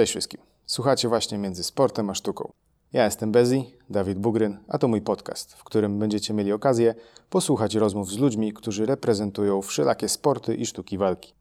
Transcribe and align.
Cześć 0.00 0.12
wszystkim. 0.12 0.40
Słuchacie 0.66 1.08
właśnie 1.08 1.38
między 1.38 1.64
sportem 1.64 2.10
a 2.10 2.14
sztuką. 2.14 2.52
Ja 2.92 3.04
jestem 3.04 3.32
Bezi, 3.32 3.74
Dawid 3.90 4.18
Bugryn, 4.18 4.58
a 4.68 4.78
to 4.78 4.88
mój 4.88 5.00
podcast, 5.00 5.54
w 5.54 5.64
którym 5.64 5.98
będziecie 5.98 6.34
mieli 6.34 6.52
okazję 6.52 6.94
posłuchać 7.30 7.74
rozmów 7.74 8.10
z 8.10 8.18
ludźmi, 8.18 8.52
którzy 8.52 8.86
reprezentują 8.86 9.62
wszelakie 9.62 10.08
sporty 10.08 10.54
i 10.54 10.66
sztuki 10.66 10.98
walki. 10.98 11.34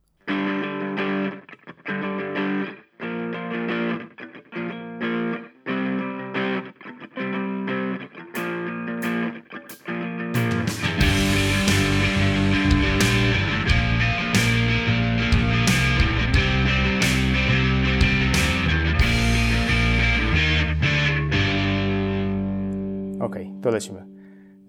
Lecimy. 23.79 24.05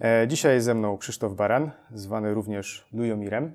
E, 0.01 0.29
dzisiaj 0.29 0.55
jest 0.55 0.67
ze 0.67 0.75
mną 0.75 0.99
Krzysztof 0.99 1.35
Baran, 1.35 1.71
zwany 1.93 2.35
również 2.35 2.89
Lujomirem, 2.93 3.55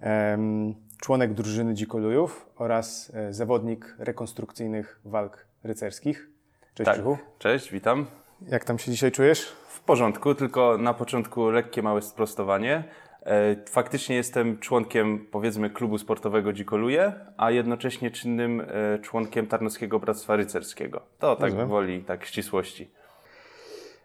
em, 0.00 0.74
członek 1.00 1.34
drużyny 1.34 1.74
Dzikolujów 1.74 2.46
oraz 2.56 3.12
e, 3.14 3.32
zawodnik 3.32 3.94
rekonstrukcyjnych 3.98 5.00
walk 5.04 5.46
rycerskich. 5.64 6.28
Cześć 6.74 6.84
Tak. 6.86 6.94
Krzychu. 6.94 7.18
Cześć, 7.38 7.70
witam. 7.72 8.06
Jak 8.48 8.64
tam 8.64 8.78
się 8.78 8.90
dzisiaj 8.90 9.12
czujesz? 9.12 9.42
W 9.68 9.80
porządku, 9.80 10.34
tylko 10.34 10.78
na 10.78 10.94
początku 10.94 11.50
lekkie 11.50 11.82
małe 11.82 12.02
sprostowanie. 12.02 12.84
E, 13.22 13.56
Faktycznie 13.70 14.16
jestem 14.16 14.58
członkiem, 14.58 15.26
powiedzmy, 15.30 15.70
klubu 15.70 15.98
sportowego 15.98 16.52
Dzikoluje, 16.52 17.12
a 17.36 17.50
jednocześnie 17.50 18.10
czynnym 18.10 18.62
członkiem 19.02 19.46
Tarnowskiego 19.46 19.98
Bractwa 19.98 20.36
Rycerskiego. 20.36 21.02
To 21.18 21.36
tak 21.36 21.44
Rozumiem. 21.44 21.68
woli, 21.68 22.04
tak 22.04 22.24
ścisłości. 22.24 22.90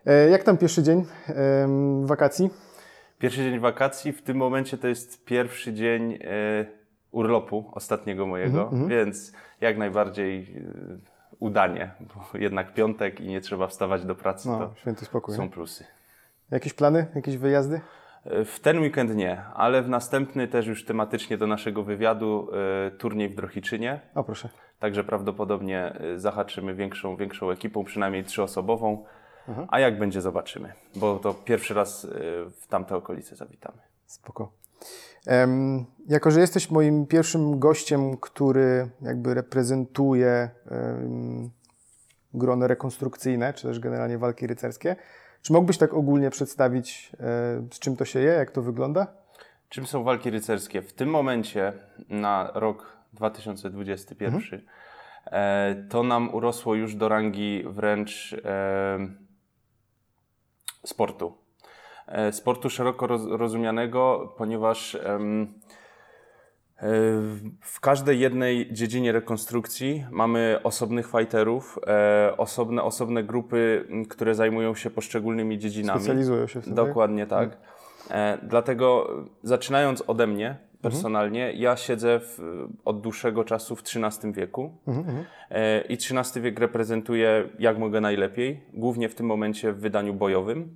E, 0.08 0.30
jak 0.30 0.44
tam 0.44 0.58
pierwszy 0.58 0.84
dzień 0.84 1.06
wakacji? 2.04 2.50
Pierwszy 3.20 3.44
dzień 3.44 3.60
wakacji, 3.60 4.14
w 4.14 4.22
tym 4.22 4.38
momencie 4.38 4.78
to 4.78 4.88
jest 4.88 5.26
pierwszy 5.26 5.74
dzień 5.74 6.14
e, 6.14 6.18
urlopu 7.12 7.72
ostatniego 7.74 8.26
mojego, 8.26 8.72
więc 8.88 9.34
jak 9.62 9.78
najbardziej 9.78 10.40
e, 10.40 11.38
udanie, 11.40 11.92
bo 12.00 12.40
jednak 12.40 12.74
piątek 12.74 13.22
i 13.22 13.28
nie 13.28 13.42
trzeba 13.42 13.68
wstawać 13.68 14.06
do 14.06 14.16
pracy, 14.16 14.50
No, 14.50 14.60
to 14.60 14.76
święty 14.76 15.06
spokój. 15.06 15.36
są 15.36 15.50
plusy. 15.50 15.86
Jakieś 16.52 16.74
plany? 16.74 17.08
Jakieś 17.16 17.38
wyjazdy? 17.38 17.82
W 18.46 18.60
ten 18.60 18.80
weekend 18.80 19.16
nie, 19.16 19.42
ale 19.54 19.82
w 19.82 19.90
następny 19.90 20.48
też 20.48 20.68
już 20.68 20.86
tematycznie 20.86 21.38
do 21.38 21.48
naszego 21.48 21.84
wywiadu 21.84 22.50
turniej 22.98 23.30
w 23.30 23.36
Drohiczynie. 23.36 24.00
O 24.16 24.24
proszę. 24.24 24.50
Także 24.80 25.04
prawdopodobnie 25.04 25.94
zahaczymy 26.16 26.76
większą, 26.76 27.16
większą 27.16 27.52
ekipą, 27.52 27.84
przynajmniej 27.84 28.24
trzyosobową. 28.24 29.06
A 29.68 29.80
jak 29.80 30.00
będzie, 30.00 30.22
zobaczymy, 30.22 30.74
bo 30.96 31.20
to 31.20 31.34
pierwszy 31.34 31.74
raz 31.74 32.06
e, 32.06 32.10
w 32.62 32.68
tamte 32.68 32.96
okolice 32.96 33.36
zawitamy. 33.36 33.78
Spoko. 34.06 34.52
Jako, 36.08 36.32
że 36.32 36.40
jesteś 36.40 36.72
moim 36.72 37.08
pierwszym 37.08 37.60
gościem, 37.60 38.18
który 38.18 38.90
jakby 39.02 39.34
reprezentuje 39.34 40.50
grono 42.34 42.68
rekonstrukcyjne, 42.68 43.54
czy 43.54 43.68
też 43.68 43.80
generalnie 43.80 44.18
walki 44.18 44.48
rycerskie, 44.48 44.96
czy 45.42 45.54
mógłbyś 45.54 45.78
tak 45.78 45.94
ogólnie 45.94 46.30
przedstawić, 46.30 47.12
e, 47.14 47.18
z 47.72 47.80
czym 47.80 47.96
to 47.96 48.06
się 48.06 48.20
je, 48.20 48.32
jak 48.32 48.52
to 48.52 48.62
wygląda? 48.62 49.08
Czym 49.70 49.88
są 49.88 50.04
walki 50.04 50.30
rycerskie? 50.30 50.82
W 50.82 50.94
tym 50.94 51.10
momencie 51.10 51.74
na 52.10 52.52
rok 52.54 52.98
2021 53.14 54.62
e, 55.26 55.76
to 55.90 56.04
nam 56.04 56.34
urosło 56.34 56.76
już 56.76 56.96
do 56.96 57.10
rangi 57.10 57.64
wręcz 57.68 58.36
e, 58.46 59.27
sportu. 60.88 61.34
E, 62.08 62.32
sportu 62.32 62.70
szeroko 62.70 63.08
roz, 63.08 63.22
rozumianego, 63.26 64.34
ponieważ 64.38 64.96
e, 64.96 65.20
w 67.62 67.80
każdej 67.82 68.20
jednej 68.20 68.74
dziedzinie 68.74 69.12
rekonstrukcji 69.12 70.06
mamy 70.12 70.60
osobnych 70.64 71.12
fighterów, 71.12 71.80
e, 71.88 72.38
osobne, 72.38 72.84
osobne 72.84 73.24
grupy, 73.24 73.88
które 74.10 74.36
zajmują 74.36 74.76
się 74.76 74.90
poszczególnymi 74.90 75.60
dziedzinami. 75.60 76.00
Specjalizują 76.00 76.48
się 76.48 76.62
w 76.62 76.66
tym. 76.66 76.76
tak? 76.76 76.88
Dokładnie 76.88 77.28
tak. 77.28 77.58
E, 78.12 78.38
dlatego 78.44 79.10
zaczynając 79.44 80.04
ode 80.08 80.28
mnie 80.28 80.58
personalnie, 80.82 81.54
ja 81.54 81.76
siedzę 81.78 82.20
w, 82.20 82.40
od 82.86 83.02
dłuższego 83.02 83.44
czasu 83.44 83.76
w 83.76 83.82
XIII 83.82 84.34
wieku. 84.34 84.78
E, 85.50 85.82
i 85.82 85.94
XIII 85.94 86.42
wiek 86.44 86.60
reprezentuję 86.60 87.50
jak 87.60 87.78
mogę 87.78 88.02
najlepiej, 88.02 88.62
głównie 88.74 89.10
w 89.10 89.16
tym 89.16 89.26
momencie 89.26 89.74
w 89.74 89.80
wydaniu 89.80 90.14
bojowym. 90.14 90.76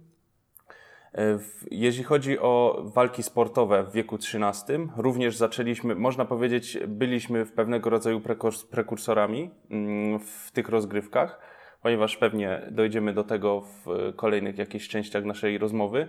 E, 1.13 1.37
w- 1.37 1.65
Jeśli 1.71 2.03
chodzi 2.03 2.39
o 2.39 2.81
walki 2.95 3.23
sportowe 3.23 3.83
w 3.83 3.91
wieku 3.91 4.15
XIII, 4.15 4.87
również 4.97 5.35
zaczęliśmy, 5.37 5.95
można 5.95 6.25
powiedzieć, 6.25 6.77
byliśmy 6.87 7.45
w 7.45 7.51
pewnego 7.51 7.89
rodzaju 7.89 8.19
prekurs- 8.19 8.67
prekursorami 8.67 9.51
mm, 9.71 10.19
w 10.19 10.51
tych 10.51 10.69
rozgrywkach, 10.69 11.39
ponieważ 11.81 12.17
pewnie 12.17 12.61
dojdziemy 12.71 13.13
do 13.13 13.23
tego 13.23 13.61
w 13.61 13.85
kolejnych 14.15 14.57
jakichś 14.57 14.87
częściach 14.87 15.25
naszej 15.25 15.57
rozmowy. 15.57 16.07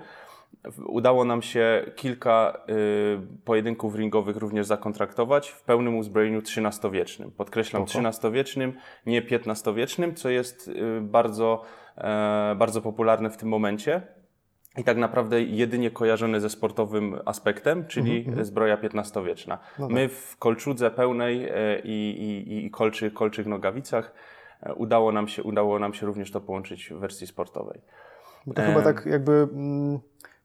Udało 0.87 1.25
nam 1.25 1.43
się 1.43 1.85
kilka 1.97 2.61
y, 2.69 3.43
pojedynków 3.45 3.95
ringowych 3.95 4.37
również 4.37 4.67
zakontraktować 4.67 5.49
w 5.49 5.63
pełnym 5.63 5.97
uzbrojeniu 5.97 6.39
XIII-wiecznym. 6.39 7.31
Podkreślam. 7.31 7.83
XIII-wiecznym, 7.83 8.73
nie 9.07 9.23
XV-wiecznym, 9.23 10.15
co 10.15 10.31
jest 10.31 10.69
y, 10.69 11.01
bardzo, 11.01 11.63
e, 11.97 12.55
bardzo 12.59 12.83
popularne 12.83 13.31
w 13.31 13.37
tym 13.37 13.49
momencie 13.49 14.03
i 14.79 14.85
tak 14.85 14.97
naprawdę 14.97 15.43
jedynie 15.43 15.91
kojarzone 15.91 16.41
ze 16.41 16.51
sportowym 16.51 17.19
aspektem, 17.25 17.87
czyli 17.87 18.27
zbroja 18.43 18.79
XV-wieczna. 18.83 19.59
My 19.79 20.09
w 20.09 20.37
kolczudze 20.39 20.91
pełnej 20.91 21.49
e, 21.49 21.81
i, 21.85 22.21
i, 22.21 22.67
i 22.67 22.71
kolczy, 22.71 23.11
kolczych 23.11 23.47
nogawicach 23.47 24.15
e, 24.63 24.75
udało 24.75 25.13
nam, 25.13 25.29
się, 25.29 25.43
udało 25.43 25.79
nam 25.79 25.95
się 25.95 26.07
również 26.07 26.31
to 26.31 26.41
połączyć 26.41 26.91
w 26.91 26.99
wersji 26.99 27.27
sportowej. 27.27 27.81
Bo 28.47 28.55
to 28.55 28.63
chyba 28.63 28.83
tak 28.83 29.07
jakby 29.07 29.33
mm, 29.33 30.01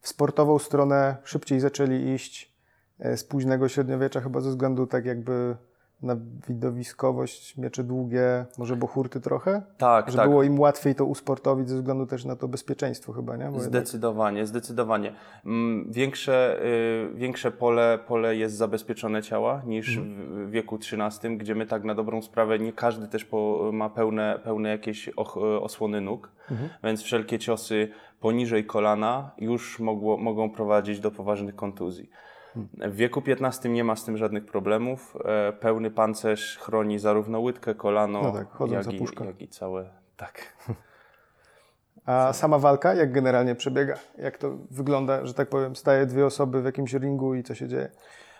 w 0.07 0.09
sportową 0.09 0.59
stronę 0.59 1.18
szybciej 1.23 1.59
zaczęli 1.59 2.13
iść 2.13 2.56
e, 3.00 3.18
z 3.18 3.23
późnego 3.23 3.69
średniowiecza, 3.69 4.22
chyba 4.22 4.41
ze 4.41 4.50
względu 4.50 4.88
tak 4.88 5.06
jakby 5.06 5.56
na 6.01 6.15
widowiskowość, 6.47 7.57
miecze 7.57 7.83
długie, 7.83 8.45
może 8.57 8.75
bohurty 8.75 9.21
trochę? 9.21 9.61
Tak, 9.77 10.11
Że 10.11 10.17
tak. 10.17 10.29
było 10.29 10.43
im 10.43 10.59
łatwiej 10.59 10.95
to 10.95 11.05
usportowić 11.05 11.69
ze 11.69 11.75
względu 11.75 12.05
też 12.05 12.25
na 12.25 12.35
to 12.35 12.47
bezpieczeństwo 12.47 13.13
chyba, 13.13 13.35
nie? 13.35 13.43
Bo 13.45 13.51
jednak- 13.51 13.63
Zdecydowanie, 13.63 14.45
zdecydowanie. 14.45 15.13
Mm, 15.45 15.91
Większe, 15.91 16.59
y, 16.65 17.09
większe 17.15 17.51
pole, 17.51 17.99
pole 18.07 18.35
jest 18.35 18.55
zabezpieczone 18.55 19.21
ciała 19.21 19.61
niż 19.65 19.99
w 19.99 20.03
w 20.47 20.49
wieku 20.49 20.75
XIII, 20.75 21.37
gdzie 21.37 21.55
my 21.55 21.65
tak 21.65 21.83
na 21.83 21.95
dobrą 21.95 22.21
sprawę 22.21 22.59
nie 22.59 22.73
każdy 22.73 23.07
też 23.07 23.25
po, 23.25 23.69
ma 23.73 23.89
pełne, 23.89 24.39
pełne 24.43 24.69
jakieś 24.69 25.09
och, 25.09 25.37
osłony 25.61 26.01
nóg, 26.01 26.31
więc 26.83 27.01
wszelkie 27.01 27.39
ciosy 27.39 27.89
poniżej 28.19 28.65
kolana 28.65 29.31
już 29.37 29.79
mogło, 29.79 30.17
mogą 30.17 30.49
prowadzić 30.49 30.99
do 30.99 31.11
poważnych 31.11 31.55
kontuzji. 31.55 32.09
W 32.78 32.95
wieku 32.95 33.23
XV 33.28 33.69
nie 33.69 33.84
ma 33.84 33.95
z 33.95 34.06
tym 34.06 34.18
żadnych 34.18 34.45
problemów. 34.45 35.18
E, 35.25 35.53
Pełny 35.53 35.91
pancerz 35.91 36.57
chroni 36.57 37.00
zarówno 37.00 37.40
łydkę, 37.40 37.75
kolano, 37.75 38.22
No 38.22 38.31
tak, 38.31 38.47
jak, 38.72 38.94
i, 38.94 39.25
jak 39.25 39.41
i 39.41 39.47
całe. 39.47 39.90
Tak. 40.18 40.57
A 42.06 42.34
sama 42.34 42.59
walka, 42.59 42.94
jak 42.94 43.12
generalnie 43.12 43.56
przebiega? 43.56 43.95
Jak 44.18 44.38
to 44.38 44.57
wygląda, 44.72 45.25
że 45.25 45.34
tak 45.34 45.50
powiem, 45.50 45.75
staje 45.75 46.06
dwie 46.06 46.25
osoby 46.25 46.62
w 46.62 46.66
jakimś 46.66 46.94
ringu 46.94 47.35
i 47.35 47.44
co 47.44 47.56
się 47.56 47.68
dzieje? 47.68 47.91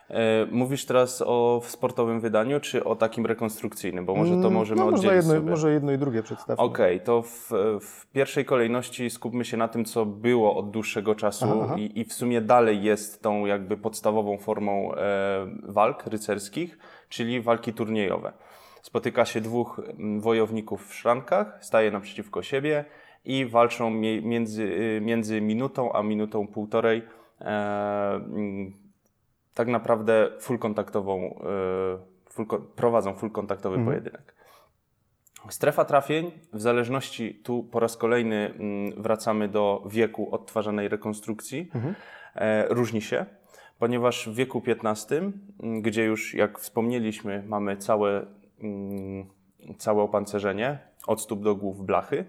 E, 0.10 0.46
Mówisz 0.52 0.86
teraz 0.86 1.24
o 1.26 1.62
sportowym 1.64 2.20
wydaniu, 2.20 2.60
czy 2.60 2.84
o 2.84 2.96
takim 2.96 3.26
rekonstrukcyjnym? 3.26 4.06
Bo 4.06 4.16
może 4.16 4.42
to 4.42 4.50
możemy 4.50 4.82
no, 4.82 4.88
oddzielić 4.88 5.16
jedno, 5.16 5.34
sobie. 5.34 5.50
może 5.50 5.72
jedno 5.72 5.92
i 5.92 5.98
drugie 5.98 6.24
przedstawić. 6.24 6.60
Okej, 6.60 7.02
to 7.02 7.22
w, 7.22 7.52
w 7.82 8.08
pierwszej 8.12 8.46
kolejności 8.46 9.10
skupmy 9.10 9.46
się 9.46 9.58
na 9.58 9.68
tym, 9.68 9.86
co 9.86 10.06
było 10.06 10.56
od 10.56 10.72
dłuższego 10.72 11.16
czasu 11.16 11.46
Aha, 11.46 11.62
aha. 11.64 11.76
I, 11.78 12.00
i 12.00 12.06
w 12.06 12.14
sumie 12.14 12.42
dalej 12.42 12.84
jest 12.84 13.22
tą 13.22 13.46
jakby 13.46 13.78
podstawową 13.78 14.38
formą 14.38 14.94
e, 14.96 15.48
walk 15.64 16.08
rycerskich, 16.08 16.78
czyli 17.10 17.42
walki 17.42 17.74
turniejowe. 17.74 18.34
Spotyka 18.82 19.26
się 19.26 19.42
dwóch 19.42 19.80
mm, 19.80 20.22
wojowników 20.22 20.88
w 20.88 20.94
szrankach, 20.94 21.58
staje 21.62 21.92
naprzeciwko 21.92 22.42
siebie 22.42 22.86
i 23.26 23.46
walczą 23.46 23.90
między, 24.22 24.64
y, 24.64 25.02
między 25.02 25.42
minutą 25.42 25.94
a 25.94 26.04
minutą 26.04 26.48
półtorej 26.48 27.02
e, 27.42 27.46
mm, 28.16 28.87
tak 29.58 29.68
naprawdę 29.68 30.30
full 30.40 30.60
kontaktową, 30.60 31.24
e, 31.24 32.30
full, 32.30 32.46
prowadzą 32.76 33.14
full 33.14 33.32
kontaktowy 33.32 33.86
pojedynek. 33.86 34.36
Strefa 35.50 35.86
trafień, 35.86 36.32
w 36.54 36.62
zależności, 36.62 37.36
tu 37.36 37.64
po 37.64 37.80
raz 37.80 37.98
kolejny 37.98 38.54
mm, 38.60 39.02
wracamy 39.02 39.48
do 39.48 39.84
wieku 39.86 40.36
odtwarzanej 40.36 40.88
rekonstrukcji, 40.90 41.72
e, 42.36 42.68
różni 42.68 43.02
się, 43.02 43.26
ponieważ 43.80 44.30
w 44.30 44.36
wieku 44.36 44.64
XV, 44.68 45.16
mm, 45.16 45.82
gdzie 45.82 46.04
już 46.04 46.34
jak 46.34 46.60
wspomnieliśmy, 46.60 47.44
mamy 47.48 47.78
całe 47.78 48.26
mm, 48.60 49.26
całe 49.78 50.04
opancerzenie, 50.04 50.80
od 51.08 51.22
stóp 51.22 51.44
do 51.44 51.56
głów 51.56 51.86
blachy. 51.86 52.26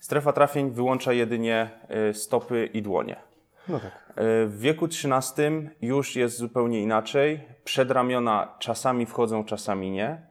Strefa 0.00 0.32
trafień 0.32 0.70
wyłącza 0.70 1.12
jedynie 1.12 1.70
y, 2.10 2.14
stopy 2.14 2.66
i 2.66 2.82
dłonie. 2.82 3.27
No 3.68 3.80
tak. 3.80 3.92
Y, 4.10 4.46
W 4.46 4.58
wieku 4.60 4.84
XIII 4.84 5.68
już 5.82 6.16
jest 6.16 6.36
zupełnie 6.36 6.82
inaczej. 6.82 7.40
Przedramiona 7.64 8.54
czasami 8.58 9.06
wchodzą, 9.06 9.44
czasami 9.44 9.90
nie. 9.90 10.26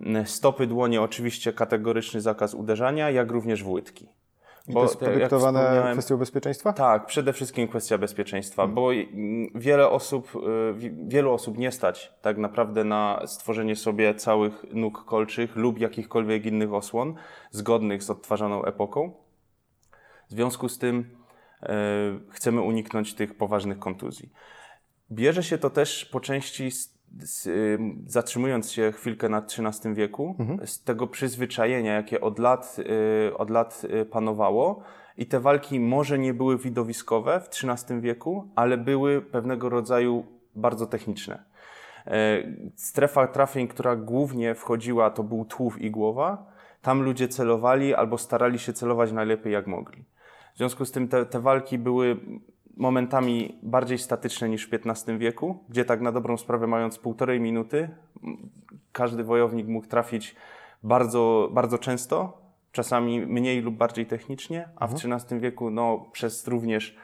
Y, 0.00 0.26
Stopy, 0.26 0.66
dłonie 0.66 1.02
oczywiście 1.02 1.52
kategoryczny 1.52 2.20
zakaz 2.20 2.54
uderzania, 2.54 3.10
jak 3.10 3.30
również 3.30 3.64
w 3.64 3.68
łydki. 3.68 4.08
I 4.68 4.72
to 4.72 4.82
jest 4.82 4.96
podyktowane 4.96 5.88
kwestią 5.92 6.16
bezpieczeństwa? 6.16 6.72
tak, 6.72 7.06
przede 7.06 7.32
wszystkim 7.32 7.68
kwestia 7.68 7.98
bezpieczeństwa, 7.98 8.62
Mhm. 8.62 8.74
bo 8.74 8.92
mm, 8.92 9.48
wiele 9.54 9.88
osób, 9.88 10.32
wi- 10.74 10.94
wielu 11.08 11.32
osób 11.32 11.58
nie 11.58 11.72
stać 11.72 12.12
tak 12.22 12.38
naprawdę 12.38 12.84
na 12.84 13.22
stworzenie 13.26 13.76
sobie 13.76 14.14
całych 14.14 14.64
nóg 14.72 15.04
kolczych 15.04 15.56
lub 15.56 15.78
jakichkolwiek 15.78 16.46
innych 16.46 16.72
osłon 16.74 17.14
zgodnych 17.50 18.02
z 18.02 18.10
odtwarzaną 18.10 18.64
epoką. 18.64 19.12
W 20.28 20.30
związku 20.30 20.68
z 20.68 20.78
tym 20.78 21.16
chcemy 22.30 22.60
uniknąć 22.60 23.14
tych 23.14 23.34
poważnych 23.34 23.78
kontuzji. 23.78 24.32
Bierze 25.12 25.42
się 25.42 25.58
to 25.58 25.70
też 25.70 26.04
po 26.04 26.20
części, 26.20 26.70
z, 26.70 26.94
z, 27.18 27.46
y, 27.46 27.78
zatrzymując 28.06 28.72
się 28.72 28.92
chwilkę 28.92 29.28
na 29.28 29.38
XIII 29.38 29.94
wieku, 29.94 30.36
z 30.64 30.84
tego 30.84 31.06
przyzwyczajenia, 31.06 31.94
jakie 31.94 32.20
od 32.20 32.38
lat, 32.38 32.76
y, 33.28 33.36
od 33.36 33.50
lat 33.50 33.82
y, 33.84 34.04
panowało. 34.04 34.82
I 35.16 35.26
te 35.26 35.40
walki 35.40 35.80
może 35.80 36.18
nie 36.18 36.34
były 36.34 36.58
widowiskowe 36.58 37.40
w 37.40 37.48
XIII 37.48 38.00
wieku, 38.00 38.48
ale 38.54 38.76
były 38.76 39.22
pewnego 39.22 39.68
rodzaju 39.68 40.26
bardzo 40.54 40.86
techniczne. 40.86 41.44
E, 42.06 42.42
Strefa 42.76 43.26
trafień, 43.26 43.68
która 43.68 43.96
głównie 43.96 44.54
wchodziła, 44.54 45.10
to 45.10 45.22
był 45.22 45.44
tułów 45.44 45.80
i 45.80 45.90
głowa. 45.90 46.46
Tam 46.82 47.02
ludzie 47.02 47.28
celowali 47.28 47.94
albo 47.94 48.18
starali 48.18 48.58
się 48.58 48.72
celować 48.72 49.12
najlepiej 49.12 49.52
jak 49.52 49.66
mogli. 49.66 50.04
W 50.54 50.58
związku 50.58 50.84
z 50.84 50.92
tym 50.92 51.08
te, 51.08 51.26
te 51.26 51.40
walki 51.40 51.78
były 51.78 52.16
momentami 52.76 53.58
bardziej 53.62 53.98
statyczne 53.98 54.48
niż 54.48 54.68
w 54.68 54.74
XV 54.74 55.18
wieku, 55.18 55.64
gdzie 55.68 55.84
tak 55.84 56.00
na 56.00 56.12
dobrą 56.12 56.36
sprawę 56.36 56.66
mając 56.66 56.98
półtorej 56.98 57.40
minuty, 57.40 57.88
każdy 58.92 59.24
wojownik 59.24 59.66
mógł 59.66 59.86
trafić 59.86 60.36
bardzo, 60.82 61.50
bardzo 61.52 61.78
często, 61.78 62.42
czasami 62.72 63.26
mniej 63.26 63.60
lub 63.60 63.76
bardziej 63.76 64.06
technicznie, 64.06 64.68
a 64.76 64.86
w 64.86 64.94
XIII 64.94 65.40
wieku 65.40 65.70
no, 65.70 66.06
przez 66.12 66.48
również 66.48 66.96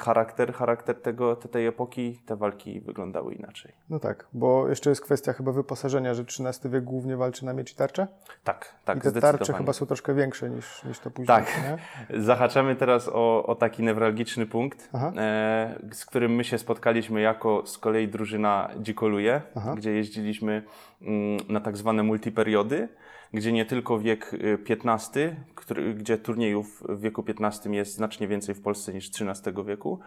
charakter, 0.00 0.52
charakter 0.54 1.00
tego, 1.02 1.36
te- 1.36 1.48
tej 1.48 1.66
epoki 1.66 2.20
te 2.26 2.36
walki 2.36 2.80
wyglądały 2.80 3.34
inaczej. 3.34 3.72
No 3.90 4.00
tak, 4.00 4.26
bo 4.32 4.68
jeszcze 4.68 4.90
jest 4.90 5.02
kwestia 5.02 5.32
chyba 5.32 5.52
wyposażenia, 5.52 6.14
że 6.14 6.22
XIII 6.22 6.72
wiek 6.72 6.84
głównie 6.84 7.16
walczy 7.16 7.44
na 7.44 7.52
miecz 7.52 7.72
i 7.72 7.74
tarcze. 7.76 8.06
Tak, 8.44 8.74
tak, 8.84 8.98
I 8.98 9.00
te 9.00 9.12
tarcze 9.12 9.52
chyba 9.52 9.72
są 9.72 9.86
troszkę 9.86 10.14
większe 10.14 10.50
niż, 10.50 10.84
niż 10.84 10.98
to 10.98 11.10
później. 11.10 11.26
Tak. 11.26 11.46
Nie? 11.62 11.78
Zahaczamy 12.24 12.76
teraz 12.76 13.08
o, 13.12 13.46
o 13.46 13.54
taki 13.54 13.82
newralgiczny 13.82 14.46
punkt, 14.46 14.90
e, 14.94 15.78
z 15.92 16.06
którym 16.06 16.34
my 16.34 16.44
się 16.44 16.58
spotkaliśmy 16.58 17.20
jako 17.20 17.62
z 17.66 17.78
kolei 17.78 18.08
drużyna 18.08 18.70
Dzikoluje, 18.80 19.42
Aha. 19.54 19.74
gdzie 19.76 19.92
jeździliśmy 19.92 20.62
mm, 21.02 21.40
na 21.48 21.60
tak 21.60 21.76
zwane 21.76 22.02
multiperiody, 22.02 22.88
gdzie 23.34 23.52
nie 23.52 23.64
tylko 23.64 23.98
wiek 23.98 24.34
y, 24.34 24.58
XV, 24.68 25.36
który, 25.54 25.94
gdzie 25.94 26.18
turniejów 26.18 26.82
w 26.88 27.00
wieku 27.00 27.24
XV 27.28 27.74
jest 27.74 27.94
znacznie 27.94 28.28
więcej 28.28 28.54
w 28.54 28.62
Polsce 28.62 28.92
niż 28.92 29.10
XIII 29.20 29.64
wieku. 29.64 29.98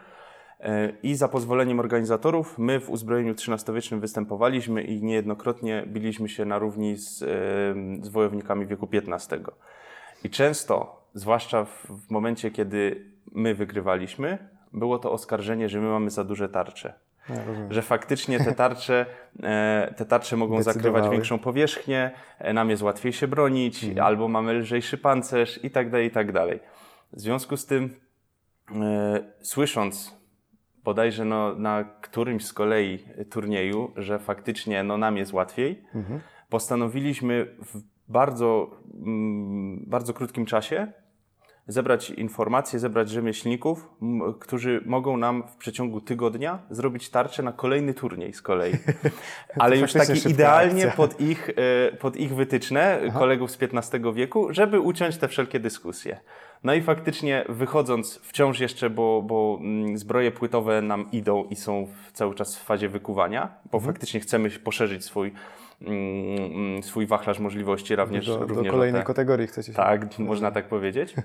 E, 0.59 0.93
I 1.03 1.15
za 1.15 1.27
pozwoleniem 1.27 1.79
organizatorów, 1.79 2.57
my 2.57 2.79
w 2.79 2.89
uzbrojeniu 2.89 3.33
XIII-wiecznym 3.33 3.99
występowaliśmy 3.99 4.83
i 4.83 5.03
niejednokrotnie 5.03 5.83
biliśmy 5.87 6.29
się 6.29 6.45
na 6.45 6.59
równi 6.59 6.97
z, 6.97 7.17
z 8.05 8.09
wojownikami 8.09 8.65
wieku 8.65 8.87
XV. 8.93 9.39
I 10.23 10.29
często, 10.29 11.05
zwłaszcza 11.13 11.65
w 11.65 12.09
momencie, 12.09 12.51
kiedy 12.51 13.11
my 13.31 13.55
wygrywaliśmy, 13.55 14.37
było 14.73 14.99
to 14.99 15.11
oskarżenie, 15.11 15.69
że 15.69 15.81
my 15.81 15.87
mamy 15.87 16.09
za 16.09 16.23
duże 16.23 16.49
tarcze. 16.49 16.93
Ja 17.29 17.43
rozumiem. 17.45 17.73
Że 17.73 17.81
faktycznie 17.81 18.39
te 18.39 18.53
tarcze, 18.53 19.05
e, 19.43 19.93
te 19.97 20.05
tarcze 20.05 20.37
mogą 20.37 20.61
zakrywać 20.63 21.03
większą 21.11 21.39
powierzchnię, 21.39 22.11
e, 22.39 22.53
nam 22.53 22.69
jest 22.69 22.81
łatwiej 22.83 23.13
się 23.13 23.27
bronić, 23.27 23.83
Mhm. 23.83 24.05
albo 24.07 24.27
mamy 24.27 24.53
lżejszy 24.53 24.97
pancerz 24.97 25.63
i 25.63 25.71
tak 25.71 25.89
dalej, 25.89 26.07
i 26.07 26.11
tak 26.11 26.31
dalej. 26.31 26.59
W 27.13 27.19
związku 27.19 27.57
z 27.57 27.65
tym, 27.65 27.95
e, 28.75 29.23
słysząc 29.41 30.21
bodajże 30.83 31.25
no, 31.25 31.55
na 31.55 31.83
którymś 32.01 32.45
z 32.45 32.53
kolei 32.53 32.99
turnieju, 33.29 33.91
że 33.95 34.19
faktycznie 34.19 34.83
no, 34.83 34.97
nam 34.97 35.17
jest 35.17 35.33
łatwiej, 35.33 35.83
Mhm. 35.95 36.19
postanowiliśmy 36.49 37.47
w 37.65 37.81
bardzo, 38.07 38.71
mm, 39.05 39.83
bardzo 39.87 40.13
krótkim 40.13 40.45
czasie 40.45 40.87
zebrać 41.71 42.09
informacje, 42.09 42.79
zebrać 42.79 43.09
rzemieślników, 43.09 43.89
którzy 44.39 44.81
mogą 44.85 45.17
nam 45.17 45.43
w 45.47 45.55
przeciągu 45.55 46.01
tygodnia 46.01 46.59
zrobić 46.69 47.09
tarczę 47.09 47.43
na 47.43 47.51
kolejny 47.51 47.93
turniej 47.93 48.33
z 48.33 48.41
kolei. 48.41 48.73
Ale 49.59 49.77
już 49.77 49.93
taki 49.93 50.29
idealnie 50.29 50.83
akcja. 50.87 50.97
pod 50.97 51.21
ich, 51.21 51.49
e, 51.49 51.91
pod 51.97 52.17
ich 52.17 52.35
wytyczne 52.35 52.99
kolegów 53.19 53.51
z 53.51 53.57
XV 53.61 54.13
wieku, 54.13 54.47
żeby 54.53 54.79
uciąć 54.79 55.17
te 55.17 55.27
wszelkie 55.27 55.59
dyskusje. 55.59 56.19
No 56.63 56.73
i 56.73 56.81
faktycznie 56.81 57.45
wychodząc 57.49 58.19
wciąż 58.23 58.59
jeszcze, 58.59 58.89
bo, 58.89 59.21
bo 59.21 59.57
mm, 59.61 59.97
zbroje 59.97 60.31
płytowe 60.31 60.81
nam 60.81 61.11
idą 61.11 61.43
i 61.43 61.55
są 61.55 61.87
cały 62.13 62.35
czas 62.35 62.57
w 62.57 62.63
fazie 62.63 62.89
wykuwania, 62.89 63.49
bo 63.71 63.77
Mhm. 63.77 63.93
faktycznie 63.93 64.19
chcemy 64.19 64.49
poszerzyć 64.49 65.05
swój, 65.05 65.33
mm, 65.81 65.95
mm, 66.53 66.83
swój 66.83 67.05
wachlarz 67.05 67.39
możliwości 67.39 67.95
również, 67.95 68.25
Do, 68.27 68.37
do 68.37 68.45
również 68.45 68.71
kolejnej 68.71 69.01
te- 69.01 69.07
kategorii 69.07 69.47
chcecie 69.47 69.71
się... 69.71 69.77
tak, 69.77 70.19
można 70.19 70.51
tak 70.51 70.67
powiedzieć. 70.67 71.13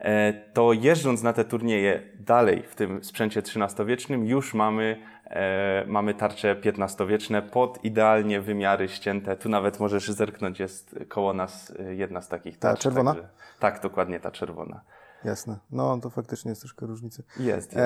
E, 0.00 0.32
To 0.32 0.72
jeżdżąc 0.72 1.22
na 1.22 1.32
te 1.32 1.44
turnieje 1.44 2.02
dalej 2.20 2.62
w 2.62 2.74
tym 2.74 3.04
sprzęcie 3.04 3.40
XIII-wiecznym, 3.40 4.26
już 4.26 4.54
mamy, 4.54 4.96
e, 5.24 5.84
mamy 5.86 6.14
tarcze 6.14 6.56
XV-wieczne 6.64 7.42
pod 7.42 7.84
idealnie 7.84 8.40
wymiary 8.40 8.88
ścięte. 8.88 9.36
Tu 9.36 9.48
nawet 9.48 9.80
możesz 9.80 10.08
zerknąć, 10.10 10.60
jest 10.60 10.98
koło 11.08 11.32
nas 11.32 11.72
e, 11.78 11.94
jedna 11.94 12.20
z 12.20 12.28
takich 12.28 12.58
Ta 12.58 12.68
tarcz. 12.68 12.80
czerwona? 12.82 13.14
także- 13.14 13.28
tak, 13.58 13.80
dokładnie 13.82 14.20
ta 14.20 14.30
czerwona. 14.30 14.80
Jasne. 15.24 15.58
No, 15.70 15.98
to 16.02 16.10
faktycznie 16.10 16.48
jest 16.48 16.60
troszkę 16.60 16.86
różnicy. 16.86 17.22
Jest, 17.40 17.72
jest. 17.72 17.82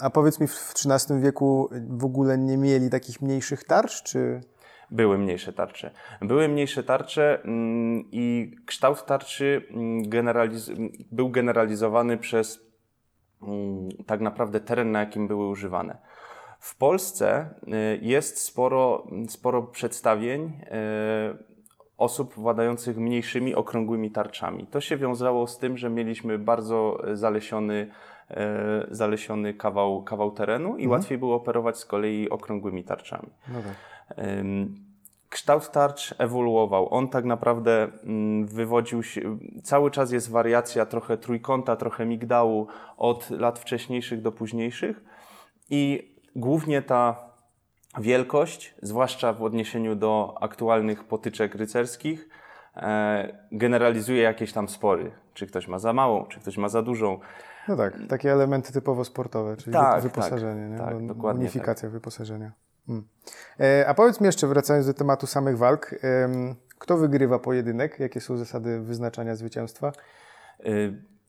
A 0.00 0.10
powiedz 0.10 0.40
mi, 0.40 0.46
w 0.46 0.54
w 0.54 0.72
XIII 0.86 1.20
wieku 1.20 1.68
w 1.88 2.04
ogóle 2.04 2.38
nie 2.38 2.56
mieli 2.56 2.90
takich 2.90 3.22
mniejszych 3.22 3.64
tarcz, 3.64 4.02
czy... 4.02 4.40
Były 4.90 5.18
mniejsze 5.18 5.52
tarcze. 5.52 5.90
Były 6.22 6.48
mniejsze 6.48 6.82
tarcze 6.82 7.42
mm, 7.44 8.04
i 8.12 8.56
kształt 8.66 9.06
tarczy 9.06 9.62
mm, 9.70 10.02
generaliz- 10.02 10.90
był 11.12 11.30
generalizowany 11.30 12.18
przez 12.18 12.66
mm, 13.42 13.88
tak 14.06 14.20
naprawdę 14.20 14.60
teren, 14.60 14.92
na 14.92 15.00
jakim 15.00 15.28
były 15.28 15.48
używane. 15.48 15.98
W 16.60 16.76
Polsce 16.76 17.48
y, 17.62 17.98
jest 18.02 18.38
sporo, 18.38 19.06
sporo 19.28 19.62
przedstawień 19.62 20.42
y, 20.42 21.50
osób 21.98 22.34
władających 22.34 22.96
mniejszymi, 22.96 23.54
okrągłymi 23.54 24.10
tarczami. 24.10 24.66
To 24.66 24.80
się 24.80 24.96
wiązało 24.96 25.46
z 25.46 25.58
tym, 25.58 25.76
że 25.76 25.90
mieliśmy 25.90 26.38
bardzo 26.38 27.02
zalesiony, 27.12 27.90
y, 28.30 28.34
zalesiony 28.90 29.54
kawał, 29.54 30.02
kawał 30.02 30.30
terenu 30.30 30.76
i 30.76 30.88
łatwiej 30.88 31.18
było 31.18 31.36
operować 31.36 31.78
z 31.78 31.84
kolei 31.84 32.30
okrągłymi 32.30 32.84
tarczami. 32.84 33.28
No 33.48 33.62
tak. 33.62 33.74
Kształt 35.28 35.70
tarcz 35.70 36.14
ewoluował. 36.18 36.94
On 36.94 37.08
tak 37.08 37.24
naprawdę 37.24 37.88
mm, 38.04 38.46
wywodził 38.46 39.02
się, 39.02 39.38
cały 39.62 39.90
czas 39.90 40.12
jest 40.12 40.30
wariacja 40.30 40.86
trochę 40.86 41.16
trójkąta, 41.18 41.76
trochę 41.76 42.06
migdału 42.06 42.66
od 42.96 43.30
lat 43.30 43.58
wcześniejszych 43.58 44.22
do 44.22 44.32
późniejszych 44.32 45.04
i 45.70 46.10
głównie 46.36 46.82
ta 46.82 47.16
wielkość, 48.00 48.74
zwłaszcza 48.82 49.32
w 49.32 49.42
odniesieniu 49.42 49.94
do 49.94 50.34
aktualnych 50.40 51.04
potyczek 51.04 51.54
rycerskich, 51.54 52.28
e, 52.76 53.38
generalizuje 53.52 54.22
jakieś 54.22 54.52
tam 54.52 54.68
spory. 54.68 55.12
Czy 55.34 55.46
ktoś 55.46 55.68
ma 55.68 55.78
za 55.78 55.92
małą, 55.92 56.24
czy 56.26 56.40
ktoś 56.40 56.56
ma 56.56 56.68
za 56.68 56.82
dużą. 56.82 57.18
No 57.68 57.76
tak, 57.76 57.98
takie 58.08 58.32
elementy 58.32 58.72
typowo 58.72 59.04
sportowe, 59.04 59.56
czyli 59.56 59.72
Tak, 59.72 60.02
wy- 60.02 60.08
wyposażenie, 60.08 60.78
tak, 60.78 60.94
nie? 61.00 61.08
tak, 61.08 61.24
Unifikacja 61.34 61.88
wyposażenia. 61.88 62.52
Mm. 62.90 63.04
E, 63.60 63.84
a 63.88 63.94
powiedz 63.94 64.20
mi 64.20 64.26
jeszcze, 64.26 64.46
wracając 64.46 64.86
do 64.86 64.94
tematu 64.94 65.26
samych 65.26 65.58
walk, 65.58 65.94
kto 66.78 66.96
wygrywa 66.96 67.38
pojedynek? 67.38 68.00
Jakie 68.00 68.20
są 68.20 68.36
zasady 68.36 68.80
wyznaczania 68.80 69.34
zwycięstwa? 69.34 69.92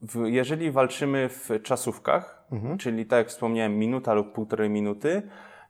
W- 0.01 0.25
Jeżeli 0.25 0.71
walczymy 0.71 1.29
w 1.29 1.49
czasówkach, 1.63 2.43
czyli 2.77 3.05
tak 3.05 3.17
jak 3.17 3.27
wspomniałem, 3.27 3.77
minuta 3.77 4.13
lub 4.13 4.33
półtorej 4.33 4.69
minuty, 4.69 5.21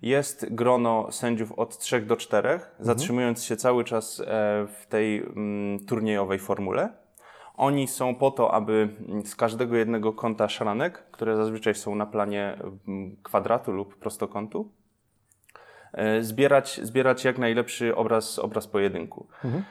jest 0.01 0.53
grono 0.53 1.11
sędziów 1.11 1.51
od 1.51 1.77
3 1.77 2.01
do 2.01 2.17
4, 2.17 2.59
zatrzymując 2.79 3.43
się 3.43 3.55
cały 3.55 3.83
czas 3.83 4.19
e, 4.19 4.23
w 4.81 4.85
tej 4.89 5.17
mm, 5.23 5.85
turniejowej 5.85 6.39
formule. 6.39 6.89
Oni 7.55 7.87
są 7.87 8.15
po 8.15 8.31
to, 8.31 8.53
aby 8.53 8.89
z 9.25 9.35
każdego 9.35 9.75
jednego 9.75 10.13
kąta 10.13 10.49
szaranek, 10.49 11.03
które 11.11 11.35
zazwyczaj 11.37 11.75
są 11.75 11.95
na 11.95 12.05
planie 12.05 12.57
mm, 12.87 13.15
kwadratu 13.23 13.71
lub 13.71 13.95
prostokątu, 13.99 14.59
e, 14.61 14.80
zbierać, 16.21 16.79
zbierać 16.83 17.25
jak 17.25 17.37
najlepszy 17.37 17.95
obraz, 17.95 18.39
obraz 18.39 18.67
pojedynku. 18.67 19.27
Mhm. 19.45 19.63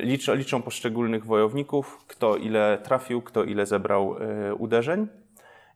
Liczą, 0.00 0.34
liczą 0.34 0.62
poszczególnych 0.62 1.24
wojowników, 1.26 2.04
kto 2.06 2.36
ile 2.36 2.78
trafił, 2.82 3.22
kto 3.22 3.44
ile 3.44 3.66
zebrał 3.66 4.16
uderzeń 4.58 5.08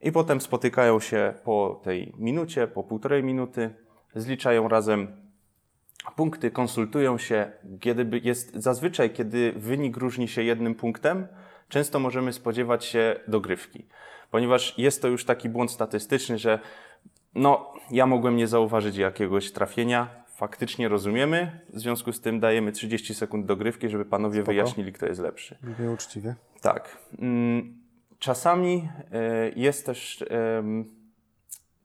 i 0.02 0.12
potem 0.12 0.40
spotykają 0.40 1.00
się 1.00 1.34
po 1.44 1.80
tej 1.84 2.12
minucie, 2.18 2.66
po 2.66 2.82
półtorej 2.82 3.22
minuty, 3.22 3.70
zliczają 4.14 4.68
razem 4.68 5.08
punkty, 6.16 6.50
konsultują 6.50 7.18
się, 7.18 7.50
kiedy 7.80 8.20
jest 8.22 8.54
zazwyczaj, 8.54 9.10
kiedy 9.10 9.52
wynik 9.56 9.96
różni 9.96 10.28
się 10.28 10.42
jednym 10.42 10.74
punktem, 10.74 11.26
często 11.68 11.98
możemy 11.98 12.32
spodziewać 12.32 12.84
się 12.84 13.16
dogrywki, 13.28 13.86
ponieważ 14.30 14.78
jest 14.78 15.02
to 15.02 15.08
już 15.08 15.24
taki 15.24 15.48
błąd 15.48 15.70
statystyczny, 15.70 16.38
że 16.38 16.58
no, 17.34 17.72
ja 17.90 18.06
mogłem 18.06 18.36
nie 18.36 18.46
zauważyć 18.46 18.96
jakiegoś 18.96 19.52
trafienia, 19.52 20.24
faktycznie 20.34 20.88
rozumiemy, 20.88 21.60
w 21.72 21.80
związku 21.80 22.12
z 22.12 22.20
tym 22.20 22.40
dajemy 22.40 22.72
30 22.72 23.14
sekund 23.14 23.46
dogrywki, 23.46 23.88
żeby 23.88 24.04
panowie 24.04 24.36
Spoko. 24.40 24.52
wyjaśnili, 24.52 24.92
kto 24.92 25.06
jest 25.06 25.20
lepszy. 25.20 25.58
Brzmi 25.62 25.88
uczciwie. 25.88 26.34
Tak. 26.60 26.98
Mm, 27.18 27.78
czasami 28.18 28.88
e, 29.12 29.50
jest 29.56 29.86
też, 29.86 30.24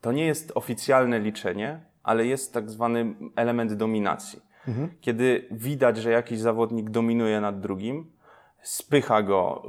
to 0.01 0.11
nie 0.11 0.25
jest 0.25 0.51
oficjalne 0.55 1.19
liczenie, 1.19 1.79
ale 2.03 2.25
jest 2.25 2.53
tak 2.53 2.69
zwany 2.69 3.13
element 3.35 3.73
dominacji. 3.73 4.41
Mhm. 4.67 4.89
Kiedy 5.01 5.47
widać, 5.51 5.97
że 5.97 6.11
jakiś 6.11 6.39
zawodnik 6.39 6.89
dominuje 6.89 7.41
nad 7.41 7.59
drugim, 7.59 8.11
spycha 8.61 9.21
go, 9.21 9.63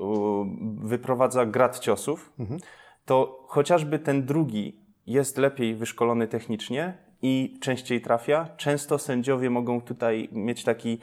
wyprowadza 0.78 1.46
grad 1.46 1.78
ciosów, 1.78 2.32
mhm. 2.38 2.60
to 3.04 3.44
chociażby 3.49 3.99
ten 3.99 4.26
drugi 4.26 4.79
jest 5.07 5.38
lepiej 5.38 5.75
wyszkolony 5.75 6.28
technicznie 6.28 6.95
i 7.23 7.59
częściej 7.61 8.00
trafia. 8.00 8.49
Często 8.57 8.99
sędziowie 8.99 9.50
mogą 9.50 9.80
tutaj 9.80 10.28
mieć 10.33 10.64
taki, 10.64 10.99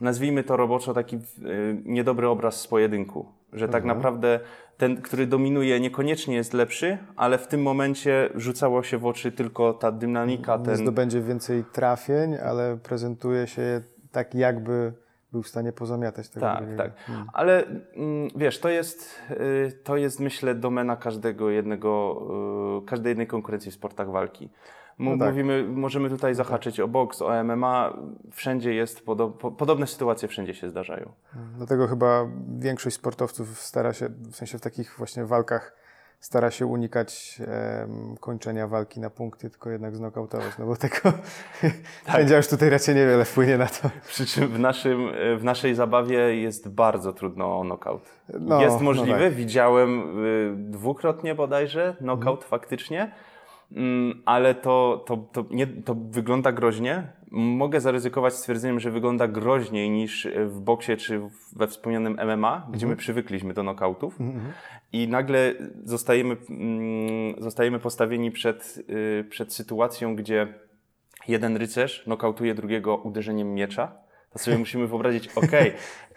nazwijmy 0.00 0.44
to 0.44 0.56
roboczo, 0.56 0.94
taki 0.94 1.16
y, 1.16 1.20
niedobry 1.84 2.28
obraz 2.28 2.60
z 2.60 2.66
pojedynku, 2.66 3.26
że 3.52 3.68
tak 3.68 3.82
mhm. 3.82 3.96
naprawdę 3.96 4.40
ten, 4.76 5.02
który 5.02 5.26
dominuje, 5.26 5.80
niekoniecznie 5.80 6.34
jest 6.34 6.52
lepszy, 6.52 6.98
ale 7.16 7.38
w 7.38 7.46
tym 7.46 7.62
momencie 7.62 8.30
rzucało 8.34 8.82
się 8.82 8.98
w 8.98 9.06
oczy 9.06 9.32
tylko 9.32 9.74
ta 9.74 9.92
dynamika. 9.92 10.58
Ten... 10.58 10.76
Zdobędzie 10.76 11.20
więcej 11.20 11.64
trafień, 11.72 12.34
ale 12.34 12.76
prezentuje 12.76 13.46
się 13.46 13.82
tak, 14.12 14.34
jakby 14.34 14.92
był 15.34 15.42
w 15.42 15.48
stanie 15.48 15.72
pozamiatać 15.72 16.28
tego. 16.28 16.46
Tak, 16.46 16.64
tak. 16.76 16.96
Hmm. 16.96 17.26
Ale 17.32 17.66
mm, 17.66 18.28
wiesz, 18.36 18.60
to 18.60 18.68
jest, 18.68 19.20
y, 19.30 19.72
to 19.84 19.96
jest 19.96 20.20
myślę 20.20 20.54
domena 20.54 20.96
każdego 20.96 21.50
jednego, 21.50 22.22
y, 22.82 22.86
każdej 22.86 23.10
jednej 23.10 23.26
konkurencji 23.26 23.70
w 23.70 23.74
sportach 23.74 24.10
walki. 24.10 24.50
No 24.98 25.18
tak. 25.18 25.28
Mówimy, 25.28 25.64
możemy 25.68 26.10
tutaj 26.10 26.34
zahaczyć 26.34 26.80
o 26.80 26.88
boks, 26.88 27.22
o 27.22 27.44
MMA. 27.44 27.96
Wszędzie 28.32 28.74
jest, 28.74 29.06
podo 29.06 29.28
podobne 29.30 29.86
sytuacje 29.86 30.28
wszędzie 30.28 30.54
się 30.54 30.68
zdarzają. 30.68 31.12
Dlatego 31.56 31.88
chyba 31.88 32.28
większość 32.58 32.96
sportowców 32.96 33.60
stara 33.60 33.92
się, 33.92 34.08
w 34.08 34.36
sensie 34.36 34.58
w 34.58 34.60
takich 34.60 34.94
właśnie 34.98 35.24
walkach, 35.24 35.76
stara 36.24 36.50
się 36.50 36.66
unikać 36.66 37.38
kończenia 38.20 38.68
walki 38.68 39.00
na 39.00 39.10
punkty, 39.10 39.50
tylko 39.50 39.70
jednak 39.70 39.96
znokautować, 39.96 40.58
no 40.58 40.66
bo 40.66 40.76
tego 40.76 40.96
tak. 42.06 42.16
sędzia 42.16 42.36
już 42.36 42.48
tutaj 42.48 42.70
raczej 42.70 42.94
niewiele 42.94 43.24
wpłynie 43.24 43.58
na 43.58 43.66
to. 43.66 43.90
Przy 44.06 44.26
czym 44.26 44.48
w, 44.48 44.58
naszym, 44.58 45.08
w 45.38 45.44
naszej 45.44 45.74
zabawie 45.74 46.36
jest 46.36 46.68
bardzo 46.68 47.12
trudno 47.12 47.58
o 47.58 47.62
knockout. 47.62 48.02
No, 48.40 48.60
jest 48.60 48.80
możliwe, 48.80 49.18
no 49.18 49.24
tak. 49.24 49.34
widziałem 49.34 50.18
y, 50.24 50.54
dwukrotnie 50.56 51.34
bodajże 51.34 51.96
knockout 51.98 52.42
mhm. 52.42 52.50
faktycznie, 52.50 53.12
Mm, 53.72 54.22
ale 54.24 54.54
to, 54.54 55.04
to, 55.06 55.16
to, 55.16 55.44
nie, 55.50 55.66
to 55.66 55.94
wygląda 55.94 56.52
groźnie. 56.52 57.02
Mogę 57.30 57.80
zaryzykować 57.80 58.34
stwierdzeniem, 58.34 58.80
że 58.80 58.90
wygląda 58.90 59.28
groźniej 59.28 59.90
niż 59.90 60.28
w 60.46 60.60
boksie 60.60 60.96
czy 60.96 61.20
we 61.56 61.66
wspomnianym 61.66 62.12
MMA, 62.12 62.66
gdzie 62.68 62.86
mhm. 62.86 62.90
my 62.90 62.96
przywykliśmy 62.96 63.54
do 63.54 63.62
nokautów. 63.62 64.20
Mhm, 64.20 64.36
mhm. 64.38 64.54
I 64.94 65.08
nagle 65.08 65.54
zostajemy, 65.84 66.36
mm, 66.50 67.42
zostajemy 67.42 67.78
postawieni 67.78 68.30
przed, 68.30 68.78
y, 68.90 69.24
przed 69.30 69.52
sytuacją, 69.52 70.16
gdzie 70.16 70.54
jeden 71.28 71.56
rycerz 71.56 72.06
nokautuje 72.06 72.54
drugiego 72.54 72.96
uderzeniem 72.96 73.54
miecza 73.54 74.04
to 74.34 74.38
sobie 74.38 74.58
musimy 74.58 74.86
wyobrazić, 74.86 75.28
ok, 75.36 75.50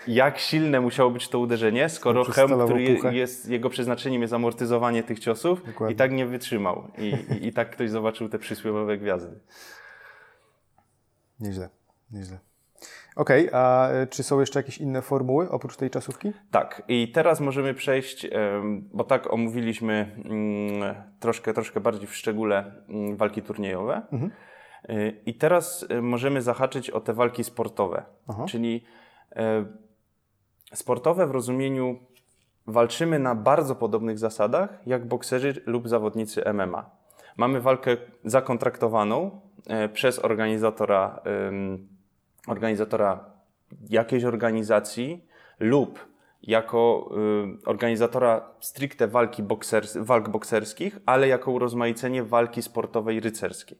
jak 0.07 0.39
silne 0.39 0.81
musiało 0.81 1.11
być 1.11 1.27
to 1.27 1.39
uderzenie, 1.39 1.89
skoro 1.89 2.23
hełm, 2.23 2.65
który 2.65 2.97
jest, 3.11 3.49
jego 3.49 3.69
przeznaczeniem 3.69 4.21
jest 4.21 4.33
amortyzowanie 4.33 5.03
tych 5.03 5.19
ciosów 5.19 5.65
Dokładnie. 5.65 5.93
i 5.93 5.97
tak 5.97 6.11
nie 6.11 6.25
wytrzymał. 6.25 6.91
I, 6.97 7.33
i, 7.33 7.47
I, 7.47 7.53
tak 7.53 7.69
ktoś 7.69 7.89
zobaczył 7.89 8.29
te 8.29 8.39
przysłowiowe 8.39 8.97
gwiazdy. 8.97 9.39
Nieźle, 11.39 11.69
nieźle. 12.11 12.39
Okej, 13.15 13.47
okay, 13.47 13.59
a 13.59 13.89
e, 13.89 14.07
czy 14.07 14.23
są 14.23 14.39
jeszcze 14.39 14.59
jakieś 14.59 14.77
inne 14.77 15.01
formuły 15.01 15.49
oprócz 15.49 15.77
tej 15.77 15.89
czasówki? 15.89 16.31
Tak, 16.51 16.83
i 16.87 17.11
teraz 17.11 17.39
możemy 17.39 17.73
przejść, 17.73 18.27
bo 18.93 19.03
tak 19.03 19.33
omówiliśmy 19.33 20.15
mm, 20.25 20.95
troszkę, 21.19 21.53
troszkę 21.53 21.79
bardziej 21.79 22.07
w 22.07 22.15
szczególe 22.15 22.71
mm, 22.89 23.17
walki 23.17 23.41
turniejowe. 23.41 24.01
Mhm. 24.11 24.31
I 25.25 25.33
teraz 25.33 25.85
y, 25.91 26.01
możemy 26.01 26.41
zahaczyć 26.41 26.89
o 26.89 27.01
te 27.01 27.13
walki 27.13 27.43
sportowe, 27.43 28.03
Aha. 28.27 28.45
czyli 28.47 28.83
e, 29.35 29.65
sportowe 30.73 31.27
w 31.27 31.31
rozumieniu 31.31 31.99
walczymy 32.67 33.19
na 33.19 33.35
bardzo 33.35 33.75
podobnych 33.75 34.19
zasadach 34.19 34.81
jak 34.85 35.07
bokserzy 35.07 35.61
lub 35.65 35.87
zawodnicy 35.87 36.43
MMA. 36.53 36.89
Mamy 37.37 37.61
walkę 37.61 37.97
zakontraktowaną 38.25 39.41
e, 39.67 39.89
przez 39.89 40.19
organizatora, 40.19 41.21
organizatora 42.47 43.25
jakiejś 43.89 44.23
organizacji 44.23 45.27
lub 45.59 46.07
jako 46.43 47.09
y, 47.63 47.69
organizatora 47.69 48.49
stricte 48.59 49.07
walki 49.07 49.43
boksers, 49.43 49.97
walk 49.97 50.29
bokserskich, 50.29 50.99
ale 51.05 51.27
jako 51.27 51.51
urozmaicenie 51.51 52.23
walki 52.23 52.61
sportowej 52.61 53.19
rycerskiej. 53.19 53.77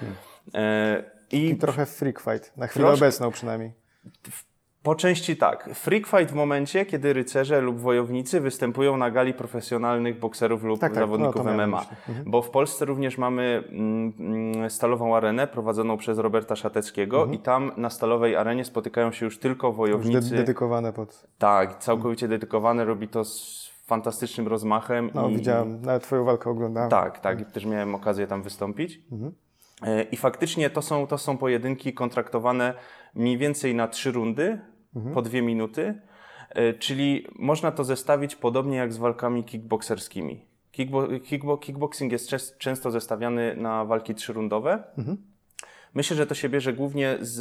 Hmm. 0.00 0.16
E, 0.54 1.04
I, 1.32 1.48
I 1.50 1.56
trochę 1.56 1.86
freak 1.86 2.20
fight, 2.20 2.56
na 2.56 2.66
chwilę 2.66 2.86
troszkę, 2.86 3.04
obecną 3.04 3.30
przynajmniej. 3.30 3.72
Po 4.86 4.94
części 4.94 5.36
tak. 5.36 5.70
Freak 5.74 6.06
fight 6.06 6.30
w 6.30 6.34
momencie, 6.34 6.86
kiedy 6.86 7.12
rycerze 7.12 7.60
lub 7.60 7.80
wojownicy 7.80 8.40
występują 8.40 8.96
na 8.96 9.10
gali 9.10 9.34
profesjonalnych 9.34 10.18
bokserów 10.18 10.64
lub 10.64 10.80
tak, 10.80 10.92
tak. 10.92 11.02
zawodników 11.02 11.44
no, 11.44 11.52
MMA. 11.52 11.86
Mhm. 12.08 12.30
Bo 12.30 12.42
w 12.42 12.50
Polsce 12.50 12.84
również 12.84 13.18
mamy 13.18 13.64
mm, 13.68 14.12
mm, 14.18 14.70
stalową 14.70 15.16
arenę 15.16 15.46
prowadzoną 15.46 15.96
przez 15.96 16.18
Roberta 16.18 16.56
Szateckiego 16.56 17.16
mhm. 17.16 17.34
i 17.34 17.38
tam 17.38 17.72
na 17.76 17.90
stalowej 17.90 18.36
arenie 18.36 18.64
spotykają 18.64 19.12
się 19.12 19.24
już 19.24 19.38
tylko 19.38 19.72
wojownicy. 19.72 20.16
Już 20.16 20.30
dedykowane 20.30 20.92
pod... 20.92 21.26
Tak, 21.38 21.78
całkowicie 21.78 22.26
mhm. 22.26 22.40
dedykowane. 22.40 22.84
Robi 22.84 23.08
to 23.08 23.24
z 23.24 23.70
fantastycznym 23.86 24.48
rozmachem. 24.48 25.10
No, 25.14 25.28
i... 25.28 25.36
widziałem, 25.36 25.82
nawet 25.82 26.02
twoją 26.02 26.24
walkę 26.24 26.50
oglądałem. 26.50 26.90
Tak, 26.90 27.18
tak. 27.18 27.32
Mhm. 27.32 27.52
Też 27.52 27.64
miałem 27.64 27.94
okazję 27.94 28.26
tam 28.26 28.42
wystąpić. 28.42 29.00
Mhm. 29.12 29.32
E, 29.82 30.02
I 30.02 30.16
faktycznie 30.16 30.70
to 30.70 30.82
są, 30.82 31.06
to 31.06 31.18
są 31.18 31.38
pojedynki 31.38 31.94
kontraktowane 31.94 32.74
mniej 33.14 33.38
więcej 33.38 33.74
na 33.74 33.88
trzy 33.88 34.12
rundy, 34.12 34.58
mhm. 34.96 35.14
po 35.14 35.22
dwie 35.22 35.42
minuty, 35.42 36.00
e, 36.50 36.74
czyli 36.74 37.26
można 37.38 37.72
to 37.72 37.84
zestawić 37.84 38.36
podobnie 38.36 38.76
jak 38.76 38.92
z 38.92 38.96
walkami 38.96 39.44
kickboxerskimi. 39.44 40.46
Kickbo 40.72 41.08
kickbo 41.20 41.58
kickboxing 41.58 42.12
jest 42.12 42.30
często 42.58 42.90
zestawiany 42.90 43.56
na 43.56 43.84
walki 43.84 44.14
trzyrundowe. 44.14 44.84
Mhm. 44.98 45.16
Myślę, 45.94 46.16
że 46.16 46.26
to 46.26 46.34
się 46.34 46.48
bierze 46.48 46.72
głównie 46.72 47.18
z, 47.20 47.34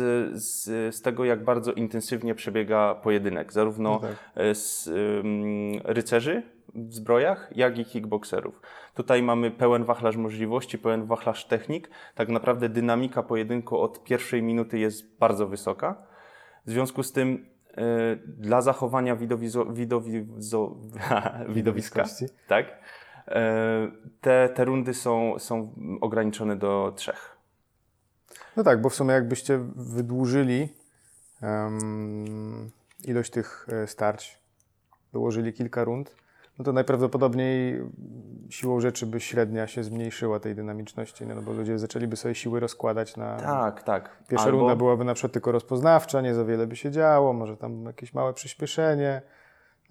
z, 0.44 0.96
z 0.96 1.02
tego, 1.02 1.26
jak 1.26 1.44
bardzo 1.44 1.72
intensywnie 1.72 2.36
przebiega 2.36 2.96
pojedynek, 2.96 3.54
zarówno 3.54 3.90
no 3.90 4.00
tak. 4.00 4.16
E, 4.36 4.56
z 4.56 4.88
um, 4.88 5.82
rycerzy 5.84 6.44
w 6.76 6.94
zbrojach, 6.94 7.50
jak 7.56 7.78
i 7.78 7.86
kickboxerów. 7.86 8.62
Tutaj 8.94 9.24
mamy 9.24 9.52
pełen 9.52 9.84
wachlarz 9.84 10.16
możliwości, 10.16 10.78
pełen 10.78 11.06
wachlarz 11.06 11.46
technik. 11.46 11.90
Tak 12.16 12.30
naprawdę 12.30 12.70
dynamika 12.70 13.24
pojedynku 13.24 13.80
od 13.80 14.04
pierwszej 14.04 14.44
minuty 14.44 14.80
jest 14.80 15.18
bardzo 15.18 15.48
wysoka. 15.48 16.04
W 16.66 16.72
związku 16.72 17.04
z 17.04 17.12
tym 17.12 17.46
yy, 17.78 17.84
dla 18.28 18.62
zachowania 18.62 19.16
widowizo, 19.16 19.66
widowizo, 19.66 20.76
widowiska, 21.56 22.04
tak, 22.48 22.66
yy, 23.28 23.34
te, 24.22 24.50
te 24.50 24.66
rundy 24.66 24.94
są, 24.94 25.40
są 25.40 25.76
ograniczone 26.02 26.56
do 26.56 26.94
trzech. 26.96 27.36
No 28.56 28.64
tak, 28.64 28.82
bo 28.82 28.90
w 28.90 28.96
sumie 28.96 29.14
jakbyście 29.14 29.60
wydłużyli 29.76 30.70
um, 31.42 32.72
ilość 33.04 33.32
tych 33.32 33.68
e, 33.70 33.88
starć, 33.88 34.40
dołożyli 35.14 35.54
kilka 35.54 35.84
rund, 35.84 36.16
no 36.60 36.66
to 36.66 36.74
najprawdopodobniej 36.74 37.82
siłą 38.50 38.80
rzeczy 38.80 39.06
by 39.06 39.20
średnia 39.20 39.68
się 39.68 39.84
zmniejszyła 39.84 40.40
tej 40.40 40.56
dynamiczności, 40.56 41.26
no 41.26 41.42
bo 41.42 41.54
ludzie 41.54 41.80
zaczęliby 41.80 42.16
sobie 42.16 42.36
siły 42.36 42.60
rozkładać 42.60 43.18
na... 43.18 43.38
Tak, 43.38 43.84
tak. 43.84 44.24
Pierwsza 44.28 44.46
Albo... 44.46 44.58
runda 44.58 44.76
byłaby 44.76 45.06
na 45.06 45.14
przykład 45.14 45.34
tylko 45.34 45.52
rozpoznawcza, 45.52 46.22
nie 46.22 46.34
za 46.34 46.46
wiele 46.46 46.68
by 46.68 46.76
się 46.76 46.92
działo, 46.92 47.34
może 47.34 47.58
tam 47.58 47.86
jakieś 47.86 48.14
małe 48.14 48.34
przyspieszenie, 48.34 49.22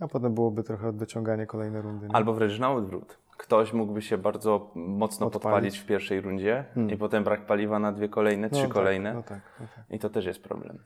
a 0.01 0.09
potem 0.09 0.35
byłoby 0.35 0.63
trochę 0.63 0.93
dociąganie 0.93 1.47
kolejnej 1.47 1.83
rundy. 1.83 2.09
Nie? 2.09 2.15
Albo 2.17 2.33
wręcz 2.35 2.59
na 2.59 2.73
odwrót. 2.73 3.19
ktoś 3.37 3.73
mógłby 3.73 4.03
się 4.03 4.19
bardzo 4.19 4.71
mocno 4.75 5.27
Odpalić. 5.27 5.43
podpalić 5.43 5.79
w 5.79 5.87
pierwszej 5.87 6.21
rundzie 6.21 6.65
i 6.89 6.97
potem 6.97 7.25
brak 7.25 7.47
paliwa 7.47 7.79
na 7.79 7.93
dwie 7.93 8.09
kolejne, 8.09 8.51
trzy 8.51 8.57
Hmm. 8.57 8.69
No 8.69 8.75
tak, 8.75 8.83
kolejne. 8.83 9.15
No 9.15 9.23
tak, 9.23 9.41
no 9.61 9.67
tak. 9.77 9.85
I 9.91 9.99
to 9.99 10.11
też 10.11 10.27
jest 10.27 10.43
problem. 10.43 10.79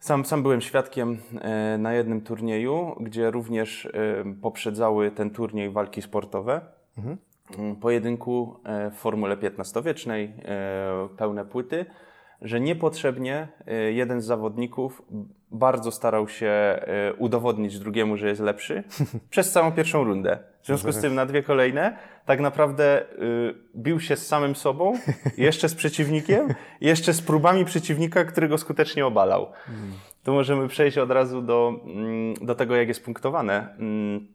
Sam, 0.00 0.24
sam 0.24 0.42
byłem 0.42 0.60
świadkiem 0.60 1.18
e, 1.40 1.78
na 1.78 1.92
jednym 1.92 2.20
turnieju, 2.20 2.96
gdzie 3.00 3.30
również 3.30 3.86
e, 3.86 3.90
poprzedzały 4.42 5.10
ten 5.10 5.30
turniej 5.30 5.70
walki 5.70 6.02
sportowe. 6.02 6.60
Mm, 7.58 7.76
Pojedynku 7.76 8.60
e, 8.64 8.90
w 8.90 8.94
formule 8.94 9.36
15-wiecznej, 9.36 10.28
e, 10.44 11.08
pełne 11.16 11.44
płyty, 11.44 11.86
że 12.42 12.60
niepotrzebnie 12.60 13.48
e, 13.66 13.74
jeden 13.74 14.20
z 14.20 14.24
zawodników 14.24 15.02
bardzo 15.50 15.90
starał 15.90 16.28
się 16.28 16.46
e, 16.46 17.14
udowodnić 17.18 17.78
drugiemu, 17.78 18.16
że 18.16 18.28
jest 18.28 18.40
lepszy 18.40 18.84
przez 19.30 19.52
całą 19.52 19.72
pierwszą 19.72 20.04
rundę. 20.04 20.38
W 20.62 20.66
związku 20.66 20.92
z 20.92 21.00
tym 21.00 21.14
na 21.14 21.26
dwie 21.26 21.42
kolejne 21.42 21.96
tak 22.26 22.40
naprawdę 22.40 23.02
y, 23.02 23.54
bił 23.76 24.00
się 24.00 24.16
z 24.16 24.26
samym 24.26 24.56
sobą, 24.56 24.92
jeszcze 25.36 25.68
z 25.68 25.74
przeciwnikiem, 25.74 26.54
jeszcze 26.80 27.14
z 27.14 27.22
próbami 27.22 27.64
przeciwnika, 27.64 28.24
który 28.24 28.48
go 28.48 28.58
skutecznie 28.58 29.06
obalał. 29.06 29.52
Tu 30.24 30.32
możemy 30.32 30.68
przejść 30.68 30.98
od 30.98 31.10
razu 31.10 31.42
do, 31.42 31.80
mm, 31.84 32.34
do 32.34 32.54
tego, 32.54 32.76
jak 32.76 32.88
jest 32.88 33.04
punktowane, 33.04 33.76
mm, 33.78 34.28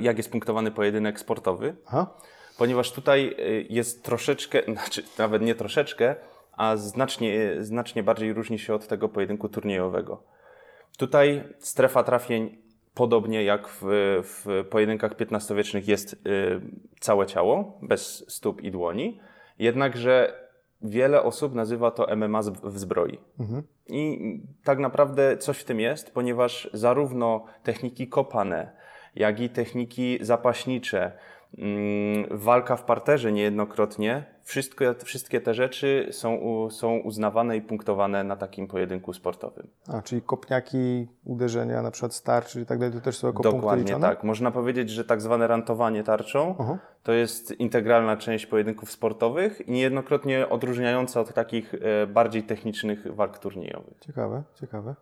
jak 0.00 0.16
jest 0.16 0.30
punktowany 0.30 0.70
pojedynek 0.70 1.20
sportowy 1.20 1.76
Aha. 1.86 2.06
ponieważ 2.58 2.92
tutaj 2.92 3.36
y, 3.38 3.66
jest 3.70 4.04
troszeczkę, 4.04 4.62
znaczy 4.72 5.02
nawet 5.18 5.42
nie 5.42 5.54
troszeczkę, 5.54 6.16
a 6.56 6.76
znacznie, 6.76 7.56
znacznie 7.60 8.02
bardziej 8.02 8.32
różni 8.32 8.58
się 8.58 8.74
od 8.74 8.88
tego 8.88 9.08
pojedynku 9.08 9.48
turniejowego. 9.48 10.22
Tutaj 10.98 11.44
strefa 11.58 12.02
trafień, 12.02 12.58
podobnie 12.94 13.44
jak 13.44 13.68
w, 13.68 13.82
w 14.22 14.64
pojedynkach 14.70 15.12
XV-wiecznych, 15.20 15.88
jest 15.88 16.12
y, 16.12 16.16
całe 17.00 17.26
ciało, 17.26 17.78
bez 17.82 18.24
stóp 18.32 18.60
i 18.60 18.70
dłoni, 18.70 19.20
jednakże 19.58 20.44
wiele 20.82 21.22
osób 21.22 21.54
nazywa 21.54 21.90
to 21.90 22.16
MMA 22.16 22.40
w 22.62 22.78
zbroi. 22.78 23.18
I 23.86 24.40
tak 24.64 24.78
naprawdę 24.78 25.36
coś 25.36 25.58
w 25.58 25.64
tym 25.64 25.80
jest, 25.80 26.14
ponieważ 26.14 26.70
zarówno 26.72 27.44
techniki 27.62 28.08
kopane, 28.08 28.72
jak 29.14 29.40
i 29.40 29.50
techniki 29.50 30.18
zapaśnicze, 30.20 31.12
mm, 31.58 32.26
walka 32.30 32.76
w 32.76 32.84
parterze 32.84 33.32
niejednokrotnie, 33.32 34.33
wszystkie, 34.44 34.94
wszystkie 35.04 35.40
te 35.40 35.54
rzeczy 35.54 36.08
są, 36.10 36.40
są 36.70 36.96
uznawane 36.96 37.56
i 37.56 37.62
punktowane 37.62 38.24
na 38.24 38.36
takim 38.36 38.66
pojedynku 38.66 39.12
sportowym. 39.12 39.66
A, 39.88 40.02
czyli 40.02 40.22
kopniaki, 40.22 41.08
uderzenia, 41.24 41.82
na 41.82 41.90
przykład 41.90 42.14
starczy 42.14 42.60
i 42.60 42.66
tak 42.66 42.78
dalej, 42.78 42.94
to 42.94 43.00
też 43.00 43.16
są 43.16 43.26
jako 43.26 43.42
Dokładnie 43.42 44.00
tak. 44.00 44.24
Można 44.24 44.50
powiedzieć, 44.50 44.90
że 44.90 45.04
tak 45.04 45.22
zwane 45.22 45.46
rantowanie 45.46 46.04
tarczą 46.04 46.54
Aha. 46.58 46.78
to 47.02 47.12
jest 47.12 47.50
integralna 47.50 48.16
część 48.16 48.46
pojedynków 48.46 48.90
sportowych 48.90 49.68
i 49.68 49.70
niejednokrotnie 49.70 50.48
odróżniająca 50.48 51.20
od 51.20 51.34
takich 51.34 51.74
e, 51.74 52.06
bardziej 52.06 52.42
technicznych 52.42 53.14
walk 53.14 53.38
turniejowych. 53.38 53.98
Ciekawe, 54.00 54.42
ciekawe. 54.60 54.94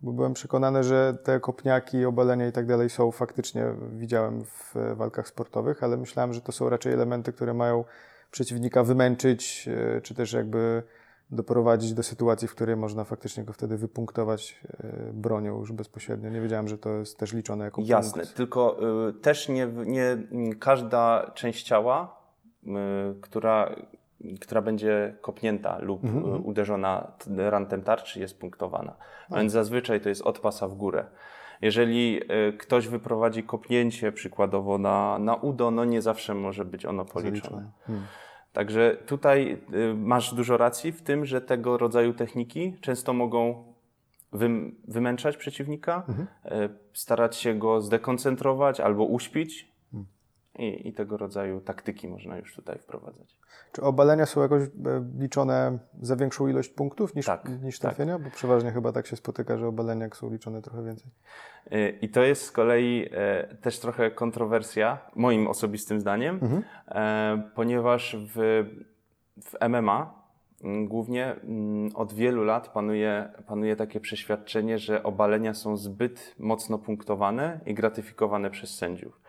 Bo 0.00 0.12
byłem 0.12 0.34
przekonany, 0.34 0.84
że 0.84 1.14
te 1.24 1.40
kopniaki, 1.40 2.04
obalenia 2.04 2.48
i 2.48 2.52
tak 2.52 2.66
dalej 2.66 2.90
są 2.90 3.10
faktycznie, 3.10 3.64
widziałem 3.92 4.44
w 4.44 4.76
e, 4.76 4.94
walkach 4.94 5.28
sportowych, 5.28 5.82
ale 5.82 5.96
myślałem, 5.96 6.32
że 6.32 6.40
to 6.40 6.52
są 6.52 6.68
raczej 6.68 6.92
elementy, 6.92 7.32
które 7.32 7.54
mają 7.54 7.84
przeciwnika 8.36 8.84
wymęczyć, 8.84 9.68
e, 9.96 10.00
czy 10.00 10.14
też 10.14 10.32
jakby 10.32 10.82
doprowadzić 11.30 11.94
do 11.94 12.02
sytuacji, 12.02 12.48
w 12.48 12.54
której 12.54 12.76
można 12.76 13.04
faktycznie 13.04 13.44
go 13.44 13.52
wtedy 13.52 13.76
wypunktować 13.76 14.60
e, 14.80 15.12
bronią 15.12 15.58
już 15.58 15.72
bezpośrednio. 15.72 16.30
Nie 16.30 16.40
wiedziałem, 16.40 16.68
że 16.68 16.78
to 16.78 16.90
jest 16.90 17.18
też 17.18 17.32
liczone 17.32 17.64
jako 17.64 17.82
Jasne, 17.84 18.22
punkt. 18.22 18.36
tylko 18.36 18.76
y, 19.08 19.12
też 19.12 19.48
nie, 19.48 19.68
nie 19.86 20.16
każda 20.54 21.30
część 21.34 21.66
ciała, 21.66 22.20
y, 22.62 22.70
która, 23.20 23.74
która 24.40 24.62
będzie 24.62 25.16
kopnięta 25.20 25.78
lub 25.78 26.04
y, 26.04 26.08
uderzona 26.44 27.12
rantem 27.36 27.82
tarczy 27.82 28.20
jest 28.20 28.38
punktowana. 28.38 28.96
A 29.30 29.36
więc 29.36 29.52
zazwyczaj 29.52 30.00
to 30.00 30.08
jest 30.08 30.22
od 30.22 30.38
pasa 30.38 30.68
w 30.68 30.74
górę. 30.74 31.04
Jeżeli 31.62 32.20
ktoś 32.58 32.88
wyprowadzi 32.88 33.42
kopnięcie 33.42 34.12
przykładowo 34.12 34.78
na, 34.78 35.18
na 35.18 35.34
udo, 35.34 35.70
no 35.70 35.84
nie 35.84 36.02
zawsze 36.02 36.34
może 36.34 36.64
być 36.64 36.86
ono 36.86 37.04
policzone. 37.04 37.70
Hmm. 37.86 38.06
Także 38.56 38.96
tutaj 39.06 39.58
y, 39.74 39.94
masz 39.94 40.34
dużo 40.34 40.56
racji 40.56 40.92
w 40.92 41.02
tym, 41.02 41.24
że 41.24 41.40
tego 41.40 41.78
rodzaju 41.78 42.14
techniki 42.14 42.76
często 42.80 43.12
mogą 43.12 43.64
wym, 44.32 44.76
wymęczać 44.88 45.36
przeciwnika, 45.36 46.06
y, 46.08 46.50
starać 46.92 47.36
się 47.36 47.54
go 47.54 47.80
zdekoncentrować 47.80 48.80
albo 48.80 49.04
uśpić. 49.04 49.75
I, 50.58 50.88
I 50.88 50.92
tego 50.92 51.16
rodzaju 51.16 51.60
taktyki 51.60 52.08
można 52.08 52.38
już 52.38 52.54
tutaj 52.54 52.78
wprowadzać. 52.78 53.38
Czy 53.72 53.82
obalenia 53.82 54.26
są 54.26 54.42
jakoś 54.42 54.62
e, 54.62 54.68
liczone 55.18 55.78
za 56.02 56.16
większą 56.16 56.48
ilość 56.48 56.68
punktów 56.68 57.14
niż, 57.14 57.26
Tak, 57.26 57.48
niż 57.62 57.78
tak. 57.78 57.94
trafienia? 57.94 58.18
Bo 58.18 58.30
przeważnie 58.30 58.72
chyba 58.72 58.92
tak 58.92 59.06
się 59.06 59.16
spotyka, 59.16 59.58
że 59.58 59.66
obalenia 59.66 60.08
są 60.14 60.30
liczone 60.30 60.62
trochę 60.62 60.84
więcej. 60.84 61.10
Y, 61.72 61.98
I 62.02 62.08
to 62.08 62.22
jest 62.22 62.42
z 62.42 62.52
kolei 62.52 63.08
e, 63.12 63.56
też 63.56 63.78
trochę 63.78 64.10
kontrowersja, 64.10 64.98
moim 65.14 65.48
osobistym 65.48 66.00
zdaniem, 66.00 66.40
e, 66.88 67.50
ponieważ 67.54 68.16
w, 68.34 68.64
w 69.42 69.68
MMA 69.68 70.24
mm, 70.64 70.88
głównie 70.88 71.32
mm, 71.32 71.90
od 71.94 72.12
wielu 72.12 72.44
lat 72.44 72.68
panuje, 72.68 73.28
panuje 73.46 73.76
takie 73.76 74.00
przeświadczenie, 74.00 74.78
że 74.78 75.02
obalenia 75.02 75.54
są 75.54 75.76
zbyt 75.76 76.34
mocno 76.38 76.78
punktowane 76.78 77.60
i 77.66 77.74
gratyfikowane 77.74 78.50
przez 78.50 78.74
sędziów. 78.74 79.20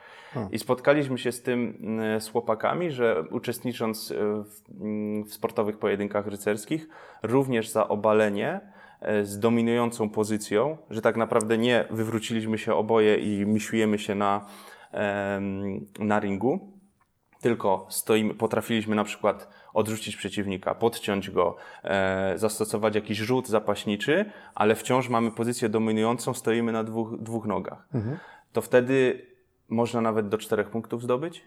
I 0.51 0.59
spotkaliśmy 0.59 1.17
się 1.17 1.31
z 1.31 1.41
tym 1.41 1.77
mm, 1.81 2.21
z 2.21 2.29
chłopakami, 2.29 2.91
że 2.91 3.23
uczestnicząc 3.31 4.11
e, 4.11 4.15
w, 4.15 4.81
mm, 4.81 5.23
w 5.23 5.33
sportowych 5.33 5.77
pojedynkach 5.77 6.27
rycerskich, 6.27 6.87
również 7.23 7.69
za 7.69 7.87
obalenie 7.87 8.61
e, 9.01 9.25
z 9.25 9.39
dominującą 9.39 10.09
pozycją, 10.09 10.77
że 10.89 11.01
tak 11.01 11.17
naprawdę 11.17 11.57
nie 11.57 11.85
wywróciliśmy 11.89 12.57
się 12.57 12.73
oboje 12.73 13.15
i 13.17 13.45
misiujemy 13.45 13.99
się 13.99 14.15
na, 14.15 14.45
na 15.99 16.19
ringu, 16.19 16.77
tylko 17.41 17.85
stoimy, 17.89 18.33
potrafiliśmy 18.33 18.95
na 18.95 19.03
przykład 19.03 19.49
odrzucić 19.73 20.15
przeciwnika, 20.15 20.75
podciąć 20.75 21.31
go, 21.31 21.55
e, 21.83 22.33
zastosować 22.35 22.95
jakiś 22.95 23.17
rzut 23.17 23.47
zapaśniczy, 23.47 24.25
ale 24.55 24.75
wciąż 24.75 25.09
mamy 25.09 25.31
pozycję 25.31 25.69
dominującą, 25.69 26.33
stoimy 26.33 26.71
na 26.71 26.83
dwóch, 26.83 27.21
dwóch 27.21 27.45
nogach. 27.45 27.87
To 28.53 28.61
wtedy 28.61 29.25
można 29.69 30.01
nawet 30.01 30.27
do 30.29 30.37
czterech 30.37 30.69
punktów 30.69 31.03
zdobyć. 31.03 31.43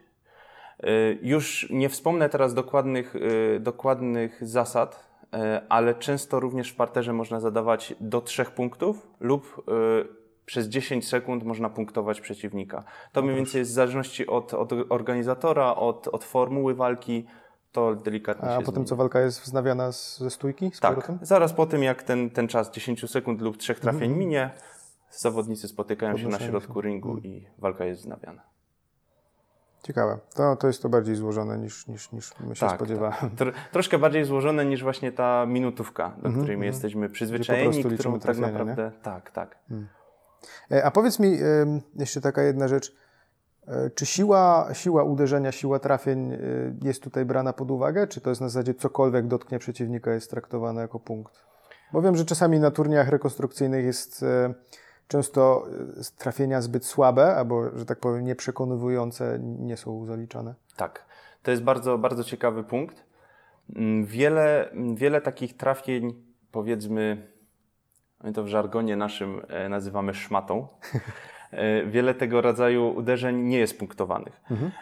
E, 0.83 0.91
Już 1.23 1.67
nie 1.71 1.89
wspomnę 1.89 2.29
teraz 2.29 2.55
dokładnych, 2.55 3.17
e, 3.57 3.61
dokładnych 3.61 4.49
zasad, 4.49 5.07
e, 5.35 5.63
ale 5.69 5.95
często 5.95 6.41
również 6.41 6.71
w 6.71 6.77
parterze 6.77 7.13
można 7.13 7.41
zadawać 7.41 7.95
do 8.01 8.21
trzech 8.21 8.51
punktów 8.51 9.07
lub 9.21 9.65
przez 10.47 10.67
10 10.69 11.09
sekund 11.09 11.45
można 11.45 11.71
punktować 11.71 12.21
przeciwnika. 12.21 12.85
To 13.13 13.23
mniej 13.23 13.37
więcej 13.37 13.59
jest 13.59 13.71
w 13.71 13.75
zależności 13.75 14.27
od, 14.27 14.55
od 14.55 14.73
organizatora, 14.89 15.75
od, 15.75 16.09
od 16.09 16.25
formuły 16.25 16.75
walki. 16.75 17.27
To 17.73 17.95
delikatnie 17.95 18.49
A 18.49 18.53
się 18.53 18.59
potem 18.61 18.75
zmieni. 18.75 18.87
co, 18.89 18.97
walka 18.97 19.21
jest 19.21 19.41
wznawiana 19.43 19.93
z, 19.93 20.19
ze 20.19 20.31
stójki? 20.31 20.71
Z 20.75 20.81
Tak, 20.81 20.95
powrotem? 20.95 21.19
zaraz 21.23 21.53
po 21.53 21.67
tym 21.67 21.83
jak 21.83 22.03
ten, 22.03 22.31
ten 22.31 22.49
czas 22.49 22.71
10 22.71 23.11
sekund 23.11 23.41
lub 23.41 23.57
trzech 23.57 23.81
trafień 23.81 24.13
minie, 24.13 24.51
zawodnicy 25.11 25.69
spotykają 25.69 26.19
się 26.19 26.29
na 26.29 26.39
środku 26.39 26.81
ringu 26.81 27.19
i 27.19 27.47
walka 27.59 27.85
jest 27.85 28.01
wznawiana. 28.01 28.43
Ciekawe. 29.83 30.19
To, 30.35 30.57
to 30.57 30.67
jest 30.67 30.83
to 30.83 30.89
bardziej 30.89 31.17
złożone 31.17 31.59
niż, 31.59 31.87
niż, 31.87 32.13
niż 32.13 32.41
my 32.41 32.57
się 32.57 32.67
Tak, 32.67 32.77
spodziewałem. 32.77 33.31
Tro, 33.37 33.53
troszkę 33.73 33.99
bardziej 33.99 34.25
złożone 34.25 34.65
niż 34.65 34.83
właśnie 34.83 35.13
ta 35.13 35.47
minutówka, 35.47 36.17
do 36.23 36.31
której 36.31 36.57
my 36.57 36.67
jesteśmy 36.67 37.09
przyzwyczajeni, 37.09 37.85
którą 37.85 38.13
tak 38.13 38.23
trafienia, 38.23 38.47
nie? 38.47 38.53
naprawdę... 38.53 38.93
Tak, 39.03 39.31
tak. 39.31 39.59
E, 40.73 40.85
A 40.85 40.91
powiedz 40.91 41.19
mi 41.19 41.39
jeszcze 41.97 42.21
taka 42.21 42.43
jedna 42.43 42.69
rzecz. 42.69 42.97
E, 43.67 43.91
Czy 43.91 44.07
siła, 44.07 44.69
siła 44.73 45.05
uderzenia, 45.05 45.53
siła 45.53 45.79
trafień 45.79 46.33
e, 46.33 46.39
jest 46.83 47.03
tutaj 47.03 47.25
brana 47.25 47.53
pod 47.53 47.71
uwagę? 47.71 48.07
Czy 48.07 48.21
to 48.21 48.31
jest 48.31 48.41
na 48.41 48.49
zasadzie 48.49 48.75
cokolwiek 48.75 49.27
dotknie 49.27 49.59
przeciwnika 49.59 50.13
jest 50.13 50.31
traktowane 50.31 50.81
jako 50.81 51.01
punkt? 51.01 51.45
Bo 51.93 52.03
wiem, 52.03 52.17
że 52.17 52.25
czasami 52.25 52.61
na 52.61 52.71
turniejach 52.71 53.09
rekonstrukcyjnych 53.09 53.85
jest 53.85 54.25
często 55.11 55.67
e, 56.01 56.19
trafienia 56.19 56.61
zbyt 56.61 56.87
słabe, 56.87 57.37
albo, 57.37 57.79
że 57.79 57.87
tak 57.87 58.01
powiem, 58.01 58.25
nieprzekonywujące 58.25 59.39
nie 59.43 59.77
są 59.77 60.07
zaliczane. 60.07 60.55
Tak, 60.77 61.07
to 61.43 61.51
jest 61.51 61.63
bardzo, 61.63 61.99
bardzo 61.99 62.25
ciekawy 62.25 62.65
punkt. 62.65 63.05
Mm, 63.77 64.07
Wiele, 64.07 64.71
mm, 64.71 64.97
wiele 64.97 65.21
takich 65.21 65.57
trafień, 65.57 66.15
powiedzmy, 66.53 67.27
my 68.25 68.33
to 68.33 68.45
w 68.45 68.49
żargonie 68.49 68.97
naszym 68.97 69.43
e, 69.49 69.69
nazywamy 69.69 70.15
szmatą. 70.15 70.67
E, 71.53 71.87
Wiele 71.87 72.15
tego 72.15 72.41
rodzaju 72.41 72.95
uderzeń 72.97 73.37
nie 73.41 73.59
jest 73.59 73.79
punktowanych. 73.79 74.41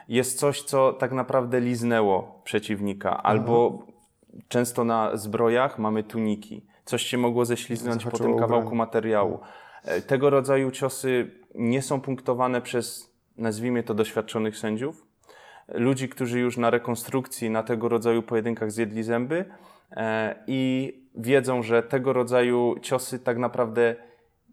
Jest 0.09 0.39
coś, 0.39 0.63
co 0.63 0.93
tak 0.93 1.13
naprawdę 1.13 1.61
liznęło 1.61 2.41
przeciwnika, 2.45 3.23
albo 3.23 3.87
często 4.49 4.85
na 4.85 5.17
zbrojach 5.17 5.79
mamy 5.79 6.03
tuniki. 6.03 6.67
Coś 6.85 7.03
się 7.03 7.19
mogło 7.19 7.45
ześliznąć 7.45 8.05
po 8.05 8.19
tym 8.19 8.39
kawałku 8.39 8.75
materiału. 8.75 9.41
E, 9.89 10.03
Tego 10.03 10.31
rodzaju 10.31 10.71
ciosy 10.71 11.31
nie 11.55 11.83
są 11.83 12.01
punktowane 12.01 12.61
przez 12.61 13.15
nazwijmy 13.37 13.83
to 13.83 13.95
doświadczonych 13.95 14.59
sędziów, 14.59 15.07
ludzi, 15.69 16.09
którzy 16.09 16.41
już 16.41 16.57
na 16.57 16.71
rekonstrukcji, 16.71 17.51
na 17.51 17.63
tego 17.63 17.89
rodzaju 17.89 18.23
pojedynkach 18.23 18.73
zjedli 18.73 19.03
zęby 19.03 19.45
e, 19.91 20.35
i 20.47 20.93
wiedzą, 21.15 21.63
że 21.63 21.83
tego 21.83 22.13
rodzaju 22.13 22.75
ciosy 22.83 23.19
tak 23.19 23.39
naprawdę 23.39 23.97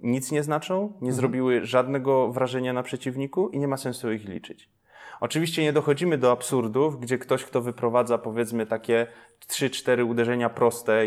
nic 0.02 0.32
nie 0.32 0.44
znaczą, 0.44 0.82
nie 0.82 0.96
mhm. 0.96 1.14
zrobiły 1.14 1.66
żadnego 1.66 2.32
wrażenia 2.32 2.74
na 2.74 2.84
przeciwniku 2.84 3.50
i 3.50 3.60
nie 3.60 3.68
ma 3.68 3.78
sensu 3.78 4.12
ich 4.12 4.26
liczyć. 4.26 4.75
Oczywiście 5.20 5.64
nie 5.64 5.74
dochodzimy 5.74 6.18
do 6.18 6.32
absurdów, 6.32 7.00
gdzie 7.00 7.18
ktoś, 7.18 7.44
kto 7.44 7.62
wyprowadza 7.62 8.18
powiedzmy 8.18 8.66
takie 8.66 9.08
3-4 9.48 10.10
uderzenia 10.10 10.50
proste 10.50 11.06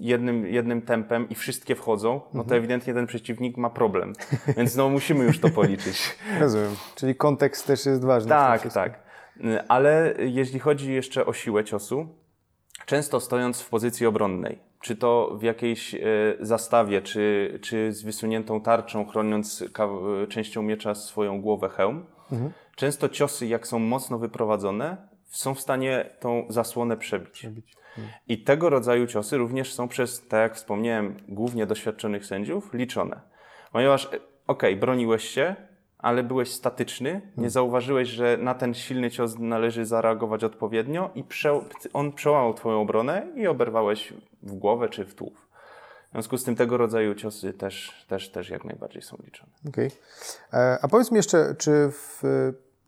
jednym, 0.00 0.46
jednym 0.46 0.82
tempem 0.82 1.28
i 1.28 1.34
wszystkie 1.34 1.74
wchodzą, 1.74 2.20
no 2.34 2.40
to 2.40 2.44
mhm. 2.44 2.58
ewidentnie 2.58 2.94
ten 2.94 3.06
przeciwnik 3.06 3.56
ma 3.56 3.70
problem. 3.70 4.12
Więc 4.56 4.76
no 4.76 4.88
musimy 4.88 5.24
już 5.24 5.40
to 5.40 5.48
policzyć. 5.48 6.16
Rozumiem. 6.40 6.76
Czyli 6.94 7.14
kontekst 7.14 7.66
też 7.66 7.86
jest 7.86 8.04
ważny. 8.04 8.28
Tak, 8.28 8.72
tak. 8.72 9.06
Ale 9.68 10.14
jeśli 10.18 10.58
chodzi 10.58 10.92
jeszcze 10.92 11.26
o 11.26 11.32
siłę 11.32 11.64
ciosu, 11.64 12.08
często 12.86 13.20
stojąc 13.20 13.60
w 13.60 13.68
pozycji 13.68 14.06
obronnej, 14.06 14.58
czy 14.80 14.96
to 14.96 15.36
w 15.40 15.42
jakiejś 15.42 15.94
e, 15.94 15.98
zastawie, 16.40 17.02
czy, 17.02 17.58
czy 17.62 17.92
z 17.92 18.02
wysuniętą 18.02 18.60
tarczą, 18.60 19.06
chroniąc 19.06 19.64
częścią 20.28 20.62
miecza 20.62 20.94
swoją 20.94 21.40
głowę, 21.40 21.68
hełm, 21.68 22.06
mhm. 22.32 22.52
Często 22.76 23.08
ciosy, 23.08 23.46
jak 23.46 23.66
są 23.66 23.78
mocno 23.78 24.18
wyprowadzone, 24.18 24.96
są 25.24 25.54
w 25.54 25.60
stanie 25.60 26.10
tą 26.20 26.46
zasłonę 26.48 26.96
przebić. 26.96 27.30
przebić. 27.32 27.76
Mhm. 27.98 28.08
I 28.28 28.42
tego 28.42 28.70
rodzaju 28.70 29.06
ciosy 29.06 29.36
również 29.36 29.74
są 29.74 29.88
przez, 29.88 30.28
tak 30.28 30.40
jak 30.40 30.54
wspomniałem, 30.56 31.16
głównie 31.28 31.66
doświadczonych 31.66 32.26
sędziów 32.26 32.74
liczone. 32.74 33.20
Ponieważ, 33.72 34.04
e, 34.04 34.08
okej, 34.08 34.20
okay, 34.46 34.76
broniłeś 34.76 35.24
się, 35.24 35.54
ale 35.98 36.22
byłeś 36.22 36.52
statyczny, 36.52 37.12
nie 37.12 37.32
hmm. 37.34 37.50
zauważyłeś, 37.50 38.08
że 38.08 38.36
na 38.36 38.54
ten 38.54 38.74
silny 38.74 39.10
cios 39.10 39.38
należy 39.38 39.84
zareagować 39.84 40.44
odpowiednio 40.44 41.10
i 41.14 41.24
prze, 41.24 41.60
on 41.92 42.12
przełamał 42.12 42.54
twoją 42.54 42.80
obronę 42.80 43.26
i 43.34 43.46
oberwałeś 43.46 44.12
w 44.42 44.52
głowę 44.52 44.88
czy 44.88 45.04
w 45.04 45.14
tułów. 45.14 45.46
W 46.08 46.12
związku 46.12 46.38
z 46.38 46.44
tym 46.44 46.56
tego 46.56 46.76
rodzaju 46.76 47.14
ciosy 47.14 47.52
też, 47.52 48.04
też, 48.08 48.30
też 48.30 48.50
jak 48.50 48.64
najbardziej 48.64 49.02
są 49.02 49.16
liczone. 49.24 49.52
Okay. 49.68 49.90
E, 50.52 50.78
a 50.82 50.88
powiedz 50.88 51.10
mi 51.10 51.16
jeszcze, 51.16 51.54
czy 51.58 51.90
w 51.90 52.22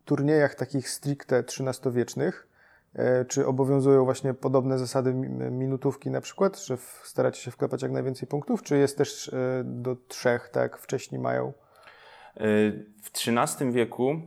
turniejach 0.08 0.54
takich 0.54 0.90
stricte 0.90 1.38
XIII-wiecznych, 1.38 2.48
e, 2.94 3.24
czy 3.24 3.46
obowiązują 3.46 4.04
właśnie 4.04 4.34
podobne 4.34 4.78
zasady 4.78 5.14
minutówki 5.50 6.10
na 6.10 6.20
przykład, 6.20 6.60
że 6.60 6.76
staracie 7.02 7.42
się 7.42 7.50
wklepać 7.50 7.82
jak 7.82 7.92
najwięcej 7.92 8.28
punktów, 8.28 8.62
czy 8.62 8.78
jest 8.78 8.98
też 8.98 9.28
e, 9.28 9.62
do 9.64 9.96
trzech, 10.08 10.48
tak 10.48 10.62
jak 10.62 10.78
wcześniej 10.78 11.20
mają? 11.20 11.52
W 13.02 13.10
XIII 13.28 13.72
wieku 13.72 14.20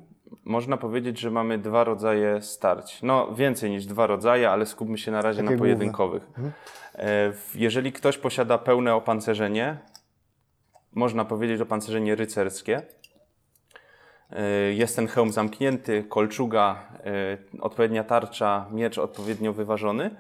można 0.46 0.78
powiedzieć, 0.78 1.20
że 1.20 1.32
mamy 1.32 1.58
dwa 1.58 1.84
rodzaje 1.84 2.42
starć. 2.42 3.00
No, 3.04 3.36
więcej 3.36 3.70
niż 3.72 3.86
dwa 3.86 4.08
rodzaje, 4.08 4.50
ale 4.50 4.66
skupmy 4.66 4.98
się 4.98 5.12
na 5.12 5.22
razie 5.22 5.42
Takie 5.44 5.54
na 5.54 5.60
pojedynkowych. 5.60 6.24
Mhm. 6.28 6.52
E, 6.96 7.34
jeżeli 7.56 7.92
ktoś 7.92 8.18
posiada 8.18 8.58
pełne 8.58 8.96
opancerzenie, 8.96 9.78
można 10.92 11.26
powiedzieć 11.26 11.62
opancerzenie 11.62 12.16
rycerskie, 12.16 12.78
e, 12.78 12.84
jest 14.72 14.96
ten 14.96 15.08
hełm 15.08 15.32
zamknięty, 15.32 16.04
kolczuga, 16.10 16.84
e, 17.06 17.38
odpowiednia 17.62 18.04
tarcza, 18.04 18.66
miecz 18.72 18.98
odpowiednio 18.98 19.54
wyważony. 19.54 20.16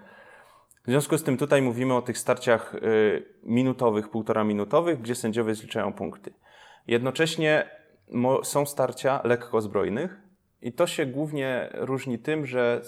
W 0.85 0.89
związku 0.89 1.17
z 1.17 1.23
tym 1.23 1.37
tutaj 1.37 1.61
mówimy 1.61 1.93
o 1.95 2.01
tych 2.01 2.17
starciach 2.17 2.75
minutowych, 3.43 4.09
półtora 4.09 4.43
minutowych, 4.43 5.01
gdzie 5.01 5.15
sędziowie 5.15 5.55
zliczają 5.55 5.93
punkty. 5.93 6.33
Jednocześnie 6.87 7.69
są 8.43 8.65
starcia 8.65 9.21
lekko 9.23 9.61
zbrojnych 9.61 10.17
i 10.61 10.73
to 10.73 10.87
się 10.87 11.05
głównie 11.05 11.69
różni 11.73 12.19
tym, 12.19 12.45
że 12.45 12.81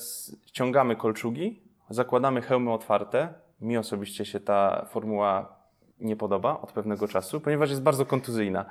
ściągamy 0.45 0.95
kolczugi, 0.95 1.61
zakładamy 1.89 2.41
hełmy 2.41 2.71
otwarte. 2.71 3.33
Mi 3.61 3.77
osobiście 3.77 4.25
się 4.25 4.39
ta 4.39 4.85
formuła 4.89 5.55
nie 5.99 6.15
podoba 6.15 6.61
od 6.61 6.71
pewnego 6.71 7.07
czasu, 7.07 7.41
ponieważ 7.41 7.69
jest 7.69 7.81
bardzo 7.81 8.05
kontuzyjna. 8.05 8.65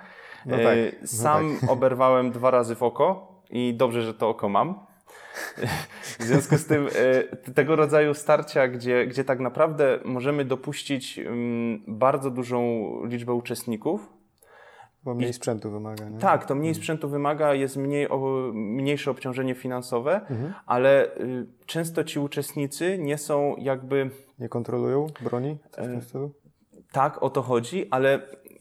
No 0.47 0.57
tak, 0.57 0.79
e, 0.79 0.93
no 1.01 1.07
Sam 1.07 1.53
no 1.53 1.61
tak. 1.61 1.71
oberwałem 1.77 2.31
dwa 2.31 2.51
razy 2.51 2.75
w 2.75 2.83
oko 2.83 3.33
i 3.51 3.75
dobrze, 3.75 4.03
że 4.03 4.15
to 4.15 4.29
oko 4.29 4.49
mam. 4.49 4.75
W 6.19 6.23
związku 6.25 6.59
z 6.59 6.67
tym 6.67 6.89
e, 7.47 7.53
tego 7.53 7.77
rodzaju 7.77 8.15
starcia, 8.15 8.69
gdzie, 8.69 9.07
gdzie 9.07 9.25
tak 9.25 9.41
naprawdę 9.41 9.99
możemy 10.05 10.45
dopuścić 10.45 11.19
mm, 11.19 11.83
bardzo 11.87 12.31
dużą 12.31 12.91
liczbę 13.05 13.33
uczestników, 13.33 14.13
bo 15.05 15.15
mniej 15.15 15.31
I, 15.31 15.33
sprzętu 15.33 15.71
wymaga. 15.71 16.09
Nie? 16.09 16.19
Tak, 16.19 16.47
to 16.47 16.55
mniej 16.55 16.69
mhm. 16.69 16.83
sprzętu 16.83 17.09
wymaga, 17.09 17.55
jest 17.55 17.77
mniej, 17.77 18.09
mniejsze 18.53 19.11
obciążenie 19.11 19.55
finansowe, 19.55 20.15
mhm. 20.15 20.55
ale 20.67 21.17
y, 21.17 21.47
często 21.67 22.05
ci 22.05 22.19
uczestnicy 22.19 22.99
nie 22.99 23.19
są 23.19 23.57
jakby. 23.59 24.11
Nie 24.39 24.49
kontrolują 24.49 25.07
broni 25.21 25.59
e? 25.79 26.01
Tak, 26.93 27.23
o 27.23 27.31
to 27.31 27.43
chodzi, 27.43 27.89
ale 27.91 28.21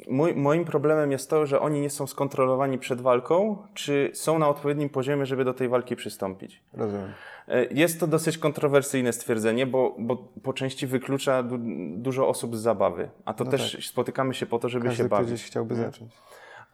mój, 0.09 0.35
moim 0.35 0.65
problemem 0.65 1.11
jest 1.11 1.29
to, 1.29 1.45
że 1.45 1.59
oni 1.59 1.81
nie 1.81 1.89
są 1.89 2.07
skontrolowani 2.07 2.77
przed 2.77 3.01
walką, 3.01 3.57
czy 3.73 4.11
są 4.13 4.39
na 4.39 4.49
odpowiednim 4.49 4.89
poziomie, 4.89 5.25
żeby 5.25 5.45
do 5.45 5.53
tej 5.53 5.69
walki 5.69 5.95
przystąpić. 5.95 6.63
Rozumiem. 6.73 7.13
E, 7.47 7.65
jest 7.65 7.99
to 7.99 8.07
dosyć 8.07 8.37
kontrowersyjne 8.37 9.13
stwierdzenie, 9.13 9.65
bo, 9.65 9.95
bo 9.99 10.15
po 10.43 10.53
części 10.53 10.87
wyklucza 10.87 11.43
du 11.43 11.57
dużo 11.97 12.27
osób 12.27 12.55
z 12.55 12.59
zabawy, 12.59 13.09
a 13.25 13.33
to 13.33 13.43
no 13.43 13.51
też 13.51 13.71
tak. 13.71 13.83
spotykamy 13.83 14.33
się 14.33 14.45
po 14.45 14.59
to, 14.59 14.69
żeby 14.69 14.85
Każdy 14.85 15.03
się 15.03 15.09
bawić. 15.09 15.27
gdzieś 15.27 15.45
chciałby 15.45 15.75
nie? 15.75 15.81
zacząć. 15.81 16.13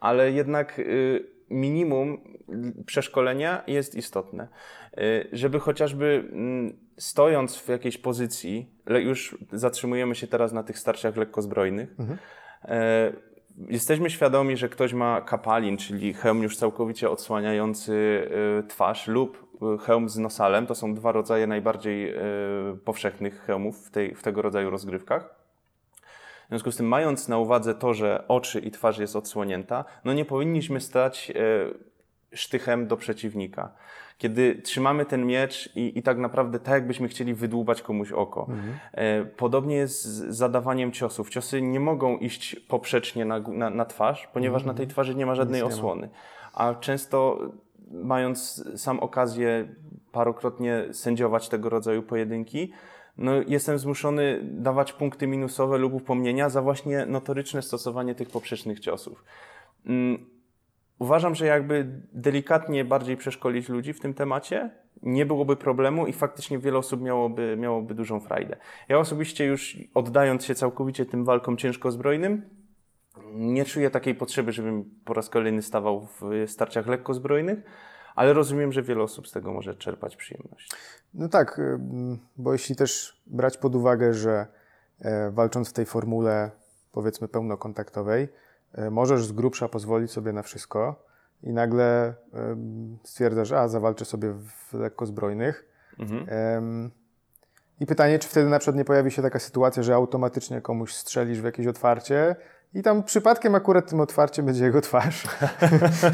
Ale 0.00 0.32
jednak 0.32 0.78
y, 0.78 1.26
minimum 1.50 2.20
przeszkolenia 2.86 3.62
jest 3.66 3.94
istotne. 3.94 4.48
Y, 4.98 5.28
żeby 5.32 5.60
chociażby 5.60 6.28
mm, 6.32 6.78
stojąc 6.96 7.56
w 7.56 7.68
jakiejś 7.68 7.98
pozycji, 7.98 8.70
już 8.86 9.38
zatrzymujemy 9.52 10.14
się 10.14 10.26
teraz 10.26 10.52
na 10.52 10.62
tych 10.62 10.78
starciach 10.78 11.16
lekkozbrojnych, 11.16 11.94
mhm. 11.98 12.18
E, 12.64 13.12
jesteśmy 13.68 14.10
świadomi, 14.10 14.56
że 14.56 14.68
ktoś 14.68 14.92
ma 14.92 15.20
kapalin, 15.20 15.76
czyli 15.76 16.14
hełm 16.14 16.42
już 16.42 16.56
całkowicie 16.56 17.10
odsłaniający 17.10 17.92
y, 18.62 18.68
twarz 18.68 19.06
lub 19.06 19.48
Y, 19.62 19.78
hełm 19.78 20.08
z 20.08 20.18
nosalem. 20.18 20.66
To 20.66 20.74
są 20.74 20.94
dwa 20.94 21.12
rodzaje 21.12 21.46
najbardziej 21.46 22.14
powszechnych 22.84 23.42
hełmów 23.42 23.86
w, 23.86 23.90
tej, 23.90 24.14
w 24.14 24.22
tego 24.22 24.42
rodzaju 24.42 24.70
rozgrywkach. 24.70 25.34
W 26.44 26.48
związku 26.48 26.72
z 26.72 26.76
tym, 26.76 26.88
mając 26.88 27.28
na 27.28 27.38
uwadze 27.38 27.74
to, 27.74 27.94
że 27.94 28.24
oczy 28.28 28.60
i 28.60 28.70
twarz 28.70 28.98
jest 28.98 29.16
odsłonięta, 29.16 29.84
no 30.04 30.12
nie 30.12 30.24
powinniśmy 30.24 30.80
stać 30.80 31.32
sztychem 32.32 32.86
do 32.86 32.96
przeciwnika. 32.96 33.72
Kiedy 34.18 34.54
trzymamy 34.54 35.04
ten 35.04 35.26
miecz 35.26 35.76
i, 35.76 35.98
i 35.98 36.02
tak 36.02 36.18
naprawdę 36.18 36.58
tak, 36.58 36.74
jakbyśmy 36.74 37.08
chcieli 37.08 37.34
wydłubać 37.34 37.82
komuś 37.82 38.12
oko. 38.12 38.46
Mhm. 38.50 38.74
Podobnie 39.36 39.76
jest 39.76 40.04
z 40.04 40.36
zadawaniem 40.36 40.92
ciosów. 40.92 41.30
Ciosy 41.30 41.62
nie 41.62 41.80
mogą 41.80 42.18
iść 42.18 42.56
poprzecznie 42.56 43.24
na, 43.24 43.38
na, 43.38 43.70
na 43.70 43.84
twarz, 43.84 44.28
ponieważ 44.32 44.62
mhm. 44.62 44.74
na 44.74 44.78
tej 44.78 44.86
twarzy 44.86 45.14
nie 45.14 45.26
ma 45.26 45.34
żadnej 45.34 45.62
osłony. 45.62 46.08
A 46.54 46.74
często 46.74 47.38
mając 47.90 48.64
sam 48.76 49.00
okazję 49.00 49.68
parokrotnie 50.12 50.84
sędziować 50.92 51.48
tego 51.48 51.68
rodzaju 51.68 52.02
pojedynki, 52.02 52.72
no 53.18 53.32
jestem 53.46 53.78
zmuszony 53.78 54.40
dawać 54.42 54.92
punkty 54.92 55.26
minusowe 55.26 55.78
lub 55.78 55.94
upomnienia 55.94 56.48
za 56.48 56.62
właśnie 56.62 57.06
notoryczne 57.06 57.62
stosowanie 57.62 58.14
tych 58.14 58.30
poprzecznych 58.30 58.80
ciosów. 58.80 59.24
Uważam, 60.98 61.34
że 61.34 61.46
jakby 61.46 62.02
delikatnie 62.12 62.84
bardziej 62.84 63.16
przeszkolić 63.16 63.68
ludzi 63.68 63.92
w 63.92 64.00
tym 64.00 64.14
temacie, 64.14 64.70
nie 65.02 65.26
byłoby 65.26 65.56
problemu 65.56 66.06
i 66.06 66.12
faktycznie 66.12 66.58
wiele 66.58 66.78
osób 66.78 67.00
miałoby, 67.00 67.56
miałoby 67.56 67.94
dużą 67.94 68.20
frajdę. 68.20 68.56
Ja 68.88 68.98
osobiście 68.98 69.44
już 69.44 69.78
oddając 69.94 70.44
się 70.44 70.54
całkowicie 70.54 71.06
tym 71.06 71.24
walkom 71.24 71.56
ciężkozbrojnym, 71.56 72.42
nie 73.34 73.64
czuję 73.64 73.90
takiej 73.90 74.14
potrzeby, 74.14 74.52
żebym 74.52 74.84
po 75.04 75.14
raz 75.14 75.28
kolejny 75.28 75.62
stawał 75.62 76.08
w 76.20 76.44
starciach 76.46 76.86
lekkozbrojnych, 76.86 77.58
ale 78.14 78.32
rozumiem, 78.32 78.72
że 78.72 78.82
wiele 78.82 79.02
osób 79.02 79.28
z 79.28 79.32
tego 79.32 79.52
może 79.52 79.74
czerpać 79.74 80.16
przyjemność. 80.16 80.70
No 81.14 81.28
tak, 81.28 81.58
y, 81.58 81.78
bo 82.36 82.52
jeśli 82.52 82.76
też 82.76 83.22
brać 83.26 83.56
pod 83.56 83.74
uwagę, 83.74 84.14
że 84.14 84.46
e, 85.00 85.30
walcząc 85.30 85.70
w 85.70 85.72
tej 85.72 85.86
formule 85.86 86.50
powiedzmy 86.92 87.28
pełnokontaktowej, 87.28 88.28
możesz 88.90 89.24
z 89.24 89.32
grubsza 89.32 89.68
pozwolić 89.68 90.10
sobie 90.10 90.32
na 90.32 90.42
wszystko 90.42 91.04
i 91.42 91.52
nagle 91.52 92.14
stwierdzasz, 93.04 93.52
a 93.52 93.68
zawalczę 93.68 94.04
sobie 94.04 94.32
w 94.32 94.74
lekkozbrojnych. 94.74 95.68
Mhm. 95.98 96.90
I 97.80 97.86
pytanie, 97.86 98.18
czy 98.18 98.28
wtedy 98.28 98.50
na 98.50 98.58
przykład 98.58 98.76
nie 98.76 98.84
pojawi 98.84 99.10
się 99.10 99.22
taka 99.22 99.38
sytuacja, 99.38 99.82
że 99.82 99.94
automatycznie 99.94 100.60
komuś 100.60 100.94
strzelisz 100.94 101.40
w 101.40 101.44
jakieś 101.44 101.66
otwarcie, 101.66 102.36
i 102.74 102.82
tam 102.82 103.02
przypadkiem 103.02 103.54
akurat 103.54 103.90
tym 103.90 104.00
otwarciem 104.00 104.46
będzie 104.46 104.64
jego 104.64 104.80
twarz. 104.80 105.26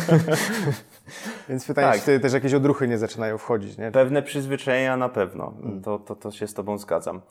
Więc 1.49 1.67
pytanie, 1.67 1.87
tak. 1.87 1.97
czy 1.97 2.03
wtedy 2.03 2.21
też 2.21 2.33
jakieś 2.33 2.55
odruchy 2.55 2.89
nie 2.89 2.99
zaczynają 2.99 3.39
wchodzić, 3.39 3.79
nie? 3.79 3.91
Pewne 3.91 4.23
przyzwyczajenia 4.23 4.97
na 4.97 5.09
pewno. 5.09 5.55
Hmm. 5.63 5.83
To, 5.83 5.99
to, 5.99 6.17
to 6.17 6.31
się 6.31 6.47
z 6.47 6.55
Tobą 6.55 6.79
zgadzam. 6.79 7.23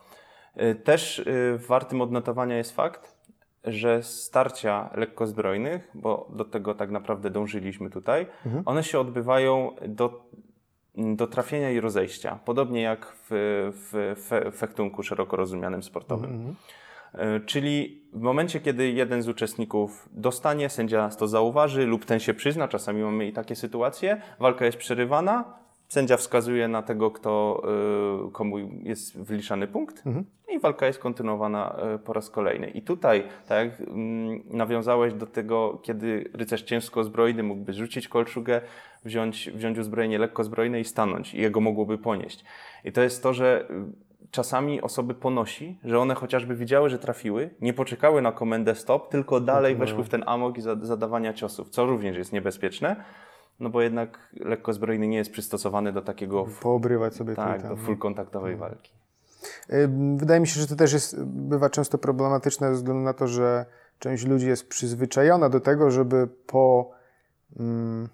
Y, 0.61 0.75
też 0.75 1.19
y, 1.19 1.59
wartym 1.67 2.01
odnotowania 2.01 2.57
jest 2.57 2.75
fakt, 2.75 3.12
że 3.63 4.03
starcia 4.03 4.89
lekkozbrojnych, 4.95 5.91
bo 5.93 6.29
do 6.35 6.45
tego 6.45 6.75
tak 6.75 6.91
naprawdę 6.91 7.29
dążyliśmy 7.29 7.89
tutaj, 7.89 8.27
mhm. 8.45 8.63
one 8.65 8.83
się 8.83 8.99
odbywają 8.99 9.75
do, 9.87 10.25
do 10.95 11.27
trafienia 11.27 11.71
i 11.71 11.79
rozejścia. 11.79 12.39
Podobnie 12.45 12.81
jak 12.81 13.15
w, 13.29 13.31
w, 13.73 14.15
w 14.51 14.57
fechtunku 14.57 15.03
szeroko 15.03 15.37
rozumianym 15.37 15.83
sportowym. 15.83 16.31
Mhm. 16.31 16.55
E, 17.13 17.39
czyli 17.39 18.03
w 18.13 18.21
momencie, 18.21 18.59
kiedy 18.59 18.91
jeden 18.91 19.21
z 19.21 19.27
uczestników 19.27 20.09
dostanie, 20.11 20.69
sędzia 20.69 21.09
to 21.09 21.27
zauważy 21.27 21.85
lub 21.85 22.05
ten 22.05 22.19
się 22.19 22.33
przyzna, 22.33 22.67
czasami 22.67 23.01
mamy 23.01 23.27
i 23.27 23.33
takie 23.33 23.55
sytuacje, 23.55 24.21
walka 24.39 24.65
jest 24.65 24.77
przerywana, 24.77 25.62
sędzia 25.93 26.17
wskazuje 26.17 26.67
na 26.67 26.81
tego, 26.81 27.11
kto, 27.11 27.63
e, 28.27 28.31
komu 28.31 28.57
jest 28.83 29.21
wyliczany 29.21 29.67
punkt 29.67 30.07
mhm. 30.07 30.25
i 30.49 30.59
walka 30.59 30.87
jest 30.87 30.99
kontynuowana 30.99 31.75
e, 31.75 31.99
po 31.99 32.13
raz 32.13 32.29
kolejny. 32.29 32.69
I 32.69 32.81
tutaj, 32.81 33.23
tak 33.47 33.67
jak 33.67 33.81
mm, 33.89 34.43
nawiązałeś 34.49 35.13
do 35.13 35.27
tego, 35.27 35.79
kiedy 35.83 36.29
rycerz 36.33 36.63
ciężko 36.63 37.03
zbrojny 37.03 37.43
mógłby 37.43 37.73
rzucić 37.73 38.07
kolczugę, 38.07 38.61
wziąć, 39.05 39.49
wziąć 39.51 39.77
uzbrojenie 39.77 40.19
lekko 40.19 40.43
zbrojne 40.43 40.79
i 40.79 40.85
stanąć 40.85 41.33
i 41.33 41.41
jego 41.41 41.61
mogłoby 41.61 41.97
ponieść. 41.97 42.45
I 42.85 42.91
to 42.91 43.01
jest 43.01 43.23
to, 43.23 43.33
że 43.33 43.67
czasami 44.31 44.81
osoby 44.81 45.13
ponosi, 45.13 45.79
że 45.83 45.99
one 45.99 46.15
chociażby 46.15 46.55
widziały, 46.55 46.89
że 46.89 46.99
trafiły, 46.99 47.49
nie 47.61 47.73
poczekały 47.73 48.21
na 48.21 48.31
komendę 48.31 48.75
stop, 48.75 49.09
tylko 49.09 49.39
dalej 49.39 49.75
weszły 49.75 50.03
w 50.03 50.09
ten 50.09 50.23
amok 50.25 50.57
i 50.57 50.61
zadawania 50.61 51.33
ciosów, 51.33 51.69
co 51.69 51.85
również 51.85 52.17
jest 52.17 52.33
niebezpieczne, 52.33 52.95
no 53.59 53.69
bo 53.69 53.81
jednak 53.81 54.19
lekko 54.39 54.73
zbrojny 54.73 55.07
nie 55.07 55.17
jest 55.17 55.31
przystosowany 55.31 55.93
do 55.93 56.01
takiego... 56.01 56.45
Poobrywać 56.61 57.15
sobie 57.15 57.35
Tak, 57.35 57.67
do 57.67 57.75
full 57.75 57.97
kontaktowej 57.97 58.53
mhm. 58.53 58.71
walki. 58.71 58.91
Wydaje 60.17 60.39
mi 60.39 60.47
się, 60.47 60.61
że 60.61 60.67
to 60.67 60.75
też 60.75 60.93
jest, 60.93 61.23
bywa 61.25 61.69
często 61.69 61.97
problematyczne 61.97 62.67
ze 62.69 62.73
względu 62.73 63.03
na 63.03 63.13
to, 63.13 63.27
że 63.27 63.65
część 63.99 64.25
ludzi 64.25 64.47
jest 64.47 64.69
przyzwyczajona 64.69 65.49
do 65.49 65.59
tego, 65.59 65.91
żeby 65.91 66.27
po... 66.47 66.91
Mm, 67.59 68.09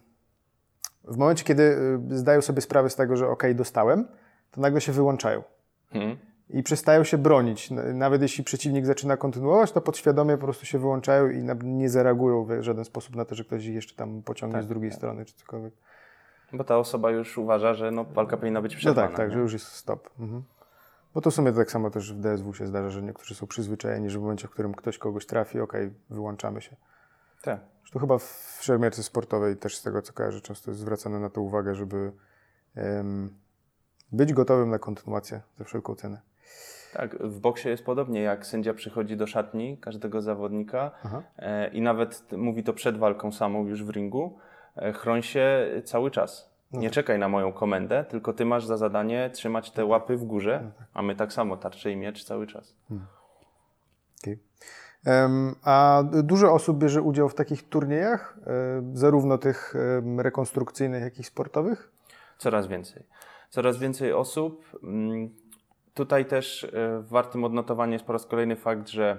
w 1.04 1.18
momencie, 1.18 1.44
kiedy 1.44 1.64
y, 2.12 2.18
zdają 2.18 2.42
sobie 2.42 2.62
sprawę 2.62 2.90
z 2.90 2.96
tego, 2.96 3.18
że 3.18 3.28
ok, 3.28 3.44
dostałem, 3.56 4.08
to 4.52 4.62
nagle 4.62 4.82
się 4.82 4.92
wyłączają. 4.92 5.44
Hmm. 5.90 6.18
I 6.50 6.64
przestają 6.64 7.04
się 7.04 7.18
bronić. 7.18 7.72
Nawet 7.94 8.22
jeśli 8.22 8.44
przeciwnik 8.44 8.86
zaczyna 8.86 9.18
kontynuować, 9.18 9.72
to 9.72 9.82
podświadomie 9.82 10.38
po 10.38 10.44
prostu 10.44 10.66
się 10.66 10.80
wyłączają 10.80 11.30
i 11.30 11.44
nie 11.64 11.90
zareagują 11.90 12.46
w 12.46 12.62
żaden 12.62 12.86
sposób 12.86 13.16
na 13.16 13.26
to, 13.26 13.36
że 13.36 13.44
ktoś 13.44 13.66
ich 13.66 13.76
jeszcze 13.76 13.96
tam 13.96 14.22
pociągnie 14.24 14.58
tak, 14.58 14.64
z 14.64 14.68
drugiej 14.68 14.90
tak. 14.90 14.98
strony 14.98 15.26
czy 15.26 15.36
cokolwiek. 15.36 15.74
Bo 16.54 16.64
ta 16.64 16.78
osoba 16.78 17.12
już 17.12 17.38
uważa, 17.38 17.74
że 17.74 17.92
no, 17.92 18.04
walka 18.04 18.38
powinna 18.38 18.62
być 18.62 18.76
przerwana. 18.76 19.02
No 19.02 19.08
tak, 19.08 19.18
tak, 19.18 19.32
że 19.32 19.40
już 19.40 19.54
jest 19.54 19.66
stop. 19.66 20.10
Mhm. 20.20 20.44
Bo 21.14 21.22
to 21.22 21.32
w 21.32 21.34
sumie 21.34 21.54
tak 21.54 21.72
samo 21.72 21.90
też 21.90 22.14
w 22.14 22.20
DSW 22.20 22.54
się 22.54 22.68
zdarza, 22.68 22.90
że 22.90 23.02
niektórzy 23.02 23.36
są 23.36 23.48
przyzwyczajeni, 23.48 24.10
że 24.10 24.20
w 24.20 24.22
momencie, 24.22 24.48
w 24.48 24.52
którym 24.52 24.74
ktoś 24.74 24.98
kogoś 24.98 25.26
trafi, 25.26 25.60
ok, 25.60 25.74
wyłączamy 26.10 26.62
się. 26.62 26.76
Tak. 27.42 27.60
To 27.92 28.00
chyba 28.00 28.18
w 28.18 28.58
szermierce 28.62 29.04
sportowej 29.04 29.58
też 29.58 29.78
z 29.78 29.84
tego, 29.84 30.02
co 30.02 30.14
kojarzę, 30.14 30.42
często 30.42 30.72
jest 30.72 30.82
zwracane 30.82 31.20
na 31.20 31.30
to 31.30 31.42
uwagę, 31.42 31.76
żeby 31.76 32.12
um, 32.76 33.30
być 34.12 34.34
gotowym 34.34 34.70
na 34.70 34.80
kontynuację 34.80 35.42
za 35.60 35.66
wszelką 35.66 35.96
cenę. 35.96 36.22
Tak, 36.94 37.18
w 37.18 37.40
boksie 37.40 37.70
jest 37.70 37.86
podobnie, 37.86 38.22
jak 38.22 38.46
sędzia 38.46 38.74
przychodzi 38.74 39.18
do 39.18 39.28
szatni 39.28 39.78
każdego 39.78 40.22
zawodnika 40.22 40.92
e, 41.38 41.68
i 41.68 41.82
nawet 41.82 42.32
mówi 42.38 42.64
to 42.64 42.74
przed 42.74 42.98
walką 42.98 43.32
samą 43.32 43.68
już 43.68 43.84
w 43.84 43.90
ringu, 43.90 44.38
e, 44.76 44.94
chroń 44.94 45.22
się 45.22 45.68
cały 45.84 46.12
czas. 46.12 46.50
No 46.72 46.80
nie 46.80 46.88
tak. 46.88 46.94
czekaj 46.94 47.20
na 47.20 47.30
moją 47.30 47.54
komendę, 47.54 48.06
tylko 48.10 48.34
ty 48.34 48.46
masz 48.46 48.66
za 48.66 48.78
zadanie 48.78 49.30
trzymać 49.34 49.72
te 49.72 49.86
łapy 49.86 50.18
w 50.18 50.24
górze, 50.24 50.62
no 50.64 50.72
tak. 50.78 50.88
a 50.94 51.02
my 51.02 51.16
tak 51.16 51.34
samo, 51.34 51.58
tarczę 51.58 51.92
i 51.92 51.96
miecz 51.96 52.24
cały 52.24 52.48
czas. 52.48 52.76
Hmm. 52.90 53.08
Okay. 54.22 54.40
Um, 55.06 55.56
a 55.64 56.04
dużo 56.24 56.54
osób 56.54 56.78
bierze 56.78 57.02
udział 57.02 57.30
w 57.30 57.36
takich 57.36 57.70
turniejach, 57.70 58.38
um, 58.46 58.98
zarówno 58.98 59.38
tych 59.38 59.74
rekonstrukcyjnych, 60.18 61.04
jak 61.04 61.20
i 61.20 61.24
sportowych? 61.24 61.92
Coraz 62.38 62.68
więcej 62.68 63.04
coraz 63.50 63.78
więcej 63.78 64.14
osób. 64.14 64.80
Tutaj 66.00 66.26
też 66.26 66.64
e, 66.64 66.70
wartym 67.02 67.44
odnotowania 67.44 67.94
jest 67.94 68.06
po 68.06 68.14
raz 68.14 68.26
kolejny 68.26 68.56
fakt, 68.56 68.90
że 68.90 69.18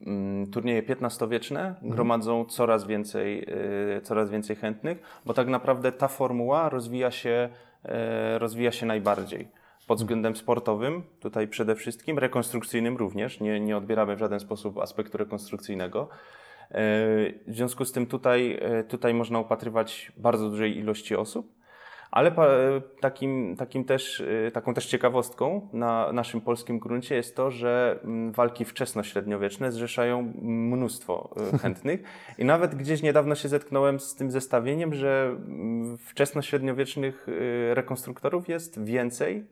mm, 0.00 0.50
turnieje 0.50 0.82
XV-wieczne 0.82 1.68
mhm. 1.68 1.90
gromadzą 1.90 2.44
coraz 2.44 2.86
więcej, 2.86 3.46
e, 3.96 4.00
coraz 4.00 4.30
więcej 4.30 4.56
chętnych, 4.56 5.02
bo 5.26 5.34
tak 5.34 5.48
naprawdę 5.48 5.92
ta 5.92 6.08
formuła 6.08 6.68
rozwija 6.68 7.10
się, 7.10 7.48
e, 7.84 8.38
rozwija 8.38 8.72
się 8.72 8.86
najbardziej. 8.86 9.44
Pod 9.44 9.96
mhm. 9.96 9.98
względem 9.98 10.36
sportowym, 10.36 11.02
tutaj 11.20 11.48
przede 11.48 11.74
wszystkim, 11.74 12.18
rekonstrukcyjnym 12.18 12.96
również, 12.96 13.40
nie, 13.40 13.60
nie 13.60 13.76
odbieramy 13.76 14.16
w 14.16 14.18
żaden 14.18 14.40
sposób 14.40 14.78
aspektu 14.78 15.18
rekonstrukcyjnego. 15.18 16.08
W 17.46 17.54
związku 17.54 17.84
z 17.84 17.92
tym 17.92 18.06
tutaj, 18.06 18.60
tutaj 18.88 19.14
można 19.14 19.40
upatrywać 19.40 20.12
bardzo 20.16 20.50
dużej 20.50 20.78
ilości 20.78 21.16
osób. 21.16 21.59
Ale 22.10 22.32
takim, 23.00 23.56
takim 23.56 23.84
też, 23.84 24.20
y, 24.20 24.50
taką 24.54 24.74
też 24.74 24.86
ciekawostką 24.86 25.68
na 25.72 26.12
naszym 26.12 26.40
polskim 26.40 26.78
gruncie 26.78 27.14
jest 27.14 27.36
to, 27.36 27.50
że 27.50 28.00
mm, 28.04 28.32
walki 28.32 28.64
wczesnośredniowieczne 28.64 29.72
zrzeszają 29.72 30.32
mnóstwo 30.42 31.34
y, 31.54 31.58
chętnych. 31.62 32.02
I 32.38 32.44
nawet 32.44 32.74
gdzieś 32.74 33.02
niedawno 33.02 33.34
się 33.34 33.48
zetknąłem 33.48 34.00
z 34.00 34.14
tym 34.14 34.30
zestawieniem, 34.30 34.94
że 34.94 35.36
mm, 35.36 35.98
wczesnośredniowiecznych 35.98 37.26
rekonstruktorów 37.74 38.48
jest 38.48 38.84
więcej 38.84 39.46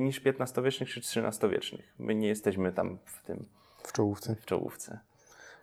niż 0.00 0.22
XV-wiecznych 0.26 0.90
czy 0.90 1.00
XIII-wiecznych. 1.00 1.94
My 1.98 2.14
nie 2.14 2.28
jesteśmy 2.28 2.72
tam 2.72 2.98
w 3.04 3.22
tym. 3.22 3.46
W 3.82 3.92
czołówce. 3.92 4.36
W 4.40 4.44
czołówce. 4.44 4.98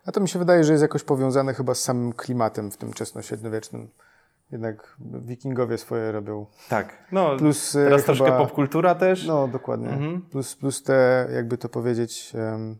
A 0.06 0.12
to 0.12 0.20
mi 0.20 0.28
się 0.28 0.38
wydaje, 0.38 0.64
że 0.64 0.72
jest 0.72 0.82
jakoś 0.82 1.02
powiązane 1.02 1.54
chyba 1.54 1.74
z 1.74 1.82
samym 1.82 2.12
klimatem 2.12 2.70
w 2.70 2.76
tym 2.76 2.92
wczesnośredniowiecznym 2.92 3.88
jednak 4.52 4.96
wikingowie 5.00 5.78
swoje 5.78 6.12
robią. 6.12 6.46
Tak. 6.68 7.06
No, 7.12 7.36
plus, 7.36 7.76
e, 7.76 7.84
teraz 7.84 8.02
chyba, 8.02 8.14
troszkę 8.14 8.38
popkultura 8.38 8.94
też. 8.94 9.26
No, 9.26 9.48
dokładnie. 9.48 9.88
Mhm. 9.88 10.22
Plus, 10.22 10.56
plus 10.56 10.82
te, 10.82 11.28
jakby 11.34 11.58
to 11.58 11.68
powiedzieć, 11.68 12.32
um, 12.34 12.76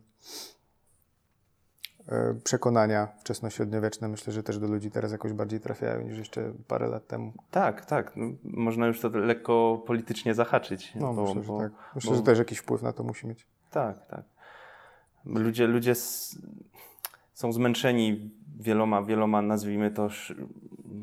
przekonania 2.45 3.09
wczesnośredniowieczne 3.21 4.09
myślę, 4.09 4.33
że 4.33 4.43
też 4.43 4.59
do 4.59 4.67
ludzi 4.67 4.91
teraz 4.91 5.13
jakoś 5.13 5.33
bardziej 5.33 5.61
trafiają 5.61 6.01
niż 6.01 6.19
jeszcze 6.19 6.53
parę 6.69 6.89
lat 6.89 7.07
temu. 7.07 7.33
Tak, 7.51 7.85
tak. 7.85 8.13
No, 8.17 8.27
można 8.45 8.87
już 8.87 9.01
to 9.01 9.09
lekko 9.09 9.83
politycznie 9.87 10.35
zahaczyć. 10.35 10.95
No, 10.95 11.15
bo, 11.15 11.23
myślę, 11.23 11.43
że 11.43 11.49
bo, 11.49 11.59
tak. 11.59 11.73
Myślę, 11.95 12.11
bo... 12.11 12.17
że 12.17 12.23
też 12.23 12.39
jakiś 12.39 12.59
wpływ 12.59 12.83
na 12.83 12.93
to 12.93 13.03
musi 13.03 13.27
mieć. 13.27 13.47
Tak, 13.71 14.07
tak. 14.07 14.25
Ludzie, 15.25 15.67
ludzie 15.67 15.95
są 17.35 17.53
zmęczeni 17.53 18.31
wieloma, 18.61 19.03
wieloma, 19.03 19.43
nazwijmy 19.43 19.91
to, 19.91 20.09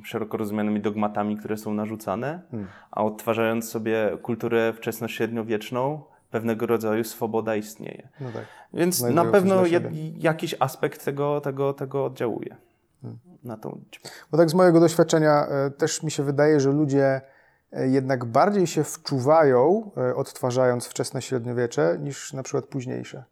szeroko 0.03 0.37
rozumianymi 0.37 0.81
dogmatami, 0.81 1.37
które 1.37 1.57
są 1.57 1.73
narzucane, 1.73 2.41
hmm. 2.51 2.69
a 2.91 3.03
odtwarzając 3.03 3.69
sobie 3.69 4.17
kulturę 4.21 4.73
wczesnośredniowieczną, 4.73 6.01
pewnego 6.31 6.67
rodzaju 6.67 7.03
swoboda 7.03 7.55
istnieje. 7.55 8.09
No 8.21 8.31
tak. 8.31 8.45
Więc 8.73 9.01
na 9.01 9.25
pewno 9.25 9.63
jakiś 10.17 10.55
aspekt 10.59 11.05
tego, 11.05 11.41
tego, 11.41 11.73
tego 11.73 12.05
oddziałuje 12.05 12.55
hmm. 13.01 13.19
na 13.43 13.57
tą 13.57 13.81
liczbę. 13.85 14.09
Bo 14.31 14.37
tak 14.37 14.49
z 14.49 14.53
mojego 14.53 14.79
doświadczenia 14.79 15.47
e, 15.47 15.71
też 15.71 16.03
mi 16.03 16.11
się 16.11 16.23
wydaje, 16.23 16.59
że 16.59 16.71
ludzie 16.71 17.21
e, 17.71 17.87
jednak 17.87 18.25
bardziej 18.25 18.67
się 18.67 18.83
wczuwają, 18.83 19.91
e, 19.97 20.15
odtwarzając 20.15 20.87
wczesne 20.87 21.21
średniowiecze, 21.21 21.97
niż 21.99 22.33
na 22.33 22.43
przykład 22.43 22.65
późniejsze 22.65 23.23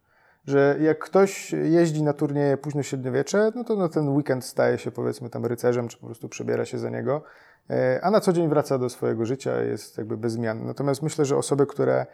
że 0.47 0.77
jak 0.82 0.99
ktoś 0.99 1.51
jeździ 1.51 2.04
na 2.04 2.13
turnieje 2.13 2.58
późno 2.58 2.84
średniowiecze, 2.84 3.51
no 3.56 3.63
to 3.63 3.75
na 3.75 3.89
ten 3.89 4.10
weekend 4.10 4.45
staje 4.45 4.77
się 4.77 4.91
powiedzmy 4.91 5.30
tam 5.30 5.45
rycerzem, 5.45 5.88
czy 5.88 5.97
po 5.97 6.06
prostu 6.06 6.30
przebiera 6.30 6.65
się 6.65 6.80
za 6.80 6.89
niego, 6.89 7.23
e, 7.69 7.99
a 8.04 8.12
na 8.12 8.19
co 8.19 8.34
dzień 8.34 8.49
wraca 8.49 8.77
do 8.77 8.89
swojego 8.89 9.25
życia, 9.25 9.62
jest 9.62 9.97
jakby 9.97 10.17
bez 10.17 10.34
zmian. 10.34 10.65
Natomiast 10.65 11.01
myślę, 11.01 11.25
że 11.25 11.38
osoby, 11.38 11.65
które 11.65 12.06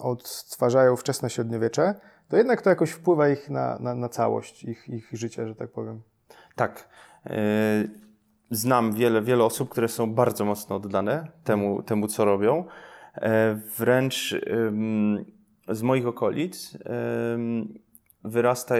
odtwarzają 0.00 0.96
wczesne 0.96 1.30
średniowiecze, 1.30 1.94
to 2.28 2.36
jednak 2.36 2.62
to 2.62 2.70
jakoś 2.70 2.90
wpływa 2.90 3.28
ich 3.28 3.50
na, 3.50 3.78
na, 3.78 3.94
na 3.94 4.08
całość 4.08 4.64
ich, 4.64 4.88
ich 4.88 5.08
życia, 5.12 5.46
że 5.46 5.54
tak 5.54 5.70
powiem. 5.70 6.02
Tak. 6.56 6.88
E, 7.26 7.34
znam 8.50 8.92
wiele, 8.92 9.22
wiele 9.22 9.44
osób, 9.44 9.68
które 9.68 9.88
są 9.88 10.14
bardzo 10.14 10.44
mocno 10.44 10.76
oddane 10.76 11.28
temu, 11.44 11.82
temu 11.82 12.08
co 12.08 12.24
robią. 12.24 12.64
E, 13.14 13.54
wręcz 13.78 14.36
z 15.68 15.82
moich 15.82 16.06
okolic 16.06 16.78
wyrasta 18.24 18.74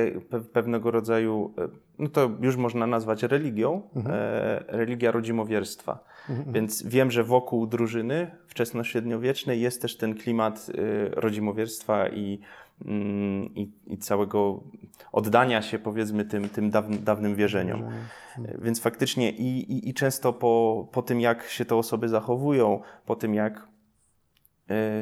pewnego 0.53 0.91
rodzaju, 0.91 1.55
e, 1.59 1.69
no 1.99 2.09
to 2.09 2.31
już 2.41 2.57
można 2.57 2.87
nazwać 2.87 3.23
religią, 3.23 3.83
mhm. 3.97 4.15
E, 4.19 4.65
religia 4.69 5.11
rodzimowierstwa. 5.11 6.05
Mhm. 6.31 6.53
Więc 6.53 6.83
wiem, 6.87 7.11
że 7.11 7.25
wokół 7.25 7.67
drużyny 7.67 8.31
wczesnośredniowiecznej 8.47 9.61
jest 9.61 9.83
też 9.83 9.97
ten 9.97 10.15
klimat 10.15 10.67
e, 10.71 11.09
rodzimowierstwa 11.21 12.09
i, 12.09 12.41
mm, 12.85 13.55
i, 13.55 13.71
i 13.87 13.99
całego 13.99 14.61
oddania 15.13 15.63
się 15.63 15.79
powiedzmy 15.79 16.25
tym, 16.25 16.49
tym 16.49 16.71
dawnym 17.01 17.35
wierzeniom. 17.35 17.83
Mhm. 17.83 18.05
Więc 18.63 18.81
faktycznie 18.81 19.31
i, 19.31 19.73
i, 19.73 19.89
i 19.89 19.95
często 19.95 20.33
po, 20.33 20.89
po 20.93 21.03
tym, 21.03 21.21
jak 21.21 21.45
się 21.45 21.65
te 21.65 21.77
osoby 21.77 22.09
zachowują, 22.09 22.81
po 23.07 23.17
tym, 23.17 23.35
jak 23.35 23.72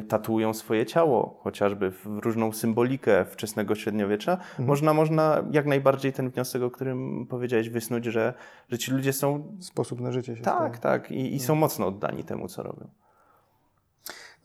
tatuują 0.07 0.53
swoje 0.53 0.85
ciało, 0.85 1.39
chociażby 1.43 1.91
w 1.91 2.05
różną 2.05 2.51
symbolikę 2.51 3.25
wczesnego 3.25 3.75
średniowiecza, 3.75 4.31
mhm. 4.31 4.67
można, 4.67 4.93
można 4.93 5.43
jak 5.51 5.65
najbardziej 5.65 6.13
ten 6.13 6.29
wniosek, 6.29 6.61
o 6.61 6.71
którym 6.71 7.27
powiedziałeś, 7.29 7.69
wysnuć, 7.69 8.05
że, 8.05 8.33
że 8.69 8.77
ci 8.77 8.91
ludzie 8.91 9.13
są... 9.13 9.57
Sposób 9.59 10.01
na 10.01 10.11
życie 10.11 10.35
się 10.35 10.41
Tak, 10.41 10.77
staje. 10.77 10.99
tak. 10.99 11.11
I, 11.11 11.35
i 11.35 11.39
są 11.39 11.55
mocno 11.55 11.87
oddani 11.87 12.23
temu, 12.23 12.47
co 12.47 12.63
robią. 12.63 12.87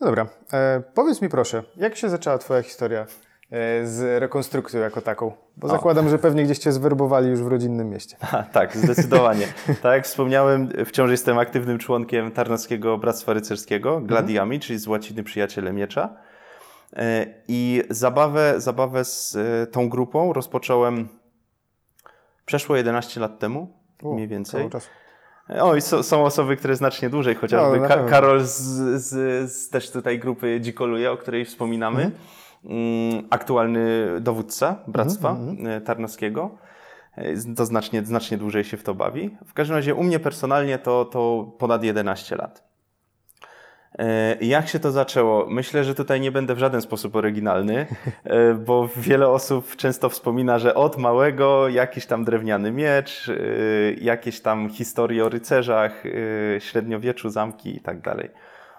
No 0.01 0.07
dobra. 0.07 0.27
E, 0.53 0.83
powiedz 0.95 1.23
mi 1.23 1.29
proszę, 1.29 1.63
jak 1.77 1.97
się 1.97 2.09
zaczęła 2.09 2.39
Twoja 2.39 2.63
historia 2.63 3.07
z 3.85 4.21
rekonstrukcją 4.21 4.81
jako 4.81 5.01
taką? 5.01 5.33
Bo 5.57 5.67
o. 5.67 5.71
zakładam, 5.71 6.09
że 6.09 6.19
pewnie 6.19 6.45
gdzieś 6.45 6.59
Cię 6.59 6.73
zwerbowali 6.73 7.29
już 7.29 7.41
w 7.41 7.47
rodzinnym 7.47 7.91
mieście. 7.91 8.17
A, 8.33 8.43
tak, 8.43 8.77
zdecydowanie. 8.77 9.47
tak 9.67 9.93
jak 9.93 10.05
wspomniałem, 10.05 10.69
wciąż 10.87 11.11
jestem 11.11 11.39
aktywnym 11.39 11.79
członkiem 11.79 12.31
Tarnowskiego 12.31 12.99
Bractwa 12.99 13.33
Rycerskiego, 13.33 13.89
mhm. 13.89 14.07
Gladiami, 14.07 14.57
mhm. 14.57 14.61
czyli 14.61 14.79
z 14.79 14.87
łaciny 14.87 15.23
Przyjaciele 15.23 15.73
Miecza. 15.73 16.17
E, 16.97 17.27
I 17.49 17.83
zabawę, 17.91 18.55
zabawę 18.61 19.05
z 19.05 19.37
e, 19.37 19.67
tą 19.67 19.89
grupą 19.89 20.33
rozpocząłem 20.33 21.09
przeszło 22.47 22.77
11 22.77 23.21
lat 23.21 23.39
temu, 23.39 23.73
U, 24.03 24.15
mniej 24.15 24.29
więcej. 24.29 24.69
Oj, 25.61 25.81
so, 25.81 26.03
są 26.03 26.25
osoby, 26.25 26.57
które 26.57 26.77
znacznie 26.77 27.11
dłużej, 27.11 27.35
chociażby 27.35 27.81
no, 27.81 27.89
Ka 27.89 28.05
Karol 28.05 28.41
z, 28.45 28.53
z, 29.03 29.51
z, 29.53 29.71
też 29.71 29.91
tutaj 29.91 30.19
grupy 30.19 30.61
Dzikoluje, 30.61 31.13
o 31.13 31.17
której 31.17 31.45
wspominamy. 31.45 32.03
Mhm. 32.03 32.13
Mm, 32.13 32.46
aktualny 33.31 34.07
dowódca 34.21 34.77
Bractwa 34.87 35.31
mm 35.31 35.57
-hmm. 35.57 35.81
Tarnowskiego. 35.81 36.51
E, 37.17 37.55
to 37.57 37.67
znacznie, 37.67 38.05
znacznie 38.05 38.39
dłużej 38.39 38.65
się 38.65 38.77
w 38.77 38.83
to 38.83 38.95
bawi. 38.95 39.37
W 39.47 39.55
każdym 39.55 39.77
razie 39.77 39.95
u 39.95 40.03
mnie 40.03 40.19
personalnie 40.19 40.79
to, 40.79 41.05
to 41.05 41.53
ponad 41.59 41.85
11 41.85 42.37
lat. 42.37 42.67
E, 43.99 44.37
jak 44.41 44.69
się 44.69 44.79
to 44.79 44.91
zaczęło? 44.91 45.47
Myślę, 45.47 45.85
że 45.85 45.95
tutaj 45.95 46.21
nie 46.21 46.33
będę 46.33 46.55
w 46.55 46.59
żaden 46.59 46.83
sposób 46.83 47.17
oryginalny, 47.17 47.87
bo 48.67 48.89
wiele 48.97 49.29
osób 49.29 49.77
często 49.77 50.09
wspomina, 50.09 50.59
że 50.59 50.75
od 50.75 50.99
małego 50.99 51.69
jakiś 51.69 52.07
tam 52.07 52.25
drewniany 52.25 52.73
miecz, 52.73 53.31
jakieś 54.01 54.41
tam 54.41 54.71
historie 54.71 55.25
o 55.25 55.29
rycerzach, 55.29 56.03
średniowieczu, 56.59 57.31
zamki 57.31 57.77
i 57.77 57.81
tak 57.81 58.01
dalej. 58.01 58.31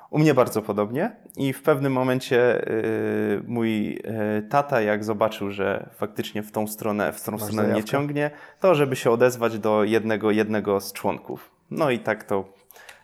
U 0.09 0.19
mnie 0.19 0.33
bardzo 0.33 0.61
podobnie 0.61 1.15
i 1.37 1.53
w 1.53 1.63
pewnym 1.63 1.93
momencie 1.93 2.67
y, 2.71 3.43
mój 3.47 3.99
y, 4.37 4.47
tata, 4.49 4.81
jak 4.81 5.03
zobaczył, 5.03 5.51
że 5.51 5.89
faktycznie 5.93 6.43
w 6.43 6.51
tą 6.51 6.67
stronę, 6.67 7.13
w 7.13 7.23
tą 7.23 7.31
Masz 7.31 7.41
stronę 7.41 7.73
nie 7.73 7.83
ciągnie, 7.83 8.31
to 8.59 8.75
żeby 8.75 8.95
się 8.95 9.11
odezwać 9.11 9.59
do 9.59 9.83
jednego, 9.83 10.31
jednego 10.31 10.81
z 10.81 10.93
członków. 10.93 11.51
No 11.71 11.89
i 11.89 11.99
tak 11.99 12.23
to 12.23 12.53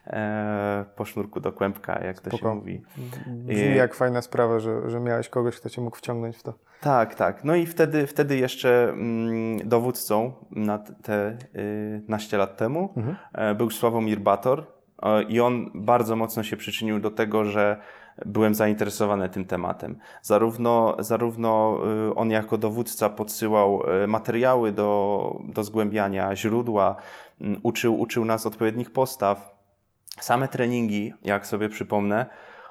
e, 0.08 0.86
po 0.96 1.06
sznurku 1.06 1.40
do 1.40 1.52
kłębka, 1.52 2.04
jak 2.04 2.22
to 2.22 2.38
się 2.38 2.56
mówi. 2.56 2.82
Brzmi 3.28 3.76
jak 3.76 3.94
fajna 3.94 4.22
sprawa, 4.22 4.60
że, 4.60 4.90
że 4.90 5.00
miałeś 5.00 5.30
kogoś, 5.30 5.56
kto 5.60 5.70
cię 5.70 5.82
mógł 5.82 5.98
wciągnąć 5.98 6.38
w 6.38 6.44
to. 6.44 6.54
Tak, 6.82 7.16
tak. 7.16 7.44
No 7.44 7.56
i 7.56 7.66
wtedy, 7.66 8.08
wtedy 8.08 8.38
jeszcze 8.38 8.90
mm, 8.90 9.70
dowódcą 9.70 10.34
na 10.52 10.78
te 10.78 11.38
y, 11.56 12.02
naście 12.08 12.38
lat 12.38 12.58
temu 12.58 12.94
mhm. 12.98 13.16
e, 13.34 13.56
był 13.56 13.70
Sławomir 13.70 14.20
Bator, 14.20 14.66
i 15.30 15.40
on 15.40 15.72
bardzo 15.74 16.16
mocno 16.16 16.44
się 16.44 16.58
przyczynił 16.58 17.00
do 17.00 17.12
tego, 17.12 17.46
że 17.46 17.78
byłem 18.26 18.56
zainteresowany 18.56 19.30
tym 19.30 19.46
tematem. 19.46 19.96
Zarówno, 20.22 20.96
zarówno 21.00 21.80
y, 22.10 22.16
on 22.16 22.32
jako 22.32 22.58
dowódca 22.58 23.10
podsyłał 23.10 23.84
y, 24.04 24.08
materiały 24.08 24.72
do, 24.72 25.40
do 25.44 25.64
zgłębiania, 25.64 26.36
źródła, 26.36 26.96
mm, 27.42 27.60
uczył, 27.64 28.00
uczył 28.00 28.26
nas 28.26 28.46
odpowiednich 28.46 28.92
postaw. 28.92 29.56
Same 30.20 30.48
treningi, 30.48 31.14
jak 31.24 31.48
sobie 31.48 31.70
przypomnę, 31.70 32.26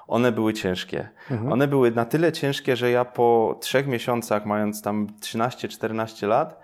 one 0.07 0.31
były 0.31 0.53
ciężkie. 0.53 1.09
Mhm. 1.31 1.51
One 1.51 1.67
były 1.67 1.91
na 1.91 2.05
tyle 2.05 2.31
ciężkie, 2.31 2.75
że 2.75 2.91
ja 2.91 3.05
po 3.05 3.57
trzech 3.61 3.87
miesiącach, 3.87 4.45
mając 4.45 4.81
tam 4.81 5.07
13-14 5.21 6.27
lat, 6.27 6.62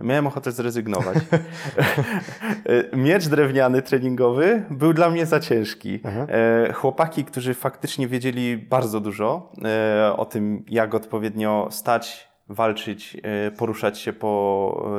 miałem 0.00 0.26
ochotę 0.26 0.52
zrezygnować. 0.52 1.18
Miecz 2.92 3.28
drewniany 3.28 3.82
treningowy 3.82 4.62
był 4.70 4.92
dla 4.92 5.10
mnie 5.10 5.26
za 5.26 5.40
ciężki. 5.40 6.00
Aha. 6.04 6.26
E, 6.28 6.72
chłopaki, 6.72 7.24
którzy 7.24 7.54
faktycznie 7.54 8.08
wiedzieli 8.08 8.56
bardzo 8.56 9.00
dużo 9.00 9.52
e, 9.64 10.12
o 10.16 10.24
tym, 10.24 10.64
jak 10.68 10.94
odpowiednio 10.94 11.68
stać, 11.70 12.28
walczyć, 12.48 13.16
e, 13.22 13.50
poruszać 13.50 13.98
się 13.98 14.12
po 14.12 14.92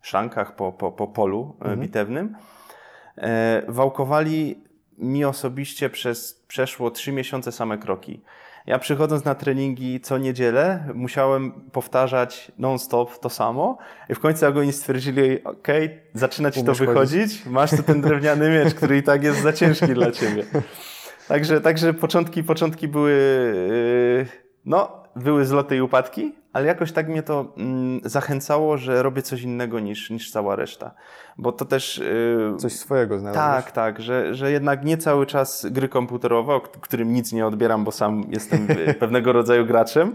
szrankach, 0.00 0.56
po, 0.56 0.72
po, 0.72 0.92
po 0.92 1.08
polu 1.08 1.56
mhm. 1.60 1.80
bitewnym, 1.80 2.36
wałkowali 3.68 4.64
mi 4.98 5.24
osobiście 5.24 5.90
przez 5.90 6.44
przeszło 6.48 6.90
trzy 6.90 7.12
miesiące 7.12 7.52
same 7.52 7.78
kroki. 7.78 8.22
Ja 8.66 8.78
przychodząc 8.78 9.24
na 9.24 9.34
treningi 9.34 10.00
co 10.00 10.18
niedzielę, 10.18 10.84
musiałem 10.94 11.52
powtarzać 11.52 12.52
non-stop 12.58 13.18
to 13.18 13.30
samo 13.30 13.78
i 14.08 14.14
w 14.14 14.20
końcu 14.20 14.44
jak 14.44 14.56
oni 14.56 14.72
stwierdzili, 14.72 15.44
ok, 15.44 15.68
zaczyna 16.14 16.50
ci 16.50 16.64
to 16.64 16.74
wychodzić, 16.74 17.20
chodzić. 17.20 17.46
masz 17.46 17.70
tu 17.70 17.82
ten 17.82 18.00
drewniany 18.00 18.50
miecz, 18.50 18.74
który 18.74 18.98
i 18.98 19.02
tak 19.02 19.24
jest 19.24 19.42
za 19.42 19.52
ciężki 19.52 19.86
dla 19.94 20.10
ciebie. 20.10 20.44
Także, 21.28 21.60
także 21.60 21.94
początki, 21.94 22.42
początki 22.42 22.88
były, 22.88 23.12
yy, 24.18 24.26
no, 24.64 25.02
były 25.16 25.44
zloty 25.44 25.76
i 25.76 25.80
upadki, 25.80 26.34
ale 26.54 26.66
jakoś 26.66 26.92
tak 26.92 27.08
mnie 27.08 27.22
to 27.22 27.52
mm, 27.56 28.00
zachęcało, 28.04 28.76
że 28.76 29.02
robię 29.02 29.22
coś 29.22 29.42
innego 29.42 29.80
niż, 29.80 30.10
niż 30.10 30.30
cała 30.30 30.56
reszta. 30.56 30.94
Bo 31.38 31.52
to 31.52 31.64
też. 31.64 31.98
Yy, 31.98 32.56
coś 32.58 32.72
swojego 32.72 33.18
znalazłeś. 33.18 33.64
Tak, 33.64 33.72
tak, 33.72 34.00
że, 34.00 34.34
że 34.34 34.50
jednak 34.50 34.84
nie 34.84 34.98
cały 34.98 35.26
czas 35.26 35.66
gry 35.70 35.88
komputerowe, 35.88 36.54
o 36.54 36.60
którym 36.60 37.12
nic 37.12 37.32
nie 37.32 37.46
odbieram, 37.46 37.84
bo 37.84 37.92
sam 37.92 38.24
jestem 38.28 38.66
pewnego 39.00 39.32
rodzaju 39.32 39.66
graczem. 39.66 40.14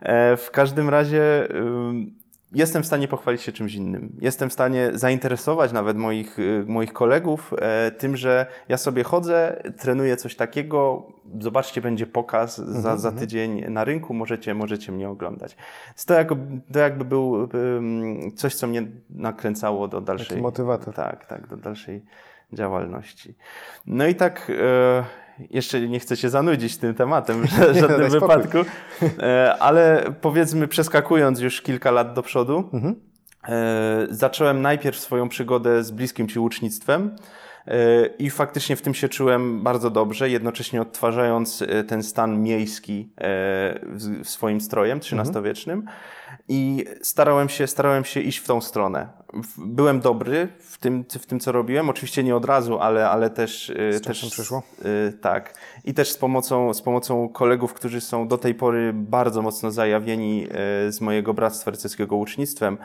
E, 0.00 0.36
w 0.36 0.50
każdym 0.50 0.88
razie. 0.88 1.48
Yy, 1.50 2.19
jestem 2.52 2.82
w 2.82 2.86
stanie 2.86 3.08
pochwalić 3.08 3.42
się 3.42 3.52
czymś 3.52 3.74
innym. 3.74 4.16
Jestem 4.20 4.50
w 4.50 4.52
stanie 4.52 4.90
zainteresować 4.94 5.72
nawet 5.72 5.96
moich, 5.96 6.38
y, 6.38 6.64
moich 6.66 6.92
kolegów 6.92 7.54
e, 7.58 7.90
tym, 7.90 8.16
że 8.16 8.46
ja 8.68 8.76
sobie 8.76 9.04
chodzę, 9.04 9.62
trenuję 9.78 10.16
coś 10.16 10.36
takiego, 10.36 11.06
zobaczcie, 11.40 11.80
będzie 11.80 12.06
pokaz 12.06 12.58
za, 12.58 12.76
mhm, 12.76 12.98
za 12.98 13.08
mhm. 13.08 13.16
tydzień 13.16 13.64
na 13.70 13.84
rynku, 13.84 14.14
możecie, 14.14 14.54
możecie 14.54 14.92
mnie 14.92 15.08
oglądać. 15.08 15.56
To, 16.06 16.14
jako, 16.14 16.36
to 16.72 16.78
jakby 16.78 17.04
był 17.04 17.48
coś, 18.36 18.54
co 18.54 18.66
mnie 18.66 18.86
nakręcało 19.10 19.88
do 19.88 20.00
dalszej... 20.00 20.28
Taki 20.28 20.42
motywator. 20.42 20.94
Tak, 20.94 21.26
tak, 21.26 21.46
do 21.46 21.56
dalszej 21.56 22.04
działalności. 22.52 23.34
No 23.86 24.06
i 24.06 24.14
tak... 24.14 24.52
Jeszcze 25.50 25.80
nie 25.80 26.00
chcę 26.00 26.16
się 26.16 26.30
zanudzić 26.30 26.76
tym 26.76 26.94
tematem 26.94 27.42
w 27.46 27.78
żadnym 27.80 28.00
no, 28.00 28.20
wypadku, 28.20 28.58
e, 29.18 29.56
ale 29.60 30.04
powiedzmy 30.20 30.68
przeskakując 30.68 31.40
już 31.40 31.62
kilka 31.62 31.90
lat 31.90 32.14
do 32.14 32.22
przodu, 32.22 32.70
mhm. 32.72 33.10
E, 33.48 34.06
zacząłem 34.10 34.62
najpierw 34.62 34.98
swoją 34.98 35.28
przygodę 35.28 35.84
z 35.84 35.90
bliskim 35.90 36.28
ci 36.28 36.38
łucznictwem 36.38 37.16
i 38.18 38.30
faktycznie 38.30 38.76
w 38.76 38.82
tym 38.82 38.94
się 38.94 39.08
czułem 39.08 39.62
bardzo 39.62 39.90
dobrze, 39.90 40.30
jednocześnie 40.30 40.82
odtwarzając 40.82 41.64
ten 41.88 42.02
stan 42.02 42.42
miejski 42.42 43.12
w 43.94 44.22
swoim 44.24 44.60
strojem 44.60 44.98
XIII-wiecznym. 44.98 45.84
I 46.48 46.84
starałem 47.02 47.48
się, 47.48 47.66
starałem 47.66 48.04
się 48.04 48.20
iść 48.20 48.38
w 48.38 48.46
tą 48.46 48.60
stronę. 48.60 49.08
Byłem 49.58 50.00
dobry 50.00 50.48
w 50.60 50.78
tym, 50.78 51.04
w 51.10 51.26
tym 51.26 51.40
co 51.40 51.52
robiłem, 51.52 51.88
oczywiście 51.88 52.24
nie 52.24 52.36
od 52.36 52.44
razu, 52.44 52.78
ale, 52.78 53.10
ale 53.10 53.30
też... 53.30 53.70
Y, 53.70 53.92
z 53.98 54.02
też 54.02 54.30
przyszło? 54.30 54.62
Tak. 55.20 55.54
I 55.84 55.94
też 55.94 56.10
z 56.10 56.18
pomocą, 56.18 56.74
z 56.74 56.82
pomocą 56.82 57.28
kolegów, 57.28 57.74
którzy 57.74 58.00
są 58.00 58.28
do 58.28 58.38
tej 58.38 58.54
pory 58.54 58.92
bardzo 58.94 59.42
mocno 59.42 59.70
zajawieni 59.70 60.46
z 60.88 61.00
mojego 61.00 61.34
bractwa 61.34 61.70
rycerskiego 61.70 62.16
ucznictwem. 62.16 62.78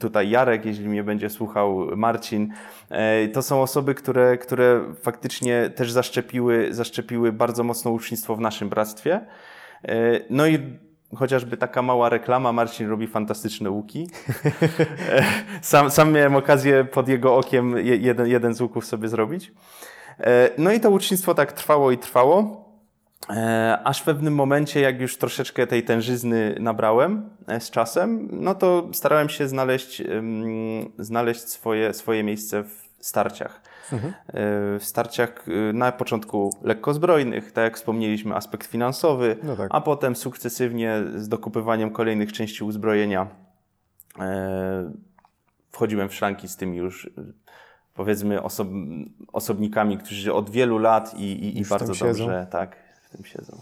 Tutaj 0.00 0.30
Jarek, 0.30 0.64
jeśli 0.64 0.88
mnie 0.88 1.04
będzie 1.04 1.30
słuchał, 1.30 1.96
Marcin. 1.96 2.52
To 3.32 3.42
są 3.42 3.62
osoby, 3.62 3.94
które, 3.94 4.38
które 4.38 4.80
faktycznie 5.02 5.70
też 5.70 5.92
zaszczepiły, 5.92 6.74
zaszczepiły 6.74 7.32
bardzo 7.32 7.64
mocno 7.64 7.90
ucznictwo 7.90 8.36
w 8.36 8.40
naszym 8.40 8.68
bractwie. 8.68 9.20
No 10.30 10.46
i 10.46 10.58
chociażby 11.16 11.56
taka 11.56 11.82
mała 11.82 12.08
reklama, 12.08 12.52
Marcin 12.52 12.88
robi 12.88 13.06
fantastyczne 13.06 13.70
łuki. 13.70 14.08
sam, 15.62 15.90
sam 15.90 16.12
miałem 16.12 16.36
okazję 16.36 16.84
pod 16.84 17.08
jego 17.08 17.36
okiem 17.36 17.74
jeden, 17.78 18.26
jeden 18.26 18.54
z 18.54 18.60
łuków 18.60 18.86
sobie 18.86 19.08
zrobić. 19.08 19.52
E, 20.20 20.50
no 20.58 20.72
i 20.72 20.80
to 20.80 20.90
ucznictwo 20.90 21.34
tak 21.34 21.52
trwało 21.52 21.90
i 21.90 21.98
trwało, 21.98 22.38
e, 22.38 22.59
aż 23.84 24.00
w 24.00 24.04
pewnym 24.04 24.34
momencie, 24.34 24.80
jak 24.80 25.00
już 25.00 25.16
troszeczkę 25.16 25.66
tej 25.66 25.82
tężyzny 25.82 26.56
nabrałem 26.60 27.30
e, 27.46 27.60
z 27.60 27.70
czasem, 27.70 28.28
no 28.32 28.54
to 28.54 28.88
starałem 28.92 29.28
się 29.28 29.48
znaleźć, 29.48 30.02
znaleźć 30.98 31.48
swoje, 31.48 31.94
swoje 31.94 32.24
miejsce 32.24 32.62
w 32.62 32.88
starciach. 33.00 33.62
Mhm. 33.92 34.14
W 34.80 34.84
starciach 34.84 35.44
na 35.74 35.92
początku 35.92 36.50
lekkozbrojnych, 36.62 37.52
tak 37.52 37.64
jak 37.64 37.76
wspomnieliśmy, 37.76 38.34
aspekt 38.34 38.66
finansowy, 38.66 39.36
no 39.42 39.56
tak. 39.56 39.68
a 39.70 39.80
potem 39.80 40.16
sukcesywnie 40.16 40.94
z 41.16 41.28
dokupywaniem 41.28 41.90
kolejnych 41.90 42.32
części 42.32 42.64
uzbrojenia 42.64 43.26
e, 44.18 44.92
wchodziłem 45.70 46.08
w 46.08 46.14
szranki 46.14 46.48
z 46.48 46.56
tymi 46.56 46.76
już 46.76 47.10
powiedzmy 47.94 48.42
osob, 48.42 48.68
osobnikami, 49.32 49.98
którzy 49.98 50.34
od 50.34 50.50
wielu 50.50 50.78
lat 50.78 51.14
i, 51.14 51.24
i, 51.24 51.60
i 51.60 51.64
bardzo 51.64 52.06
dobrze 52.06 52.46
tak, 52.50 52.76
w 53.10 53.16
tym 53.16 53.24
siedzą. 53.24 53.58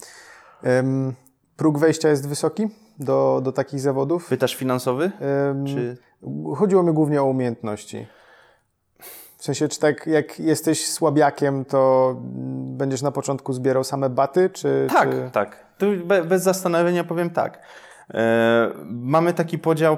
Um, 0.65 1.15
próg 1.57 1.79
wejścia 1.79 2.09
jest 2.09 2.29
wysoki 2.29 2.69
do, 2.99 3.41
do 3.45 3.53
takich 3.53 3.81
zawodów? 3.81 4.29
Pytasz 4.29 4.55
finansowy? 4.55 5.13
Um, 5.49 5.67
czy... 5.67 5.97
Chodziło 6.57 6.83
mi 6.83 6.93
głównie 6.93 7.23
o 7.23 7.25
umiejętności. 7.25 8.07
W 9.39 9.45
sensie, 9.45 9.69
czy 9.69 9.81
tak 9.81 10.07
jak 10.07 10.41
jesteś 10.41 10.91
słabiakiem, 10.91 11.65
to 11.65 12.15
będziesz 12.77 13.03
na 13.03 13.11
początku 13.11 13.53
zbierał 13.53 13.85
same 13.85 14.11
baty, 14.11 14.51
czy... 14.51 14.87
Tak, 14.91 15.11
czy... 15.11 15.31
tak. 15.33 15.67
Tu 15.79 15.87
bez 16.25 16.43
zastanowienia 16.43 17.05
powiem 17.05 17.31
tak. 17.31 17.63
E, 18.15 18.71
mamy 18.85 19.33
taki 19.33 19.59
podział, 19.59 19.97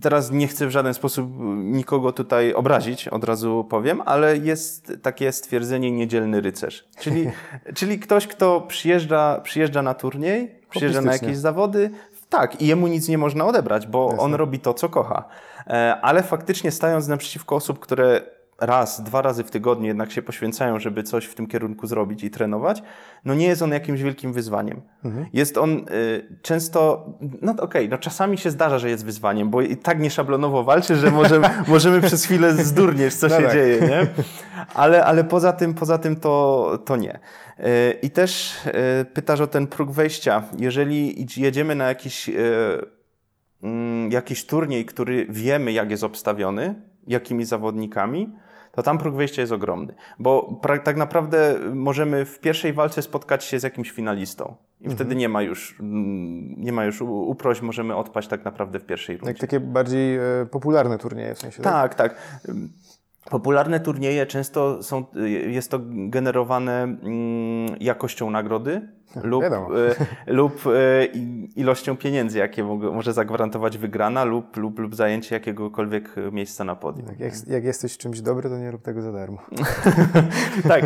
teraz 0.00 0.30
nie 0.30 0.48
chcę 0.48 0.66
w 0.66 0.70
żaden 0.70 0.94
sposób 0.94 1.30
nikogo 1.56 2.12
tutaj 2.12 2.54
obrazić, 2.54 3.08
od 3.08 3.24
razu 3.24 3.66
powiem, 3.70 4.02
ale 4.04 4.36
jest 4.36 4.92
takie 5.02 5.32
stwierdzenie 5.32 5.92
niedzielny 5.92 6.40
rycerz. 6.40 6.88
Czyli, 7.00 7.30
czyli 7.76 7.98
ktoś, 7.98 8.26
kto 8.26 8.60
przyjeżdża, 8.60 9.40
przyjeżdża 9.40 9.82
na 9.82 9.94
turniej, 9.94 10.60
przyjeżdża 10.70 11.00
na 11.00 11.12
jakieś 11.12 11.36
zawody, 11.36 11.90
tak, 12.28 12.62
i 12.62 12.66
jemu 12.66 12.86
nic 12.86 13.08
nie 13.08 13.18
można 13.18 13.46
odebrać, 13.46 13.86
bo 13.86 14.04
Jasne. 14.04 14.22
on 14.22 14.34
robi 14.34 14.58
to, 14.58 14.74
co 14.74 14.88
kocha. 14.88 15.24
E, 15.66 15.96
ale 16.02 16.22
faktycznie 16.22 16.70
stając 16.70 17.08
naprzeciwko 17.08 17.56
osób, 17.56 17.78
które 17.78 18.20
raz, 18.60 19.02
dwa 19.02 19.22
razy 19.22 19.44
w 19.44 19.50
tygodniu 19.50 19.86
jednak 19.86 20.12
się 20.12 20.22
poświęcają, 20.22 20.78
żeby 20.78 21.02
coś 21.02 21.24
w 21.24 21.34
tym 21.34 21.46
kierunku 21.46 21.86
zrobić 21.86 22.24
i 22.24 22.30
trenować, 22.30 22.82
no 23.24 23.34
nie 23.34 23.46
jest 23.46 23.62
on 23.62 23.72
jakimś 23.72 24.02
wielkim 24.02 24.32
wyzwaniem. 24.32 24.80
Mhm. 25.04 25.26
Jest 25.32 25.58
on 25.58 25.70
y, 25.70 26.38
często, 26.42 27.06
no 27.42 27.52
okej, 27.52 27.64
okay, 27.64 27.88
no 27.88 27.98
czasami 27.98 28.38
się 28.38 28.50
zdarza, 28.50 28.78
że 28.78 28.90
jest 28.90 29.04
wyzwaniem, 29.04 29.50
bo 29.50 29.62
i 29.62 29.76
tak 29.76 30.00
nieszablonowo 30.00 30.64
walczy, 30.64 30.96
że 30.96 31.10
możemy, 31.10 31.50
możemy 31.68 32.00
przez 32.00 32.24
chwilę 32.24 32.52
zdurnieć, 32.52 33.14
co 33.14 33.28
no 33.28 33.36
się 33.36 33.42
tak. 33.42 33.52
dzieje, 33.52 33.80
nie? 33.80 34.06
Ale, 34.74 35.04
ale 35.04 35.24
poza 35.24 35.52
tym, 35.52 35.74
poza 35.74 35.98
tym 35.98 36.16
to, 36.16 36.78
to 36.84 36.96
nie. 36.96 37.18
Y, 37.58 37.98
I 38.02 38.10
też 38.10 38.56
y, 38.66 39.04
pytasz 39.04 39.40
o 39.40 39.46
ten 39.46 39.66
próg 39.66 39.90
wejścia. 39.90 40.42
Jeżeli 40.58 41.26
jedziemy 41.36 41.74
na 41.74 41.88
jakiś, 41.88 42.28
y, 42.28 42.34
mm, 43.62 44.12
jakiś 44.12 44.46
turniej, 44.46 44.84
który 44.84 45.26
wiemy, 45.30 45.72
jak 45.72 45.90
jest 45.90 46.04
obstawiony, 46.04 46.74
jakimi 47.06 47.44
zawodnikami, 47.44 48.32
to 48.76 48.82
tam 48.82 48.98
próg 48.98 49.14
wyjścia 49.14 49.42
jest 49.42 49.52
ogromny. 49.52 49.94
Bo 50.18 50.60
tak 50.84 50.96
naprawdę 50.96 51.54
możemy 51.74 52.24
w 52.24 52.40
pierwszej 52.40 52.72
walce 52.72 53.02
spotkać 53.02 53.44
się 53.44 53.60
z 53.60 53.62
jakimś 53.62 53.90
finalistą. 53.90 54.54
I 54.80 54.84
mhm. 54.84 54.96
wtedy 54.96 55.16
nie 55.16 55.28
ma 55.28 55.42
już, 55.42 55.80
mm, 55.80 56.54
nie 56.62 56.72
ma 56.72 56.84
już 56.84 57.00
uproś, 57.02 57.62
możemy 57.62 57.96
odpaść 57.96 58.28
tak 58.28 58.44
naprawdę 58.44 58.78
w 58.78 58.84
pierwszej 58.84 59.16
rundzie. 59.16 59.30
Jak 59.30 59.38
takie 59.38 59.60
bardziej 59.60 60.16
e, 60.16 60.22
popularne 60.50 60.98
turnieje 60.98 61.34
w 61.34 61.38
sensie. 61.38 61.62
Tak, 61.62 61.94
tak. 61.94 62.14
tak. 62.44 62.54
Popularne 63.30 63.80
turnieje 63.80 64.26
często 64.26 64.82
są, 64.82 65.04
jest 65.46 65.70
to 65.70 65.78
generowane 65.88 66.82
mm, 66.82 67.76
jakością 67.80 68.30
nagrody, 68.30 68.88
lub, 69.22 69.44
e, 69.44 69.50
lub 70.26 70.66
e, 70.66 71.04
ilością 71.56 71.96
pieniędzy, 71.96 72.38
jakie 72.38 72.64
może 72.64 73.12
zagwarantować 73.12 73.78
wygrana 73.78 74.24
lub, 74.24 74.56
lub, 74.56 74.78
lub 74.78 74.94
zajęcie 74.94 75.34
jakiegokolwiek 75.34 76.14
miejsca 76.32 76.64
na 76.64 76.76
podium. 76.76 77.06
Tak, 77.06 77.20
jak, 77.20 77.32
jak 77.46 77.64
jesteś 77.64 77.98
czymś 77.98 78.20
dobry, 78.20 78.50
to 78.50 78.58
nie 78.58 78.70
rób 78.70 78.82
tego 78.82 79.02
za 79.02 79.12
darmo. 79.12 79.38
tak, 80.68 80.84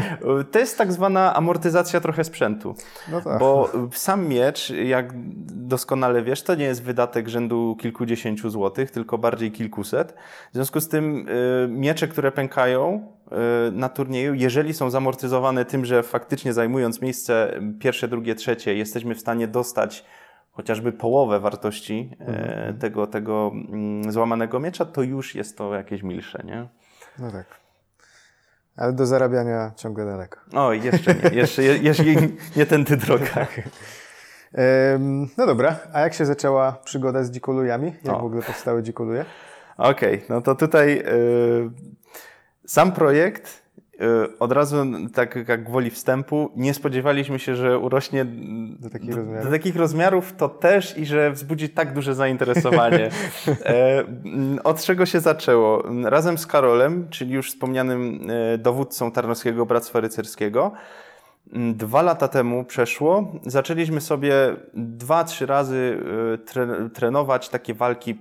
to 0.51 0.59
jest 0.59 0.79
tak 0.79 0.93
zwana 0.93 1.35
amortyzacja 1.35 2.01
trochę 2.01 2.25
sprzętu. 2.25 2.75
No 3.11 3.21
tak. 3.21 3.39
Bo 3.39 3.71
sam 3.93 4.29
miecz, 4.29 4.71
jak 4.71 5.13
doskonale 5.47 6.23
wiesz, 6.23 6.43
to 6.43 6.55
nie 6.55 6.65
jest 6.65 6.83
wydatek 6.83 7.29
rzędu 7.29 7.77
kilkudziesięciu 7.81 8.51
złotych, 8.51 8.91
tylko 8.91 9.19
bardziej 9.19 9.53
kilkuset. 9.53 10.15
W 10.51 10.55
związku 10.55 10.81
z 10.81 10.89
tym 10.89 11.29
y, 11.29 11.69
miecze, 11.69 12.09
które 12.09 12.33
pękają, 12.33 13.07
Y, 13.20 13.20
na 13.73 13.89
turnieju, 13.89 14.35
jeżeli 14.35 14.75
są 14.75 14.91
zamortyzowane 14.91 15.65
tym, 15.65 15.85
że 15.85 16.03
faktycznie 16.03 16.53
zajmując 16.53 17.01
miejsce 17.01 17.61
pierwsze, 17.81 18.09
drugie, 18.09 18.35
trzecie, 18.35 18.75
jesteśmy 18.75 19.15
w 19.15 19.21
stanie 19.21 19.49
dostać 19.49 20.05
chociażby 20.51 20.93
połowę 20.93 21.41
wartości 21.41 22.11
y, 22.21 22.25
mhm. 22.25 22.79
tego, 22.79 23.07
tego 23.07 23.53
mm, 23.55 24.13
złamanego 24.13 24.61
miecza, 24.61 24.85
to 24.85 25.03
już 25.03 25.35
jest 25.35 25.59
to 25.59 25.75
jakieś 25.75 26.03
milsze, 26.03 26.43
nie? 26.45 26.69
No 27.19 27.31
tak. 27.33 27.47
Ale 28.77 28.93
do 28.93 29.07
zarabiania 29.07 29.73
ciągle 29.77 30.07
daleko. 30.07 30.41
O, 30.55 30.73
jeszcze 30.73 31.15
nie. 31.15 31.31
Jeszcze, 31.39 31.63
jeszcze 31.63 32.05
nie 32.57 32.67
tędy 32.67 32.97
droga. 32.97 33.27
Tak. 33.35 33.61
No 35.39 35.47
dobra, 35.47 35.77
a 35.93 36.01
jak 36.01 36.15
się 36.15 36.27
zaczęła 36.27 36.73
przygoda 36.73 37.25
z 37.25 37.31
dzikolujami? 37.31 37.95
Jak 38.05 38.17
o. 38.17 38.19
w 38.19 38.25
ogóle 38.25 38.43
powstały 38.43 38.83
dzikoluje? 38.83 39.25
Okej, 39.77 40.15
okay, 40.15 40.27
no 40.29 40.41
to 40.41 40.55
tutaj 40.55 40.97
yy, 40.97 41.71
sam 42.71 42.93
projekt 42.93 43.63
y, 43.95 44.39
od 44.39 44.53
razu, 44.53 44.77
tak 45.15 45.49
jak 45.49 45.65
gwoli 45.65 45.91
wstępu, 45.91 46.51
nie 46.57 46.75
spodziewaliśmy 46.75 47.39
się, 47.39 47.57
że 47.57 47.79
urośnie 47.79 48.25
do 48.79 48.91
takich, 48.91 49.17
rozmiarów. 49.17 49.45
do 49.45 49.51
takich 49.51 49.77
rozmiarów, 49.77 50.33
to 50.37 50.49
też 50.49 50.99
i 50.99 51.07
że 51.07 51.31
wzbudzi 51.33 51.69
tak 51.69 51.95
duże 51.95 52.15
zainteresowanie. 52.15 53.11
E, 53.65 54.05
od 54.65 54.85
czego 54.85 55.07
się 55.07 55.21
zaczęło? 55.21 55.85
Razem 56.05 56.39
z 56.39 56.47
Karolem, 56.47 57.09
czyli 57.09 57.35
już 57.35 57.51
wspomnianym 57.51 58.27
e, 58.31 58.59
dowódcą 58.59 59.13
Tarnowskiego 59.13 59.67
Bractwa 59.67 60.01
Rycerskiego, 60.01 60.73
dwa 61.75 62.03
lata 62.03 62.29
temu 62.29 62.65
przeszło, 62.65 63.33
zaczęliśmy 63.47 64.01
sobie 64.01 64.35
dwa, 64.75 65.25
trzy 65.25 65.47
razy 65.47 65.99
e, 66.57 66.89
trenować 66.89 67.49
takie 67.49 67.75
walki 67.75 68.19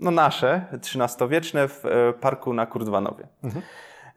no 0.00 0.10
nasze, 0.10 0.64
XIII-wieczne 0.72 1.68
w 1.68 1.86
e, 1.86 2.12
parku 2.12 2.52
na 2.52 2.66
Kurdwanowie. 2.66 3.26
Mhm. 3.44 3.64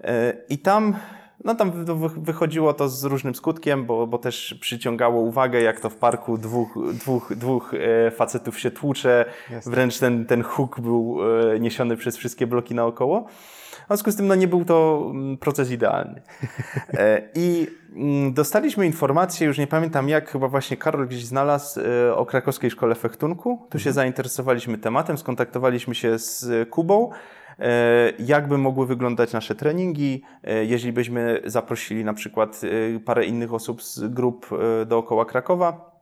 E, 0.04 0.34
I 0.50 0.58
tam, 0.58 0.96
no 1.44 1.56
tam 1.56 1.72
wychodziło 2.18 2.74
to 2.74 2.90
z 2.90 3.04
różnym 3.04 3.36
skutkiem, 3.36 3.86
bo, 3.86 4.08
bo 4.08 4.18
też 4.18 4.58
przyciągało 4.62 5.22
uwagę, 5.22 5.62
jak 5.62 5.80
to 5.80 5.90
w 5.90 5.96
parku 5.96 6.38
dwóch, 6.38 6.78
dwóch, 6.94 7.36
dwóch 7.36 7.74
e, 7.74 8.12
facetów 8.12 8.60
się 8.60 8.72
tłucze, 8.72 9.26
Jest. 9.50 9.70
wręcz 9.70 10.00
ten, 10.00 10.26
ten 10.26 10.44
huk 10.44 10.80
był 10.80 11.18
niesiony 11.60 11.98
przez 11.98 12.18
wszystkie 12.18 12.48
bloki 12.48 12.76
naokoło. 12.76 13.28
W 13.84 13.88
związku 13.88 14.12
z 14.12 14.16
tym 14.16 14.28
no, 14.28 14.36
nie 14.36 14.48
był 14.48 14.66
to 14.66 15.08
mm, 15.12 15.38
proces 15.38 15.72
idealny. 15.72 16.22
I 17.36 17.68
dostaliśmy 18.32 18.86
informację, 18.86 19.48
już 19.48 19.58
nie 19.58 19.68
pamiętam 19.68 20.10
jak, 20.10 20.30
chyba 20.30 20.48
właśnie 20.48 20.78
Karol 20.78 21.08
gdzieś 21.08 21.26
znalazł 21.26 21.80
o 22.16 22.26
krakowskiej 22.26 22.72
szkole 22.72 22.96
fechtunku. 22.96 23.68
Tu 23.70 23.80
się 23.80 23.90
mhm. 23.90 23.94
zainteresowaliśmy 23.94 24.78
tematem, 24.78 25.18
skontaktowaliśmy 25.18 25.96
się 25.96 26.20
z 26.20 26.70
Kubą. 26.70 27.10
Jak 28.20 28.48
by 28.48 28.58
mogły 28.58 28.88
wyglądać 28.88 29.34
nasze 29.34 29.56
treningi, 29.56 30.22
jeśli 30.64 30.94
byśmy 30.94 31.42
zaprosili 31.46 32.04
na 32.04 32.14
przykład 32.14 32.62
parę 33.06 33.26
innych 33.26 33.54
osób 33.54 33.84
z 33.84 34.08
grup 34.08 34.50
dookoła 34.86 35.26
Krakowa 35.26 35.94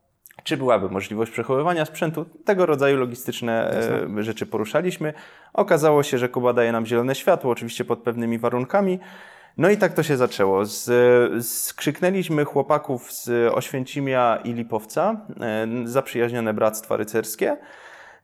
czy 0.43 0.57
byłaby 0.57 0.89
możliwość 0.89 1.31
przechowywania 1.31 1.85
sprzętu. 1.85 2.25
Tego 2.45 2.65
rodzaju 2.65 2.97
logistyczne 2.97 3.73
Jasne. 3.75 4.23
rzeczy 4.23 4.45
poruszaliśmy. 4.45 5.13
Okazało 5.53 6.03
się, 6.03 6.17
że 6.17 6.29
Kuba 6.29 6.53
daje 6.53 6.71
nam 6.71 6.85
zielone 6.85 7.15
światło, 7.15 7.51
oczywiście 7.51 7.85
pod 7.85 7.99
pewnymi 7.99 8.39
warunkami. 8.39 8.99
No 9.57 9.69
i 9.69 9.77
tak 9.77 9.93
to 9.93 10.03
się 10.03 10.17
zaczęło. 10.17 10.65
Z, 10.65 11.47
skrzyknęliśmy 11.47 12.45
chłopaków 12.45 13.11
z 13.11 13.53
Oświęcimia 13.53 14.39
i 14.43 14.53
Lipowca, 14.53 15.25
e, 15.41 15.67
zaprzyjaźnione 15.83 16.53
bractwa 16.53 16.97
rycerskie. 16.97 17.57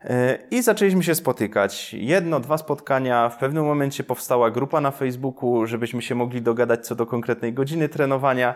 E, 0.01 0.37
I 0.51 0.61
zaczęliśmy 0.61 1.03
się 1.03 1.15
spotykać. 1.15 1.93
Jedno, 1.93 2.39
dwa 2.39 2.57
spotkania. 2.57 3.29
W 3.29 3.37
pewnym 3.37 3.65
momencie 3.65 4.03
powstała 4.03 4.51
grupa 4.51 4.81
na 4.81 4.91
Facebooku, 4.91 5.65
żebyśmy 5.65 6.01
się 6.01 6.15
mogli 6.15 6.41
dogadać 6.41 6.87
co 6.87 6.95
do 6.95 7.05
konkretnej 7.05 7.53
godziny 7.53 7.89
trenowania. 7.89 8.55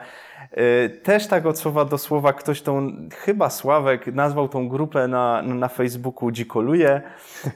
E, 0.52 0.90
też 0.90 1.28
tak 1.28 1.46
od 1.46 1.60
słowa 1.60 1.86
do 1.86 1.98
słowa 1.98 2.34
ktoś 2.34 2.62
tą, 2.62 2.92
chyba 3.16 3.50
Sławek, 3.50 4.08
nazwał 4.08 4.50
tą 4.50 4.70
grupę 4.70 5.08
na, 5.08 5.42
na 5.42 5.68
Facebooku 5.68 6.32
Dzikoluje. 6.32 7.02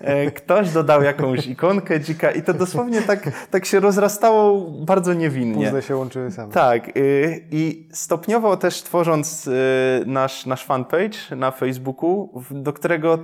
E, 0.01 0.31
ktoś 0.31 0.71
dodał 0.71 1.03
jakąś 1.03 1.47
ikonkę 1.47 1.99
dzika 1.99 2.31
i 2.31 2.41
to 2.41 2.53
dosłownie 2.53 3.01
tak, 3.01 3.47
tak 3.51 3.65
się 3.65 3.79
rozrastało 3.79 4.71
bardzo 4.71 5.13
niewinnie. 5.13 5.65
Puzzle 5.65 5.81
się 5.81 5.95
łączyły 5.95 6.31
same. 6.31 6.53
Tak. 6.53 6.91
I 7.51 7.89
stopniowo 7.91 8.57
też 8.57 8.83
tworząc 8.83 9.49
nasz, 10.05 10.45
nasz 10.45 10.65
fanpage 10.65 11.35
na 11.35 11.51
Facebooku, 11.51 12.43
do 12.51 12.73
którego 12.73 13.19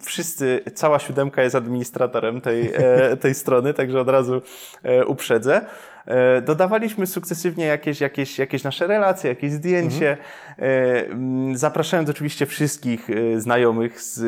wszyscy, 0.00 0.60
cała 0.74 0.98
siódemka 0.98 1.42
jest 1.42 1.54
administratorem 1.54 2.40
tej, 2.40 2.72
e, 2.74 3.16
tej 3.22 3.34
strony, 3.34 3.74
także 3.74 4.00
od 4.00 4.08
razu 4.08 4.42
e, 4.82 5.06
uprzedzę. 5.06 5.66
E, 6.06 6.42
dodawaliśmy 6.42 7.06
sukcesywnie 7.06 7.64
jakieś, 7.64 8.00
jakieś, 8.00 8.38
jakieś 8.38 8.64
nasze 8.64 8.86
relacje, 8.86 9.30
jakieś 9.30 9.52
zdjęcie, 9.52 10.16
mhm. 10.58 11.56
zapraszając 11.56 12.10
oczywiście 12.10 12.46
wszystkich 12.46 13.08
znajomych 13.36 14.00
z, 14.00 14.20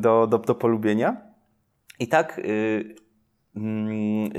do, 0.00 0.26
do, 0.26 0.38
do 0.38 0.54
polubienia. 0.54 1.16
I 1.98 2.08
tak 2.08 2.40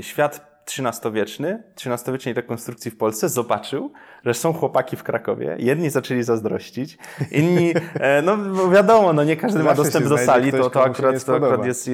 świat 0.00 0.47
XIII-wieczny, 0.70 1.62
XIII-wiecznej 1.86 2.34
rekonstrukcji 2.34 2.90
w 2.90 2.96
Polsce 2.96 3.28
zobaczył, 3.28 3.92
że 4.24 4.34
są 4.34 4.52
chłopaki 4.52 4.96
w 4.96 5.02
Krakowie. 5.02 5.56
Jedni 5.58 5.90
zaczęli 5.90 6.22
zazdrościć, 6.22 6.98
inni, 7.30 7.74
e, 7.94 8.22
no 8.22 8.68
wiadomo, 8.70 9.12
no 9.12 9.24
nie 9.24 9.36
każdy 9.36 9.62
ma 9.62 9.74
dostęp 9.74 10.06
do 10.06 10.18
sali, 10.18 10.52
to, 10.52 10.70
to 10.70 10.84
akurat, 10.84 11.24
to 11.24 11.36
akurat 11.36 11.66
jest, 11.66 11.90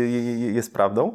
jest 0.53 0.75
prawdą. 0.75 1.14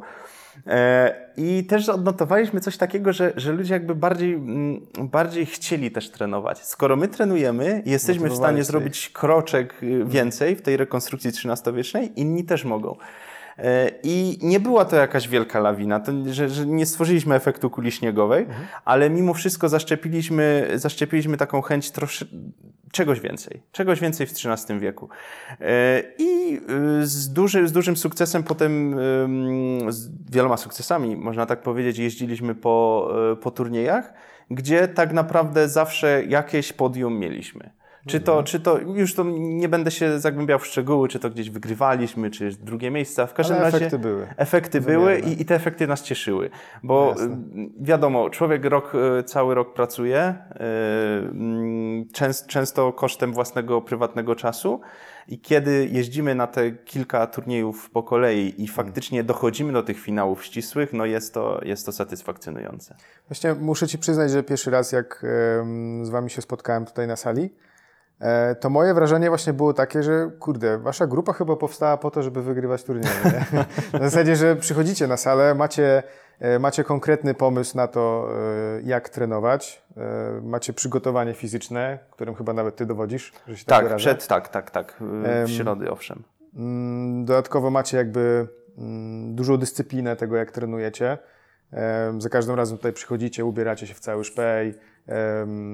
E, 0.66 1.14
I 1.36 1.64
też 1.64 1.88
odnotowaliśmy 1.88 2.60
coś 2.60 2.76
takiego, 2.76 3.12
że, 3.12 3.32
że 3.36 3.52
ludzie 3.52 3.74
jakby 3.74 3.94
bardziej, 3.94 4.34
mm, 4.34 4.86
bardziej 4.98 5.46
chcieli 5.46 5.90
też 5.90 6.10
trenować. 6.10 6.64
Skoro 6.64 6.96
my 6.96 7.08
trenujemy 7.08 7.82
i 7.86 7.90
jesteśmy 7.90 8.28
w 8.28 8.36
stanie 8.36 8.64
zrobić 8.64 9.08
kroczek 9.08 9.82
y, 9.82 10.04
więcej 10.04 10.56
w 10.56 10.62
tej 10.62 10.76
rekonstrukcji 10.76 11.30
XIII-wiecznej, 11.30 12.12
inni 12.16 12.44
też 12.44 12.64
mogą. 12.64 12.96
E, 13.60 13.90
I 14.02 14.38
nie 14.42 14.60
była 14.60 14.84
to 14.84 14.96
jakaś 14.96 15.28
wielka 15.28 15.60
lawina, 15.60 16.00
to, 16.00 16.12
że, 16.26 16.48
że 16.48 16.66
nie 16.66 16.86
stworzyliśmy 16.86 17.34
efektu 17.34 17.70
kuli 17.70 17.92
śniegowej, 17.92 18.44
mhm. 18.44 18.66
ale 18.84 19.10
mimo 19.10 19.34
wszystko 19.34 19.68
zaszczepiliśmy, 19.68 20.70
zaszczepiliśmy 20.74 21.36
taką 21.36 21.62
chęć 21.62 21.90
troszy, 21.90 22.28
czegoś 22.92 23.20
więcej, 23.20 23.62
czegoś 23.72 24.00
więcej 24.00 24.26
w 24.26 24.30
XIII 24.30 24.80
wieku. 24.80 25.08
E, 25.60 26.02
I 26.18 26.60
e, 27.00 27.06
z, 27.06 27.32
duży, 27.32 27.68
z 27.68 27.72
dużym 27.72 27.96
sukcesem 27.96 28.42
potem, 28.42 28.96
z 29.88 30.30
wieloma 30.30 30.56
sukcesami, 30.56 31.16
można 31.16 31.46
tak 31.46 31.62
powiedzieć, 31.62 31.98
jeździliśmy 31.98 32.54
po, 32.54 33.08
po 33.42 33.50
turniejach, 33.50 34.12
gdzie 34.50 34.88
tak 34.88 35.12
naprawdę 35.12 35.68
zawsze 35.68 36.24
jakieś 36.24 36.72
podium 36.72 37.18
mieliśmy. 37.18 37.79
Czy 38.06 38.20
to, 38.20 38.42
czy 38.42 38.60
to, 38.60 38.78
już 38.78 39.14
to 39.14 39.24
nie 39.38 39.68
będę 39.68 39.90
się 39.90 40.18
zagłębiał 40.18 40.58
w 40.58 40.66
szczegóły, 40.66 41.08
czy 41.08 41.18
to 41.18 41.30
gdzieś 41.30 41.50
wygrywaliśmy, 41.50 42.30
czy 42.30 42.50
drugie 42.50 42.90
miejsca. 42.90 43.26
W 43.26 43.34
każdym 43.34 43.56
Ale 43.56 43.64
razie 43.64 43.76
efekty 43.76 43.98
były. 43.98 44.26
Efekty 44.36 44.80
były 44.80 45.18
i, 45.18 45.42
i, 45.42 45.44
te 45.44 45.54
efekty 45.54 45.86
nas 45.86 46.02
cieszyły. 46.02 46.50
Bo 46.82 47.08
Jasne. 47.08 47.26
Y, 47.26 47.38
wiadomo, 47.80 48.30
człowiek 48.30 48.64
rok, 48.64 48.92
y, 49.20 49.22
cały 49.24 49.54
rok 49.54 49.74
pracuje, 49.74 50.34
y, 50.54 52.12
częst, 52.12 52.46
często 52.46 52.92
kosztem 52.92 53.32
własnego 53.32 53.80
prywatnego 53.80 54.36
czasu. 54.36 54.80
I 55.28 55.38
kiedy 55.38 55.88
jeździmy 55.92 56.34
na 56.34 56.46
te 56.46 56.70
kilka 56.70 57.26
turniejów 57.26 57.90
po 57.90 58.02
kolei 58.02 58.62
i 58.62 58.68
faktycznie 58.68 59.24
dochodzimy 59.24 59.72
do 59.72 59.82
tych 59.82 60.00
finałów 60.00 60.44
ścisłych, 60.44 60.92
no 60.92 61.06
jest 61.06 61.34
to, 61.34 61.60
jest 61.64 61.86
to 61.86 61.92
satysfakcjonujące. 61.92 62.96
Właśnie 63.28 63.54
muszę 63.54 63.88
Ci 63.88 63.98
przyznać, 63.98 64.30
że 64.30 64.42
pierwszy 64.42 64.70
raz 64.70 64.92
jak 64.92 65.26
z 66.02 66.08
Wami 66.08 66.30
się 66.30 66.42
spotkałem 66.42 66.86
tutaj 66.86 67.06
na 67.06 67.16
sali, 67.16 67.50
to 68.60 68.70
moje 68.70 68.94
wrażenie 68.94 69.28
właśnie 69.28 69.52
było 69.52 69.74
takie, 69.74 70.02
że 70.02 70.30
kurde, 70.38 70.78
wasza 70.78 71.06
grupa 71.06 71.32
chyba 71.32 71.56
powstała 71.56 71.96
po 71.96 72.10
to, 72.10 72.22
żeby 72.22 72.42
wygrywać 72.42 72.84
turnieje. 72.84 73.14
Nie? 73.24 73.64
Na 74.00 74.10
zasadzie, 74.10 74.36
że 74.36 74.56
przychodzicie 74.56 75.06
na 75.06 75.16
salę, 75.16 75.54
macie, 75.54 76.02
e, 76.40 76.58
macie 76.58 76.84
konkretny 76.84 77.34
pomysł 77.34 77.76
na 77.76 77.88
to, 77.88 78.28
e, 78.78 78.82
jak 78.82 79.08
trenować, 79.08 79.82
macie 80.42 80.72
przygotowanie 80.72 81.34
fizyczne, 81.34 81.98
którym 82.10 82.34
chyba 82.34 82.52
nawet 82.52 82.76
ty 82.76 82.86
dowodzisz, 82.86 83.32
że 83.48 83.56
się 83.56 83.64
tak, 83.64 83.88
tak 83.88 83.96
przed, 83.96 84.26
tak, 84.26 84.48
tak, 84.48 84.70
tak, 84.70 84.94
w 85.44 85.50
środy 85.50 85.90
owszem. 85.90 86.22
Mm, 86.56 87.24
dodatkowo 87.24 87.70
macie 87.70 87.96
jakby 87.96 88.48
mm, 88.78 89.34
dużą 89.34 89.56
dyscyplinę 89.56 90.16
tego, 90.16 90.36
jak 90.36 90.50
trenujecie. 90.50 91.18
Za 92.18 92.28
każdym 92.28 92.56
razem 92.56 92.76
tutaj 92.76 92.92
przychodzicie, 92.92 93.44
ubieracie 93.44 93.86
się 93.86 93.94
w 93.94 94.00
cały 94.00 94.24
szpej, 94.24 94.74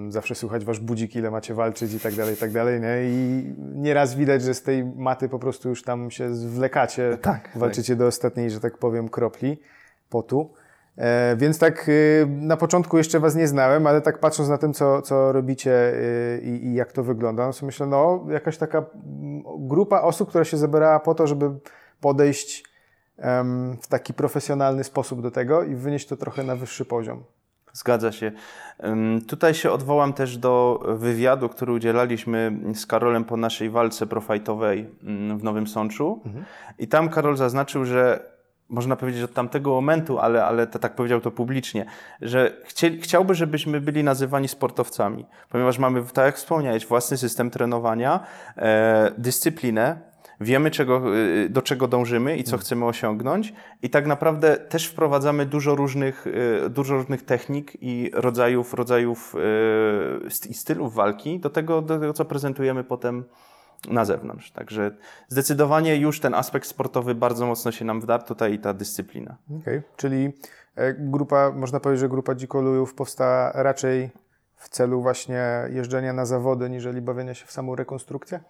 zawsze 0.09 0.35
słuchać 0.35 0.65
wasz 0.65 0.81
budzik, 0.81 1.17
ile 1.17 1.31
macie 1.31 1.55
walczyć 1.55 1.95
i 1.95 2.01
tak 2.01 2.15
dalej, 2.15 2.35
i 2.35 2.37
tak 2.37 2.51
dalej, 2.51 2.81
nie? 2.81 2.97
I 3.05 3.45
nieraz 3.59 4.15
widać, 4.15 4.43
że 4.43 4.55
z 4.55 4.63
tej 4.63 4.85
maty 4.85 5.29
po 5.29 5.39
prostu 5.39 5.69
już 5.69 5.83
tam 5.83 6.11
się 6.11 6.35
zwlekacie, 6.35 7.19
tak, 7.23 7.51
walczycie 7.57 7.93
tak. 7.93 7.99
do 7.99 8.07
ostatniej, 8.07 8.51
że 8.51 8.61
tak 8.61 8.79
powiem, 8.79 9.09
kropli 9.09 9.61
potu. 10.11 10.51
E, 10.97 11.37
więc 11.37 11.59
tak 11.59 11.89
y, 11.89 12.27
na 12.29 12.57
początku 12.57 12.99
jeszcze 12.99 13.21
was 13.21 13.35
nie 13.35 13.49
znałem, 13.49 13.87
ale 13.87 14.01
tak 14.01 14.19
patrząc 14.21 14.49
na 14.49 14.59
tym, 14.59 14.73
co, 14.73 15.03
co 15.03 15.33
robicie 15.33 15.95
y, 15.95 16.41
i, 16.45 16.67
i 16.67 16.75
jak 16.75 16.93
to 16.93 17.03
wygląda, 17.03 17.47
no 17.47 17.53
to 17.53 17.67
myślę, 17.67 17.87
no 17.87 18.27
jakaś 18.31 18.59
taka 18.59 18.85
grupa 19.59 20.01
osób, 20.01 20.29
która 20.29 20.45
się 20.45 20.57
zebrała 20.57 21.01
po 21.01 21.15
to, 21.15 21.27
żeby 21.27 21.51
podejść 22.01 22.77
w 23.83 23.87
taki 23.89 24.15
profesjonalny 24.15 24.85
sposób 24.85 25.23
do 25.23 25.31
tego 25.31 25.63
i 25.63 25.75
wynieść 25.75 26.09
to 26.09 26.17
trochę 26.17 26.43
na 26.43 26.57
wyższy 26.57 26.85
poziom. 26.85 27.25
Zgadza 27.77 28.13
się. 28.13 28.33
Tutaj 29.29 29.55
się 29.55 29.71
odwołam 29.71 30.13
też 30.13 30.39
do 30.39 30.83
wywiadu, 30.99 31.49
który 31.49 31.73
udzielaliśmy 31.73 32.53
z 32.75 32.87
Karolem 32.87 33.25
po 33.25 33.37
naszej 33.37 33.71
walce 33.71 34.07
profajtowej 34.07 34.91
mm, 35.03 35.39
w 35.39 35.45
Nowym 35.45 35.67
Sączu. 35.67 36.21
Mhm. 36.27 36.45
I 36.79 36.89
tam 36.89 37.09
Karol 37.09 37.37
zaznaczył, 37.37 37.85
że 37.85 38.37
można 38.69 38.97
powiedzieć 38.97 39.23
od 39.23 39.33
tamtego 39.33 39.71
momentu, 39.71 40.19
ale, 40.19 40.45
ale 40.45 40.67
to, 40.67 40.79
tak 40.79 40.95
powiedział 40.95 41.21
to 41.21 41.31
publicznie, 41.31 41.87
że 42.23 42.57
chcieli, 42.65 43.01
chciałby, 43.01 43.35
żebyśmy 43.35 43.81
byli 43.81 44.05
nazywani 44.05 44.49
sportowcami, 44.49 45.27
ponieważ 45.49 45.79
mamy, 45.79 46.03
tak 46.03 46.25
jak 46.25 46.37
wspomniałeś, 46.37 46.87
własny 46.87 47.17
system 47.17 47.51
trenowania, 47.51 48.21
e, 48.57 49.13
dyscyplinę, 49.19 49.97
wiemy, 50.41 50.71
czego, 50.71 51.17
y, 51.17 51.49
do 51.49 51.63
czego 51.63 51.89
dążymy 51.89 52.37
i 52.37 52.45
co 52.45 52.51
mm. 52.51 52.61
chcemy 52.61 52.85
osiągnąć, 52.85 53.55
i 53.83 53.91
tak 53.91 54.07
naprawdę 54.07 54.57
też 54.57 54.87
wprowadzamy 54.87 55.47
dużo 55.47 55.75
różnych, 55.75 56.27
y, 56.27 56.71
dużo 56.71 56.95
różnych 56.95 57.23
technik 57.23 57.73
i 57.83 58.11
rodzajów, 58.15 58.75
rodzajów 58.75 59.35
y, 60.45 60.49
i 60.49 60.55
stylów 60.55 60.95
walki 60.95 61.41
do 61.41 61.51
tego, 61.51 61.83
do 61.83 61.99
tego, 61.99 62.13
co 62.13 62.25
prezentujemy 62.25 62.85
potem 62.85 63.25
na 63.89 64.05
zewnątrz. 64.05 64.51
Także 64.51 64.91
zdecydowanie 65.29 65.97
już 65.97 66.21
ten 66.21 66.35
aspekt 66.35 66.69
sportowy 66.69 67.15
bardzo 67.15 67.47
mocno 67.47 67.73
się 67.73 67.85
nam 67.85 68.01
wdarł 68.01 68.25
tutaj 68.25 68.55
i 68.55 68.59
ta 68.59 68.75
dyscyplina. 68.75 69.37
Okay. 69.61 69.83
czyli 69.97 70.33
e, 70.75 70.95
grupa, 70.95 71.53
można 71.53 71.81
powiedzieć, 71.81 72.01
że 72.01 72.09
grupa 72.09 72.35
dzikolujów 72.35 72.95
powstała 72.95 73.53
raczej 73.55 74.11
w 74.57 74.69
celu 74.69 75.03
właśnie 75.03 75.45
jeżdżenia 75.71 76.13
na 76.13 76.27
zawody, 76.27 76.71
niżeli 76.71 77.01
bawienia 77.01 77.35
się 77.35 77.47
w 77.47 77.53
samą 77.53 77.75
rekonstrukcję? 77.75 78.41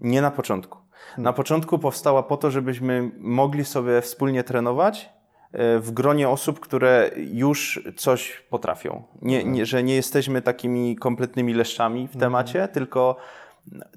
Nie 0.00 0.22
na 0.22 0.30
początku. 0.30 0.78
Na 1.18 1.32
początku 1.32 1.78
powstała 1.78 2.22
po 2.22 2.36
to, 2.36 2.50
żebyśmy 2.50 3.10
mogli 3.18 3.64
sobie 3.64 4.00
wspólnie 4.00 4.44
trenować 4.44 5.08
e, 5.52 5.78
w 5.78 5.90
gronie 5.90 6.28
osób, 6.28 6.60
które 6.60 7.10
już 7.16 7.82
coś 7.96 8.44
potrafią. 8.50 9.02
Nie, 9.22 9.36
mhm. 9.36 9.54
nie, 9.54 9.66
że 9.66 9.82
nie 9.82 9.94
jesteśmy 9.94 10.42
takimi 10.42 10.96
kompletnymi 10.96 11.54
leszczami 11.54 12.00
w 12.00 12.14
mhm. 12.14 12.20
temacie, 12.20 12.68
tylko 12.68 13.16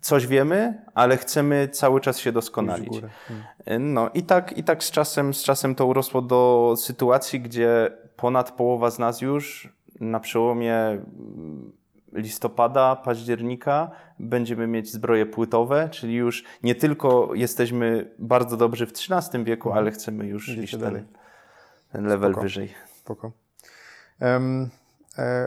coś 0.02 0.28
wiemy, 0.28 0.82
ale 0.94 1.18
chcemy 1.18 1.68
cały 1.72 2.02
czas 2.02 2.20
się 2.20 2.32
doskonalić. 2.32 2.96
Mhm. 2.96 3.44
E, 3.66 3.80
no 3.80 4.10
i 4.14 4.24
tak, 4.24 4.58
i 4.58 4.64
tak 4.64 4.84
z 4.84 4.92
czasem, 4.92 5.34
z 5.34 5.44
czasem 5.44 5.76
to 5.76 5.86
urosło 5.86 6.22
do 6.22 6.74
sytuacji, 6.78 7.40
gdzie 7.40 7.92
ponad 8.16 8.52
połowa 8.52 8.92
z 8.92 9.00
nas 9.00 9.22
już 9.22 9.74
na 10.00 10.20
przełomie 10.20 10.76
listopada, 12.14 12.96
października 12.96 13.92
będziemy 14.20 14.68
mieć 14.68 14.92
zbroje 14.92 15.26
płytowe, 15.26 15.90
czyli 15.90 16.14
już 16.16 16.44
nie 16.64 16.76
tylko 16.76 17.36
jesteśmy 17.36 18.12
bardzo 18.20 18.58
dobrzy 18.58 18.86
w 18.86 18.92
XIII 18.92 19.44
wieku, 19.44 19.70
mhm. 19.70 19.84
ale 19.84 19.92
chcemy 19.92 20.28
już 20.28 20.50
iść 20.50 20.78
ten, 20.78 21.06
ten 21.92 22.06
level 22.06 22.32
Spoko. 22.32 22.42
wyżej. 22.42 22.74
Spoko. 22.96 23.32
Um, 24.22 24.70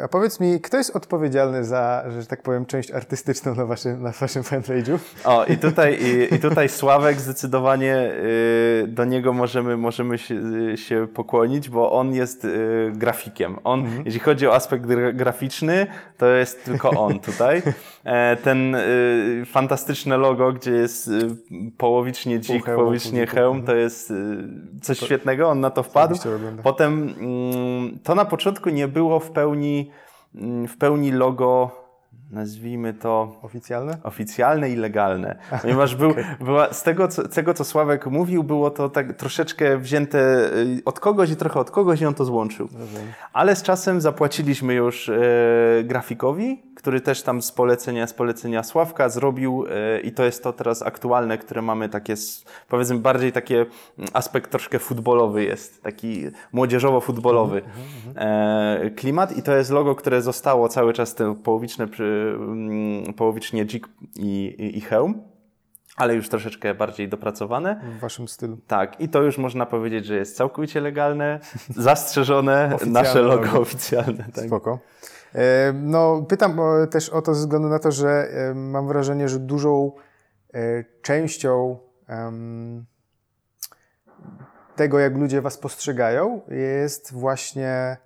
a 0.05 0.09
powiedz 0.09 0.41
mi, 0.41 0.61
kto 0.61 0.77
jest 0.77 0.97
odpowiedzialny 0.97 1.64
za, 1.64 2.05
że 2.09 2.27
tak 2.27 2.43
powiem, 2.43 2.66
część 2.66 2.91
artystyczną 2.91 3.55
na 3.55 3.66
waszym, 3.66 4.03
na 4.03 4.12
waszym 4.12 4.43
fanpage'u? 4.43 4.99
O, 5.25 5.45
i 5.45 5.57
tutaj, 5.57 5.99
i, 6.03 6.35
i 6.35 6.39
tutaj 6.39 6.68
Sławek 6.68 7.21
zdecydowanie 7.21 7.97
y, 7.97 8.85
do 8.89 9.05
niego 9.05 9.33
możemy, 9.33 9.77
możemy 9.77 10.18
się, 10.18 10.35
y, 10.73 10.77
się 10.77 11.09
pokłonić, 11.14 11.68
bo 11.68 11.93
on 11.93 12.14
jest 12.14 12.45
y, 12.45 12.93
grafikiem. 12.95 13.59
On, 13.64 13.81
mhm. 13.81 14.03
jeśli 14.07 14.21
chodzi 14.21 14.47
o 14.47 14.55
aspekt 14.55 14.87
graficzny, 15.14 15.87
to 16.18 16.27
jest 16.27 16.64
tylko 16.64 16.91
on 16.91 17.21
tutaj. 17.21 17.62
E, 18.05 18.36
ten 18.36 18.76
fantastyczne 19.46 20.16
logo, 20.16 20.53
gdzie 20.53 20.72
jest 20.72 21.11
połowicznie 21.78 22.38
dzik, 22.38 22.64
połowicznie 22.64 23.26
hełm, 23.26 23.62
to 23.62 23.74
jest 23.74 24.12
coś 24.82 24.98
świetnego, 24.98 25.48
on 25.48 25.61
na 25.61 25.70
to 25.70 25.82
wpadł. 25.82 26.16
Potem 26.62 27.14
mm, 27.20 27.98
to 28.03 28.14
na 28.14 28.24
początku 28.24 28.70
nie 28.70 28.88
było 28.88 29.20
w 29.20 29.30
pełni 29.30 29.51
pełni, 29.51 29.90
mm, 30.34 30.68
w 30.68 30.76
pełni 30.76 31.12
logo 31.12 31.70
nazwijmy 32.31 32.95
to 32.95 33.37
oficjalne, 33.43 33.99
oficjalne 34.03 34.70
i 34.70 34.76
legalne. 34.76 35.37
Ponieważ 35.62 35.97
był, 35.97 36.11
okay. 36.11 36.24
była, 36.41 36.72
z 36.72 36.83
tego 36.83 37.09
co, 37.09 37.28
tego, 37.28 37.55
co 37.55 37.64
Sławek 37.64 38.07
mówił, 38.07 38.45
było 38.45 38.70
to 38.70 38.89
tak 38.89 39.16
troszeczkę 39.16 39.78
wzięte 39.78 40.18
y, 40.55 40.83
od 40.85 41.01
kogoś 41.01 41.31
i 41.31 41.37
trochę 41.37 41.61
od 41.61 41.70
kogoś 41.70 42.01
i 42.01 42.07
on 42.07 42.14
to 42.14 42.24
złączył. 42.24 42.68
Ale 43.33 43.57
z 43.57 43.62
czasem 43.62 44.01
zapłaciliśmy 44.01 44.74
już 44.74 45.09
e, 45.09 45.20
grafikowi, 45.85 46.62
który 46.81 47.01
też 47.01 47.22
tam 47.22 47.43
z 47.43 47.53
polecenia, 47.53 48.07
z 48.07 48.14
polecenia 48.14 48.62
Sławka 48.62 49.09
zrobił 49.09 49.64
e, 49.70 50.01
i 50.01 50.12
to 50.12 50.24
jest 50.24 50.43
to 50.43 50.53
teraz 50.53 50.83
aktualne, 50.83 51.39
które 51.39 51.62
mamy 51.62 51.89
takie, 51.89 52.14
powiedzmy 52.68 52.99
bardziej 52.99 53.33
takie 53.33 53.57
mm, 53.57 54.11
aspekt 54.12 54.51
troszkę 54.51 54.78
futbolowy 54.78 55.45
jest, 55.45 55.83
taki 55.83 56.26
młodzieżowo-futbolowy 56.53 57.57
mhm, 57.57 57.87
mhm, 58.07 58.16
mhm. 58.16 58.87
e, 58.87 58.91
klimat 58.91 59.37
i 59.37 59.43
to 59.43 59.57
jest 59.57 59.70
logo, 59.70 59.95
które 59.95 60.22
zostało 60.22 60.68
cały 60.68 60.93
czas 60.93 61.14
te 61.14 61.35
połowiczne 61.35 61.89
przy 61.89 62.20
połowicznie 63.16 63.66
dzik 63.66 63.89
i, 64.16 64.55
i, 64.59 64.79
i 64.79 64.81
hełm 64.81 65.31
ale 66.01 66.14
już 66.14 66.29
troszeczkę 66.29 66.75
bardziej 66.75 67.09
dopracowane. 67.09 67.81
W 67.97 68.01
waszym 68.01 68.29
stylu. 68.29 68.59
Tak, 68.66 69.01
i 69.01 69.09
to 69.09 69.23
już 69.23 69.39
można 69.39 69.66
powiedzieć, 69.66 70.07
że 70.07 70.16
jest 70.16 70.37
całkowicie 70.37 70.81
legalne, 70.81 71.41
zastrzeżone, 71.77 72.77
nasze 72.87 73.23
logo, 73.23 73.45
logo 73.45 73.61
oficjalne. 73.61 74.25
Tak. 74.35 74.45
Spoko. 74.45 74.79
E, 75.35 75.73
no, 75.73 76.27
pytam 76.29 76.61
też 76.91 77.09
o 77.09 77.23
to 77.23 77.35
ze 77.35 77.41
względu 77.41 77.68
na 77.68 77.79
to, 77.79 77.93
że 77.93 78.09
e, 78.09 78.55
mam 78.55 78.89
wrażenie, 78.89 79.29
że 79.29 79.39
dużą 79.39 79.93
e, 80.55 80.85
częścią 81.03 81.79
tego, 84.77 84.99
jak 84.99 85.16
ludzie 85.16 85.41
was 85.41 85.59
postrzegają, 85.59 86.41
jest 86.49 87.12
właśnie 87.12 87.97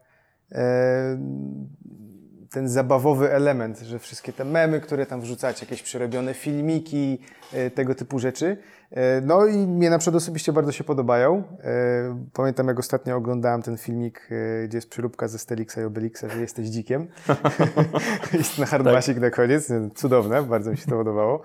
ten 2.54 2.68
zabawowy 2.68 3.32
element, 3.32 3.78
że 3.78 3.98
wszystkie 3.98 4.32
te 4.32 4.44
memy, 4.44 4.80
które 4.80 5.06
tam 5.06 5.20
wrzucacie, 5.20 5.66
jakieś 5.66 5.82
przerobione 5.82 6.34
filmiki, 6.34 7.20
e, 7.52 7.70
tego 7.70 7.94
typu 7.94 8.18
rzeczy. 8.18 8.56
E, 8.90 9.20
no 9.20 9.46
i 9.46 9.66
mnie 9.66 9.90
na 9.90 9.98
przykład 9.98 10.16
osobiście 10.22 10.52
bardzo 10.52 10.72
się 10.72 10.84
podobają. 10.84 11.42
E, 11.64 12.26
pamiętam, 12.32 12.68
jak 12.68 12.78
ostatnio 12.78 13.16
oglądałem 13.16 13.62
ten 13.62 13.76
filmik, 13.76 14.28
gdzie 14.64 14.78
jest 14.78 14.90
przyróbka 14.90 15.28
ze 15.28 15.38
Stelixa 15.38 15.80
i 15.80 15.84
Obelixa, 15.84 16.24
że 16.28 16.40
jesteś 16.40 16.66
dzikiem. 16.68 17.06
jest 18.32 18.58
na 18.58 18.66
hardmasik 18.66 19.14
tak. 19.14 19.22
na 19.22 19.30
koniec. 19.30 19.72
Cudowne, 19.94 20.42
bardzo 20.42 20.70
mi 20.70 20.76
się 20.76 20.86
to 20.86 20.96
podobało. 20.96 21.42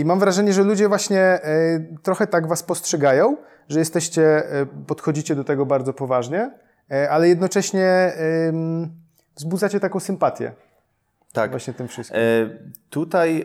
I 0.00 0.04
mam 0.04 0.18
wrażenie, 0.18 0.52
że 0.52 0.62
ludzie 0.62 0.88
właśnie 0.88 1.40
trochę 2.02 2.26
tak 2.26 2.48
was 2.48 2.62
postrzegają, 2.62 3.36
że 3.68 3.78
jesteście, 3.78 4.42
podchodzicie 4.86 5.34
do 5.34 5.44
tego 5.44 5.66
bardzo 5.66 5.92
poważnie, 5.92 6.50
ale 7.10 7.28
jednocześnie 7.28 8.12
wzbudzacie 9.36 9.80
taką 9.80 10.00
sympatię. 10.00 10.52
Tak. 11.32 11.50
Właśnie 11.50 11.74
tym 11.74 11.88
wszystkim. 11.88 12.20
tutaj 12.90 13.44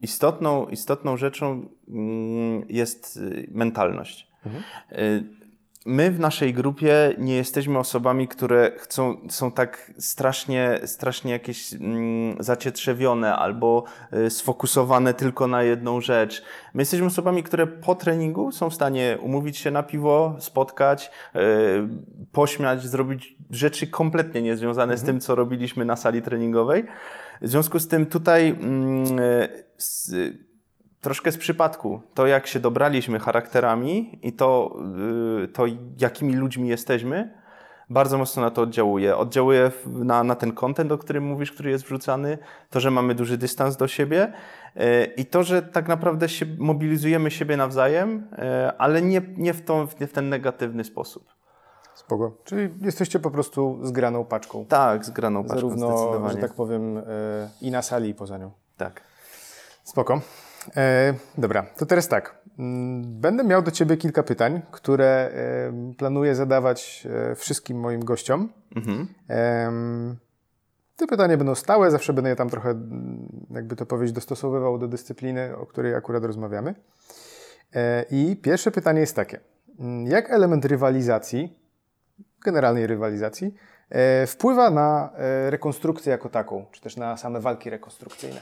istotną, 0.00 0.66
istotną 0.66 1.16
rzeczą 1.16 1.68
mm, 1.88 2.64
jest 2.68 3.20
mentalność. 3.48 4.30
Mhm 4.46 5.39
my 5.86 6.10
w 6.10 6.20
naszej 6.20 6.54
grupie 6.54 7.14
nie 7.18 7.36
jesteśmy 7.36 7.78
osobami, 7.78 8.28
które 8.28 8.72
chcą, 8.76 9.16
są 9.28 9.52
tak 9.52 9.92
strasznie, 9.98 10.80
strasznie 10.84 11.32
jakieś 11.32 11.74
mm, 11.74 12.36
zacietrzewione 12.40 13.36
albo 13.36 13.84
y, 14.26 14.30
sfokusowane 14.30 15.14
tylko 15.14 15.46
na 15.46 15.62
jedną 15.62 16.00
rzecz. 16.00 16.42
My 16.74 16.82
jesteśmy 16.82 17.06
osobami, 17.06 17.42
które 17.42 17.66
po 17.66 17.94
treningu 17.94 18.52
są 18.52 18.70
w 18.70 18.74
stanie 18.74 19.18
umówić 19.20 19.58
się 19.58 19.70
na 19.70 19.82
piwo, 19.82 20.36
spotkać, 20.38 21.10
y, 21.36 21.40
pośmiać, 22.32 22.82
zrobić 22.82 23.36
rzeczy 23.50 23.86
kompletnie 23.86 24.42
niezwiązane 24.42 24.92
mhm. 24.92 24.98
z 24.98 25.02
tym, 25.02 25.20
co 25.20 25.34
robiliśmy 25.34 25.84
na 25.84 25.96
sali 25.96 26.22
treningowej. 26.22 26.84
W 27.42 27.48
związku 27.48 27.78
z 27.78 27.88
tym 27.88 28.06
tutaj 28.06 28.48
mm, 28.48 29.18
y, 29.18 30.49
troszkę 31.00 31.32
z 31.32 31.38
przypadku. 31.38 32.00
To, 32.14 32.26
jak 32.26 32.46
się 32.46 32.60
dobraliśmy 32.60 33.18
charakterami 33.18 34.18
i 34.22 34.32
to, 34.32 34.76
yy, 35.38 35.48
to 35.48 35.64
jakimi 35.98 36.34
ludźmi 36.34 36.68
jesteśmy, 36.68 37.40
bardzo 37.90 38.18
mocno 38.18 38.42
na 38.42 38.50
to 38.50 38.62
oddziałuje. 38.62 39.16
Oddziałuje 39.16 39.70
na, 39.86 40.24
na 40.24 40.34
ten 40.34 40.52
content, 40.52 40.92
o 40.92 40.98
którym 40.98 41.24
mówisz, 41.24 41.52
który 41.52 41.70
jest 41.70 41.84
wrzucany, 41.84 42.38
to, 42.70 42.80
że 42.80 42.90
mamy 42.90 43.14
duży 43.14 43.38
dystans 43.38 43.76
do 43.76 43.88
siebie 43.88 44.32
yy, 44.76 45.04
i 45.04 45.26
to, 45.26 45.42
że 45.42 45.62
tak 45.62 45.88
naprawdę 45.88 46.28
się 46.28 46.46
mobilizujemy 46.58 47.30
siebie 47.30 47.56
nawzajem, 47.56 48.28
yy, 48.32 48.78
ale 48.78 49.02
nie, 49.02 49.22
nie, 49.36 49.54
w 49.54 49.64
tą, 49.64 49.86
nie 50.00 50.06
w 50.06 50.12
ten 50.12 50.28
negatywny 50.28 50.84
sposób. 50.84 51.24
Spoko. 51.94 52.36
Czyli 52.44 52.74
jesteście 52.80 53.18
po 53.18 53.30
prostu 53.30 53.78
zgraną 53.82 54.24
paczką. 54.24 54.66
Tak, 54.66 55.04
zgraną 55.04 55.42
paczką. 55.42 55.56
Zarówno, 55.56 56.28
że 56.30 56.36
tak 56.36 56.54
powiem, 56.54 57.02
i 57.60 57.70
na 57.70 57.82
sali, 57.82 58.08
i 58.08 58.14
poza 58.14 58.38
nią. 58.38 58.50
Tak. 58.76 59.00
Spoko. 59.82 60.20
E, 60.76 61.14
dobra, 61.38 61.62
to 61.62 61.86
teraz 61.86 62.08
tak. 62.08 62.40
Mm, 62.58 63.20
będę 63.20 63.44
miał 63.44 63.62
do 63.62 63.70
Ciebie 63.70 63.96
kilka 63.96 64.22
pytań, 64.22 64.62
które 64.70 65.06
e, 65.06 65.94
planuję 65.98 66.34
zadawać 66.34 67.06
e, 67.30 67.34
wszystkim 67.34 67.80
moim 67.80 68.04
gościom. 68.04 68.48
Mhm. 68.76 69.06
Te 70.96 71.06
pytania 71.06 71.36
będą 71.36 71.54
stałe, 71.54 71.90
zawsze 71.90 72.12
będę 72.12 72.30
je 72.30 72.36
tam 72.36 72.50
trochę, 72.50 72.70
mm, 72.70 73.46
jakby 73.50 73.76
to 73.76 73.86
powiedzieć, 73.86 74.14
dostosowywał 74.14 74.78
do 74.78 74.88
dyscypliny, 74.88 75.56
o 75.56 75.66
której 75.66 75.94
akurat 75.94 76.24
rozmawiamy. 76.24 76.74
E, 77.74 78.04
I 78.10 78.36
pierwsze 78.36 78.70
pytanie 78.70 79.00
jest 79.00 79.16
takie. 79.16 79.40
Mm, 79.78 80.06
jak 80.06 80.30
element 80.30 80.64
rywalizacji, 80.64 81.58
generalnej 82.44 82.86
rywalizacji, 82.86 83.54
wpływa 84.26 84.70
na 84.70 85.10
rekonstrukcję 85.48 86.10
jako 86.10 86.28
taką, 86.28 86.66
czy 86.72 86.80
też 86.80 86.96
na 86.96 87.16
same 87.16 87.40
walki 87.40 87.70
rekonstrukcyjne? 87.70 88.40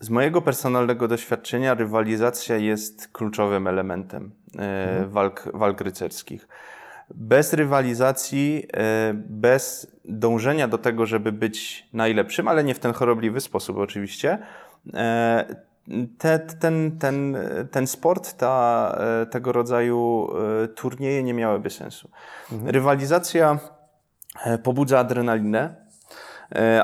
Z 0.00 0.10
mojego 0.10 0.42
personalnego 0.42 1.08
doświadczenia 1.08 1.74
rywalizacja 1.74 2.56
jest 2.56 3.08
kluczowym 3.08 3.66
elementem 3.66 4.30
e, 4.58 4.90
mhm. 4.90 5.10
walk, 5.10 5.48
walk 5.54 5.80
rycerskich. 5.80 6.48
Bez 7.14 7.52
rywalizacji, 7.52 8.66
e, 8.76 9.12
bez 9.14 9.96
dążenia 10.04 10.68
do 10.68 10.78
tego, 10.78 11.06
żeby 11.06 11.32
być 11.32 11.88
najlepszym, 11.92 12.48
ale 12.48 12.64
nie 12.64 12.74
w 12.74 12.78
ten 12.78 12.92
chorobliwy 12.92 13.40
sposób 13.40 13.76
oczywiście, 13.76 14.38
e, 14.94 15.56
te, 16.18 16.38
ten, 16.38 16.98
ten, 16.98 17.36
ten 17.70 17.86
sport, 17.86 18.32
ta, 18.32 18.98
tego 19.30 19.52
rodzaju 19.52 20.28
turnieje 20.74 21.22
nie 21.22 21.34
miałyby 21.34 21.70
sensu. 21.70 22.10
Mhm. 22.52 22.70
Rywalizacja 22.70 23.58
pobudza 24.62 24.98
adrenalinę, 24.98 25.85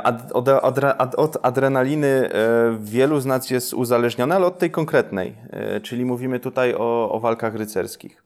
ad, 0.02 0.32
od, 0.32 0.48
ad, 0.48 1.14
od 1.14 1.36
adrenaliny 1.42 2.06
e, 2.06 2.30
wielu 2.80 3.20
z 3.20 3.26
nas 3.26 3.50
jest 3.50 3.74
uzależnione, 3.74 4.34
ale 4.34 4.46
od 4.46 4.58
tej 4.58 4.70
konkretnej, 4.70 5.36
e, 5.50 5.80
czyli 5.80 6.04
mówimy 6.04 6.40
tutaj 6.40 6.74
o, 6.74 7.12
o 7.12 7.20
walkach 7.20 7.54
rycerskich. 7.54 8.22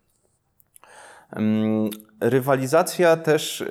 Mm, 1.32 1.90
rywalizacja 2.20 3.16
też 3.16 3.64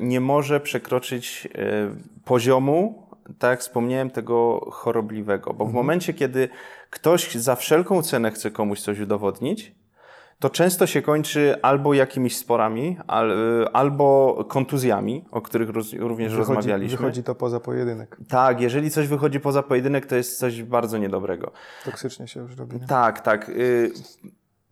nie 0.00 0.20
może 0.20 0.60
przekroczyć 0.60 1.48
poziomu, 2.24 3.06
tak 3.38 3.50
jak 3.50 3.60
wspomniałem, 3.60 4.10
tego 4.10 4.66
chorobliwego, 4.70 5.54
bo 5.54 5.64
w 5.64 5.68
mhm. 5.68 5.74
momencie, 5.74 6.14
kiedy 6.14 6.48
ktoś 6.90 7.34
za 7.34 7.56
wszelką 7.56 8.02
cenę 8.02 8.30
chce 8.30 8.50
komuś 8.50 8.80
coś 8.80 9.00
udowodnić, 9.00 9.74
to 10.40 10.50
często 10.50 10.86
się 10.86 11.02
kończy 11.02 11.62
albo 11.62 11.94
jakimiś 11.94 12.36
sporami, 12.36 12.98
al, 13.06 13.32
albo 13.72 14.38
kontuzjami, 14.48 15.24
o 15.30 15.42
których 15.42 15.70
roz, 15.70 15.92
również 15.92 16.32
wychodzi, 16.32 16.48
rozmawialiśmy. 16.48 16.98
Wychodzi 16.98 17.22
to 17.22 17.34
poza 17.34 17.60
pojedynek. 17.60 18.16
Tak, 18.28 18.60
jeżeli 18.60 18.90
coś 18.90 19.08
wychodzi 19.08 19.40
poza 19.40 19.62
pojedynek, 19.62 20.06
to 20.06 20.16
jest 20.16 20.38
coś 20.38 20.62
bardzo 20.62 20.98
niedobrego. 20.98 21.52
Toksycznie 21.84 22.28
się 22.28 22.40
już 22.40 22.56
robi. 22.56 22.76
Nie? 22.76 22.86
Tak, 22.86 23.20
tak. 23.20 23.48
Y, 23.48 23.92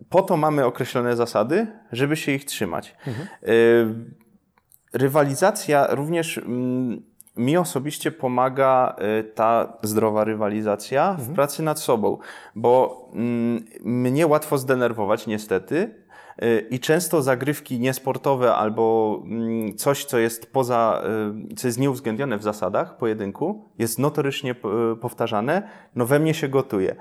po 0.09 0.23
to 0.23 0.37
mamy 0.37 0.65
określone 0.65 1.17
zasady, 1.17 1.67
żeby 1.93 2.17
się 2.17 2.33
ich 2.33 2.45
trzymać. 2.45 2.97
Mhm. 3.07 3.29
Y, 3.49 4.99
rywalizacja 4.99 5.87
również 5.95 6.39
mm, 6.39 7.03
mi 7.39 7.57
osobiście 7.57 8.13
pomaga 8.13 8.97
y, 9.21 9.25
ta 9.25 9.73
zdrowa 9.83 10.25
rywalizacja 10.25 11.13
w 11.13 11.19
mhm. 11.19 11.35
pracy 11.35 11.63
nad 11.63 11.81
sobą, 11.81 12.19
bo 12.55 13.05
mm, 13.15 13.65
mnie 13.85 14.27
łatwo 14.27 14.59
zdenerwować 14.59 15.27
niestety 15.27 15.95
y, 16.43 16.67
i 16.71 16.81
często 16.81 17.23
zagrywki 17.23 17.81
niesportowe 17.81 18.55
albo 18.55 19.19
mm, 19.25 19.77
coś, 19.77 20.05
co 20.05 20.19
jest 20.19 20.53
poza, 20.53 21.03
y, 21.51 21.55
co 21.55 21.69
jest 21.69 21.79
nieuwzględnione 21.79 22.39
w 22.39 22.43
zasadach 22.43 22.97
pojedynku, 22.97 23.65
jest 23.79 23.99
notorycznie 23.99 24.55
powtarzane, 25.01 25.69
no 25.95 26.07
we 26.07 26.19
mnie 26.19 26.35
się 26.35 26.49
gotuje. 26.49 26.97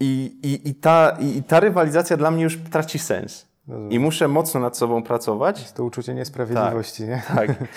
I, 0.00 0.36
i, 0.42 0.68
i, 0.68 0.74
ta, 0.74 1.16
i 1.20 1.42
ta 1.42 1.60
rywalizacja 1.60 2.16
dla 2.16 2.30
mnie 2.30 2.44
już 2.44 2.58
traci 2.70 2.98
sens. 2.98 3.53
I 3.90 3.98
muszę 3.98 4.28
mocno 4.28 4.60
nad 4.60 4.76
sobą 4.76 5.02
pracować. 5.02 5.60
Jest 5.60 5.76
to 5.76 5.84
uczucie 5.84 6.14
niesprawiedliwości, 6.14 7.02
tak, 7.02 7.08
nie? 7.08 7.22
Tak. 7.36 7.68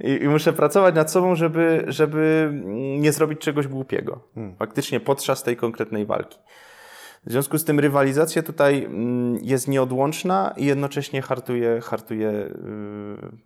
I, 0.00 0.24
I, 0.24 0.28
muszę 0.28 0.52
pracować 0.52 0.94
nad 0.94 1.10
sobą, 1.10 1.34
żeby, 1.34 1.84
żeby 1.88 2.52
nie 2.98 3.12
zrobić 3.12 3.40
czegoś 3.40 3.68
głupiego. 3.68 4.20
Hmm. 4.34 4.56
Faktycznie 4.56 5.00
podczas 5.00 5.42
tej 5.42 5.56
konkretnej 5.56 6.06
walki. 6.06 6.38
W 7.26 7.30
związku 7.30 7.58
z 7.58 7.64
tym 7.64 7.80
rywalizacja 7.80 8.42
tutaj 8.42 8.84
mm, 8.84 9.38
jest 9.42 9.68
nieodłączna 9.68 10.54
i 10.56 10.64
jednocześnie 10.64 11.22
hartuje, 11.22 11.80
hartuje 11.80 12.30
yy, 12.30 13.38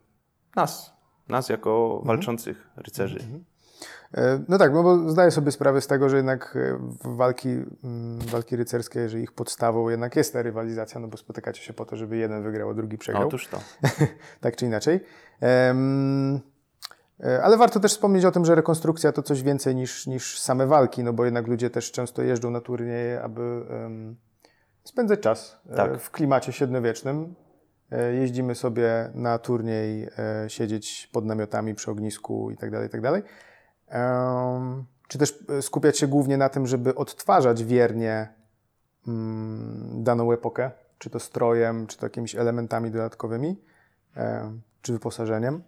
nas, 0.56 0.96
nas 1.28 1.48
jako 1.48 1.86
mhm. 1.86 2.06
walczących 2.06 2.70
rycerzy. 2.76 3.18
Mhm. 3.18 3.44
E, 4.14 4.44
no 4.48 4.58
tak, 4.58 4.72
no 4.72 4.82
bo 4.82 5.10
zdaję 5.10 5.30
sobie 5.30 5.52
sprawę 5.52 5.80
z 5.80 5.86
tego, 5.86 6.08
że 6.08 6.16
jednak 6.16 6.56
e, 6.56 6.78
walki, 7.04 7.48
mm, 7.48 8.18
walki 8.18 8.56
rycerskie, 8.56 9.08
że 9.08 9.20
ich 9.20 9.32
podstawą 9.32 9.88
jednak 9.88 10.16
jest 10.16 10.32
ta 10.32 10.42
rywalizacja, 10.42 11.00
no 11.00 11.08
bo 11.08 11.16
spotykacie 11.16 11.62
się 11.62 11.72
po 11.72 11.84
to, 11.84 11.96
żeby 11.96 12.16
jeden 12.16 12.42
wygrał, 12.42 12.70
a 12.70 12.74
drugi 12.74 12.98
przegrał. 12.98 13.28
Otóż 13.28 13.48
to. 13.48 13.60
tak 14.40 14.56
czy 14.56 14.66
inaczej. 14.66 15.00
Um, 15.40 16.40
ale 17.42 17.56
warto 17.56 17.80
też 17.80 17.92
wspomnieć 17.92 18.24
o 18.24 18.30
tym, 18.30 18.44
że 18.44 18.54
rekonstrukcja 18.54 19.12
to 19.12 19.22
coś 19.22 19.42
więcej 19.42 19.74
niż, 19.74 20.06
niż 20.06 20.40
same 20.40 20.66
walki, 20.66 21.04
no 21.04 21.12
bo 21.12 21.24
jednak 21.24 21.46
ludzie 21.46 21.70
też 21.70 21.92
często 21.92 22.22
jeżdżą 22.22 22.50
na 22.50 22.60
turnieje, 22.60 23.22
aby 23.22 23.40
um, 23.70 24.16
spędzać 24.84 25.20
czas 25.20 25.60
tak. 25.76 26.00
w 26.00 26.10
klimacie 26.10 26.52
średniowiecznym. 26.52 27.34
Jeździmy 28.12 28.54
sobie 28.54 29.10
na 29.14 29.38
turniej, 29.38 30.08
siedzieć 30.48 31.10
pod 31.12 31.24
namiotami 31.24 31.74
przy 31.74 31.90
ognisku 31.90 32.50
itd., 32.50 32.88
tak 32.88 33.02
itd. 33.02 33.22
Czy 35.08 35.18
też 35.18 35.44
e, 35.48 35.62
skupiać 35.62 35.98
się 35.98 36.06
głównie 36.06 36.36
na 36.36 36.48
tym, 36.48 36.66
żeby 36.66 36.94
odtwarzać 36.94 37.64
wiernie 37.64 38.28
mm, 39.08 40.04
daną 40.04 40.32
epokę, 40.32 40.70
czy 40.98 41.10
to 41.10 41.20
strojem, 41.20 41.86
czy 41.86 41.98
to 41.98 42.06
jakimiś 42.06 42.34
elementami 42.34 42.90
dodatkowymi, 42.90 43.62
czy 44.82 44.92
wyposażeniem. 44.92 45.62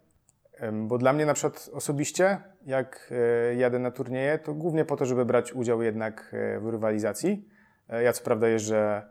Bo 0.72 0.98
dla 0.98 1.12
mnie 1.12 1.26
na 1.26 1.34
przykład 1.34 1.70
osobiście, 1.72 2.38
jak 2.66 3.12
e, 3.50 3.54
jadę 3.54 3.78
na 3.78 3.90
turnieje, 3.90 4.38
to 4.38 4.54
głównie 4.54 4.84
po 4.84 4.96
to, 4.96 5.06
żeby 5.06 5.24
brać 5.24 5.52
udział 5.52 5.82
jednak 5.82 6.30
e, 6.32 6.60
w 6.60 6.66
rywalizacji. 6.66 7.48
Ja 7.88 8.12
co 8.12 8.24
prawda 8.24 8.48
jeżdżę 8.48 9.08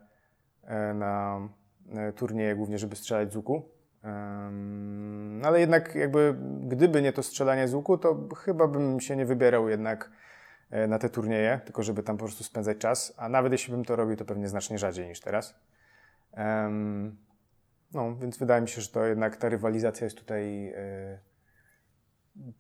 na 0.94 1.42
turnieje, 2.16 2.56
głównie 2.56 2.78
żeby 2.78 2.96
strzelać 2.96 3.34
z 3.34 3.36
łuku. 3.36 3.73
No 5.32 5.48
ale 5.48 5.60
jednak 5.60 5.96
jakby 5.96 6.36
gdyby 6.68 7.02
nie 7.02 7.14
to 7.14 7.24
strzelanie 7.24 7.68
z 7.68 7.74
łuku, 7.74 7.98
to 7.98 8.28
chyba 8.38 8.68
bym 8.68 9.00
się 9.00 9.16
nie 9.16 9.26
wybierał 9.26 9.70
jednak 9.70 10.12
na 10.88 11.00
te 11.00 11.10
turnieje, 11.10 11.62
tylko 11.66 11.84
żeby 11.84 12.04
tam 12.04 12.18
po 12.18 12.26
prostu 12.26 12.44
spędzać 12.44 12.78
czas, 12.78 13.14
a 13.18 13.30
nawet 13.30 13.52
jeśli 13.52 13.74
bym 13.74 13.86
to 13.86 13.96
robił, 13.96 14.16
to 14.16 14.26
pewnie 14.26 14.48
znacznie 14.48 14.78
rzadziej 14.78 15.08
niż 15.08 15.20
teraz. 15.20 15.56
No, 17.94 18.16
więc 18.16 18.38
wydaje 18.38 18.62
mi 18.62 18.68
się, 18.68 18.82
że 18.82 18.88
to 18.88 19.06
jednak 19.06 19.38
ta 19.38 19.50
rywalizacja 19.50 20.06
jest 20.06 20.18
tutaj 20.18 20.68
e, 20.68 21.20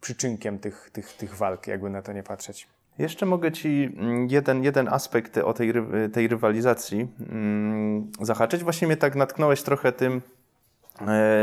przyczynkiem 0.01 0.59
tych, 0.59 0.89
tych, 0.93 1.13
tych 1.13 1.35
walk, 1.35 1.67
jakby 1.67 1.89
na 1.89 2.01
to 2.01 2.13
nie 2.13 2.23
patrzeć. 2.23 2.67
Jeszcze 2.97 3.25
mogę 3.25 3.51
Ci 3.51 3.93
mm, 3.97 4.27
jeden, 4.29 4.63
jeden 4.63 4.87
aspekt 4.87 5.37
o 5.37 5.53
tej, 5.53 5.73
tej 6.13 6.27
rywalizacji 6.27 7.07
hmm, 7.17 8.11
zahaczyć. 8.21 8.63
Właśnie 8.63 8.87
mnie 8.87 8.97
tak 8.97 9.15
natknąłeś 9.15 9.63
trochę 9.63 9.91
tym, 9.91 10.17
e, 10.17 10.21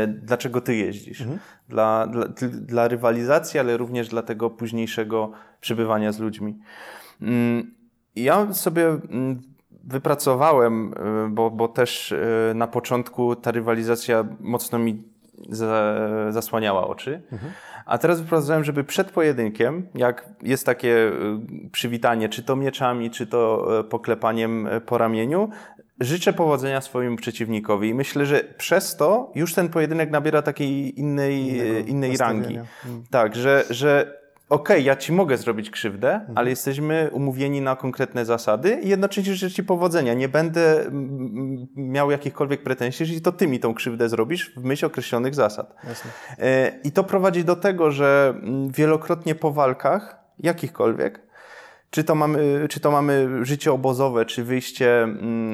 dlaczego 0.07 0.61
Ty 0.61 0.75
jeździsz. 0.75 1.21
Mhm. 1.21 1.39
Dla, 1.69 2.07
dla, 2.07 2.25
dla 2.51 2.87
rywalizacji, 2.87 3.59
ale 3.59 3.77
również 3.77 4.07
dla 4.07 4.21
tego 4.21 4.49
późniejszego 4.49 5.31
przebywania 5.61 6.11
z 6.11 6.19
ludźmi. 6.19 6.59
Hmm, 7.19 7.73
ja 8.15 8.53
sobie 8.53 8.87
mm, 8.87 9.41
wypracowałem, 9.83 10.93
y, 10.93 11.29
bo, 11.29 11.51
bo 11.51 11.67
też 11.67 12.11
y, 12.11 12.51
na 12.55 12.67
początku 12.67 13.35
ta 13.35 13.51
rywalizacja 13.51 14.25
mocno 14.39 14.79
mi 14.79 15.03
za, 15.49 15.95
zasłaniała 16.29 16.87
oczy. 16.87 17.21
Mhm. 17.31 17.51
A 17.85 17.97
teraz 17.97 18.21
wyprowadzałem, 18.21 18.63
żeby 18.63 18.83
przed 18.83 19.11
pojedynkiem, 19.11 19.87
jak 19.95 20.29
jest 20.43 20.65
takie 20.65 21.11
przywitanie, 21.71 22.29
czy 22.29 22.43
to 22.43 22.55
mieczami, 22.55 23.11
czy 23.11 23.27
to 23.27 23.67
poklepaniem 23.89 24.69
po 24.85 24.97
ramieniu, 24.97 25.49
życzę 26.01 26.33
powodzenia 26.33 26.81
swojemu 26.81 27.15
przeciwnikowi. 27.15 27.89
I 27.89 27.93
myślę, 27.93 28.25
że 28.25 28.43
przez 28.57 28.95
to 28.95 29.31
już 29.35 29.53
ten 29.53 29.69
pojedynek 29.69 30.11
nabiera 30.11 30.41
takiej 30.41 30.99
innej, 30.99 31.61
innej 31.89 32.17
rangi. 32.17 32.59
Hmm. 32.83 33.03
Tak, 33.09 33.35
że, 33.35 33.63
że 33.69 34.21
okej, 34.49 34.75
okay, 34.75 34.81
ja 34.81 34.95
ci 34.95 35.11
mogę 35.13 35.37
zrobić 35.37 35.69
krzywdę, 35.69 36.13
mhm. 36.13 36.37
ale 36.37 36.49
jesteśmy 36.49 37.09
umówieni 37.13 37.61
na 37.61 37.75
konkretne 37.75 38.25
zasady 38.25 38.79
i 38.83 38.89
jednocześnie 38.89 39.33
życzę 39.33 39.55
ci 39.55 39.63
powodzenia. 39.63 40.13
Nie 40.13 40.29
będę 40.29 40.85
miał 41.75 42.11
jakichkolwiek 42.11 42.63
pretensji, 42.63 43.03
jeżeli 43.03 43.21
to 43.21 43.31
ty 43.31 43.47
mi 43.47 43.59
tą 43.59 43.73
krzywdę 43.73 44.09
zrobisz 44.09 44.53
w 44.57 44.63
myśl 44.63 44.85
określonych 44.85 45.35
zasad. 45.35 45.75
Jasne. 45.87 46.11
E, 46.39 46.71
I 46.83 46.91
to 46.91 47.03
prowadzi 47.03 47.43
do 47.43 47.55
tego, 47.55 47.91
że 47.91 48.33
wielokrotnie 48.69 49.35
po 49.35 49.51
walkach, 49.51 50.19
jakichkolwiek, 50.39 51.30
czy 51.91 52.03
to 52.03 52.15
mamy, 52.15 52.67
czy 52.69 52.79
to 52.79 52.91
mamy 52.91 53.45
życie 53.45 53.73
obozowe, 53.73 54.25
czy 54.25 54.43
wyjście, 54.43 55.07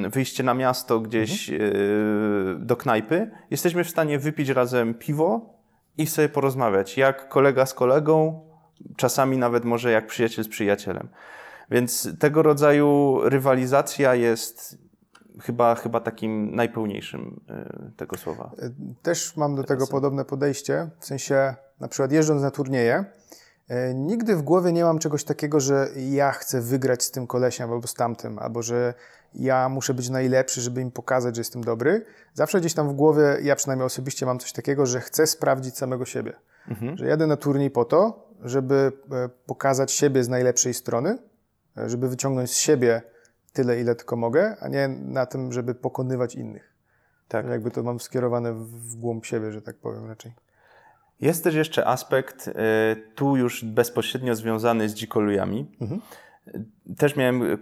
wyjście 0.09 0.43
na 0.43 0.53
miasto 0.53 0.99
gdzieś 0.99 1.49
mhm. 1.49 1.71
E, 1.71 2.65
do 2.65 2.75
knajpy, 2.75 3.31
jesteśmy 3.51 3.83
w 3.83 3.89
stanie 3.89 4.19
wypić 4.19 4.49
razem 4.49 4.93
piwo 4.93 5.53
i 5.97 6.07
sobie 6.07 6.29
porozmawiać, 6.29 6.97
jak 6.97 7.29
kolega 7.29 7.65
z 7.65 7.73
kolegą, 7.73 8.41
czasami 8.95 9.37
nawet 9.37 9.65
może 9.65 9.91
jak 9.91 10.07
przyjaciel 10.07 10.43
z 10.43 10.47
przyjacielem. 10.47 11.07
Więc 11.71 12.19
tego 12.19 12.43
rodzaju 12.43 13.19
rywalizacja 13.23 14.15
jest 14.15 14.77
chyba, 15.41 15.75
chyba 15.75 15.99
takim 15.99 16.55
najpełniejszym 16.55 17.39
e, 17.49 17.91
tego 17.97 18.17
słowa. 18.17 18.51
E, 18.59 18.69
też 19.01 19.37
mam 19.37 19.55
do 19.55 19.63
tego 19.63 19.87
podobne 19.87 20.25
podejście, 20.25 20.89
w 20.99 21.05
sensie 21.05 21.55
na 21.79 21.87
przykład 21.87 22.11
jeżdżąc 22.11 22.41
na 22.41 22.51
turnieje, 22.51 23.05
nigdy 23.95 24.35
w 24.35 24.41
głowie 24.41 24.71
nie 24.71 24.83
mam 24.83 24.99
czegoś 24.99 25.23
takiego, 25.23 25.59
że 25.59 25.89
ja 25.95 26.31
chcę 26.31 26.61
wygrać 26.61 27.03
z 27.03 27.11
tym 27.11 27.27
kolesiem 27.27 27.71
albo 27.71 27.87
z 27.87 27.93
tamtym, 27.93 28.39
albo 28.39 28.61
że 28.61 28.93
ja 29.33 29.69
muszę 29.69 29.93
być 29.93 30.09
najlepszy, 30.09 30.61
żeby 30.61 30.81
im 30.81 30.91
pokazać, 30.91 31.35
że 31.35 31.39
jestem 31.39 31.63
dobry. 31.63 32.05
Zawsze 32.33 32.59
gdzieś 32.59 32.73
tam 32.73 32.89
w 32.89 32.93
głowie, 32.93 33.37
ja 33.41 33.55
przynajmniej 33.55 33.85
osobiście 33.85 34.25
mam 34.25 34.39
coś 34.39 34.51
takiego, 34.51 34.85
że 34.85 35.01
chcę 35.01 35.27
sprawdzić 35.27 35.77
samego 35.77 36.05
siebie. 36.05 36.33
Mhm. 36.67 36.97
Że 36.97 37.07
jadę 37.07 37.27
na 37.27 37.37
turniej 37.37 37.71
po 37.71 37.85
to, 37.85 38.29
żeby 38.41 38.91
e, 39.11 39.29
pokazać 39.45 39.91
siebie 39.91 40.23
z 40.23 40.29
najlepszej 40.29 40.73
strony, 40.73 41.17
e, 41.77 41.89
żeby 41.89 42.09
wyciągnąć 42.09 42.51
z 42.51 42.57
siebie 42.57 43.01
tyle, 43.53 43.81
ile 43.81 43.95
tylko 43.95 44.15
mogę, 44.15 44.55
a 44.59 44.67
nie 44.67 44.87
na 44.87 45.25
tym, 45.25 45.51
żeby 45.51 45.75
pokonywać 45.75 46.35
innych. 46.35 46.73
Tak. 47.27 47.45
Jakby 47.47 47.71
to 47.71 47.83
mam 47.83 47.99
skierowane 47.99 48.53
w 48.53 48.95
głąb 48.95 49.25
siebie, 49.25 49.51
że 49.51 49.61
tak 49.61 49.75
powiem 49.75 50.05
raczej. 50.05 50.33
Jest 51.21 51.43
też 51.43 51.55
jeszcze 51.55 51.87
aspekt 51.87 52.47
y, 52.47 52.53
tu 53.15 53.37
już 53.37 53.65
bezpośrednio 53.65 54.35
związany 54.35 54.89
z 54.89 54.93
dzikolujami. 54.93 55.65
Mhm. 55.81 56.01
Też 56.97 57.15
miałem 57.15 57.43
y, 57.43 57.57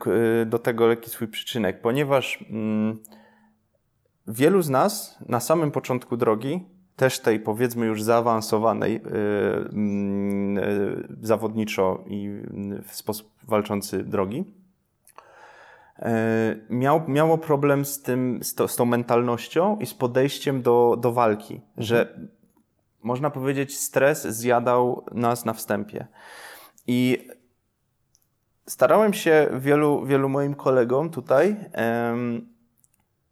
do 0.45 0.59
tego 0.59 0.87
lekki 0.87 1.09
swój 1.09 1.27
przyczynek, 1.27 1.81
ponieważ 1.81 2.41
y, 2.41 2.45
wielu 4.27 4.61
z 4.61 4.69
nas 4.69 5.19
na 5.29 5.39
samym 5.39 5.71
początku 5.71 6.17
drogi 6.17 6.75
też 6.95 7.19
tej 7.19 7.39
powiedzmy 7.39 7.85
już 7.85 8.03
zaawansowanej 8.03 8.95
y, 8.95 8.99
mm, 9.73 10.57
y, 10.57 11.07
zawodniczo 11.21 12.03
i 12.07 12.29
w 12.87 12.95
sposób 12.95 13.31
walczący 13.43 14.03
drogi, 14.03 14.45
y, 15.99 16.03
miał, 16.69 17.01
miało 17.07 17.37
problem 17.37 17.85
z, 17.85 18.01
tym, 18.01 18.39
z, 18.43 18.55
to, 18.55 18.67
z 18.67 18.75
tą 18.75 18.85
mentalnością 18.85 19.77
i 19.77 19.85
z 19.85 19.93
podejściem 19.93 20.61
do, 20.61 20.97
do 21.01 21.11
walki, 21.11 21.53
mhm. 21.53 21.63
że 21.77 22.19
można 23.05 23.29
powiedzieć, 23.29 23.79
stres 23.79 24.27
zjadał 24.27 25.05
nas 25.11 25.45
na 25.45 25.53
wstępie. 25.53 26.07
I 26.87 27.27
starałem 28.67 29.13
się 29.13 29.47
wielu, 29.53 30.05
wielu 30.05 30.29
moim 30.29 30.55
kolegom 30.55 31.09
tutaj 31.09 31.55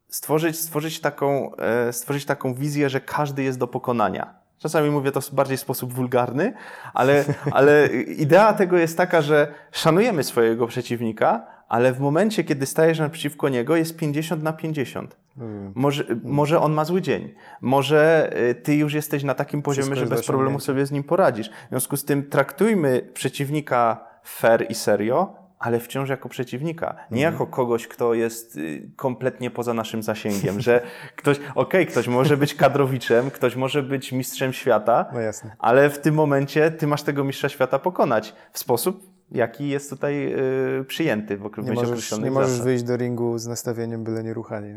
stworzyć, 0.08 0.60
stworzyć, 0.60 1.00
taką, 1.00 1.56
e, 1.56 1.94
stworzyć 1.94 2.26
taką 2.26 2.54
wizję, 2.54 2.90
że 2.90 3.02
każdy 3.02 3.44
jest 3.44 3.60
do 3.60 3.68
pokonania. 3.68 4.34
Czasami 4.58 4.90
mówię 4.90 5.12
to 5.12 5.20
bardziej 5.32 5.58
w 5.58 5.62
sposób 5.62 5.94
wulgarny, 5.94 6.54
ale, 6.94 7.26
ale 7.52 7.88
idea 8.26 8.54
tego 8.54 8.78
jest 8.78 8.98
taka, 8.98 9.22
że 9.22 9.54
szanujemy 9.72 10.24
swojego 10.24 10.68
przeciwnika, 10.68 11.46
ale 11.74 11.94
w 11.94 12.00
momencie, 12.00 12.44
kiedy 12.44 12.66
stajesz 12.66 13.00
naprzeciwko 13.00 13.50
niego, 13.50 13.76
jest 13.76 13.98
50 13.98 14.44
na 14.44 14.54
50. 14.54 15.18
Mm. 15.38 15.72
Może, 15.76 16.04
może 16.24 16.60
on 16.60 16.74
ma 16.74 16.86
zły 16.86 17.02
dzień. 17.02 17.34
Może 17.62 18.30
e, 18.34 18.56
ty 18.56 18.76
już 18.76 18.94
jesteś 18.94 19.24
na 19.24 19.34
takim 19.34 19.62
poziomie, 19.62 19.96
że 19.96 20.06
bez 20.06 20.26
problemu 20.26 20.60
sobie 20.60 20.86
z 20.86 20.92
nim 20.92 21.04
poradzisz. 21.04 21.50
W 21.50 21.70
związku 21.70 21.98
z 21.98 22.06
tym 22.06 22.30
traktujmy 22.30 23.10
przeciwnika 23.14 24.06
fair 24.24 24.66
i 24.70 24.76
serio, 24.76 25.36
ale 25.60 25.80
wciąż 25.80 26.10
jako 26.10 26.30
przeciwnika, 26.30 26.96
nie 27.12 27.28
mhm. 27.28 27.34
jako 27.34 27.48
kogoś, 27.48 27.88
kto 27.88 28.14
jest 28.14 28.58
y, 28.58 28.90
kompletnie 28.96 29.52
poza 29.52 29.74
naszym 29.74 30.04
zasięgiem, 30.04 30.62
że 30.62 30.82
ktoś, 31.16 31.38
okej, 31.38 31.54
okay, 31.56 31.86
ktoś 31.86 32.08
może 32.08 32.38
być 32.38 32.56
kadrowiczem, 32.56 33.32
ktoś 33.32 33.56
może 33.56 33.84
być 33.84 34.12
mistrzem 34.12 34.54
świata, 34.54 35.06
no 35.14 35.20
ale 35.60 35.90
w 35.90 36.00
tym 36.00 36.16
momencie 36.16 36.72
ty 36.72 36.88
masz 36.88 37.04
tego 37.04 37.24
mistrza 37.24 37.50
świata 37.50 37.80
pokonać 37.80 38.36
w 38.52 38.60
sposób 38.60 39.12
jaki 39.32 39.70
jest 39.70 39.90
tutaj 39.90 40.34
y, 40.80 40.86
przyjęty 40.86 41.38
w 41.38 41.52
nie 41.64 41.74
możesz, 41.74 42.12
nie 42.12 42.32
możesz 42.32 42.62
wyjść 42.62 42.84
do 42.84 42.98
ringu 42.98 43.38
z 43.38 43.48
nastawieniem 43.48 44.04
byle 44.04 44.24
nie 44.24 44.34
ruchali. 44.34 44.68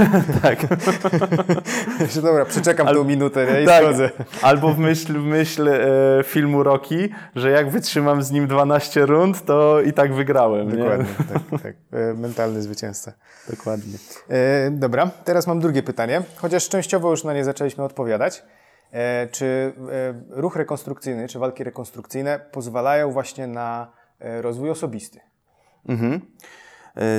tak. 0.42 0.66
dobra, 2.22 2.44
przeczekam 2.44 2.88
Al... 2.88 2.94
tą 2.94 3.04
minutę 3.04 3.52
nie? 3.52 3.62
i 3.62 3.66
tak. 3.66 3.84
schodzę. 3.84 4.10
Albo 4.42 4.72
w 4.72 4.78
myśl, 4.78 5.12
w 5.20 5.24
myśl 5.24 5.68
e, 5.68 5.80
filmu 6.24 6.62
Rocky, 6.62 7.08
że 7.34 7.50
jak 7.50 7.70
wytrzymam 7.70 8.22
z 8.22 8.30
nim 8.30 8.46
12 8.46 9.06
rund, 9.06 9.44
to 9.44 9.80
i 9.80 9.92
tak 9.92 10.14
wygrałem. 10.14 10.76
Dokładnie, 10.76 11.06
tak, 11.28 11.62
tak. 11.62 11.74
E, 11.92 12.14
mentalny 12.14 12.62
zwycięzca. 12.62 13.12
Dokładnie. 13.50 13.98
E, 14.28 14.70
dobra, 14.70 15.10
teraz 15.24 15.46
mam 15.46 15.60
drugie 15.60 15.82
pytanie, 15.82 16.22
chociaż 16.36 16.68
częściowo 16.68 17.10
już 17.10 17.24
na 17.24 17.34
nie 17.34 17.44
zaczęliśmy 17.44 17.84
odpowiadać. 17.84 18.42
E, 18.92 19.26
czy 19.26 19.72
e, 19.92 20.40
ruch 20.40 20.56
rekonstrukcyjny, 20.56 21.28
czy 21.28 21.38
walki 21.38 21.64
rekonstrukcyjne 21.64 22.40
pozwalają 22.52 23.12
właśnie 23.12 23.46
na 23.46 23.92
e, 24.18 24.42
rozwój 24.42 24.70
osobisty? 24.70 25.20
Mhm. 25.88 26.20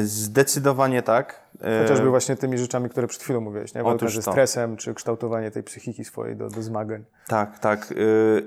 Zdecydowanie 0.04 1.02
tak. 1.02 1.48
Chociażby 1.82 2.10
właśnie 2.10 2.36
tymi 2.36 2.58
rzeczami, 2.58 2.90
które 2.90 3.08
przed 3.08 3.24
chwilą 3.24 3.42
mówiłeś, 3.42 3.74
nie? 3.74 3.84
Walka 3.84 4.08
ze 4.08 4.22
stresem, 4.22 4.76
to. 4.76 4.82
czy 4.82 4.94
kształtowanie 4.94 5.52
tej 5.52 5.64
psychiki 5.64 6.04
swojej 6.04 6.36
do, 6.36 6.50
do 6.50 6.62
zmagań. 6.62 7.04
Tak, 7.28 7.60
tak. 7.60 7.94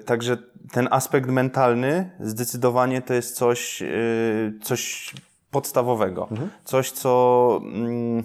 Także 0.07 0.37
ten 0.73 0.89
aspekt 0.91 1.29
mentalny 1.29 2.11
zdecydowanie 2.21 3.03
to 3.03 3.15
jest 3.15 3.37
coś, 3.37 3.83
coś 4.63 5.15
podstawowego. 5.51 6.29
Mhm. 6.31 6.51
Coś, 6.65 6.93
co 6.93 7.61
mm, 7.63 8.25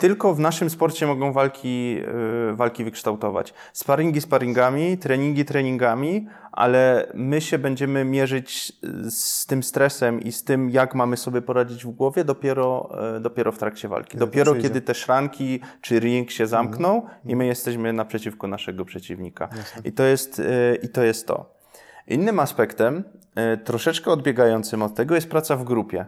tylko 0.00 0.34
w 0.34 0.40
naszym 0.40 0.70
sporcie 0.70 1.06
mogą 1.06 1.32
walki, 1.32 1.94
yy, 1.94 2.56
walki 2.56 2.84
wykształtować. 2.84 3.54
Sparingi 3.72 4.20
sparingami, 4.20 4.98
treningi 4.98 5.44
treningami, 5.44 6.26
ale 6.52 7.06
my 7.14 7.40
się 7.40 7.58
będziemy 7.58 8.04
mierzyć 8.04 8.72
z 9.10 9.46
tym 9.46 9.62
stresem 9.62 10.20
i 10.20 10.32
z 10.32 10.44
tym, 10.44 10.70
jak 10.70 10.94
mamy 10.94 11.16
sobie 11.16 11.42
poradzić 11.42 11.84
w 11.84 11.90
głowie 11.90 12.24
dopiero, 12.24 12.90
yy, 13.14 13.20
dopiero 13.20 13.52
w 13.52 13.58
trakcie 13.58 13.88
walki. 13.88 14.10
Kiedy 14.10 14.26
dopiero 14.26 14.54
kiedy 14.54 14.80
te 14.80 14.94
szranki 14.94 15.60
czy 15.80 16.00
ring 16.00 16.30
się 16.30 16.46
zamkną 16.46 16.94
mhm. 16.94 17.18
i 17.24 17.36
my 17.36 17.46
jesteśmy 17.46 17.92
naprzeciwko 17.92 18.46
naszego 18.48 18.84
przeciwnika. 18.84 19.48
I 19.84 19.92
to, 19.92 20.02
jest, 20.02 20.38
yy, 20.38 20.78
I 20.82 20.88
to 20.88 21.02
jest 21.02 21.26
to. 21.26 21.60
Innym 22.06 22.40
aspektem, 22.40 23.04
y, 23.54 23.58
troszeczkę 23.58 24.10
odbiegającym 24.10 24.82
od 24.82 24.94
tego, 24.94 25.14
jest 25.14 25.30
praca 25.30 25.56
w 25.56 25.64
grupie. 25.64 26.06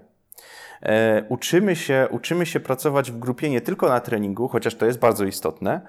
E, 0.82 1.24
uczymy, 1.28 1.76
się, 1.76 2.08
uczymy 2.10 2.46
się 2.46 2.60
pracować 2.60 3.10
w 3.10 3.18
grupie 3.18 3.50
nie 3.50 3.60
tylko 3.60 3.88
na 3.88 4.00
treningu, 4.00 4.48
chociaż 4.48 4.74
to 4.74 4.86
jest 4.86 4.98
bardzo 4.98 5.24
istotne, 5.24 5.80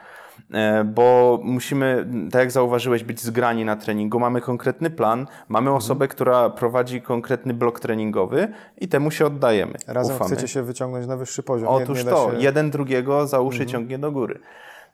e, 0.54 0.84
bo 0.84 1.39
musimy, 1.44 2.08
tak 2.32 2.39
jak 2.39 2.52
zauważyłeś, 2.52 3.04
być 3.04 3.22
zgrani 3.22 3.66
na 3.66 3.76
treningu. 3.76 4.20
Mamy 4.20 4.41
konkretny 4.41 4.89
plan, 4.89 5.28
mamy 5.50 5.68
mhm. 5.68 5.78
osobę, 5.78 6.08
która 6.08 6.50
prowadzi 6.50 7.02
konkretny 7.02 7.54
blok 7.54 7.80
treningowy 7.80 8.48
i 8.78 8.88
temu 8.88 9.12
się 9.12 9.26
oddajemy. 9.26 9.74
Razem 9.88 10.16
Ufamy. 10.16 10.32
chcecie 10.32 10.48
się 10.48 10.64
wyciągnąć 10.64 11.08
na 11.08 11.18
wyższy 11.18 11.44
poziom. 11.44 11.68
Otóż 11.68 11.98
nie, 11.98 12.04
nie 12.04 12.12
to, 12.12 12.32
się... 12.32 12.38
jeden 12.38 12.72
drugiego 12.72 13.28
za 13.28 13.39
uszy 13.39 13.64
mhm. 13.64 13.70
ciągnie 13.70 14.00
do 14.00 14.12
góry. 14.12 14.39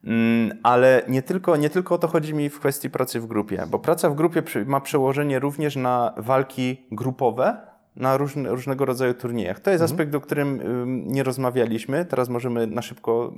Mm, 0.04 0.60
ale 0.64 1.04
nie 1.08 1.22
tylko, 1.22 1.56
nie 1.56 1.70
tylko 1.70 1.96
o 1.96 1.98
to 1.98 2.08
chodzi 2.08 2.34
mi 2.34 2.50
w 2.50 2.60
kwestii 2.60 2.90
pracy 2.90 3.20
w 3.20 3.26
grupie, 3.28 3.64
bo 3.68 3.80
praca 3.80 4.10
w 4.10 4.16
grupie 4.16 4.44
ma 4.66 4.82
przełożenie 4.82 5.40
również 5.40 5.76
na 5.76 6.14
walki 6.18 6.88
grupowe, 6.92 7.69
na 7.96 8.18
różne, 8.18 8.50
różnego 8.50 8.86
rodzaju 8.86 9.14
turniejach. 9.14 9.60
To 9.60 9.72
jest 9.72 9.82
mhm. 9.82 9.96
aspekt, 9.96 10.16
o 10.16 10.22
którym 10.22 10.62
nie 11.06 11.24
rozmawialiśmy. 11.24 12.06
Teraz 12.06 12.30
możemy 12.30 12.68
na 12.68 12.82
szybko 12.82 13.34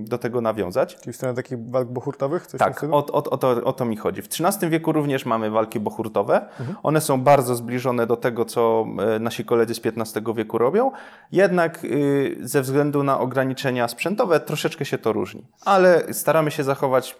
do 0.00 0.18
tego 0.18 0.40
nawiązać. 0.40 0.96
Czyli 0.96 1.12
w 1.12 1.16
stronę 1.16 1.34
takich 1.34 1.70
walk 1.70 1.88
bohurtowych? 1.88 2.46
Coś 2.46 2.58
tak, 2.58 2.84
o, 2.84 2.96
o, 2.96 3.30
o, 3.30 3.36
to, 3.36 3.64
o 3.64 3.72
to 3.72 3.84
mi 3.84 3.96
chodzi. 3.96 4.22
W 4.22 4.28
XIII 4.40 4.70
wieku 4.70 4.92
również 4.92 5.26
mamy 5.26 5.50
walki 5.50 5.80
bohurtowe. 5.80 6.40
Mhm. 6.60 6.78
One 6.82 7.00
są 7.00 7.20
bardzo 7.20 7.54
zbliżone 7.54 8.06
do 8.06 8.16
tego, 8.16 8.44
co 8.44 8.86
e, 8.98 9.18
nasi 9.18 9.44
koledzy 9.44 9.74
z 9.74 9.80
XV 9.86 10.34
wieku 10.34 10.58
robią. 10.58 10.90
Jednak 11.32 11.84
y, 11.84 12.36
ze 12.40 12.62
względu 12.62 13.02
na 13.02 13.20
ograniczenia 13.20 13.88
sprzętowe 13.88 14.40
troszeczkę 14.40 14.84
się 14.84 14.98
to 14.98 15.12
różni. 15.12 15.46
Ale 15.64 16.14
staramy 16.14 16.50
się 16.50 16.64
zachować 16.64 17.18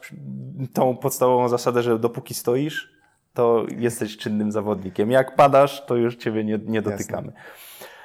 tą 0.72 0.96
podstawową 0.96 1.48
zasadę, 1.48 1.82
że 1.82 1.98
dopóki 1.98 2.34
stoisz, 2.34 2.95
to 3.36 3.66
jesteś 3.78 4.16
czynnym 4.16 4.52
zawodnikiem. 4.52 5.10
Jak 5.10 5.36
padasz, 5.36 5.86
to 5.86 5.96
już 5.96 6.16
ciebie 6.16 6.44
nie, 6.44 6.58
nie 6.66 6.82
dotykamy. 6.82 7.32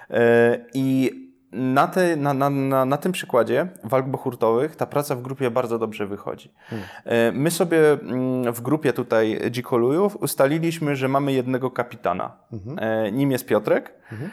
E, 0.10 0.58
I 0.74 1.12
na, 1.52 1.88
te, 1.88 2.16
na, 2.16 2.34
na, 2.34 2.50
na, 2.50 2.86
na, 2.86 2.98
tym 2.98 3.12
przykładzie 3.12 3.68
walk 3.84 4.08
bohurtowych 4.08 4.76
ta 4.76 4.86
praca 4.86 5.16
w 5.16 5.22
grupie 5.22 5.52
bardzo 5.52 5.80
dobrze 5.80 6.08
wychodzi. 6.08 6.54
Hmm. 6.68 6.88
E, 7.06 7.32
my 7.32 7.52
sobie 7.52 7.92
mm, 7.92 8.54
w 8.54 8.62
grupie 8.62 8.94
tutaj 8.94 9.42
Dzikolujów 9.52 10.16
ustaliliśmy, 10.16 10.96
że 10.96 11.08
mamy 11.08 11.34
jednego 11.34 11.72
kapitana. 11.72 12.32
E, 12.78 13.12
nim 13.12 13.32
jest 13.32 13.46
Piotrek. 13.46 13.94
Mhm. 14.12 14.32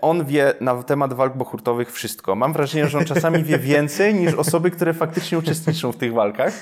On 0.00 0.24
wie 0.24 0.54
na 0.60 0.82
temat 0.82 1.12
walk 1.12 1.36
bohurtowych 1.36 1.92
wszystko. 1.92 2.34
Mam 2.34 2.52
wrażenie, 2.52 2.86
że 2.86 2.98
on 2.98 3.04
czasami 3.04 3.44
wie 3.44 3.58
więcej 3.58 4.14
niż 4.14 4.34
osoby, 4.34 4.70
które 4.70 4.94
faktycznie 4.94 5.38
uczestniczą 5.38 5.92
w 5.92 5.96
tych 5.96 6.12
walkach. 6.12 6.52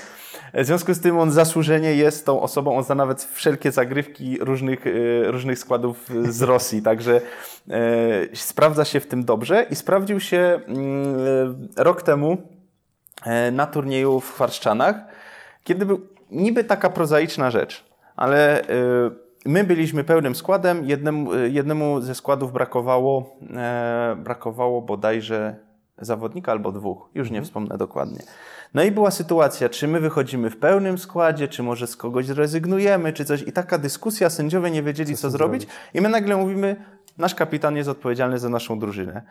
W 0.53 0.65
związku 0.65 0.93
z 0.93 0.99
tym 0.99 1.19
on 1.19 1.31
zasłużenie 1.31 1.95
jest 1.95 2.25
tą 2.25 2.41
osobą, 2.41 2.77
on 2.77 2.83
zna 2.83 2.95
nawet 2.95 3.23
wszelkie 3.23 3.71
zagrywki 3.71 4.37
różnych, 4.41 4.87
e, 4.87 4.91
różnych 5.31 5.59
składów 5.59 6.09
z 6.29 6.41
Rosji, 6.41 6.81
także 6.81 7.21
e, 7.69 7.81
sprawdza 8.33 8.85
się 8.85 8.99
w 8.99 9.07
tym 9.07 9.25
dobrze 9.25 9.65
i 9.69 9.75
sprawdził 9.75 10.19
się 10.19 10.59
mm, 10.67 11.67
rok 11.77 12.01
temu 12.01 12.37
e, 13.25 13.51
na 13.51 13.65
turnieju 13.67 14.19
w 14.19 14.33
Chwarszczanach, 14.33 14.95
kiedy 15.63 15.85
był 15.85 16.01
niby 16.31 16.63
taka 16.63 16.89
prozaiczna 16.89 17.51
rzecz, 17.51 17.85
ale 18.15 18.61
my 19.45 19.63
byliśmy 19.63 20.03
pełnym 20.03 20.35
składem, 20.35 20.85
jednemu, 20.85 21.35
jednemu 21.35 22.01
ze 22.01 22.15
składów 22.15 22.53
brakowało, 22.53 23.37
brakowało 24.17 24.81
bodajże 24.81 25.55
zawodnika 25.97 26.51
albo 26.51 26.71
dwóch, 26.71 27.09
już 27.15 27.29
nie 27.29 27.37
mhm. 27.37 27.45
wspomnę 27.45 27.77
dokładnie. 27.77 28.19
No 28.73 28.83
i 28.83 28.91
była 28.91 29.11
sytuacja, 29.11 29.69
czy 29.69 29.87
my 29.87 29.99
wychodzimy 29.99 30.49
w 30.49 30.57
pełnym 30.57 30.97
składzie, 30.97 31.47
czy 31.47 31.63
może 31.63 31.87
z 31.87 31.97
kogoś 31.97 32.25
zrezygnujemy, 32.25 33.13
czy 33.13 33.25
coś. 33.25 33.41
I 33.41 33.51
taka 33.51 33.77
dyskusja, 33.77 34.29
sędziowie 34.29 34.71
nie 34.71 34.83
wiedzieli, 34.83 35.15
co, 35.15 35.21
co 35.21 35.29
zrobić. 35.29 35.61
zrobić. 35.61 35.79
I 35.93 36.01
my 36.01 36.09
nagle 36.09 36.37
mówimy, 36.37 36.75
nasz 37.17 37.35
kapitan 37.35 37.75
jest 37.75 37.89
odpowiedzialny 37.89 38.39
za 38.39 38.49
naszą 38.49 38.79
drużynę. 38.79 39.21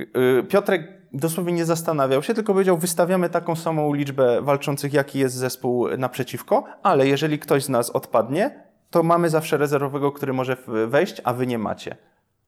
Y, 0.00 0.44
Piotrek 0.48 0.88
dosłownie 1.12 1.52
nie 1.52 1.64
zastanawiał 1.64 2.22
się, 2.22 2.34
tylko 2.34 2.52
powiedział, 2.52 2.78
wystawiamy 2.78 3.30
taką 3.30 3.56
samą 3.56 3.94
liczbę 3.94 4.42
walczących, 4.42 4.92
jaki 4.92 5.18
jest 5.18 5.34
zespół 5.34 5.88
naprzeciwko, 5.98 6.64
ale 6.82 7.06
jeżeli 7.06 7.38
ktoś 7.38 7.64
z 7.64 7.68
nas 7.68 7.90
odpadnie, 7.90 8.64
to 8.90 9.02
mamy 9.02 9.30
zawsze 9.30 9.56
rezerwowego, 9.56 10.12
który 10.12 10.32
może 10.32 10.56
wejść, 10.86 11.20
a 11.24 11.32
wy 11.32 11.46
nie 11.46 11.58
macie. 11.58 11.96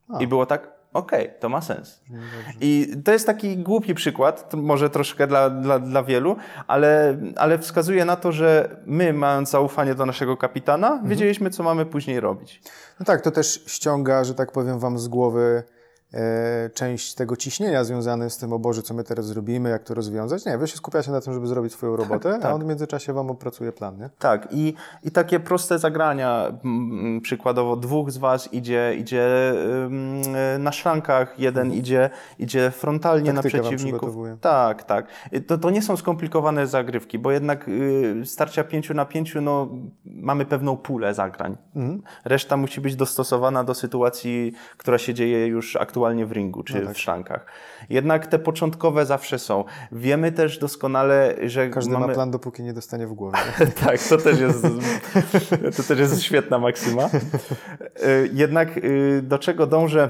A. 0.09 0.23
I 0.23 0.27
było 0.27 0.47
tak, 0.47 0.82
okej, 0.93 1.27
okay, 1.27 1.41
to 1.41 1.49
ma 1.49 1.61
sens. 1.61 2.01
I 2.61 2.93
to 3.05 3.13
jest 3.13 3.27
taki 3.27 3.57
głupi 3.57 3.95
przykład, 3.95 4.55
może 4.55 4.91
troszkę 4.91 5.27
dla, 5.27 5.51
dla, 5.51 5.79
dla 5.79 6.03
wielu, 6.03 6.37
ale, 6.67 7.19
ale 7.37 7.59
wskazuje 7.59 8.05
na 8.05 8.17
to, 8.17 8.33
że 8.33 8.77
my, 8.87 9.13
mając 9.13 9.51
zaufanie 9.51 9.95
do 9.95 10.07
naszego 10.07 10.37
kapitana, 10.37 10.89
mhm. 10.89 11.09
wiedzieliśmy, 11.09 11.51
co 11.51 11.63
mamy 11.63 11.87
później 11.87 12.21
robić. 12.21 12.63
No 13.01 13.07
tak, 13.07 13.21
to 13.21 13.31
też 13.31 13.65
ściąga, 13.67 14.25
że 14.25 14.35
tak 14.35 14.53
powiem, 14.53 14.79
wam 14.79 14.99
z 14.99 15.09
głowy 15.09 15.63
część 16.75 17.15
tego 17.15 17.37
ciśnienia 17.37 17.85
związane 17.85 18.31
z 18.31 18.39
tym, 18.39 18.53
o 18.53 18.59
Boże, 18.59 18.83
co 18.83 18.95
my 18.95 19.05
teraz 19.05 19.27
zrobimy, 19.27 19.71
jak 19.71 19.83
to 19.83 19.95
rozwiązać. 19.95 20.45
Nie, 20.47 20.59
wy 20.59 20.69
się 20.69 20.77
skupiacie 20.77 21.11
na 21.11 21.21
tym, 21.21 21.35
żeby 21.35 21.47
zrobić 21.47 21.73
swoją 21.73 21.97
tak, 21.97 22.09
robotę, 22.09 22.33
tak, 22.33 22.43
tak. 22.43 22.51
a 22.51 22.55
on 22.55 22.63
w 22.63 22.67
międzyczasie 22.67 23.13
wam 23.13 23.31
opracuje 23.31 23.73
plan, 23.73 23.99
nie? 23.99 24.11
Tak, 24.19 24.49
i, 24.51 24.75
i 25.05 25.11
takie 25.11 25.41
proste 25.41 25.79
zagrania, 25.79 26.53
przykładowo 27.23 27.77
dwóch 27.77 28.11
z 28.11 28.19
was 28.19 28.55
idzie, 28.55 28.95
idzie 28.99 29.55
na 30.59 30.73
szrankach, 30.73 31.39
jeden 31.39 31.63
mhm. 31.63 31.81
idzie, 31.81 32.11
idzie 32.39 32.71
frontalnie 32.71 33.33
Taktykę 33.33 33.57
na 33.57 33.63
przeciwników. 33.63 34.17
Tak, 34.41 34.83
tak. 34.83 35.07
To, 35.47 35.59
to 35.59 35.71
nie 35.71 35.83
są 35.83 35.97
skomplikowane 35.97 36.67
zagrywki, 36.67 37.19
bo 37.19 37.31
jednak 37.31 37.69
y, 37.69 38.23
starcia 38.25 38.65
pięciu 38.65 38.95
na 38.95 39.05
pięciu, 39.05 39.41
no, 39.41 39.69
mamy 40.05 40.45
pewną 40.47 40.77
pulę 40.77 41.15
zagrań. 41.15 41.57
Mhm. 41.77 42.03
Reszta 42.25 42.57
musi 42.57 42.81
być 42.81 42.97
dostosowana 42.97 43.65
do 43.65 43.75
sytuacji, 43.75 44.53
która 44.77 44.99
się 44.99 45.15
dzieje 45.15 45.47
już 45.47 45.77
aktualnie 45.77 46.02
aktualnie 46.03 46.27
w 46.27 46.33
ringu 46.33 46.63
czy 46.63 46.81
no 46.81 46.87
tak. 46.87 46.97
w 46.97 47.01
sztankach. 47.01 47.47
Jednak 47.91 48.27
te 48.27 48.39
początkowe 48.39 49.07
zawsze 49.07 49.39
są. 49.39 49.65
Wiemy 49.93 50.33
też 50.33 50.59
doskonale, 50.59 51.35
że. 51.47 51.71
Każdy 51.71 51.93
mamy... 51.93 52.07
ma 52.07 52.15
plan, 52.15 52.31
dopóki 52.31 52.63
nie 52.63 52.73
dostanie 52.73 53.07
w 53.07 53.13
głowę. 53.13 53.39
tak, 53.85 54.03
to 54.09 54.19
też, 54.19 54.41
jest, 54.41 54.63
to 55.77 55.83
też 55.83 55.99
jest 55.99 56.23
świetna 56.23 56.59
maksyma. 56.59 57.09
E, 58.03 58.27
jednak 58.33 58.69
e, 58.79 59.23
do 59.23 59.39
czego 59.39 59.67
dążę? 59.67 60.09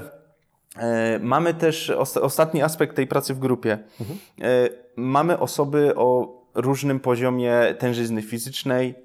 E, 0.77 1.19
mamy 1.19 1.53
też 1.53 1.89
ostatni 2.21 2.61
aspekt 2.61 2.95
tej 2.95 3.07
pracy 3.07 3.33
w 3.33 3.39
grupie. 3.39 3.77
Mhm. 3.99 4.19
Mamy 4.95 5.39
osoby 5.39 5.95
o 5.95 6.42
różnym 6.55 6.99
poziomie 6.99 7.75
tężyzny 7.79 8.21
fizycznej, 8.21 8.95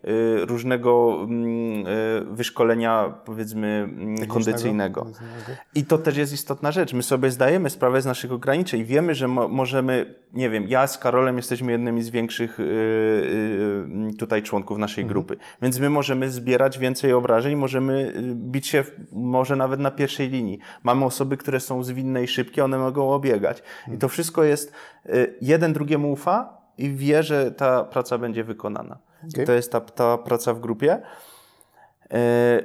y, 0.43 0.47
różnego 0.47 1.21
mm, 1.23 1.87
y, 1.87 2.25
wyszkolenia, 2.31 3.15
powiedzmy, 3.25 3.67
mm, 3.67 4.27
kondycyjnego. 4.27 5.07
I 5.75 5.85
to 5.85 5.99
też 5.99 6.17
jest 6.17 6.33
istotna 6.33 6.73
rzecz. 6.73 6.93
My 6.93 7.03
sobie 7.03 7.31
zdajemy 7.31 7.71
sprawę 7.71 8.03
z 8.03 8.07
naszych 8.07 8.33
ograniczeń. 8.33 8.85
Wiemy, 8.85 9.15
że 9.15 9.29
mo 9.29 9.49
możemy, 9.49 10.15
nie 10.33 10.51
wiem, 10.51 10.69
ja 10.69 10.87
z 10.87 10.99
Karolem 10.99 11.37
jesteśmy 11.37 11.73
jednymi 11.73 12.03
z 12.03 12.11
większych 12.11 12.61
y, 12.61 14.15
tutaj 14.19 14.43
członków 14.43 14.79
naszej 14.79 15.03
mhm. 15.03 15.13
grupy, 15.13 15.37
więc 15.63 15.79
my 15.79 15.91
możemy 15.91 16.31
zbierać 16.31 16.79
więcej 16.79 17.13
obrażeń, 17.13 17.57
możemy 17.57 18.13
bić 18.35 18.67
się 18.67 18.85
może 19.13 19.57
nawet 19.57 19.81
na 19.81 19.91
pierwszej 19.91 20.29
linii. 20.29 20.59
Mamy 20.83 21.05
osoby, 21.05 21.37
które 21.37 21.61
są 21.61 21.83
zwinne 21.83 22.25
i 22.25 22.29
szybkie, 22.29 22.65
one 22.65 22.79
mogą 22.79 23.11
obiegać. 23.13 23.63
I 23.95 23.99
to 23.99 24.09
wszystko 24.09 24.45
jest, 24.45 24.73
jeden 25.41 25.73
drugiemu 25.73 26.13
ufa, 26.13 26.58
i 26.79 26.91
wie, 26.91 27.23
że 27.23 27.51
ta 27.51 27.85
praca 27.85 28.19
będzie 28.19 28.45
wykonana. 28.45 28.99
Okay. 29.35 29.47
To 29.47 29.53
jest 29.53 29.73
ta, 29.73 29.81
ta 29.81 30.19
praca 30.19 30.55
w 30.55 30.61
grupie. 30.61 31.03
E, 32.13 32.63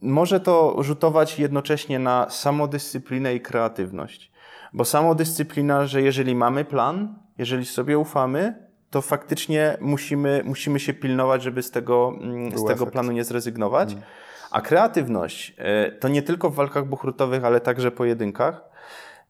może 0.00 0.40
to 0.40 0.76
rzutować 0.82 1.38
jednocześnie 1.38 1.98
na 1.98 2.30
samodyscyplinę 2.30 3.34
i 3.34 3.40
kreatywność. 3.40 4.32
Bo 4.72 4.84
samodyscyplina, 4.84 5.86
że 5.86 6.02
jeżeli 6.02 6.34
mamy 6.34 6.64
plan, 6.64 7.18
jeżeli 7.38 7.66
sobie 7.66 7.98
ufamy, 7.98 8.54
to 8.90 9.02
faktycznie 9.02 9.76
musimy, 9.80 10.42
musimy 10.44 10.80
się 10.80 10.94
pilnować, 10.94 11.42
żeby 11.42 11.62
z 11.62 11.70
tego, 11.70 12.12
mm, 12.20 12.58
z 12.58 12.64
tego 12.64 12.86
planu 12.86 13.12
nie 13.12 13.24
zrezygnować. 13.24 13.92
Mm. 13.92 14.04
A 14.50 14.60
kreatywność 14.60 15.54
e, 15.58 15.92
to 15.92 16.08
nie 16.08 16.22
tylko 16.22 16.50
w 16.50 16.54
walkach 16.54 16.86
buchrutowych, 16.86 17.44
ale 17.44 17.60
także 17.60 17.90
pojedynkach 17.90 18.64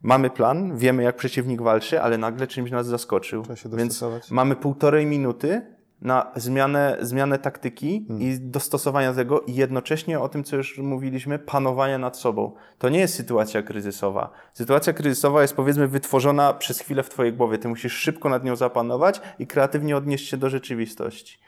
mamy 0.03 0.31
plan, 0.31 0.77
wiemy 0.77 1.03
jak 1.03 1.17
przeciwnik 1.17 1.63
walczy, 1.63 2.03
ale 2.03 2.19
nagle 2.19 2.47
czymś 2.47 2.71
nas 2.71 2.87
zaskoczył. 2.87 3.43
Więc 3.73 4.05
mamy 4.31 4.57
półtorej 4.57 5.07
minuty 5.07 5.63
na 6.03 6.33
zmianę, 6.37 6.97
zmianę 7.01 7.39
taktyki 7.39 8.05
hmm. 8.09 8.27
i 8.27 8.39
dostosowania 8.41 9.13
tego 9.13 9.41
i 9.41 9.55
jednocześnie 9.55 10.21
o 10.21 10.29
tym, 10.29 10.45
co 10.45 10.57
już 10.57 10.79
mówiliśmy, 10.79 11.39
panowania 11.39 11.99
nad 11.99 12.17
sobą. 12.17 12.53
To 12.79 12.89
nie 12.89 12.99
jest 12.99 13.15
sytuacja 13.15 13.63
kryzysowa. 13.63 14.31
Sytuacja 14.53 14.93
kryzysowa 14.93 15.43
jest 15.43 15.57
powiedzmy 15.57 15.89
wytworzona 15.89 16.53
przez 16.53 16.81
chwilę 16.81 17.03
w 17.03 17.09
twojej 17.09 17.33
głowie. 17.33 17.59
Ty 17.59 17.69
musisz 17.69 17.93
szybko 17.93 18.29
nad 18.29 18.45
nią 18.45 18.57
zapanować 18.57 19.21
i 19.39 19.47
kreatywnie 19.47 19.97
odnieść 19.97 20.29
się 20.29 20.37
do 20.37 20.49
rzeczywistości. 20.49 21.39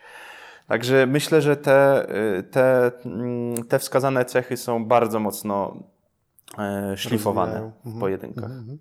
Także 0.66 1.06
myślę, 1.06 1.42
że 1.42 1.56
te, 1.56 2.06
te, 2.50 2.92
mm, 3.06 3.64
te 3.64 3.78
wskazane 3.78 4.24
cechy 4.24 4.56
są 4.56 4.84
bardzo 4.84 5.20
mocno 5.20 5.76
szlifowane 6.96 7.52
Rozwijają. 7.52 7.72
w 7.82 7.86
mhm. 7.86 8.00
pojedynkach. 8.00 8.44
Mhm. 8.44 8.78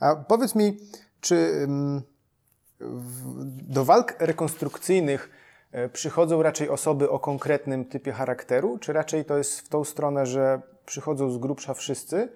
A 0.00 0.16
powiedz 0.16 0.54
mi, 0.54 0.76
czy 1.20 1.66
do 3.68 3.84
walk 3.84 4.14
rekonstrukcyjnych 4.18 5.30
e, 5.72 5.88
przychodzą 5.88 6.42
raczej 6.42 6.68
osoby 6.68 7.10
o 7.10 7.18
konkretnym 7.18 7.84
typie 7.84 8.12
charakteru, 8.12 8.78
czy 8.78 8.92
raczej 8.92 9.24
to 9.24 9.38
jest 9.38 9.60
w 9.60 9.68
tą 9.68 9.84
stronę, 9.84 10.26
że 10.26 10.60
przychodzą 10.86 11.30
z 11.30 11.38
grubsza 11.38 11.74
wszyscy, 11.74 12.28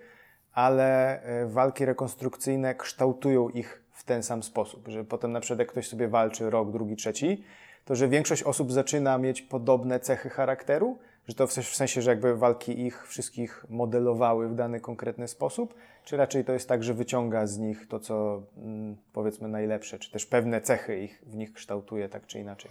ale 0.52 1.22
e, 1.22 1.46
walki 1.46 1.84
rekonstrukcyjne 1.84 2.74
kształtują 2.74 3.48
ich 3.48 3.82
w 3.92 4.04
ten 4.04 4.22
sam 4.22 4.42
sposób, 4.42 4.88
że 4.88 5.04
potem 5.04 5.32
na 5.32 5.40
przykład 5.40 5.58
jak 5.58 5.68
ktoś 5.68 5.88
sobie 5.88 6.08
walczy 6.08 6.50
rok, 6.50 6.72
drugi, 6.72 6.96
trzeci, 6.96 7.44
to 7.84 7.96
że 7.96 8.08
większość 8.08 8.42
osób 8.42 8.72
zaczyna 8.72 9.18
mieć 9.18 9.42
podobne 9.42 10.00
cechy 10.00 10.30
charakteru, 10.30 10.98
że 11.28 11.34
to 11.34 11.46
w 11.46 11.52
sensie, 11.52 12.02
że 12.02 12.10
jakby 12.10 12.36
walki 12.36 12.80
ich 12.80 13.06
wszystkich 13.08 13.64
modelowały 13.68 14.48
w 14.48 14.54
dany 14.54 14.80
konkretny 14.80 15.28
sposób, 15.28 15.74
czy 16.04 16.16
raczej 16.16 16.44
to 16.44 16.52
jest 16.52 16.68
tak, 16.68 16.84
że 16.84 16.94
wyciąga 16.94 17.46
z 17.46 17.58
nich 17.58 17.88
to, 17.88 18.00
co 18.00 18.42
mm, 18.56 18.96
powiedzmy 19.12 19.48
najlepsze, 19.48 19.98
czy 19.98 20.10
też 20.10 20.26
pewne 20.26 20.60
cechy 20.60 21.00
ich 21.00 21.22
w 21.26 21.36
nich 21.36 21.52
kształtuje 21.52 22.08
tak 22.08 22.26
czy 22.26 22.38
inaczej? 22.40 22.70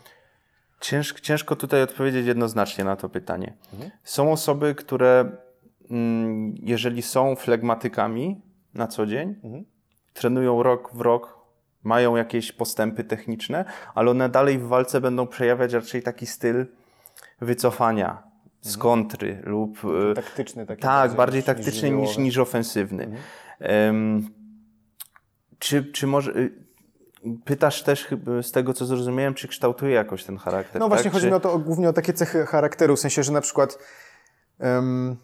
Ciężko, 0.82 1.20
ciężko 1.20 1.56
tutaj 1.56 1.82
odpowiedzieć 1.82 2.28
jednoznacznie 2.28 2.84
na 2.84 2.96
to 2.96 3.10
pytanie. 3.10 3.54
Mhm. 3.74 3.92
Są 4.04 4.32
osoby, 4.32 4.76
które 4.76 5.32
mm, 5.92 6.56
jeżeli 6.62 7.02
są 7.02 7.36
flegmatykami 7.36 8.42
na 8.74 8.88
co 8.88 9.06
dzień, 9.06 9.36
mhm. 9.44 9.66
trenują 10.14 10.64
rok 10.64 10.94
w 10.94 11.02
rok, 11.02 11.40
mają 11.84 12.16
jakieś 12.16 12.52
postępy 12.52 13.04
techniczne, 13.04 13.66
ale 13.96 14.12
one 14.12 14.30
dalej 14.30 14.60
w 14.60 14.68
walce 14.68 15.02
będą 15.02 15.28
przejawiać 15.28 15.74
raczej 15.74 16.04
taki 16.04 16.26
styl 16.26 16.66
wycofania, 17.42 18.29
z 18.62 18.76
mhm. 18.76 18.82
kontry 18.82 19.42
lub... 19.44 19.78
E, 20.12 20.14
taktyczny 20.14 20.66
taki. 20.66 20.82
Tak, 20.82 21.14
bardziej 21.14 21.44
taktyczny 21.44 21.90
niż, 21.90 22.10
niż, 22.10 22.18
niż 22.18 22.38
ofensywny. 22.38 23.04
Mhm. 23.04 23.96
Um, 23.96 24.30
czy, 25.60 25.84
czy 25.84 26.08
może... 26.08 26.32
Y, 26.32 26.52
pytasz 27.46 27.84
też 27.84 28.08
z 28.42 28.52
tego, 28.52 28.74
co 28.74 28.86
zrozumiałem, 28.86 29.34
czy 29.34 29.48
kształtuje 29.48 29.96
jakoś 29.96 30.24
ten 30.24 30.38
charakter. 30.38 30.80
No 30.80 30.88
właśnie, 30.88 31.04
tak? 31.04 31.14
chodzi 31.14 31.26
czy... 31.26 31.30
mi 31.30 31.38
o 31.38 31.40
to, 31.40 31.60
głównie 31.60 31.90
o 31.90 31.94
takie 31.94 32.14
cechy 32.14 32.46
charakteru, 32.46 32.96
w 32.96 33.00
sensie, 33.00 33.24
że 33.24 33.32
na 33.32 33.42
przykład 33.42 33.80
um, 34.60 35.18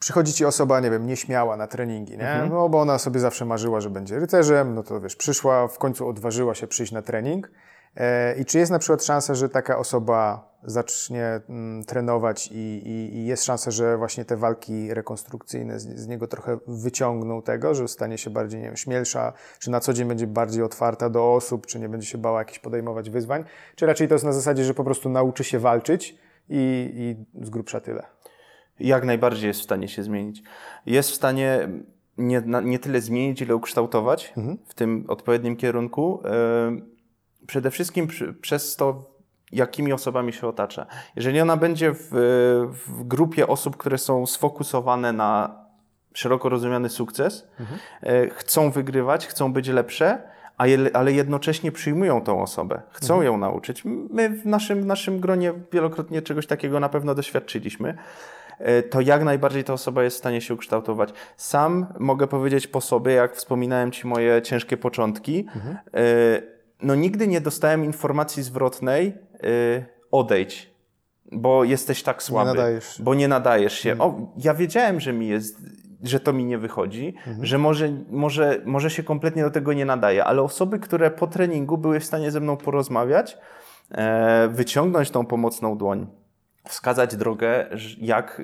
przychodzi 0.00 0.32
ci 0.32 0.44
osoba, 0.44 0.80
nie 0.80 0.90
wiem, 0.90 1.06
nieśmiała 1.06 1.56
na 1.56 1.66
treningi, 1.66 2.18
nie? 2.18 2.30
Mhm. 2.30 2.50
No 2.50 2.68
bo 2.68 2.80
ona 2.80 2.98
sobie 2.98 3.20
zawsze 3.20 3.44
marzyła, 3.44 3.80
że 3.80 3.90
będzie 3.90 4.18
rycerzem, 4.18 4.74
no 4.74 4.82
to 4.82 5.00
wiesz, 5.00 5.16
przyszła, 5.16 5.68
w 5.68 5.78
końcu 5.78 6.08
odważyła 6.08 6.54
się 6.54 6.66
przyjść 6.66 6.92
na 6.92 7.02
trening. 7.02 7.50
E, 7.96 8.38
I 8.38 8.44
czy 8.44 8.58
jest 8.58 8.72
na 8.72 8.78
przykład 8.78 9.04
szansa, 9.04 9.34
że 9.34 9.48
taka 9.48 9.78
osoba 9.78 10.48
zacznie 10.66 11.40
mm, 11.48 11.84
trenować 11.84 12.48
i, 12.52 12.54
i, 12.54 13.16
i, 13.16 13.26
jest 13.26 13.44
szansa, 13.44 13.70
że 13.70 13.96
właśnie 13.96 14.24
te 14.24 14.36
walki 14.36 14.94
rekonstrukcyjne 14.94 15.80
z, 15.80 15.98
z, 15.98 16.08
niego 16.08 16.26
trochę 16.26 16.58
wyciągną 16.66 17.42
tego, 17.42 17.74
że 17.74 17.88
stanie 17.88 18.18
się 18.18 18.30
bardziej 18.30 18.60
nie 18.60 18.66
wiem, 18.66 18.76
śmielsza, 18.76 19.32
czy 19.58 19.70
na 19.70 19.80
co 19.80 19.92
dzień 19.92 20.08
będzie 20.08 20.26
bardziej 20.26 20.62
otwarta 20.62 21.10
do 21.10 21.34
osób, 21.34 21.66
czy 21.66 21.80
nie 21.80 21.88
będzie 21.88 22.06
się 22.06 22.18
bała 22.18 22.38
jakichś 22.38 22.58
podejmować 22.58 23.10
wyzwań, 23.10 23.44
czy 23.76 23.86
raczej 23.86 24.08
to 24.08 24.14
jest 24.14 24.24
na 24.24 24.32
zasadzie, 24.32 24.64
że 24.64 24.74
po 24.74 24.84
prostu 24.84 25.08
nauczy 25.08 25.44
się 25.44 25.58
walczyć 25.58 26.18
i, 26.48 26.90
i 26.94 27.44
z 27.44 27.50
grubsza 27.50 27.80
tyle? 27.80 28.06
Jak 28.80 29.04
najbardziej 29.04 29.48
jest 29.48 29.60
w 29.60 29.64
stanie 29.64 29.88
się 29.88 30.02
zmienić. 30.02 30.42
Jest 30.86 31.10
w 31.10 31.14
stanie 31.14 31.68
nie, 32.18 32.42
nie 32.64 32.78
tyle 32.78 33.00
zmienić, 33.00 33.42
ile 33.42 33.56
ukształtować 33.56 34.32
mhm. 34.36 34.58
w 34.66 34.74
tym 34.74 35.04
odpowiednim 35.08 35.56
kierunku. 35.56 36.22
Przede 37.46 37.70
wszystkim 37.70 38.06
przy, 38.06 38.34
przez 38.34 38.76
to, 38.76 39.15
jakimi 39.52 39.92
osobami 39.92 40.32
się 40.32 40.46
otacza. 40.46 40.86
Jeżeli 41.16 41.40
ona 41.40 41.56
będzie 41.56 41.92
w, 41.94 42.08
w 42.86 43.02
grupie 43.04 43.46
osób, 43.46 43.76
które 43.76 43.98
są 43.98 44.26
sfokusowane 44.26 45.12
na 45.12 45.54
szeroko 46.14 46.48
rozumiany 46.48 46.88
sukces, 46.88 47.48
mhm. 47.60 47.80
E, 48.02 48.28
chcą 48.30 48.70
wygrywać, 48.70 49.26
chcą 49.26 49.52
być 49.52 49.68
lepsze, 49.68 50.22
ale 50.92 51.12
jednocześnie 51.12 51.72
przyjmują 51.72 52.20
tą 52.20 52.42
osobę, 52.42 52.82
chcą 52.90 53.14
mhm. 53.14 53.32
ją 53.32 53.38
nauczyć. 53.38 53.82
My 54.10 54.28
w 54.28 54.46
naszym, 54.46 54.82
w 54.82 54.86
naszym 54.86 55.20
gronie 55.20 55.52
wielokrotnie 55.72 56.22
czegoś 56.22 56.46
takiego 56.46 56.80
na 56.80 56.88
pewno 56.88 57.14
doświadczyliśmy. 57.14 57.96
E, 58.58 58.82
to 58.82 59.00
jak 59.00 59.24
najbardziej 59.24 59.64
ta 59.64 59.72
osoba 59.72 60.02
jest 60.02 60.16
w 60.16 60.18
stanie 60.18 60.40
się 60.40 60.54
ukształtować. 60.54 61.10
Sam 61.36 61.86
mogę 61.98 62.26
powiedzieć 62.26 62.66
po 62.66 62.80
sobie, 62.80 63.12
jak 63.12 63.36
wspominałem 63.36 63.92
Ci 63.92 64.06
moje 64.06 64.42
ciężkie 64.42 64.76
początki, 64.76 65.46
mhm. 65.54 65.76
E, 65.94 66.56
no 66.82 66.94
nigdy 66.94 67.28
nie 67.28 67.40
dostałem 67.40 67.84
informacji 67.84 68.42
zwrotnej, 68.42 69.14
odejdź, 70.10 70.70
bo 71.32 71.64
jesteś 71.64 72.02
tak 72.02 72.22
słaby, 72.22 72.50
nie 72.50 72.56
nadajesz. 72.56 73.02
bo 73.02 73.14
nie 73.14 73.28
nadajesz 73.28 73.78
się. 73.78 73.92
Mhm. 73.92 74.10
O, 74.10 74.32
ja 74.36 74.54
wiedziałem, 74.54 75.00
że 75.00 75.12
mi 75.12 75.28
jest, 75.28 75.60
że 76.02 76.20
to 76.20 76.32
mi 76.32 76.44
nie 76.44 76.58
wychodzi, 76.58 77.14
mhm. 77.16 77.46
że 77.46 77.58
może, 77.58 77.88
może, 78.10 78.62
może 78.64 78.90
się 78.90 79.02
kompletnie 79.02 79.42
do 79.42 79.50
tego 79.50 79.72
nie 79.72 79.84
nadaje, 79.84 80.24
ale 80.24 80.42
osoby, 80.42 80.78
które 80.78 81.10
po 81.10 81.26
treningu 81.26 81.78
były 81.78 82.00
w 82.00 82.04
stanie 82.04 82.30
ze 82.30 82.40
mną 82.40 82.56
porozmawiać, 82.56 83.38
e, 83.90 84.48
wyciągnąć 84.48 85.10
tą 85.10 85.26
pomocną 85.26 85.78
dłoń, 85.78 86.06
wskazać 86.64 87.16
drogę, 87.16 87.66
jak 87.98 88.42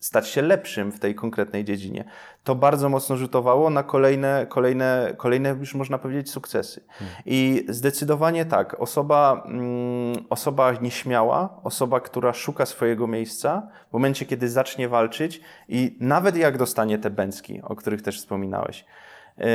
stać 0.00 0.28
się 0.28 0.42
lepszym 0.42 0.92
w 0.92 1.00
tej 1.00 1.14
konkretnej 1.14 1.64
dziedzinie. 1.64 2.04
To 2.44 2.54
bardzo 2.54 2.88
mocno 2.88 3.16
rzutowało 3.16 3.70
na 3.70 3.82
kolejne, 3.82 4.46
kolejne, 4.48 5.14
kolejne 5.16 5.48
już 5.48 5.74
można 5.74 5.98
powiedzieć 5.98 6.30
sukcesy. 6.30 6.84
Hmm. 6.88 7.14
I 7.26 7.66
zdecydowanie 7.68 8.44
tak, 8.44 8.80
osoba, 8.80 9.42
mm, 9.46 10.24
osoba 10.30 10.72
nieśmiała, 10.72 11.60
osoba, 11.62 12.00
która 12.00 12.32
szuka 12.32 12.66
swojego 12.66 13.06
miejsca, 13.06 13.68
w 13.90 13.92
momencie, 13.92 14.26
kiedy 14.26 14.48
zacznie 14.48 14.88
walczyć 14.88 15.40
i 15.68 15.96
nawet 16.00 16.36
jak 16.36 16.58
dostanie 16.58 16.98
te 16.98 17.10
bęcki, 17.10 17.62
o 17.62 17.76
których 17.76 18.02
też 18.02 18.18
wspominałeś, 18.18 18.84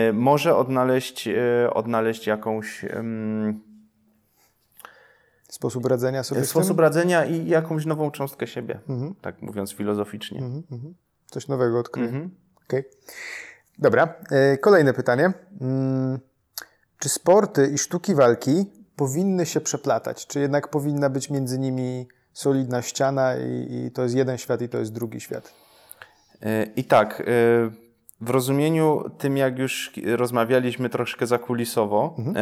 y, 0.10 0.14
może 0.14 0.56
odnaleźć, 0.56 1.28
y, 1.28 1.74
odnaleźć 1.74 2.28
jakąś 2.28 2.86
Sposób 5.56 5.86
radzenia 5.86 6.24
sobie 6.24 6.46
Sposób 6.46 6.80
radzenia 6.80 7.26
i 7.26 7.48
jakąś 7.48 7.86
nową 7.86 8.12
cząstkę 8.12 8.48
siebie, 8.48 8.80
mhm. 8.90 9.16
tak 9.22 9.42
mówiąc 9.42 9.72
filozoficznie. 9.74 10.40
Mhm, 10.40 10.64
mhm. 10.72 10.96
Coś 11.26 11.48
nowego 11.48 11.80
odkryć. 11.80 12.06
Mhm. 12.06 12.32
Okay. 12.66 12.84
Dobra, 13.80 14.14
e, 14.32 14.58
kolejne 14.58 14.94
pytanie. 14.94 15.34
Hmm. 15.60 16.20
Czy 17.00 17.10
sporty 17.10 17.72
i 17.74 17.78
sztuki 17.78 18.16
walki 18.16 18.66
powinny 18.96 19.46
się 19.46 19.62
przeplatać? 19.62 20.28
Czy 20.28 20.40
jednak 20.40 20.68
powinna 20.68 21.10
być 21.10 21.30
między 21.30 21.60
nimi 21.60 22.08
solidna 22.34 22.82
ściana 22.82 23.36
i, 23.36 23.86
i 23.86 23.92
to 23.92 24.04
jest 24.04 24.16
jeden 24.16 24.38
świat 24.38 24.62
i 24.62 24.70
to 24.70 24.78
jest 24.78 24.94
drugi 24.94 25.22
świat? 25.22 25.54
E, 26.42 26.64
I 26.64 26.84
tak, 26.84 27.22
e, 27.22 27.24
w 28.22 28.30
rozumieniu 28.30 29.04
tym, 29.18 29.38
jak 29.38 29.60
już 29.60 29.94
rozmawialiśmy 30.06 30.90
troszkę 30.90 31.28
zakulisowo, 31.28 32.16
mhm. 32.18 32.36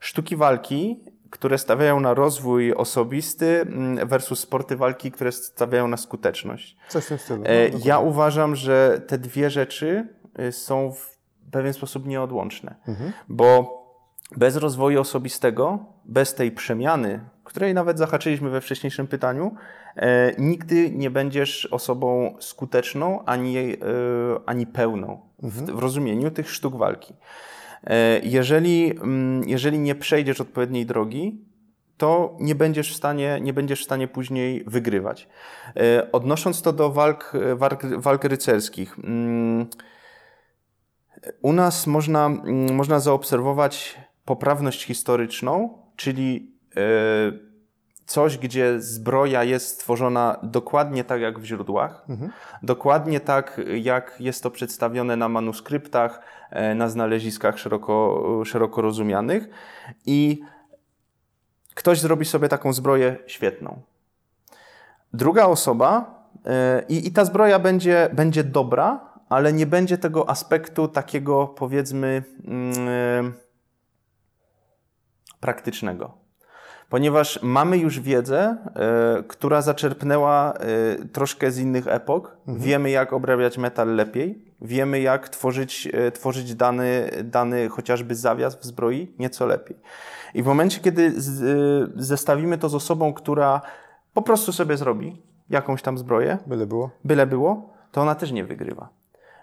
sztuki 0.00 0.36
walki 0.36 1.04
które 1.30 1.58
stawiają 1.58 2.00
na 2.00 2.14
rozwój 2.14 2.72
osobisty 2.72 3.60
mm, 3.60 4.08
versus 4.08 4.40
sporty 4.40 4.76
walki, 4.76 5.10
które 5.10 5.32
stawiają 5.32 5.88
na 5.88 5.96
skuteczność. 5.96 6.76
Coś 6.88 7.04
w 7.04 7.08
tym 7.08 7.18
stylu. 7.18 7.42
No, 7.42 7.48
e, 7.48 7.68
ja 7.84 7.98
uważam, 7.98 8.56
że 8.56 9.00
te 9.06 9.18
dwie 9.18 9.50
rzeczy 9.50 10.08
y, 10.40 10.52
są 10.52 10.92
w 10.92 11.18
pewien 11.50 11.72
sposób 11.72 12.06
nieodłączne, 12.06 12.74
mhm. 12.88 13.12
bo 13.28 13.78
bez 14.36 14.56
rozwoju 14.56 15.00
osobistego, 15.00 15.78
bez 16.04 16.34
tej 16.34 16.52
przemiany, 16.52 17.20
której 17.44 17.74
nawet 17.74 17.98
zahaczyliśmy 17.98 18.50
we 18.50 18.60
wcześniejszym 18.60 19.06
pytaniu, 19.06 19.54
e, 19.96 20.32
nigdy 20.38 20.90
nie 20.90 21.10
będziesz 21.10 21.66
osobą 21.66 22.36
skuteczną 22.40 23.24
ani, 23.24 23.56
e, 23.58 23.76
ani 24.46 24.66
pełną 24.66 25.20
mhm. 25.42 25.66
w, 25.66 25.70
w 25.70 25.78
rozumieniu 25.78 26.30
tych 26.30 26.50
sztuk 26.50 26.76
walki. 26.76 27.14
E, 27.84 28.20
jeżeli, 28.22 28.90
mm, 28.90 29.48
jeżeli 29.48 29.78
nie 29.78 29.94
przejdziesz 29.94 30.40
odpowiedniej 30.40 30.86
drogi, 30.86 31.44
to 31.96 32.36
nie 32.40 32.54
będziesz 32.54 32.92
w 32.92 32.96
stanie, 32.96 33.38
nie 33.42 33.52
będziesz 33.52 33.80
w 33.80 33.84
stanie 33.84 34.08
później 34.08 34.64
wygrywać. 34.66 35.28
E, 35.76 36.12
odnosząc 36.12 36.62
to 36.62 36.72
do 36.72 36.90
walk, 36.90 37.32
walk, 37.56 37.86
walk 37.86 38.24
rycerskich, 38.24 38.98
mm, 38.98 39.66
u 41.42 41.52
nas 41.52 41.86
można, 41.86 42.26
mm, 42.26 42.74
można 42.74 43.00
zaobserwować 43.00 43.98
poprawność 44.24 44.84
historyczną, 44.84 45.78
czyli 45.96 46.52
e, 46.76 47.47
coś, 48.08 48.38
gdzie 48.38 48.80
zbroja 48.80 49.44
jest 49.44 49.68
stworzona 49.68 50.38
dokładnie 50.42 51.04
tak 51.04 51.20
jak 51.20 51.38
w 51.38 51.44
źródłach, 51.44 52.04
mhm. 52.08 52.32
dokładnie 52.62 53.20
tak 53.20 53.60
jak 53.74 54.16
jest 54.20 54.42
to 54.42 54.50
przedstawione 54.50 55.16
na 55.16 55.28
manuskryptach, 55.28 56.20
e, 56.50 56.74
na 56.74 56.88
znaleziskach 56.88 57.58
szeroko, 57.58 58.22
szeroko 58.44 58.82
rozumianych 58.82 59.48
i 60.06 60.40
ktoś 61.74 62.00
zrobi 62.00 62.24
sobie 62.24 62.48
taką 62.48 62.72
zbroję 62.72 63.16
świetną. 63.26 63.82
Druga 65.12 65.46
osoba 65.46 66.14
e, 66.46 66.82
i, 66.88 67.06
i 67.08 67.12
ta 67.12 67.24
zbroja 67.24 67.58
będzie, 67.58 68.10
będzie 68.12 68.44
dobra, 68.44 69.00
ale 69.28 69.52
nie 69.52 69.66
będzie 69.66 69.98
tego 69.98 70.30
aspektu 70.30 70.88
takiego 70.88 71.46
powiedzmy 71.46 72.22
mm, 72.44 73.32
praktycznego 75.40 76.17
ponieważ 76.88 77.42
mamy 77.42 77.78
już 77.78 78.00
wiedzę, 78.00 78.56
y, 79.20 79.22
która 79.22 79.62
zaczerpnęła 79.62 80.54
y, 81.02 81.08
troszkę 81.08 81.50
z 81.50 81.58
innych 81.58 81.86
epok. 81.86 82.36
Mhm. 82.46 82.58
Wiemy, 82.58 82.90
jak 82.90 83.12
obrabiać 83.12 83.58
metal 83.58 83.94
lepiej, 83.94 84.44
wiemy, 84.60 85.00
jak 85.00 85.28
tworzyć, 85.28 85.88
y, 86.08 86.12
tworzyć 86.12 86.54
dany, 86.54 87.10
dany 87.24 87.68
chociażby 87.68 88.14
zawias 88.14 88.56
w 88.56 88.64
zbroi 88.64 89.14
nieco 89.18 89.46
lepiej. 89.46 89.76
I 90.34 90.42
w 90.42 90.46
momencie, 90.46 90.80
kiedy 90.80 91.20
z, 91.20 91.92
zestawimy 91.96 92.58
to 92.58 92.68
z 92.68 92.74
osobą, 92.74 93.12
która 93.12 93.60
po 94.14 94.22
prostu 94.22 94.52
sobie 94.52 94.76
zrobi 94.76 95.22
jakąś 95.50 95.82
tam 95.82 95.98
zbroję, 95.98 96.38
byle 96.46 96.66
było, 96.66 96.90
byle 97.04 97.26
było 97.26 97.78
to 97.92 98.02
ona 98.02 98.14
też 98.14 98.32
nie 98.32 98.44
wygrywa. 98.44 98.88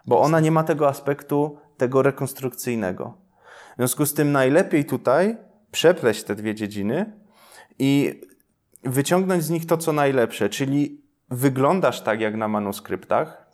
bo 0.07 0.21
ona 0.21 0.39
nie 0.39 0.51
ma 0.51 0.63
tego 0.63 0.87
aspektu 0.87 1.57
tego 1.77 2.01
rekonstrukcyjnego. 2.01 3.13
W 3.73 3.75
związku 3.77 4.05
z 4.05 4.13
tym 4.13 4.31
najlepiej 4.31 4.85
tutaj 4.85 5.37
przepleść 5.71 6.23
te 6.23 6.35
dwie 6.35 6.55
dziedziny 6.55 7.24
i 7.79 8.21
wyciągnąć 8.83 9.43
z 9.43 9.49
nich 9.49 9.65
to, 9.65 9.77
co 9.77 9.93
najlepsze, 9.93 10.49
czyli 10.49 11.01
wyglądasz 11.29 12.01
tak 12.01 12.21
jak 12.21 12.35
na 12.35 12.47
manuskryptach, 12.47 13.45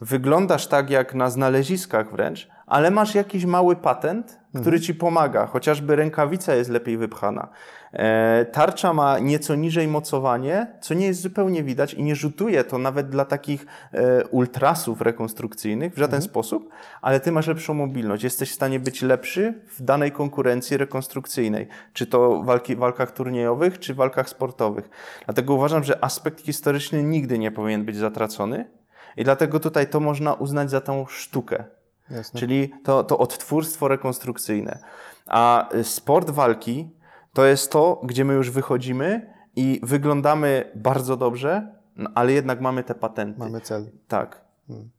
wyglądasz 0.00 0.66
tak 0.66 0.90
jak 0.90 1.14
na 1.14 1.30
znaleziskach 1.30 2.12
wręcz, 2.12 2.48
ale 2.66 2.90
masz 2.90 3.14
jakiś 3.14 3.44
mały 3.44 3.76
patent, 3.76 4.37
który 4.48 4.76
mhm. 4.76 4.82
ci 4.82 4.94
pomaga, 4.94 5.46
chociażby 5.46 5.96
rękawica 5.96 6.54
jest 6.54 6.70
lepiej 6.70 6.98
wypchana. 6.98 7.48
E, 7.92 8.44
tarcza 8.44 8.92
ma 8.92 9.18
nieco 9.18 9.54
niżej 9.54 9.88
mocowanie, 9.88 10.66
co 10.80 10.94
nie 10.94 11.06
jest 11.06 11.20
zupełnie 11.20 11.62
widać 11.62 11.94
i 11.94 12.02
nie 12.02 12.16
rzutuje 12.16 12.64
to 12.64 12.78
nawet 12.78 13.08
dla 13.08 13.24
takich 13.24 13.66
e, 13.92 14.26
ultrasów 14.26 15.00
rekonstrukcyjnych 15.00 15.94
w 15.94 15.98
żaden 15.98 16.16
mhm. 16.16 16.30
sposób, 16.30 16.68
ale 17.02 17.20
ty 17.20 17.32
masz 17.32 17.46
lepszą 17.46 17.74
mobilność. 17.74 18.24
Jesteś 18.24 18.50
w 18.50 18.54
stanie 18.54 18.80
być 18.80 19.02
lepszy 19.02 19.54
w 19.76 19.82
danej 19.82 20.12
konkurencji 20.12 20.76
rekonstrukcyjnej, 20.76 21.68
czy 21.92 22.06
to 22.06 22.42
walki, 22.42 22.76
walkach 22.76 23.10
turniejowych, 23.10 23.78
czy 23.78 23.94
walkach 23.94 24.28
sportowych. 24.28 24.90
Dlatego 25.24 25.54
uważam, 25.54 25.84
że 25.84 26.04
aspekt 26.04 26.40
historyczny 26.40 27.02
nigdy 27.02 27.38
nie 27.38 27.50
powinien 27.50 27.84
być 27.84 27.96
zatracony 27.96 28.70
i 29.16 29.24
dlatego 29.24 29.60
tutaj 29.60 29.86
to 29.86 30.00
można 30.00 30.34
uznać 30.34 30.70
za 30.70 30.80
tą 30.80 31.06
sztukę. 31.06 31.77
Jasne. 32.10 32.40
Czyli 32.40 32.72
to, 32.84 33.04
to 33.04 33.18
odtwórstwo 33.18 33.88
rekonstrukcyjne. 33.88 34.78
A 35.26 35.68
sport 35.82 36.30
walki 36.30 36.90
to 37.32 37.44
jest 37.46 37.72
to, 37.72 38.00
gdzie 38.04 38.24
my 38.24 38.34
już 38.34 38.50
wychodzimy 38.50 39.34
i 39.56 39.80
wyglądamy 39.82 40.72
bardzo 40.74 41.16
dobrze, 41.16 41.74
no, 41.96 42.10
ale 42.14 42.32
jednak 42.32 42.60
mamy 42.60 42.84
te 42.84 42.94
patenty. 42.94 43.38
Mamy 43.38 43.60
cel. 43.60 43.90
Tak. 44.08 44.44
Hmm. 44.68 44.90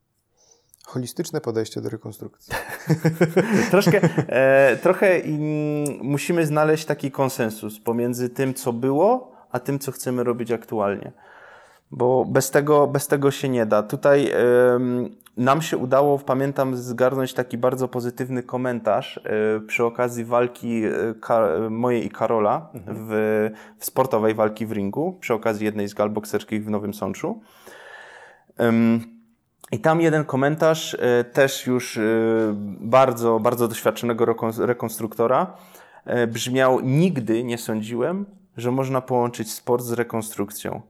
Holistyczne 0.86 1.42
podejście 1.42 1.82
do 1.82 1.90
rekonstrukcji. 1.90 2.54
Troszkę, 3.72 4.02
e, 4.28 4.78
trochę 4.78 5.22
musimy 6.02 6.46
znaleźć 6.46 6.86
taki 6.86 7.12
konsensus 7.12 7.80
pomiędzy 7.80 8.30
tym, 8.30 8.54
co 8.54 8.74
było, 8.74 9.32
a 9.52 9.60
tym, 9.60 9.80
co 9.80 9.92
chcemy 9.92 10.24
robić 10.24 10.52
aktualnie. 10.52 11.12
Bo 11.92 12.26
bez 12.26 12.52
tego, 12.52 12.88
bez 12.88 13.08
tego 13.08 13.32
się 13.32 13.50
nie 13.50 13.66
da. 13.66 13.84
Tutaj 13.84 14.32
nam 15.40 15.62
się 15.62 15.78
udało, 15.78 16.20
pamiętam, 16.20 16.76
zgarnąć 16.78 17.34
taki 17.34 17.58
bardzo 17.58 17.88
pozytywny 17.88 18.44
komentarz 18.44 19.18
e, 19.18 19.22
przy 19.60 19.86
okazji 19.86 20.26
walki 20.26 20.82
e, 20.86 21.70
mojej 21.70 22.06
i 22.06 22.10
Karola 22.10 22.70
mhm. 22.74 22.98
w, 23.00 23.12
w, 23.78 23.86
sportowej 23.86 24.34
walki 24.34 24.66
w 24.66 24.72
ringu, 24.72 25.18
przy 25.20 25.34
okazji 25.34 25.66
jednej 25.66 25.88
z 25.88 25.94
gal 25.94 26.10
bokserskich 26.10 26.66
w 26.66 26.70
Nowym 26.70 26.94
Sączu. 26.94 27.42
I 29.72 29.80
tam 29.80 30.02
jeden 30.02 30.26
komentarz, 30.26 30.98
e, 31.00 31.24
też 31.24 31.68
już 31.68 32.00
bardzo, 32.80 33.40
bardzo 33.40 33.68
doświadczonego 33.68 34.26
rekonstruktora, 34.58 35.54
brzmiał: 36.28 36.80
Nigdy 36.80 37.44
nie 37.44 37.58
sądziłem, 37.58 38.26
że 38.58 38.72
można 38.72 39.02
połączyć 39.02 39.52
sport 39.52 39.84
z 39.84 39.92
rekonstrukcją. 39.92 40.82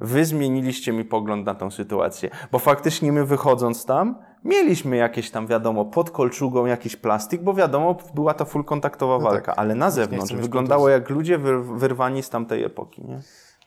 Wy 0.00 0.24
zmieniliście 0.24 0.92
mi 0.92 1.04
pogląd 1.04 1.46
na 1.46 1.54
tą 1.54 1.70
sytuację, 1.70 2.30
bo 2.52 2.58
faktycznie 2.58 3.12
my 3.12 3.24
wychodząc 3.24 3.84
tam, 3.84 4.18
mieliśmy 4.44 4.96
jakieś 4.96 5.30
tam, 5.30 5.46
wiadomo, 5.46 5.84
pod 5.84 6.10
kolczugą 6.10 6.66
jakiś 6.66 6.96
plastik, 6.96 7.42
bo 7.42 7.54
wiadomo, 7.54 7.96
była 8.14 8.34
to 8.34 8.44
full 8.44 8.64
kontaktowa 8.64 9.18
no 9.18 9.24
walka, 9.24 9.46
tak. 9.46 9.58
ale 9.58 9.74
na 9.74 9.90
zewnątrz 9.90 10.34
wyglądało 10.34 10.88
jak 10.88 11.10
ludzie 11.10 11.38
wyrwani 11.74 12.22
z 12.22 12.30
tamtej 12.30 12.64
epoki. 12.64 13.04
Nie? 13.04 13.20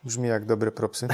Brzmi 0.04 0.28
jak 0.28 0.46
dobre 0.46 0.72
propsy. 0.72 1.08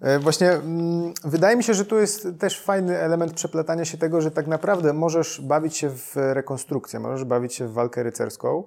E, 0.00 0.18
właśnie 0.18 0.50
mm, 0.50 1.12
wydaje 1.24 1.56
mi 1.56 1.64
się, 1.64 1.74
że 1.74 1.84
tu 1.84 1.98
jest 1.98 2.28
też 2.38 2.60
fajny 2.60 2.98
element 2.98 3.32
przeplatania 3.32 3.84
się 3.84 3.98
tego, 3.98 4.20
że 4.20 4.30
tak 4.30 4.46
naprawdę 4.46 4.92
możesz 4.92 5.40
bawić 5.40 5.76
się 5.76 5.90
w 5.90 6.16
rekonstrukcję, 6.16 7.00
możesz 7.00 7.24
bawić 7.24 7.54
się 7.54 7.68
w 7.68 7.72
walkę 7.72 8.02
rycerską 8.02 8.64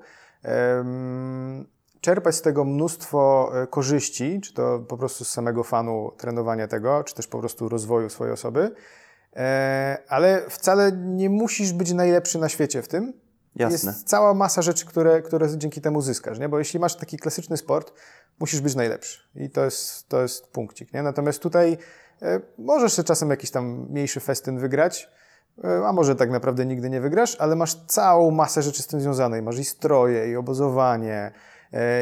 czerpać 2.04 2.36
z 2.36 2.41
tego 2.41 2.66
mnóstwo 2.66 3.51
e, 3.54 3.68
korzyści, 3.68 4.41
czy 4.41 4.54
to 4.54 4.80
po 4.80 4.97
prostu 4.97 5.26
z 5.26 5.30
samego 5.30 5.64
fanu 5.64 6.12
trenowania 6.18 6.68
tego, 6.68 7.04
czy 7.04 7.16
też 7.16 7.28
po 7.28 7.39
prostu 7.39 7.70
rozwoju 7.70 8.10
swojej 8.10 8.34
osoby, 8.34 8.72
e, 9.36 9.97
ale 10.08 10.49
wcale 10.49 10.91
nie 10.91 11.30
musisz 11.30 11.74
być 11.74 11.93
najlepszy 11.93 12.39
na 12.39 12.49
świecie 12.49 12.82
w 12.82 12.88
tym. 12.88 13.14
Jasne. 13.56 13.91
Jest 13.91 14.08
cała 14.08 14.34
masa 14.34 14.62
rzeczy, 14.62 14.86
które, 14.86 15.22
które 15.22 15.58
dzięki 15.58 15.82
temu 15.82 16.01
zyskasz, 16.01 16.39
nie? 16.39 16.49
bo 16.49 16.60
jeśli 16.60 16.80
masz 16.80 16.95
taki 16.95 17.18
klasyczny 17.18 17.58
sport, 17.58 17.93
musisz 18.39 18.62
być 18.62 18.76
najlepszy 18.76 19.20
i 19.36 19.49
to 19.49 19.66
jest, 19.66 20.08
to 20.08 20.22
jest 20.22 20.47
punkcik. 20.47 20.93
Nie? 20.93 21.04
Natomiast 21.04 21.41
tutaj 21.41 21.78
e, 22.22 22.41
możesz 22.58 22.93
sobie 22.93 23.08
czasem 23.08 23.30
jakiś 23.30 23.51
tam 23.51 23.88
mniejszy 23.89 24.20
festyn 24.20 24.60
wygrać, 24.60 25.10
a 25.86 25.93
może 25.93 26.16
tak 26.16 26.32
naprawdę 26.32 26.66
nigdy 26.66 26.89
nie 26.89 27.01
wygrasz, 27.01 27.36
ale 27.36 27.56
masz 27.56 27.76
całą 27.86 28.32
masę 28.32 28.62
rzeczy 28.62 28.84
z 28.84 28.88
tym 28.88 29.01
związanej. 29.01 29.41
Masz 29.41 29.60
i 29.60 29.66
stroje, 29.66 30.32
i 30.32 30.36
obozowanie, 30.36 31.32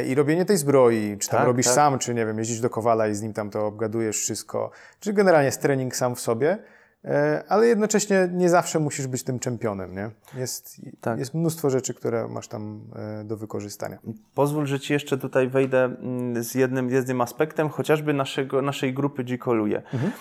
i 0.07 0.15
robienie 0.15 0.45
tej 0.45 0.57
zbroi, 0.57 1.17
czy 1.19 1.29
tam 1.29 1.37
tak, 1.37 1.47
robisz 1.47 1.65
tak. 1.65 1.75
sam, 1.75 1.99
czy 1.99 2.13
nie 2.13 2.25
wiem, 2.25 2.37
jeździsz 2.39 2.59
do 2.59 2.69
Kowala 2.69 3.07
i 3.07 3.15
z 3.15 3.21
nim 3.21 3.33
tam 3.33 3.49
to 3.49 3.67
obgadujesz 3.67 4.17
wszystko, 4.17 4.71
czy 4.99 5.13
generalnie 5.13 5.45
jest 5.45 5.61
trening 5.61 5.95
sam 5.95 6.15
w 6.15 6.19
sobie, 6.19 6.57
e, 7.05 7.43
ale 7.47 7.67
jednocześnie 7.67 8.29
nie 8.31 8.49
zawsze 8.49 8.79
musisz 8.79 9.07
być 9.07 9.23
tym 9.23 9.39
czempionem, 9.39 9.95
nie? 9.95 10.09
Jest, 10.39 10.81
tak. 11.01 11.19
jest 11.19 11.33
mnóstwo 11.33 11.69
rzeczy, 11.69 11.93
które 11.93 12.27
masz 12.27 12.47
tam 12.47 12.81
e, 12.95 13.23
do 13.23 13.37
wykorzystania. 13.37 13.97
Pozwól, 14.33 14.65
że 14.65 14.79
Ci 14.79 14.93
jeszcze 14.93 15.17
tutaj 15.17 15.47
wejdę 15.47 15.83
mm, 15.83 16.43
z 16.43 16.55
jednym, 16.55 16.89
jednym 16.89 17.21
aspektem, 17.21 17.69
chociażby 17.69 18.13
naszego, 18.13 18.61
naszej 18.61 18.93
grupy 18.93 19.25
Dzikoluje. 19.25 19.81
Mhm. 19.93 20.11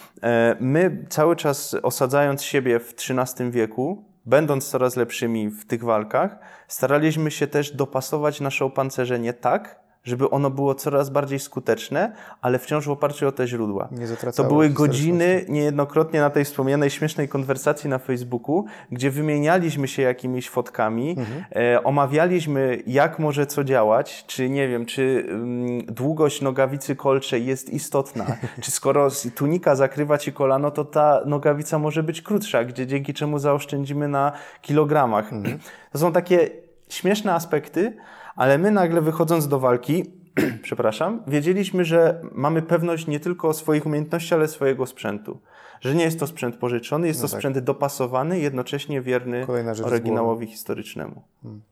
My 0.61 1.07
cały 1.09 1.37
czas 1.37 1.77
osadzając 1.83 2.43
siebie 2.43 2.81
w 2.81 2.95
XIII 3.11 3.51
wieku, 3.51 4.10
będąc 4.31 4.71
coraz 4.71 4.97
lepszymi 4.97 5.49
w 5.49 5.67
tych 5.67 5.85
walkach, 5.85 6.39
staraliśmy 6.69 7.31
się 7.31 7.47
też 7.47 7.77
dopasować 7.77 8.41
nasze 8.41 8.65
opancerzenie 8.65 9.33
tak, 9.33 9.80
żeby 10.05 10.31
ono 10.31 10.51
było 10.51 10.75
coraz 10.75 11.11
bardziej 11.11 11.39
skuteczne, 11.39 12.13
ale 12.41 12.59
wciąż 12.59 12.87
w 12.87 12.91
oparciu 12.91 13.29
o 13.29 13.33
te 13.33 13.47
źródła. 13.47 13.89
to 14.37 14.45
były 14.45 14.71
godziny 14.71 15.45
niejednokrotnie 15.49 16.21
na 16.21 16.31
tej 16.31 16.45
wspomnianej 16.45 16.91
śmiesznej 16.91 17.29
konwersacji 17.29 17.91
na 17.91 17.99
Facebooku, 17.99 18.65
gdzie 18.93 19.11
wymienialiśmy 19.11 19.89
się 19.89 20.03
jakimiś 20.03 20.49
fotkami, 20.49 21.11
mhm. 21.19 21.45
e, 21.57 21.85
omawialiśmy 21.85 22.83
jak 22.87 23.19
może 23.19 23.47
co 23.47 23.65
działać, 23.65 24.25
czy 24.27 24.51
nie 24.51 24.69
wiem, 24.69 24.87
czy 24.87 25.27
mm, 25.29 25.85
długość 25.87 26.41
nogawicy 26.41 26.97
kolczej 26.97 27.47
jest 27.47 27.71
istotna, 27.71 28.27
czy 28.63 28.71
skoro 28.71 29.09
tunika 29.35 29.75
zakrywa 29.75 30.19
ci 30.19 30.33
kolano, 30.33 30.71
to 30.71 30.85
ta 30.85 31.21
nogawica 31.27 31.79
może 31.79 32.03
być 32.03 32.23
krótsza, 32.23 32.65
gdzie 32.65 32.87
dzięki 32.87 33.15
czemu 33.15 33.39
zaoszczędzimy 33.39 34.09
na 34.09 34.33
kilogramach. 34.63 35.33
Mhm. 35.33 35.59
To 35.93 35.99
są 35.99 36.13
takie 36.13 36.51
śmieszne 36.89 37.35
aspekty, 37.35 37.97
ale 38.41 38.59
my 38.59 38.71
nagle 38.71 39.01
wychodząc 39.01 39.49
do 39.49 39.59
walki, 39.59 40.13
przepraszam, 40.63 41.23
wiedzieliśmy, 41.27 41.85
że 41.85 42.23
mamy 42.33 42.63
pewność 42.63 43.07
nie 43.07 43.21
tylko 43.21 43.53
swoich 43.53 43.87
umiejętności, 43.87 44.35
ale 44.35 44.49
swojego 44.49 44.87
sprzętu. 44.87 45.41
Że 45.81 45.95
nie 45.95 46.05
jest 46.05 46.21
to 46.21 46.27
sprzęt 46.27 46.57
pożyczony, 46.57 47.07
jest 47.07 47.21
no 47.21 47.29
to 47.29 47.31
tak. 47.33 47.39
sprzęt 47.39 47.59
dopasowany, 47.59 48.39
jednocześnie 48.39 49.03
wierny 49.03 49.47
oryginałowi 49.85 50.47
historycznemu. 50.47 51.23
Hmm. 51.43 51.63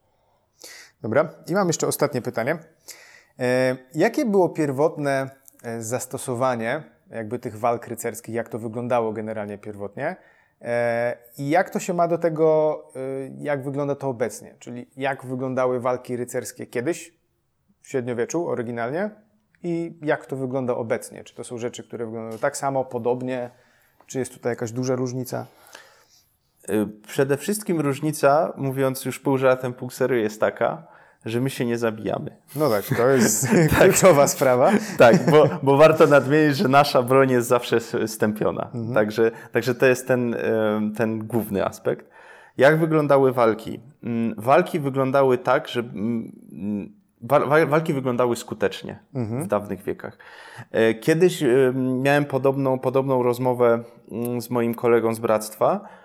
Dobra, 1.03 1.29
i 1.47 1.53
mam 1.53 1.67
jeszcze 1.67 1.87
ostatnie 1.87 2.23
pytanie. 2.23 2.59
E, 3.39 3.77
jakie 3.95 4.25
było 4.25 4.49
pierwotne 4.49 5.31
e, 5.63 5.83
zastosowanie 5.83 6.85
jakby 7.11 7.39
tych 7.39 7.59
walk 7.59 7.87
rycerskich, 7.87 8.35
jak 8.35 8.49
to 8.49 8.59
wyglądało 8.59 9.13
generalnie 9.13 9.59
pierwotnie? 9.59 10.17
E, 10.63 11.17
I 11.39 11.49
jak 11.49 11.71
to 11.71 11.79
się 11.79 11.95
ma 11.95 12.09
do 12.09 12.19
tego, 12.19 12.79
e, 12.97 13.01
jak 13.39 13.65
wygląda 13.65 13.95
to 13.95 14.09
obecnie? 14.09 14.55
Czyli 14.59 14.91
jak 14.97 15.25
wyglądały 15.25 15.81
walki 15.81 16.17
rycerskie 16.17 16.67
kiedyś, 16.67 17.15
w 17.83 17.89
średniowieczu, 17.89 18.49
oryginalnie, 18.49 19.11
i 19.63 19.99
jak 20.03 20.27
to 20.27 20.37
wygląda 20.37 20.75
obecnie? 20.75 21.25
Czy 21.25 21.35
to 21.35 21.45
są 21.45 21.59
rzeczy, 21.59 21.85
które 21.85 22.07
wyglądają 22.07 22.39
tak 22.39 22.57
samo, 22.57 22.85
podobnie? 22.85 23.51
Czy 24.07 24.19
jest 24.19 24.33
tutaj 24.33 24.53
jakaś 24.53 24.73
duża 24.73 24.97
różnica? 24.97 25.47
E, 26.69 26.87
przede 27.07 27.37
wszystkim 27.37 27.81
różnica, 27.81 28.53
mówiąc 28.57 29.05
już 29.05 29.21
pół 29.21 29.39
żartem, 29.39 29.75
pół 29.75 29.91
serio, 29.91 30.17
jest 30.17 30.41
taka, 30.41 30.98
że 31.27 31.41
my 31.41 31.51
się 31.51 31.65
nie 31.65 31.79
zabijamy. 31.79 32.37
No 32.57 32.71
tak, 32.71 32.85
to 32.85 33.09
jest 33.17 33.49
tak. 33.51 33.69
kluczowa 33.69 34.27
sprawa. 34.27 34.73
Tak, 34.99 35.31
bo, 35.31 35.49
bo 35.63 35.77
warto 35.77 36.07
nadmienić, 36.07 36.57
że 36.57 36.69
nasza 36.69 37.03
broń 37.03 37.31
jest 37.31 37.49
zawsze 37.49 37.81
stępiona. 38.07 38.71
Mhm. 38.75 38.95
Także, 38.95 39.31
także 39.53 39.75
to 39.75 39.87
jest 39.87 40.09
ten, 40.09 40.37
ten 40.97 41.19
główny 41.19 41.65
aspekt. 41.65 42.11
Jak 42.57 42.79
wyglądały 42.79 43.33
walki? 43.33 43.81
Mm, 44.03 44.35
walki 44.39 44.81
wyglądały 44.81 45.39
tak, 45.39 45.69
że 45.69 45.81
mm, 45.81 46.93
walki 47.69 47.95
wyglądały 47.95 48.37
skutecznie 48.37 48.99
mhm. 49.15 49.43
w 49.43 49.47
dawnych 49.47 49.83
wiekach. 49.83 50.19
E, 50.71 50.95
kiedyś 50.95 51.45
miałem 51.75 52.25
podobną, 52.25 52.79
podobną 52.79 53.23
rozmowę 53.23 53.85
mm, 54.13 54.41
z 54.41 54.51
moim 54.51 54.75
kolegą 54.75 55.15
z 55.15 55.19
bractwa, 55.19 55.81
E, 55.81 55.98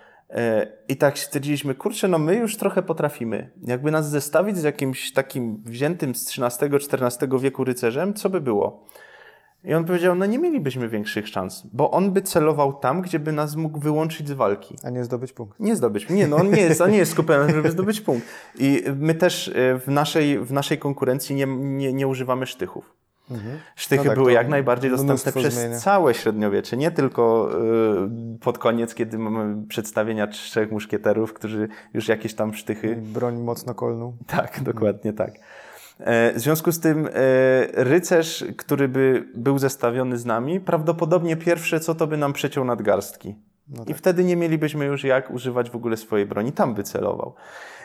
I 0.88 0.96
tak 0.96 1.18
stwierdziliśmy, 1.18 1.74
kurczę, 1.74 2.08
no 2.08 2.18
my 2.18 2.36
już 2.36 2.56
trochę 2.56 2.82
potrafimy. 2.82 3.50
Jakby 3.62 3.90
nas 3.90 4.10
zestawić 4.10 4.56
z 4.56 4.62
jakimś 4.62 5.12
takim 5.12 5.62
wziętym 5.64 6.14
z 6.14 6.38
XIII-XIV 6.38 7.40
wieku 7.40 7.64
rycerzem, 7.64 8.14
co 8.14 8.30
by 8.30 8.40
było? 8.40 8.84
I 9.64 9.74
on 9.74 9.84
powiedział, 9.84 10.14
no 10.14 10.26
nie 10.26 10.38
mielibyśmy 10.38 10.88
większych 10.88 11.28
szans, 11.28 11.66
bo 11.72 11.90
on 11.90 12.12
by 12.12 12.22
celował 12.22 12.72
tam, 12.72 13.02
gdzie 13.02 13.18
by 13.18 13.32
nas 13.32 13.56
mógł 13.56 13.80
wyłączyć 13.80 14.28
z 14.28 14.32
walki. 14.32 14.76
A 14.82 14.90
nie 14.90 15.04
zdobyć 15.04 15.32
punkt. 15.32 15.60
Nie 15.60 15.76
zdobyć. 15.76 16.08
Nie, 16.08 16.28
no 16.28 16.36
on 16.36 16.50
nie 16.50 16.60
jest, 16.60 16.80
on 16.80 16.90
nie 16.90 16.98
jest 16.98 17.12
skupiony, 17.12 17.52
żeby 17.52 17.70
zdobyć 17.70 18.00
punkt. 18.00 18.26
I 18.58 18.84
my 18.96 19.14
też 19.14 19.48
e, 19.48 19.78
w 19.78 19.88
naszej, 19.88 20.38
w 20.38 20.52
naszej 20.52 20.78
konkurencji 20.78 21.36
nie, 21.36 21.46
nie, 21.46 21.92
nie 21.92 22.08
używamy 22.08 22.46
sztychów. 22.46 23.03
Mhm. 23.30 23.58
Sztychy 23.76 24.04
no 24.04 24.10
tak, 24.10 24.18
były 24.18 24.32
jak 24.32 24.48
najbardziej 24.48 24.90
dostępne 24.90 25.32
przez 25.32 25.54
zmienia. 25.54 25.78
całe 25.78 26.14
średniowiecze, 26.14 26.76
nie 26.76 26.90
tylko 26.90 27.50
y, 28.36 28.38
pod 28.38 28.58
koniec, 28.58 28.94
kiedy 28.94 29.18
mamy 29.18 29.66
przedstawienia 29.66 30.26
trzech 30.26 30.70
muszkieterów, 30.70 31.32
którzy 31.32 31.68
już 31.94 32.08
jakieś 32.08 32.34
tam 32.34 32.54
sztychy. 32.54 32.96
Broń 32.96 33.36
mocno 33.36 33.74
kolną. 33.74 34.16
Tak, 34.26 34.60
dokładnie 34.62 35.12
tak. 35.12 35.32
E, 35.98 36.32
w 36.32 36.40
związku 36.40 36.72
z 36.72 36.80
tym 36.80 37.06
e, 37.06 37.10
rycerz, 37.84 38.44
który 38.56 38.88
by 38.88 39.28
był 39.34 39.58
zestawiony 39.58 40.18
z 40.18 40.24
nami, 40.24 40.60
prawdopodobnie 40.60 41.36
pierwsze 41.36 41.80
co 41.80 41.94
to 41.94 42.06
by 42.06 42.16
nam 42.16 42.32
przeciął 42.32 42.64
nadgarstki. 42.64 43.34
No 43.68 43.78
tak. 43.78 43.88
I 43.88 43.94
wtedy 43.94 44.24
nie 44.24 44.36
mielibyśmy 44.36 44.84
już 44.84 45.04
jak 45.04 45.30
używać 45.30 45.70
w 45.70 45.76
ogóle 45.76 45.96
swojej 45.96 46.26
broni. 46.26 46.52
Tam 46.52 46.74
by 46.74 46.82
celował. 46.82 47.34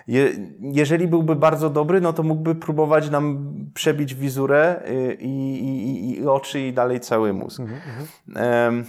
Je, 0.07 0.31
jeżeli 0.59 1.07
byłby 1.07 1.35
bardzo 1.35 1.69
dobry, 1.69 2.01
no 2.01 2.13
to 2.13 2.23
mógłby 2.23 2.55
próbować 2.55 3.09
nam 3.09 3.53
przebić 3.73 4.15
wizurę 4.15 4.81
y, 4.89 5.17
i, 5.21 5.63
i, 5.63 6.19
i 6.19 6.27
oczy 6.27 6.59
i 6.59 6.73
dalej 6.73 6.99
cały 6.99 7.33
mózg. 7.33 7.59
Mhm, 7.59 7.81
mhm. 8.29 8.85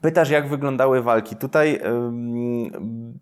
Pytasz, 0.00 0.30
jak 0.30 0.48
wyglądały 0.48 1.02
walki. 1.02 1.36
Tutaj 1.36 1.80
um, 1.84 3.18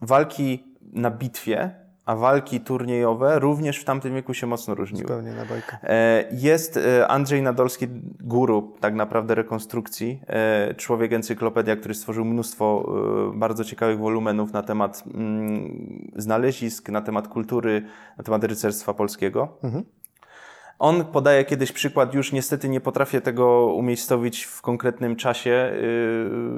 walki 0.00 0.64
na 0.92 1.10
bitwie 1.10 1.85
a 2.06 2.16
walki 2.16 2.60
turniejowe 2.60 3.38
również 3.38 3.78
w 3.78 3.84
tamtym 3.84 4.14
wieku 4.14 4.34
się 4.34 4.46
mocno 4.46 4.74
różniły. 4.74 5.02
Zupełnie 5.02 5.32
na 5.32 5.44
bajkę. 5.44 5.78
E, 5.82 6.24
jest 6.32 6.76
e, 6.76 7.08
Andrzej 7.08 7.42
Nadolski, 7.42 7.86
guru 8.20 8.76
tak 8.80 8.94
naprawdę 8.94 9.34
rekonstrukcji, 9.34 10.20
e, 10.26 10.74
człowiek 10.74 11.12
encyklopedia, 11.12 11.76
który 11.76 11.94
stworzył 11.94 12.24
mnóstwo 12.24 12.92
bardzo 13.34 13.64
ciekawych 13.64 13.98
wolumenów 13.98 14.52
na 14.52 14.62
temat 14.62 15.04
mm, 15.14 16.10
znalezisk, 16.16 16.88
na 16.88 17.00
temat 17.00 17.28
kultury, 17.28 17.82
na 18.18 18.24
temat 18.24 18.44
rycerstwa 18.44 18.94
polskiego. 18.94 19.48
Mhm. 19.62 19.84
On 20.78 21.04
podaje 21.04 21.44
kiedyś 21.44 21.72
przykład, 21.72 22.14
już 22.14 22.32
niestety 22.32 22.68
nie 22.68 22.80
potrafię 22.80 23.20
tego 23.20 23.66
umiejscowić 23.66 24.44
w 24.44 24.62
konkretnym 24.62 25.16
czasie 25.16 25.72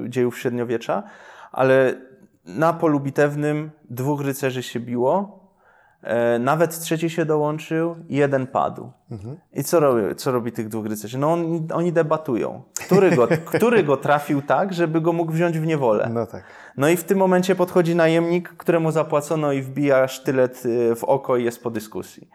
yy, 0.02 0.10
dziejów 0.10 0.38
średniowiecza, 0.38 1.02
ale 1.52 1.94
na 2.48 2.72
polu 2.72 3.00
bitewnym 3.00 3.70
dwóch 3.90 4.20
rycerzy 4.20 4.62
się 4.62 4.80
biło, 4.80 5.40
e, 6.02 6.38
nawet 6.38 6.80
trzeci 6.80 7.10
się 7.10 7.24
dołączył 7.24 7.96
jeden 8.08 8.46
padł. 8.46 8.92
Mhm. 9.10 9.36
I 9.52 9.64
co 9.64 9.80
robi, 9.80 10.14
co 10.16 10.32
robi 10.32 10.52
tych 10.52 10.68
dwóch 10.68 10.86
rycerzy? 10.86 11.18
No 11.18 11.32
on, 11.32 11.68
oni 11.74 11.92
debatują. 11.92 12.62
Który 12.86 13.10
go, 13.10 13.28
który 13.54 13.84
go 13.84 13.96
trafił 13.96 14.42
tak, 14.42 14.72
żeby 14.72 15.00
go 15.00 15.12
mógł 15.12 15.32
wziąć 15.32 15.58
w 15.58 15.66
niewolę? 15.66 16.10
No 16.12 16.26
tak. 16.26 16.42
No 16.76 16.88
i 16.88 16.96
w 16.96 17.04
tym 17.04 17.18
momencie 17.18 17.54
podchodzi 17.54 17.96
najemnik, 17.96 18.48
któremu 18.48 18.90
zapłacono 18.90 19.52
i 19.52 19.62
wbija 19.62 20.08
sztylet 20.08 20.62
e, 20.90 20.94
w 20.94 21.04
oko 21.04 21.36
i 21.36 21.44
jest 21.44 21.62
po 21.62 21.70
dyskusji. 21.70 22.28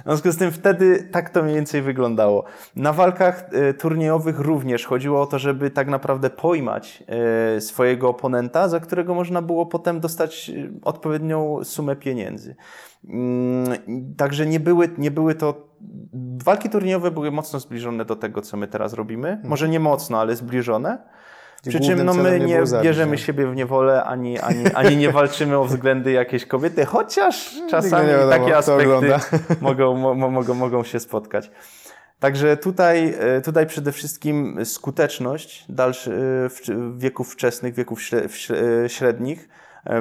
W 0.00 0.04
związku 0.04 0.32
z 0.32 0.36
tym 0.36 0.52
wtedy 0.52 1.08
tak 1.12 1.30
to 1.30 1.42
mniej 1.42 1.54
więcej 1.54 1.82
wyglądało. 1.82 2.44
Na 2.76 2.92
walkach 2.92 3.48
e, 3.52 3.74
turniejowych 3.74 4.40
również 4.40 4.86
chodziło 4.86 5.22
o 5.22 5.26
to, 5.26 5.38
żeby 5.38 5.70
tak 5.70 5.88
naprawdę 5.88 6.30
pojmać 6.30 7.04
e, 7.56 7.60
swojego 7.60 8.08
oponenta, 8.08 8.68
za 8.68 8.80
którego 8.80 9.14
można 9.14 9.42
było 9.42 9.66
potem 9.66 10.00
dostać 10.00 10.50
e, 10.50 10.68
odpowiednią 10.82 11.64
sumę 11.64 11.96
pieniędzy. 11.96 12.56
Mm, 13.08 13.66
także 14.16 14.46
nie 14.46 14.60
były, 14.60 14.90
nie 14.98 15.10
były 15.10 15.34
to. 15.34 15.66
Walki 16.44 16.70
turniejowe 16.70 17.10
były 17.10 17.30
mocno 17.30 17.60
zbliżone 17.60 18.04
do 18.04 18.16
tego, 18.16 18.42
co 18.42 18.56
my 18.56 18.66
teraz 18.66 18.92
robimy. 18.92 19.28
Mhm. 19.28 19.48
Może 19.48 19.68
nie 19.68 19.80
mocno, 19.80 20.20
ale 20.20 20.36
zbliżone. 20.36 20.98
Przy 21.68 21.80
czym 21.80 22.04
no, 22.04 22.14
my 22.14 22.40
nie, 22.40 22.62
bierzemy 22.82 23.18
siebie 23.18 23.46
w 23.46 23.56
niewolę, 23.56 24.04
ani, 24.04 24.38
ani, 24.38 24.64
ani 24.74 24.96
nie 24.96 25.10
walczymy 25.10 25.58
o 25.58 25.64
względy 25.64 26.12
jakiejś 26.12 26.46
kobiety, 26.46 26.84
chociaż 26.84 27.54
czasami 27.70 28.08
wiadomo, 28.08 28.30
takie 28.30 28.56
aspekty 28.56 29.36
mogą, 29.60 29.96
mo, 29.96 30.30
mogą, 30.30 30.54
mogą 30.54 30.84
się 30.84 31.00
spotkać. 31.00 31.50
Także 32.18 32.56
tutaj, 32.56 33.14
e, 33.18 33.40
tutaj 33.40 33.66
przede 33.66 33.92
wszystkim 33.92 34.64
skuteczność 34.64 35.64
dalszy, 35.68 36.12
e, 36.12 36.48
w 36.48 36.98
wieków 36.98 37.32
wczesnych, 37.32 37.74
wieków 37.74 38.00
e, 38.12 38.88
średnich 38.88 39.48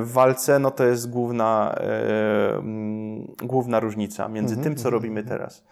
w 0.02 0.12
walce, 0.12 0.60
no 0.60 0.72
to 0.72 0.86
jest 0.86 1.10
główna, 1.10 1.76
główna 3.44 3.80
różnica 3.80 4.28
między 4.28 4.54
mm 4.54 4.62
-hmm, 4.62 4.64
tym, 4.64 4.76
co 4.76 4.82
mm 4.82 4.90
-hmm. 4.90 4.94
robimy 4.94 5.24
teraz. 5.24 5.64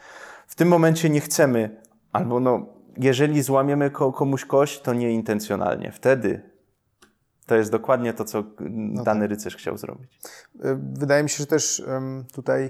W 0.47 0.55
tym 0.55 0.67
momencie 0.67 1.09
nie 1.09 1.21
chcemy, 1.21 1.81
albo 2.11 2.39
no, 2.39 2.65
jeżeli 2.97 3.41
złamiemy 3.41 3.91
komuś 3.91 4.45
kość, 4.45 4.81
to 4.81 4.93
nieintencjonalnie. 4.93 5.91
Wtedy 5.91 6.41
to 7.45 7.55
jest 7.55 7.71
dokładnie 7.71 8.13
to, 8.13 8.25
co 8.25 8.43
no 8.59 9.03
dany 9.03 9.21
tak. 9.21 9.29
rycerz 9.29 9.55
chciał 9.55 9.77
zrobić. 9.77 10.19
E, 10.63 10.79
wydaje 10.93 11.23
mi 11.23 11.29
się, 11.29 11.37
że 11.37 11.47
też 11.47 11.83
tutaj 12.33 12.69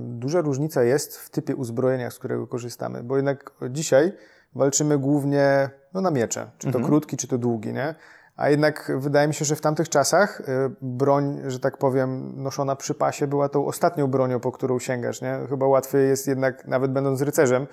duża 0.00 0.40
różnica 0.40 0.82
jest 0.82 1.18
w 1.18 1.30
typie 1.30 1.56
uzbrojenia, 1.56 2.10
z 2.10 2.18
którego 2.18 2.46
korzystamy, 2.46 3.02
bo 3.02 3.16
jednak 3.16 3.50
dzisiaj 3.70 4.12
walczymy 4.54 4.98
głównie 4.98 5.70
no, 5.94 6.00
na 6.00 6.10
miecze, 6.10 6.50
czy 6.58 6.66
to 6.66 6.78
mhm. 6.78 6.84
krótki, 6.84 7.16
czy 7.16 7.28
to 7.28 7.38
długi, 7.38 7.72
nie? 7.72 7.94
A 8.36 8.50
jednak 8.50 8.92
wydaje 8.96 9.28
mi 9.28 9.34
się, 9.34 9.44
że 9.44 9.56
w 9.56 9.60
tamtych 9.60 9.88
czasach 9.88 10.40
e, 10.40 10.70
broń, 10.82 11.40
że 11.46 11.58
tak 11.58 11.76
powiem, 11.76 12.32
noszona 12.42 12.76
przy 12.76 12.94
pasie 12.94 13.26
była 13.26 13.48
tą 13.48 13.66
ostatnią 13.66 14.06
bronią, 14.06 14.40
po 14.40 14.52
którą 14.52 14.78
sięgasz, 14.78 15.22
nie? 15.22 15.38
Chyba 15.48 15.66
łatwiej 15.66 16.08
jest 16.08 16.28
jednak, 16.28 16.66
nawet 16.66 16.92
będąc 16.92 17.22
rycerzem, 17.22 17.66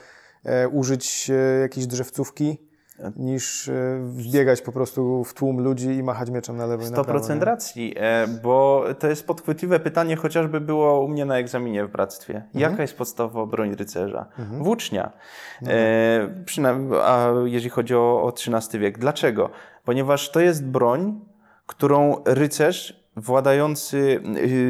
użyć 0.71 1.29
e, 1.29 1.59
jakiejś 1.59 1.87
drzewcówki, 1.87 2.67
niż 3.15 3.69
e, 3.69 3.99
wbiegać 4.01 4.61
po 4.61 4.71
prostu 4.71 5.23
w 5.23 5.33
tłum 5.33 5.59
ludzi 5.59 5.87
i 5.87 6.03
machać 6.03 6.29
mieczem 6.29 6.57
na 6.57 6.65
lewo 6.65 6.87
i 6.87 6.91
na 6.91 7.03
prawo. 7.03 7.19
100% 7.19 7.41
racji, 7.41 7.95
bo 8.43 8.85
to 8.99 9.07
jest 9.07 9.27
podchwytliwe 9.27 9.79
pytanie, 9.79 10.15
chociażby 10.15 10.61
było 10.61 11.01
u 11.01 11.07
mnie 11.07 11.25
na 11.25 11.37
egzaminie 11.37 11.85
w 11.85 11.91
bractwie. 11.91 12.35
Mhm. 12.35 12.71
Jaka 12.71 12.81
jest 12.81 12.97
podstawowa 12.97 13.45
broń 13.45 13.75
rycerza? 13.75 14.25
Mhm. 14.39 14.63
Włócznia. 14.63 15.11
No. 15.61 15.71
E, 15.71 17.03
a 17.03 17.33
jeżeli 17.45 17.69
chodzi 17.69 17.95
o, 17.95 18.23
o 18.23 18.33
XIII 18.33 18.79
wiek. 18.79 18.97
Dlaczego? 18.97 19.49
Ponieważ 19.85 20.31
to 20.31 20.39
jest 20.39 20.65
broń, 20.65 21.19
którą 21.65 22.23
rycerz 22.25 22.96
władający, 23.17 24.21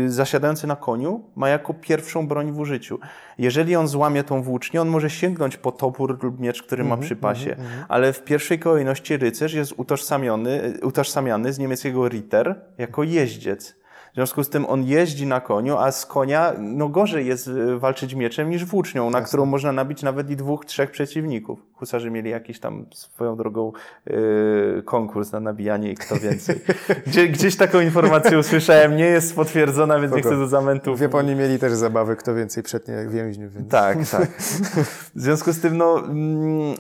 yy, 0.04 0.12
zasiadający 0.12 0.68
na 0.68 0.76
koniu 0.76 1.24
ma 1.36 1.50
jako 1.50 1.74
pierwszą 1.74 2.28
broń 2.28 2.52
w 2.52 2.60
użyciu. 2.60 3.00
Jeżeli 3.38 3.76
on 3.76 3.88
złamie 3.88 4.24
tą 4.24 4.42
włócznię, 4.42 4.82
on 4.82 4.88
może 4.88 5.10
sięgnąć 5.10 5.58
po 5.58 5.72
topór 5.72 6.24
lub 6.24 6.40
miecz, 6.40 6.64
który 6.64 6.82
mm 6.82 6.88
-hmm, 6.88 6.90
ma 6.90 6.96
mhm, 6.96 7.06
przy 7.06 7.16
pasie, 7.16 7.54
mm 7.54 7.66
-hmm. 7.66 7.86
ale 7.88 8.14
w 8.14 8.24
pierwszej 8.24 8.60
kolejności 8.60 9.18
rycerz 9.18 9.54
jest 9.54 9.74
utożsamiony, 9.78 10.74
utożsamiany 10.82 11.54
z 11.54 11.60
niemieckiego 11.60 12.08
Ritter 12.08 12.62
jako 12.78 13.04
jeździec. 13.04 13.77
W 14.18 14.20
związku 14.20 14.44
z 14.44 14.50
tym 14.50 14.66
on 14.66 14.84
jeździ 14.84 15.26
na 15.28 15.42
koniu, 15.42 15.78
a 15.78 15.92
z 15.92 16.06
konia 16.06 16.54
no 16.60 16.90
gorzej 16.90 17.28
jest 17.28 17.48
e, 17.48 17.78
walczyć 17.80 18.14
mieczem 18.14 18.50
niż 18.50 18.66
włócznią, 18.66 19.10
na 19.10 19.20
Jasne. 19.20 19.28
którą 19.28 19.46
można 19.46 19.72
nabić 19.72 20.04
nawet 20.04 20.30
i 20.30 20.36
dwóch, 20.36 20.66
trzech 20.66 20.92
przeciwników. 20.92 21.60
Husarze 21.74 22.12
mieli 22.12 22.30
jakiś 22.30 22.60
tam 22.60 22.86
swoją 22.94 23.36
drogą 23.36 23.72
yy, 24.06 24.84
konkurs 24.86 25.32
na 25.32 25.40
nabijanie 25.40 25.92
i 25.92 25.96
kto 25.96 26.16
więcej. 26.16 26.62
Gdzie, 27.08 27.28
gdzieś 27.28 27.56
taką 27.56 27.80
informację 27.80 28.40
usłyszałem, 28.40 28.98
nie 28.98 29.06
jest 29.06 29.36
potwierdzona, 29.36 30.00
więc 30.00 30.12
Spoko. 30.14 30.18
nie 30.18 30.36
chcę 30.36 30.40
do 30.40 30.48
zamentów. 30.48 30.98
W 30.98 31.02
Japonii 31.02 31.36
mieli 31.36 31.60
też 31.60 31.74
zabawy, 31.74 32.16
kto 32.16 32.36
więcej 32.36 32.64
przetnie 32.64 33.08
więźniów. 33.10 33.54
Więc... 33.54 33.72
Tak, 33.72 33.98
tak. 34.12 34.30
W 35.16 35.22
związku 35.22 35.54
z 35.54 35.62
tym, 35.62 35.78
no, 35.78 36.04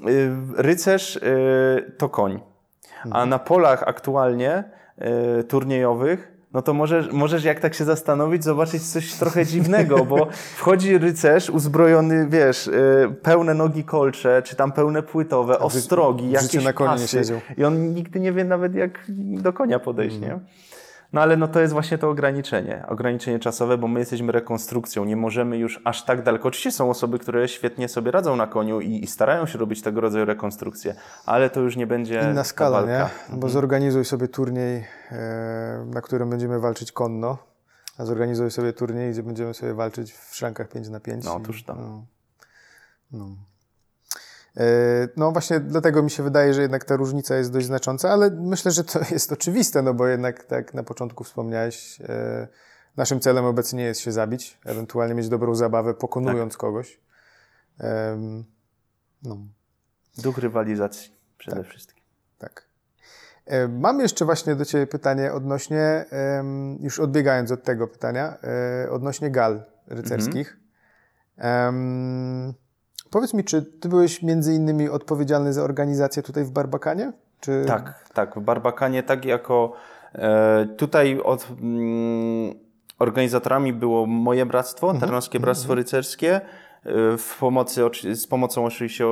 yy, 0.05 0.31
rycerz 0.55 1.15
yy, 1.15 1.91
to 1.97 2.09
koń. 2.09 2.39
A 3.03 3.05
mhm. 3.05 3.29
na 3.29 3.39
polach 3.39 3.83
aktualnie 3.83 4.63
turniejowych 5.47 6.36
no 6.53 6.61
to 6.61 6.73
możesz, 6.73 7.11
możesz 7.11 7.43
jak 7.43 7.59
tak 7.59 7.73
się 7.73 7.85
zastanowić, 7.85 8.43
zobaczyć 8.43 8.83
coś 8.83 9.13
trochę 9.13 9.45
dziwnego, 9.45 10.05
bo 10.05 10.27
wchodzi 10.55 10.97
rycerz 10.97 11.49
uzbrojony, 11.49 12.27
wiesz, 12.29 12.67
y, 12.67 13.15
pełne 13.21 13.53
nogi 13.53 13.83
kolcze, 13.83 14.41
czy 14.41 14.55
tam 14.55 14.71
pełne 14.71 15.03
płytowe, 15.03 15.59
ostrogi, 15.59 16.31
jakieś 16.31 16.63
na 16.63 16.73
konie 16.73 17.01
pasy. 17.01 17.41
I 17.57 17.63
on 17.63 17.93
nigdy 17.93 18.19
nie 18.19 18.31
wie 18.31 18.43
nawet 18.43 18.75
jak 18.75 19.05
do 19.17 19.53
konia 19.53 19.79
podejść, 19.79 20.15
mm. 20.15 20.29
nie? 20.29 20.39
No 21.13 21.21
ale 21.21 21.37
no 21.37 21.47
to 21.47 21.59
jest 21.59 21.73
właśnie 21.73 21.97
to 21.97 22.09
ograniczenie, 22.09 22.83
ograniczenie 22.87 23.39
czasowe, 23.39 23.77
bo 23.77 23.87
my 23.87 23.99
jesteśmy 23.99 24.31
rekonstrukcją, 24.31 25.05
nie 25.05 25.15
możemy 25.15 25.57
już 25.57 25.81
aż 25.85 26.05
tak 26.05 26.23
daleko. 26.23 26.47
Oczywiście 26.47 26.71
są 26.71 26.89
osoby, 26.89 27.19
które 27.19 27.47
świetnie 27.47 27.87
sobie 27.87 28.11
radzą 28.11 28.35
na 28.35 28.47
koniu 28.47 28.81
i, 28.81 29.03
i 29.03 29.07
starają 29.07 29.45
się 29.45 29.59
robić 29.59 29.81
tego 29.81 30.01
rodzaju 30.01 30.25
rekonstrukcje, 30.25 30.95
ale 31.25 31.49
to 31.49 31.59
już 31.59 31.75
nie 31.75 31.87
będzie 31.87 32.27
Inna 32.31 32.43
skala, 32.43 32.81
nie? 32.81 33.05
Bo 33.29 33.33
mhm. 33.33 33.53
zorganizuj 33.53 34.05
sobie 34.05 34.27
turniej, 34.27 34.83
na 35.85 36.01
którym 36.01 36.29
będziemy 36.29 36.59
walczyć 36.59 36.91
konno, 36.91 37.37
a 37.97 38.05
zorganizuj 38.05 38.51
sobie 38.51 38.73
turniej, 38.73 39.11
gdzie 39.11 39.23
będziemy 39.23 39.53
sobie 39.53 39.73
walczyć 39.73 40.13
w 40.13 40.35
szrankach 40.35 40.69
5 40.69 40.89
na 40.89 40.99
5 40.99 41.25
No, 41.25 41.35
otóż 41.35 41.63
to. 41.63 41.75
No, 41.75 42.05
no. 43.11 43.35
E, 44.57 44.63
no 45.17 45.31
właśnie 45.31 45.59
dlatego 45.59 46.03
mi 46.03 46.11
się 46.11 46.23
wydaje, 46.23 46.53
że 46.53 46.61
jednak 46.61 46.85
ta 46.85 46.95
różnica 46.95 47.35
jest 47.35 47.53
dość 47.53 47.65
znacząca, 47.65 48.09
ale 48.09 48.31
myślę, 48.31 48.71
że 48.71 48.83
to 48.83 48.99
jest 49.11 49.31
oczywiste, 49.31 49.81
no 49.81 49.93
bo 49.93 50.07
jednak 50.07 50.43
tak 50.43 50.73
na 50.73 50.83
początku 50.83 51.23
wspomniałeś, 51.23 52.01
e, 52.01 52.47
naszym 52.97 53.19
celem 53.19 53.45
obecnie 53.45 53.83
jest 53.83 54.01
się 54.01 54.11
zabić, 54.11 54.59
ewentualnie 54.65 55.15
mieć 55.15 55.29
dobrą 55.29 55.55
zabawę 55.55 55.93
pokonując 55.93 56.53
tak. 56.53 56.59
kogoś. 56.59 56.99
No. 59.23 59.37
Duch 60.17 60.37
rywalizacji 60.37 61.11
przede 61.37 61.57
tak. 61.57 61.67
wszystkim. 61.67 62.03
Tak. 62.37 62.66
E, 63.47 63.67
mam 63.67 63.99
jeszcze 63.99 64.25
właśnie 64.25 64.55
do 64.55 64.65
Ciebie 64.65 64.87
pytanie 64.87 65.33
odnośnie, 65.33 66.05
już 66.79 66.99
odbiegając 66.99 67.51
od 67.51 67.63
tego 67.63 67.87
pytania, 67.87 68.37
e, 68.83 68.91
odnośnie 68.91 69.31
gal 69.31 69.63
rycerskich. 69.87 70.57
Um, 71.43 72.53
powiedz 73.11 73.33
mi, 73.33 73.43
czy 73.43 73.61
Ty 73.61 73.89
byłeś 73.89 74.23
między 74.23 74.53
innymi 74.53 74.89
odpowiedzialny 74.89 75.53
za 75.53 75.63
organizację 75.63 76.23
tutaj 76.23 76.43
w 76.43 76.51
Barbakanie? 76.51 77.13
Czy... 77.39 77.65
Tak, 77.67 78.09
tak. 78.13 78.35
W 78.35 78.41
Barbakanie 78.41 79.03
tak 79.03 79.25
jako 79.25 79.73
e, 80.15 80.65
tutaj 80.77 81.21
od 81.23 81.47
mm, 81.61 82.53
organizatorami 82.99 83.73
było 83.73 84.05
moje 84.05 84.45
bractwo, 84.45 84.87
mhm. 84.87 85.01
Tarnowskie 85.01 85.39
Bractwo 85.39 85.73
mhm. 85.73 85.77
Rycerskie, 85.77 86.41
w 87.17 87.35
pomocy, 87.39 87.81
z 88.13 88.27
pomocą 88.27 88.65
oczywiście 88.65 89.05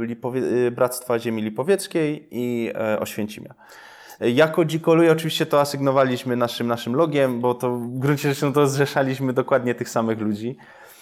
Lipowie, 0.00 0.42
Bractwa 0.70 1.18
Ziemi 1.18 1.42
Lipowieckiej 1.42 2.28
i 2.30 2.72
Oświęcimia. 3.00 3.54
Jako 4.20 4.64
Dzikoluj 4.64 5.10
oczywiście 5.10 5.46
to 5.46 5.60
asygnowaliśmy 5.60 6.36
naszym, 6.36 6.66
naszym 6.66 6.94
logiem, 6.94 7.40
bo 7.40 7.54
to 7.54 7.76
w 7.76 7.98
gruncie 7.98 8.28
rzeczy 8.28 8.46
no 8.46 8.52
to 8.52 8.66
zrzeszaliśmy 8.66 9.32
dokładnie 9.32 9.74
tych 9.74 9.88
samych 9.88 10.20
ludzi. 10.20 10.56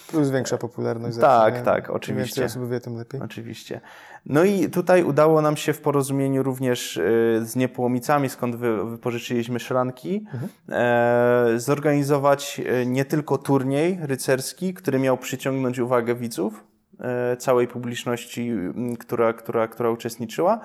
Plus 0.09 0.31
większa 0.31 0.59
popularność. 0.59 1.19
Tak, 1.19 1.55
zawsze, 1.55 1.65
tak, 1.65 1.91
oczywiście. 1.91 2.41
Im 2.41 2.45
więcej 2.45 2.63
osób 2.63 2.71
wie, 2.71 2.81
tym 2.81 2.97
lepiej. 2.97 3.21
Oczywiście. 3.21 3.81
No 4.27 4.45
i 4.45 4.71
tutaj 4.71 5.05
udało 5.05 5.43
nam 5.43 5.57
się 5.57 5.73
w 5.73 5.81
porozumieniu 5.81 6.43
również 6.43 6.97
e, 6.97 7.01
z 7.45 7.57
Niepołomicami, 7.57 8.29
skąd 8.29 8.57
wy, 8.57 8.91
wypożyczyliśmy 8.91 9.61
szranki, 9.61 10.27
mhm. 10.33 10.51
e, 10.69 11.61
zorganizować 11.61 12.61
e, 12.67 12.87
nie 12.87 13.05
tylko 13.05 13.39
turniej 13.39 13.99
rycerski, 14.03 14.75
który 14.75 14.99
miał 14.99 15.19
przyciągnąć 15.19 15.79
uwagę 15.79 16.15
widzów, 16.15 16.65
e, 17.01 17.37
całej 17.37 17.69
publiczności, 17.69 18.53
która, 18.99 19.33
która, 19.33 19.69
która 19.69 19.91
uczestniczyła, 19.91 20.61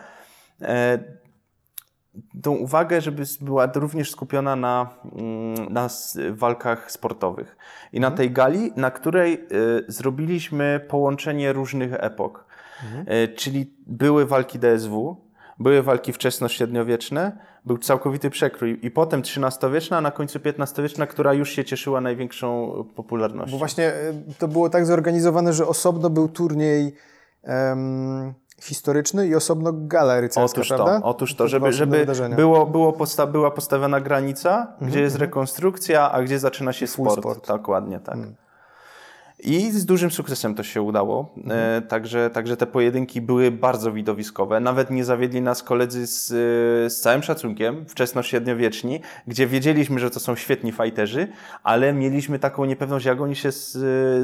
e, 0.62 1.00
tą 2.42 2.52
uwagę, 2.52 3.02
żeby 3.02 3.24
była 3.42 3.72
również 3.76 4.12
skupiona 4.12 4.56
na, 4.56 4.90
mm, 5.16 5.74
na 5.74 5.90
walkach 6.32 6.92
sportowych. 6.92 7.58
I 7.94 8.00
na 8.00 8.08
mhm. 8.08 8.18
tej 8.18 8.32
gali, 8.32 8.72
na 8.76 8.92
której 8.92 9.34
y, 9.34 9.38
zrobiliśmy 9.88 10.86
połączenie 10.88 11.54
różnych 11.54 11.94
epok. 11.94 12.46
Mhm. 12.84 13.18
Y, 13.18 13.28
czyli 13.28 13.74
były 13.88 14.26
walki 14.26 14.60
DSW, 14.60 15.18
były 15.60 15.84
walki 15.84 16.14
wczesno-średniowieczne, 16.14 17.38
był 17.66 17.78
całkowity 17.78 18.30
przekrój 18.30 18.80
i 18.82 18.92
potem 18.92 19.22
XIII-wieczna, 19.22 19.98
a 19.98 20.02
na 20.02 20.12
końcu 20.12 20.40
XV-wieczna, 20.44 21.08
która 21.08 21.34
już 21.34 21.50
się 21.50 21.66
cieszyła 21.66 22.02
największą 22.02 22.84
popularnością. 22.96 23.52
Bo 23.52 23.58
właśnie 23.58 23.94
y, 23.94 24.14
to 24.40 24.48
było 24.48 24.70
tak 24.70 24.86
zorganizowane, 24.86 25.54
że 25.54 25.68
osobno 25.68 26.10
był 26.10 26.28
turniej 26.28 26.94
um 27.44 28.34
historyczny 28.62 29.28
i 29.28 29.36
osobno 29.36 29.72
gala 29.74 30.22
rycerska, 30.22 30.60
otóż 30.60 30.68
prawda? 30.68 31.02
To, 31.02 31.08
otóż 31.08 31.36
to, 31.36 31.48
żeby, 31.48 31.74
żeby 31.74 32.08
było, 32.36 32.66
było 32.66 32.94
posta 32.94 33.26
była 33.26 33.52
postawiona 33.52 34.02
granica, 34.02 34.68
mhm, 34.72 34.92
gdzie 34.92 35.02
jest 35.02 35.16
mhm. 35.16 35.30
rekonstrukcja, 35.30 36.12
a 36.12 36.24
gdzie 36.24 36.40
zaczyna 36.40 36.74
się 36.74 36.88
sport. 36.88 37.20
sport. 37.20 37.48
Dokładnie 37.48 38.00
tak. 38.00 38.16
Mhm. 38.16 38.36
I 39.44 39.72
z 39.72 39.86
dużym 39.86 40.12
sukcesem 40.12 40.56
to 40.56 40.64
się 40.64 40.82
udało. 40.82 41.34
Mhm. 41.38 41.60
E, 41.60 41.82
także, 41.82 42.30
także 42.30 42.58
te 42.58 42.68
pojedynki 42.68 43.22
były 43.22 43.52
bardzo 43.52 43.92
widowiskowe. 43.92 44.60
Nawet 44.60 44.92
nie 44.92 45.06
zawiedli 45.06 45.42
nas 45.42 45.64
koledzy 45.64 46.08
z, 46.08 46.28
z 46.94 47.00
całym 47.00 47.24
szacunkiem, 47.24 47.86
wczesno-średniowieczni, 47.86 49.02
gdzie 49.28 49.48
wiedzieliśmy, 49.48 50.00
że 50.00 50.10
to 50.10 50.20
są 50.20 50.36
świetni 50.36 50.72
fajterzy, 50.72 51.28
ale 51.64 51.94
mieliśmy 51.94 52.40
taką 52.40 52.66
niepewność, 52.66 53.06
jak 53.06 53.22
oni 53.22 53.36
się 53.36 53.52
z, 53.52 53.78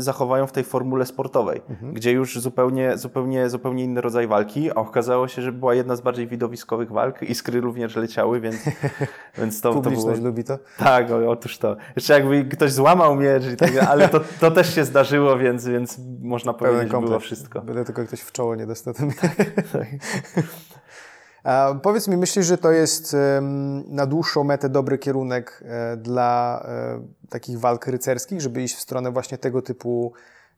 zachowają 0.04 0.48
w 0.48 0.52
tej 0.52 0.64
formule 0.64 1.06
sportowej, 1.06 1.62
mhm. 1.70 1.94
gdzie 1.94 2.12
już 2.12 2.40
zupełnie, 2.40 2.98
zupełnie, 2.98 3.50
zupełnie 3.50 3.84
inny 3.84 4.02
rodzaj 4.02 4.28
walki, 4.28 4.72
a 4.72 4.76
okazało 4.76 5.28
się, 5.28 5.42
że 5.42 5.52
była 5.52 5.76
jedna 5.76 5.96
z 5.96 6.02
bardziej 6.02 6.28
widowiskowych 6.28 6.92
walk. 6.92 7.22
Iskry 7.22 7.62
również 7.62 7.96
leciały, 7.96 8.42
więc, 8.42 8.56
więc 9.38 9.62
to, 9.62 9.74
to 9.74 9.92
było... 9.92 10.16
lubi 10.16 10.44
to? 10.44 10.60
Tak, 10.78 11.12
o, 11.12 11.30
otóż 11.30 11.58
to. 11.58 11.76
Jeszcze 11.96 12.14
jakby 12.14 12.46
ktoś 12.46 12.72
złamał 12.72 13.16
mnie, 13.16 13.40
tak, 13.58 13.78
ale 13.90 14.10
to, 14.10 14.20
to 14.40 14.52
też 14.52 14.76
się 14.76 14.86
zdarzyło 14.86 15.03
zdarzyło, 15.04 15.38
więc, 15.38 15.68
więc 15.68 16.00
można 16.22 16.54
powiedzieć, 16.54 16.92
że 16.92 17.00
było 17.00 17.20
wszystko. 17.20 17.62
Byle 17.62 17.86
tylko 17.86 18.06
ktoś 18.06 18.22
w 18.22 18.32
czoło 18.32 18.56
nie 18.56 18.68
dostał. 18.68 18.94
tak. 19.74 19.88
A 21.44 21.76
powiedz 21.84 22.08
mi, 22.08 22.18
myślisz, 22.18 22.46
że 22.46 22.58
to 22.58 22.72
jest 22.72 23.16
na 23.88 24.06
dłuższą 24.06 24.44
metę 24.44 24.70
dobry 24.70 24.98
kierunek 24.98 25.64
e, 25.66 25.98
dla 25.98 26.64
e, 26.68 27.30
takich 27.30 27.60
walk 27.60 27.88
rycerskich, 27.88 28.42
żeby 28.42 28.64
iść 28.64 28.76
w 28.76 28.80
stronę 28.80 29.12
właśnie 29.12 29.38
tego 29.38 29.62
typu 29.62 30.14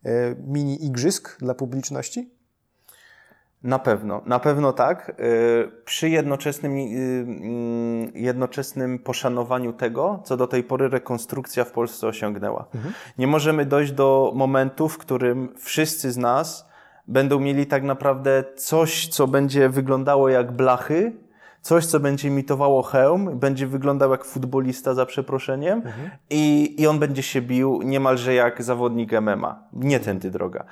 e, 0.06 0.36
mini 0.48 0.86
igrzysk 0.86 1.38
dla 1.40 1.54
publiczności? 1.54 2.35
Na 3.66 3.80
pewno, 3.80 4.22
na 4.26 4.40
pewno 4.40 4.74
tak. 4.74 5.10
Y, 5.20 5.72
przy 5.86 6.10
jednoczesnym, 6.10 6.78
y, 6.78 6.82
mm, 6.82 8.12
jednoczesnym 8.16 9.00
poszanowaniu 9.00 9.74
tego, 9.74 10.22
co 10.24 10.38
do 10.38 10.48
tej 10.48 10.64
pory 10.64 10.90
rekonstrukcja 10.90 11.64
w 11.64 11.72
Polsce 11.72 12.08
osiągnęła. 12.08 12.66
Mhm. 12.76 12.94
Nie 13.18 13.28
możemy 13.28 13.66
dojść 13.66 13.92
do 13.92 14.32
momentu, 14.36 14.90
w 14.90 14.98
którym 14.98 15.54
wszyscy 15.58 16.12
z 16.12 16.18
nas 16.18 16.70
będą 17.08 17.40
mieli 17.40 17.66
tak 17.66 17.84
naprawdę 17.84 18.44
coś, 18.56 19.08
co 19.08 19.28
będzie 19.28 19.70
wyglądało 19.70 20.30
jak 20.30 20.52
blachy, 20.52 21.14
coś, 21.62 21.86
co 21.86 22.00
będzie 22.00 22.28
imitowało 22.28 22.84
hełm, 22.84 23.40
będzie 23.40 23.68
wyglądał 23.68 24.12
jak 24.12 24.26
futbolista 24.26 24.94
za 24.94 25.06
przeproszeniem 25.06 25.78
mhm. 25.78 26.10
i, 26.30 26.76
i 26.82 26.88
on 26.88 27.00
będzie 27.00 27.24
się 27.24 27.42
bił 27.42 27.82
niemalże 27.84 28.34
jak 28.34 28.64
zawodnik 28.64 29.12
MMA. 29.22 29.64
Nie 29.74 30.00
tędy 30.00 30.32
droga. 30.32 30.66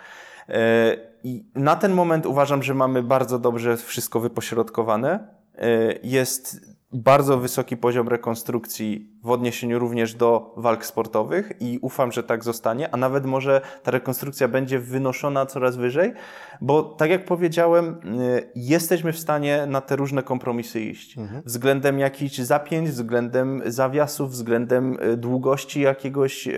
I 1.24 1.46
na 1.56 1.76
ten 1.76 1.94
moment 1.94 2.26
uważam, 2.26 2.64
że 2.64 2.74
mamy 2.74 3.04
bardzo 3.04 3.40
dobrze 3.40 3.78
wszystko 3.78 4.20
wypośrodkowane. 4.20 5.28
E, 5.58 5.94
jest 6.04 6.74
bardzo 6.94 7.38
wysoki 7.38 7.78
poziom 7.78 8.08
rekonstrukcji 8.08 9.10
w 9.24 9.30
odniesieniu 9.30 9.80
również 9.80 10.16
do 10.16 10.54
walk 10.58 10.86
sportowych 10.86 11.52
i 11.60 11.80
ufam, 11.82 12.12
że 12.12 12.24
tak 12.24 12.44
zostanie, 12.44 12.94
a 12.94 12.98
nawet 12.98 13.26
może 13.26 13.62
ta 13.84 13.92
rekonstrukcja 13.92 14.48
będzie 14.48 14.80
wynoszona 14.80 15.46
coraz 15.46 15.76
wyżej, 15.76 16.14
bo 16.62 16.84
tak 16.84 17.10
jak 17.10 17.26
powiedziałem, 17.26 17.86
y, 18.22 18.52
jesteśmy 18.56 19.14
w 19.14 19.20
stanie 19.20 19.66
na 19.68 19.82
te 19.82 19.96
różne 19.96 20.24
kompromisy 20.24 20.82
iść. 20.82 21.18
Mhm. 21.18 21.42
Względem 21.46 22.00
jakichś 22.00 22.38
zapięć, 22.38 22.90
względem 22.90 23.62
zawiasów, 23.66 24.32
względem 24.32 24.98
y, 25.04 25.18
długości 25.18 25.82
jakiegoś, 25.82 26.50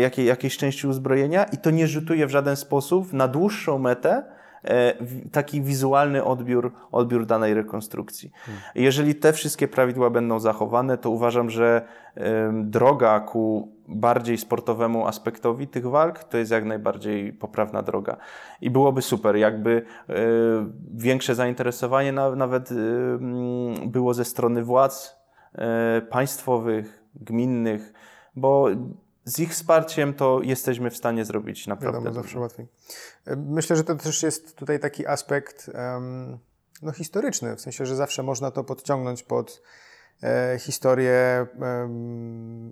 jakiej, 0.00 0.26
jakiejś 0.26 0.56
części 0.56 0.86
uzbrojenia 0.86 1.44
i 1.44 1.56
to 1.56 1.70
nie 1.70 1.86
rzutuje 1.86 2.26
w 2.26 2.30
żaden 2.30 2.56
sposób 2.56 3.12
na 3.12 3.28
dłuższą 3.28 3.78
metę 3.78 4.22
E, 4.22 4.35
taki 5.32 5.62
wizualny 5.62 6.24
odbiór, 6.24 6.72
odbiór 6.92 7.26
danej 7.26 7.54
rekonstrukcji. 7.54 8.30
Jeżeli 8.74 9.14
te 9.14 9.32
wszystkie 9.32 9.68
prawidła 9.68 10.10
będą 10.10 10.40
zachowane, 10.40 10.98
to 10.98 11.10
uważam, 11.10 11.50
że 11.50 11.86
droga 12.52 13.20
ku 13.20 13.72
bardziej 13.88 14.38
sportowemu 14.38 15.06
aspektowi 15.06 15.68
tych 15.68 15.86
walk 15.86 16.24
to 16.24 16.38
jest 16.38 16.50
jak 16.50 16.64
najbardziej 16.64 17.32
poprawna 17.32 17.82
droga. 17.82 18.16
I 18.60 18.70
byłoby 18.70 19.02
super, 19.02 19.36
jakby 19.36 19.82
e, 20.08 20.14
większe 20.94 21.34
zainteresowanie 21.34 22.12
nawet 22.12 22.70
było 23.86 24.14
ze 24.14 24.24
strony 24.24 24.62
władz 24.62 25.20
e, 25.54 26.02
państwowych, 26.10 27.04
gminnych, 27.14 27.92
bo 28.36 28.68
z 29.26 29.38
ich 29.38 29.50
wsparciem 29.50 30.14
to 30.14 30.40
jesteśmy 30.42 30.90
w 30.90 30.96
stanie 30.96 31.24
zrobić 31.24 31.66
naprawdę. 31.66 31.98
Wiadomo, 31.98 32.14
zawsze 32.14 32.40
łatwiej. 32.40 32.66
Myślę, 33.36 33.76
że 33.76 33.84
to 33.84 33.94
też 33.94 34.22
jest 34.22 34.56
tutaj 34.56 34.80
taki 34.80 35.06
aspekt 35.06 35.70
no, 36.82 36.92
historyczny, 36.92 37.56
w 37.56 37.60
sensie, 37.60 37.86
że 37.86 37.96
zawsze 37.96 38.22
można 38.22 38.50
to 38.50 38.64
podciągnąć 38.64 39.22
pod 39.22 39.62
e, 40.22 40.56
historię, 40.58 41.46
e, 41.62 41.88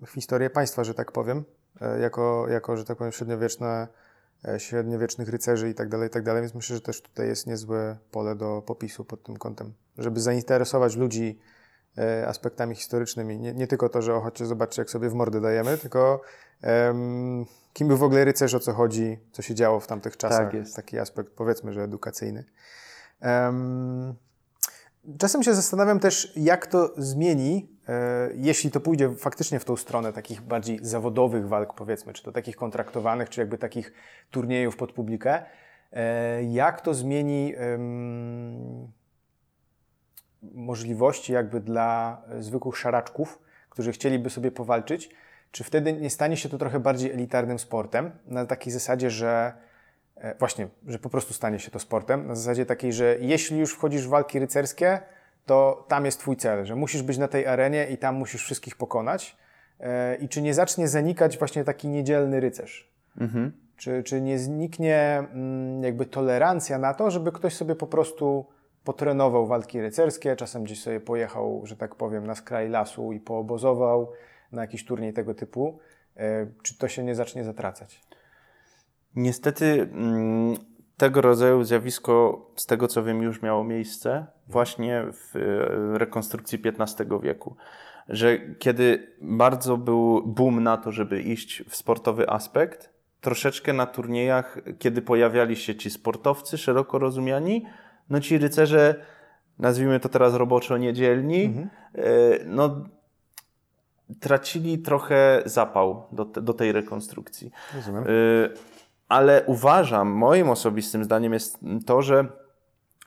historię 0.09 0.51
państwa, 0.51 0.85
że 0.85 0.95
tak 0.95 1.13
powiem, 1.13 1.45
e, 1.81 2.01
jako, 2.01 2.47
jako, 2.49 2.77
że 2.77 2.85
tak 2.85 2.99
powiem, 2.99 3.13
średniowieczne, 3.13 3.89
e, 4.49 4.61
średniowiecznych 4.61 5.29
rycerzy 5.29 5.71
i 5.71 5.75
tak 5.75 5.89
dalej, 5.89 6.09
i 6.09 6.11
tak 6.11 6.23
dalej, 6.23 6.43
więc 6.43 6.55
myślę, 6.55 6.77
że 6.77 6.83
też 6.83 7.03
tutaj 7.03 7.27
jest 7.29 7.47
niezłe 7.47 7.99
pole 8.11 8.37
do 8.37 8.63
popisu 8.67 9.05
pod 9.05 9.23
tym 9.23 9.37
kątem, 9.37 9.75
żeby 9.99 10.21
zainteresować 10.21 10.97
ludzi 10.97 11.39
e, 11.39 11.54
aspektami 12.27 12.75
historycznymi. 12.75 13.39
Nie, 13.39 13.53
nie, 13.55 13.67
tylko 13.67 13.89
to, 13.89 14.03
że 14.03 14.15
o, 14.15 14.21
chodźcie, 14.21 14.47
zobaczcie, 14.47 14.83
jak 14.83 14.91
sobie 14.91 15.09
w 15.09 15.15
mordy 15.15 15.41
dajemy, 15.41 15.79
tylko 15.79 16.21
um, 16.63 17.45
kim 17.73 17.89
był 17.89 17.97
w 17.97 18.03
ogóle 18.03 18.25
rycerz, 18.25 18.55
o 18.55 18.61
co 18.61 18.73
chodzi, 18.73 19.19
co 19.33 19.43
się 19.43 19.55
działo 19.55 19.81
w 19.81 19.87
tamtych 19.87 20.17
czasach. 20.17 20.45
Tak 20.45 20.55
jest. 20.55 20.77
Taki 20.77 20.99
aspekt, 20.99 21.33
powiedzmy, 21.33 21.73
że 21.73 21.83
edukacyjny. 21.83 22.45
Um, 23.23 24.15
czasem 25.19 25.43
się 25.43 25.55
zastanawiam 25.55 26.01
też, 26.01 26.33
jak 26.37 26.67
to 26.67 26.93
zmieni, 26.97 27.69
e, 27.89 28.31
jeśli 28.35 28.71
to 28.71 28.81
pójdzie 28.81 29.11
faktycznie 29.15 29.61
w 29.61 29.65
tą 29.65 29.77
stronę 29.77 30.13
takich 30.13 30.41
bardziej 30.41 30.79
zawodowych 30.83 31.49
walk, 31.49 31.75
powiedzmy, 31.75 32.13
czy 32.13 32.23
to 32.23 32.33
takich 32.33 32.57
kontraktowanych, 32.57 33.31
czy 33.31 33.41
jakby 33.41 33.59
takich 33.59 33.93
turniejów 34.31 34.77
pod 34.77 34.93
publikę. 34.93 35.43
E, 35.93 36.45
jak 36.45 36.81
to 36.81 36.95
zmieni 36.95 37.55
możliwości 40.55 41.33
jakby 41.33 41.61
dla 41.61 42.23
zwykłych 42.39 42.77
szaraczków, 42.77 43.39
którzy 43.71 43.93
chcieliby 43.93 44.31
sobie 44.31 44.51
powalczyć, 44.51 45.11
czy 45.55 45.65
wtedy 45.65 45.93
nie 45.93 46.11
stanie 46.11 46.37
się 46.37 46.49
to 46.49 46.59
trochę 46.59 46.81
bardziej 46.81 47.13
elitarnym 47.13 47.59
sportem? 47.59 48.11
Na 48.27 48.47
takiej 48.47 48.73
zasadzie, 48.73 49.11
że 49.11 49.53
e, 50.17 50.35
właśnie, 50.39 50.69
że 50.87 50.99
po 50.99 51.11
prostu 51.11 51.35
stanie 51.35 51.59
się 51.59 51.71
to 51.71 51.79
sportem. 51.79 52.27
Na 52.27 52.35
zasadzie 52.35 52.67
takiej, 52.67 52.93
że 52.93 53.17
jeśli 53.21 53.59
już 53.59 53.73
wchodzisz 53.73 54.07
w 54.07 54.09
walki 54.09 54.39
rycerskie, 54.39 55.01
to 55.47 55.85
tam 55.89 56.05
jest 56.05 56.21
twój 56.21 56.37
cel, 56.37 56.65
że 56.65 56.77
musisz 56.77 57.03
być 57.03 57.19
na 57.19 57.29
tej 57.29 57.47
arenie 57.47 57.87
i 57.87 57.99
tam 57.99 58.15
musisz 58.15 58.43
wszystkich 58.43 58.77
pokonać. 58.77 59.37
E, 59.81 60.17
I 60.17 60.29
czy 60.29 60.43
nie 60.43 60.55
zacznie 60.55 60.89
zanikać 60.89 61.39
właśnie 61.39 61.65
taki 61.65 61.89
niedzielny 61.89 62.41
rycerz? 62.41 62.91
Mhm. 63.21 63.53
Czy, 63.77 64.03
czy 64.03 64.21
nie 64.21 64.39
zniknie 64.39 65.19
mm, 65.19 65.83
jakby 65.83 66.07
tolerancja 66.07 66.79
na 66.79 66.95
to, 66.95 67.11
żeby 67.11 67.33
ktoś 67.33 67.55
sobie 67.55 67.75
po 67.75 67.87
prostu 67.87 68.47
potrenował 68.85 69.47
walki 69.47 69.81
rycerskie, 69.81 70.37
czasem 70.37 70.65
gdzieś 70.65 70.83
sobie 70.83 71.01
pojechał, 71.01 71.63
że 71.65 71.77
tak 71.77 71.95
powiem, 71.95 72.27
na 72.27 72.35
skraj 72.35 72.69
lasu 72.69 73.13
i 73.13 73.21
poobozował 73.21 74.13
na 74.53 74.63
jakiś 74.63 74.85
turniej 74.85 75.13
tego 75.13 75.35
typu. 75.35 75.79
E, 76.17 76.47
czy 76.63 76.79
to 76.79 76.89
się 76.89 77.05
nie 77.05 77.15
zacznie 77.15 77.45
zatracać? 77.45 78.01
Niestety 79.17 79.89
mm, 79.93 80.57
tego 80.97 81.21
rodzaju 81.21 81.65
zjawisko, 81.65 82.47
z 82.57 82.67
tego 82.67 82.89
co 82.89 83.03
wiem, 83.03 83.23
już 83.23 83.43
miało 83.43 83.65
miejsce 83.65 84.27
właśnie 84.49 85.05
w 85.13 85.37
e, 85.37 85.99
rekonstrukcji 85.99 86.59
XV 86.65 87.21
wieku. 87.23 87.57
Że 88.09 88.39
kiedy 88.59 89.13
bardzo 89.21 89.77
był 89.77 90.23
boom 90.27 90.63
na 90.63 90.77
to, 90.77 90.93
żeby 90.93 91.23
iść 91.23 91.63
w 91.69 91.77
sportowy 91.77 92.31
aspekt, 92.31 92.91
troszeczkę 93.21 93.73
na 93.73 93.87
turniejach, 93.87 94.59
kiedy 94.79 95.03
pojawiali 95.03 95.57
się 95.57 95.75
ci 95.75 95.91
sportowcy 95.91 96.59
szeroko 96.59 96.99
rozumiani, 96.99 97.67
no 98.11 98.21
ci 98.21 98.39
rycerze, 98.39 98.95
nazwijmy 99.59 100.01
to 100.01 100.09
teraz 100.09 100.35
roboczo 100.35 100.77
niedzielni, 100.77 101.45
mhm. 101.45 101.71
E, 101.95 102.01
no 102.47 102.85
tracili 104.21 104.79
trochę 104.79 105.43
zapał 105.45 106.07
do, 106.13 106.25
te, 106.25 106.43
do 106.43 106.55
tej 106.55 106.73
rekonstrukcji. 106.73 107.51
Rozumiem. 107.75 108.05
Y, 108.07 108.51
ale 109.09 109.43
uważam, 109.47 110.09
moim 110.09 110.51
osobistym 110.51 111.05
zdaniem 111.05 111.33
jest 111.33 111.59
to, 111.87 112.03
że 112.03 112.27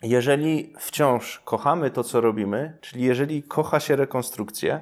jeżeli 0.03 0.73
wciąż 0.79 1.39
kochamy 1.39 1.91
to, 1.91 2.03
co 2.03 2.21
robimy, 2.21 2.77
czyli 2.81 3.03
jeżeli 3.03 3.43
kocha 3.43 3.79
się 3.79 3.95
rekonstrukcję 3.95 4.81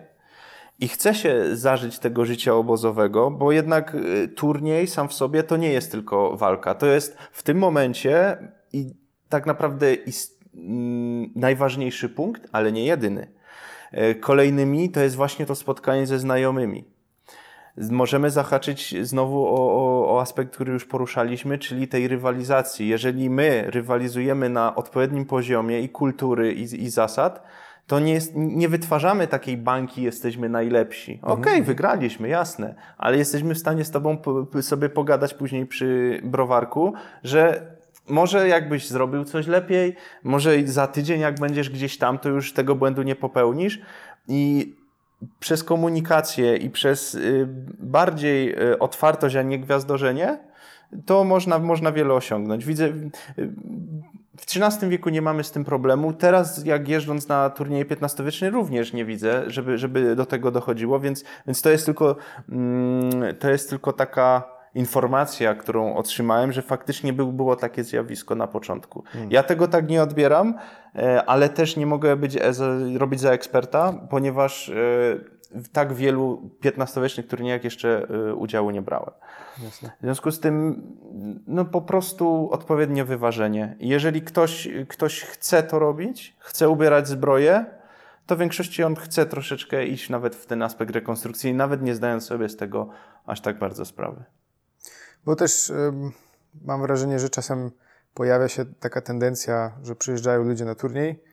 i 0.79 0.87
chce 0.87 1.15
się 1.15 1.55
zażyć 1.55 1.99
tego 1.99 2.25
życia 2.25 2.53
obozowego, 2.53 3.31
bo 3.31 3.51
jednak 3.51 3.95
y, 3.95 4.27
turniej 4.27 4.87
sam 4.87 5.09
w 5.09 5.13
sobie 5.13 5.43
to 5.43 5.57
nie 5.57 5.71
jest 5.71 5.91
tylko 5.91 6.37
walka. 6.37 6.75
To 6.75 6.85
jest 6.85 7.17
w 7.31 7.43
tym 7.43 7.57
momencie 7.57 8.37
i 8.73 8.93
tak 9.35 9.45
naprawdę 9.45 9.87
mm, 10.55 11.29
najważniejszy 11.35 12.09
punkt, 12.09 12.47
ale 12.51 12.71
nie 12.71 12.85
jedyny. 12.85 13.27
E, 13.91 14.15
kolejnymi 14.15 14.89
to 14.89 14.99
jest 14.99 15.15
właśnie 15.15 15.45
to 15.45 15.55
spotkanie 15.55 16.07
ze 16.07 16.19
znajomymi. 16.19 16.85
Możemy 17.91 18.29
zahaczyć 18.29 18.95
znowu 19.01 19.45
o, 19.45 19.49
o, 19.49 20.15
o, 20.15 20.21
aspekt, 20.21 20.53
który 20.53 20.73
już 20.73 20.85
poruszaliśmy, 20.85 21.57
czyli 21.57 21.87
tej 21.87 22.07
rywalizacji. 22.07 22.87
Jeżeli 22.87 23.29
my 23.29 23.63
rywalizujemy 23.67 24.49
na 24.49 24.75
odpowiednim 24.75 25.25
poziomie 25.25 25.81
i 25.81 25.89
kultury, 25.89 26.53
i, 26.53 26.83
i 26.83 26.89
zasad, 26.89 27.43
to 27.87 27.99
nie, 27.99 28.13
jest, 28.13 28.31
nie 28.35 28.69
wytwarzamy 28.69 29.27
takiej 29.27 29.57
bańki, 29.57 30.03
jesteśmy 30.03 30.49
najlepsi. 30.49 31.13
Mhm. 31.13 31.39
Okej, 31.39 31.53
okay, 31.53 31.63
wygraliśmy, 31.63 32.27
jasne, 32.27 32.75
ale 32.97 33.17
jesteśmy 33.17 33.55
w 33.55 33.57
stanie 33.57 33.85
z 33.85 33.91
Tobą 33.91 34.17
sobie 34.61 34.89
pogadać 34.89 35.33
później 35.33 35.65
przy 35.65 36.21
browarku, 36.23 36.93
że 37.23 37.74
może 38.09 38.47
jakbyś 38.47 38.87
zrobił 38.87 39.23
coś 39.23 39.47
lepiej, 39.47 39.95
może 40.23 40.67
za 40.67 40.87
tydzień 40.87 41.21
jak 41.21 41.39
będziesz 41.39 41.69
gdzieś 41.69 41.97
tam, 41.97 42.19
to 42.19 42.29
już 42.29 42.53
tego 42.53 42.75
błędu 42.75 43.01
nie 43.01 43.15
popełnisz 43.15 43.81
i 44.27 44.73
przez 45.39 45.63
komunikację 45.63 46.57
i 46.57 46.69
przez 46.69 47.15
y, 47.15 47.47
bardziej 47.79 48.63
y, 48.71 48.79
otwartość, 48.79 49.35
a 49.35 49.41
nie 49.41 49.59
gwiazdorzenie, 49.59 50.37
to 51.05 51.23
można, 51.23 51.59
można 51.59 51.91
wiele 51.91 52.13
osiągnąć. 52.13 52.65
Widzę, 52.65 52.89
w 54.37 54.57
XIII 54.57 54.89
wieku 54.89 55.09
nie 55.09 55.21
mamy 55.21 55.43
z 55.43 55.51
tym 55.51 55.65
problemu. 55.65 56.13
Teraz, 56.13 56.65
jak 56.65 56.89
jeżdżąc 56.89 57.27
na 57.27 57.49
turnieje 57.49 57.85
XV-wieczne, 57.89 58.49
również 58.49 58.93
nie 58.93 59.05
widzę, 59.05 59.43
żeby, 59.47 59.77
żeby 59.77 60.15
do 60.15 60.25
tego 60.25 60.51
dochodziło, 60.51 60.99
więc, 60.99 61.23
więc 61.47 61.61
to 61.61 61.69
jest 61.69 61.85
tylko, 61.85 62.15
mm, 62.49 63.35
to 63.39 63.49
jest 63.49 63.69
tylko 63.69 63.93
taka 63.93 64.54
informacja, 64.75 65.55
którą 65.55 65.95
otrzymałem, 65.95 66.51
że 66.51 66.61
faktycznie 66.61 67.13
był, 67.13 67.31
było 67.31 67.55
takie 67.55 67.83
zjawisko 67.83 68.35
na 68.35 68.47
początku. 68.47 69.03
Hmm. 69.07 69.31
Ja 69.31 69.43
tego 69.43 69.67
tak 69.67 69.89
nie 69.89 70.03
odbieram, 70.03 70.53
e, 70.95 71.25
ale 71.25 71.49
też 71.49 71.77
nie 71.77 71.85
mogę 71.85 72.15
być, 72.15 72.37
e, 72.37 72.51
robić 72.97 73.19
za 73.19 73.31
eksperta, 73.31 73.93
ponieważ 74.09 74.69
e, 74.69 74.75
tak 75.71 75.93
wielu 75.93 76.49
XV-wiecznych 76.65 77.27
turniejach 77.27 77.63
jeszcze 77.63 78.07
udziału 78.35 78.71
nie 78.71 78.81
brałem. 78.81 79.11
Jasne. 79.63 79.91
W 79.99 80.03
związku 80.03 80.31
z 80.31 80.39
tym, 80.39 80.83
no 81.47 81.65
po 81.65 81.81
prostu 81.81 82.49
odpowiednie 82.51 83.05
wyważenie. 83.05 83.75
Jeżeli 83.79 84.21
ktoś, 84.21 84.67
ktoś 84.87 85.21
chce 85.21 85.63
to 85.63 85.79
robić, 85.79 86.35
chce 86.39 86.69
ubierać 86.69 87.07
zbroję, 87.07 87.65
to 88.25 88.35
w 88.35 88.39
większości 88.39 88.83
on 88.83 88.95
chce 88.95 89.25
troszeczkę 89.25 89.85
iść 89.85 90.09
nawet 90.09 90.35
w 90.35 90.45
ten 90.45 90.61
aspekt 90.61 90.91
rekonstrukcji, 90.91 91.53
nawet 91.53 91.81
nie 91.81 91.95
zdając 91.95 92.25
sobie 92.25 92.49
z 92.49 92.57
tego 92.57 92.89
aż 93.25 93.41
tak 93.41 93.59
bardzo 93.59 93.85
sprawy. 93.85 94.23
Bo 95.25 95.35
też 95.35 95.73
mam 96.61 96.81
wrażenie, 96.81 97.19
że 97.19 97.29
czasem 97.29 97.71
pojawia 98.13 98.47
się 98.47 98.65
taka 98.65 99.01
tendencja, 99.01 99.77
że 99.83 99.95
przyjeżdżają 99.95 100.43
ludzie 100.43 100.65
na 100.65 100.75
turniej, 100.75 101.23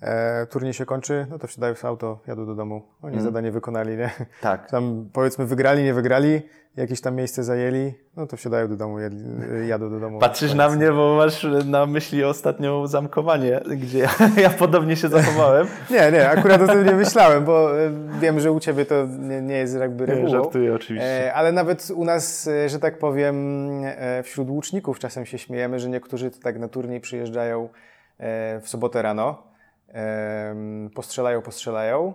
e, 0.00 0.46
turniej 0.46 0.74
się 0.74 0.86
kończy, 0.86 1.26
no 1.30 1.38
to 1.38 1.46
wsiadają 1.46 1.74
w 1.74 1.84
auto, 1.84 2.20
jadą 2.26 2.46
do 2.46 2.54
domu. 2.54 2.82
Oni 3.02 3.12
mm. 3.12 3.24
zadanie 3.24 3.50
wykonali, 3.50 3.96
nie? 3.96 4.10
Tak. 4.40 4.70
Tam 4.70 5.08
powiedzmy 5.12 5.46
wygrali, 5.46 5.84
nie 5.84 5.94
wygrali, 5.94 6.42
jakieś 6.76 7.00
tam 7.00 7.14
miejsce 7.14 7.44
zajęli, 7.44 7.94
no 8.16 8.26
to 8.26 8.36
wsiadają 8.36 8.68
do 8.68 8.76
domu, 8.76 8.98
jadą 9.68 9.90
do 9.90 10.00
domu. 10.00 10.18
Patrzysz 10.18 10.54
na 10.54 10.68
mnie, 10.68 10.92
bo 10.92 11.16
masz 11.16 11.46
na 11.64 11.86
myśli 11.86 12.24
ostatnią 12.24 12.86
zamkowanie, 12.86 13.60
gdzie 13.76 13.98
ja, 13.98 14.10
ja 14.42 14.50
podobnie 14.50 14.96
się 14.96 15.08
zachowałem. 15.08 15.66
nie, 15.90 16.12
nie, 16.12 16.28
akurat 16.30 16.62
o 16.62 16.66
tym 16.66 16.86
nie 16.86 16.92
myślałem, 16.92 17.44
bo 17.44 17.80
e, 17.80 17.90
wiem, 18.20 18.40
że 18.40 18.52
u 18.52 18.60
Ciebie 18.60 18.84
to 18.84 19.06
nie, 19.18 19.42
nie 19.42 19.54
jest 19.54 19.76
jakby 19.76 20.06
regułą. 20.06 20.26
Nie, 20.26 20.30
żartuję 20.30 20.74
oczywiście. 20.74 21.26
E, 21.26 21.34
ale 21.34 21.52
nawet 21.52 21.90
u 21.94 22.04
nas, 22.04 22.46
e, 22.46 22.68
że 22.68 22.78
tak 22.78 22.98
powiem, 22.98 23.36
wśród 24.22 24.50
łuczników 24.50 24.98
czasem 24.98 25.26
się 25.26 25.38
śmiejemy, 25.38 25.78
że 25.78 25.88
niektórzy 25.88 26.30
to 26.30 26.38
tak 26.42 26.58
na 26.58 26.68
turniej 26.68 27.00
przyjeżdżają 27.00 27.68
w 28.60 28.68
sobotę 28.68 29.02
rano, 29.02 29.42
postrzelają, 30.94 31.42
postrzelają, 31.42 32.14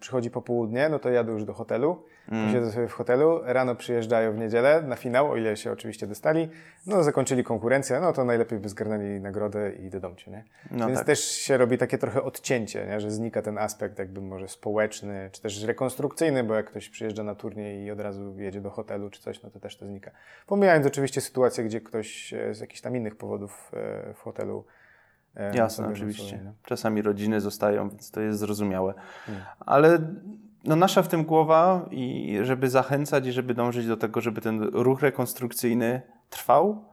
przychodzi 0.00 0.30
popołudnie, 0.30 0.88
no 0.88 0.98
to 0.98 1.10
jadą 1.10 1.32
już 1.32 1.44
do 1.44 1.54
hotelu, 1.54 2.04
Mm. 2.32 2.52
Siedzą 2.52 2.70
sobie 2.70 2.88
w 2.88 2.92
hotelu, 2.92 3.40
rano 3.44 3.74
przyjeżdżają 3.74 4.32
w 4.32 4.38
niedzielę 4.38 4.82
na 4.82 4.96
finał, 4.96 5.30
o 5.30 5.36
ile 5.36 5.56
się 5.56 5.72
oczywiście 5.72 6.06
dostali. 6.06 6.48
No, 6.86 7.02
zakończyli 7.02 7.44
konkurencję, 7.44 8.00
no 8.00 8.12
to 8.12 8.24
najlepiej 8.24 8.58
by 8.58 8.68
zgarnęli 8.68 9.20
nagrodę 9.20 9.72
i 9.72 9.90
do 9.90 10.00
domciu, 10.00 10.30
nie? 10.30 10.44
No 10.70 10.86
Więc 10.86 10.98
tak. 10.98 11.06
też 11.06 11.20
się 11.20 11.56
robi 11.56 11.78
takie 11.78 11.98
trochę 11.98 12.22
odcięcie, 12.22 12.86
nie? 12.86 13.00
że 13.00 13.10
znika 13.10 13.42
ten 13.42 13.58
aspekt 13.58 13.98
jakby 13.98 14.20
może 14.20 14.48
społeczny, 14.48 15.30
czy 15.32 15.42
też 15.42 15.62
rekonstrukcyjny, 15.62 16.44
bo 16.44 16.54
jak 16.54 16.66
ktoś 16.66 16.88
przyjeżdża 16.88 17.22
na 17.22 17.34
turniej 17.34 17.84
i 17.84 17.90
od 17.90 18.00
razu 18.00 18.34
jedzie 18.38 18.60
do 18.60 18.70
hotelu 18.70 19.10
czy 19.10 19.22
coś, 19.22 19.42
no 19.42 19.50
to 19.50 19.60
też 19.60 19.76
to 19.76 19.86
znika. 19.86 20.10
Pomijając 20.46 20.86
oczywiście 20.86 21.20
sytuację, 21.20 21.64
gdzie 21.64 21.80
ktoś 21.80 22.34
e, 22.34 22.54
z 22.54 22.60
jakichś 22.60 22.80
tam 22.80 22.96
innych 22.96 23.16
powodów 23.16 23.72
e, 23.74 24.14
w 24.14 24.20
hotelu 24.20 24.64
e, 24.68 24.77
Jasne, 25.54 25.88
oczywiście. 25.88 26.52
Czasami 26.62 27.02
rodziny 27.02 27.40
zostają, 27.40 27.88
więc 27.88 28.10
to 28.10 28.20
jest 28.20 28.38
zrozumiałe. 28.38 28.94
Hmm. 29.26 29.44
Ale 29.60 29.98
no 30.64 30.76
nasza 30.76 31.02
w 31.02 31.08
tym 31.08 31.24
głowa 31.24 31.88
i 31.90 32.38
żeby 32.42 32.70
zachęcać 32.70 33.26
i 33.26 33.32
żeby 33.32 33.54
dążyć 33.54 33.86
do 33.86 33.96
tego, 33.96 34.20
żeby 34.20 34.40
ten 34.40 34.62
ruch 34.62 35.02
rekonstrukcyjny 35.02 36.02
trwał 36.30 36.84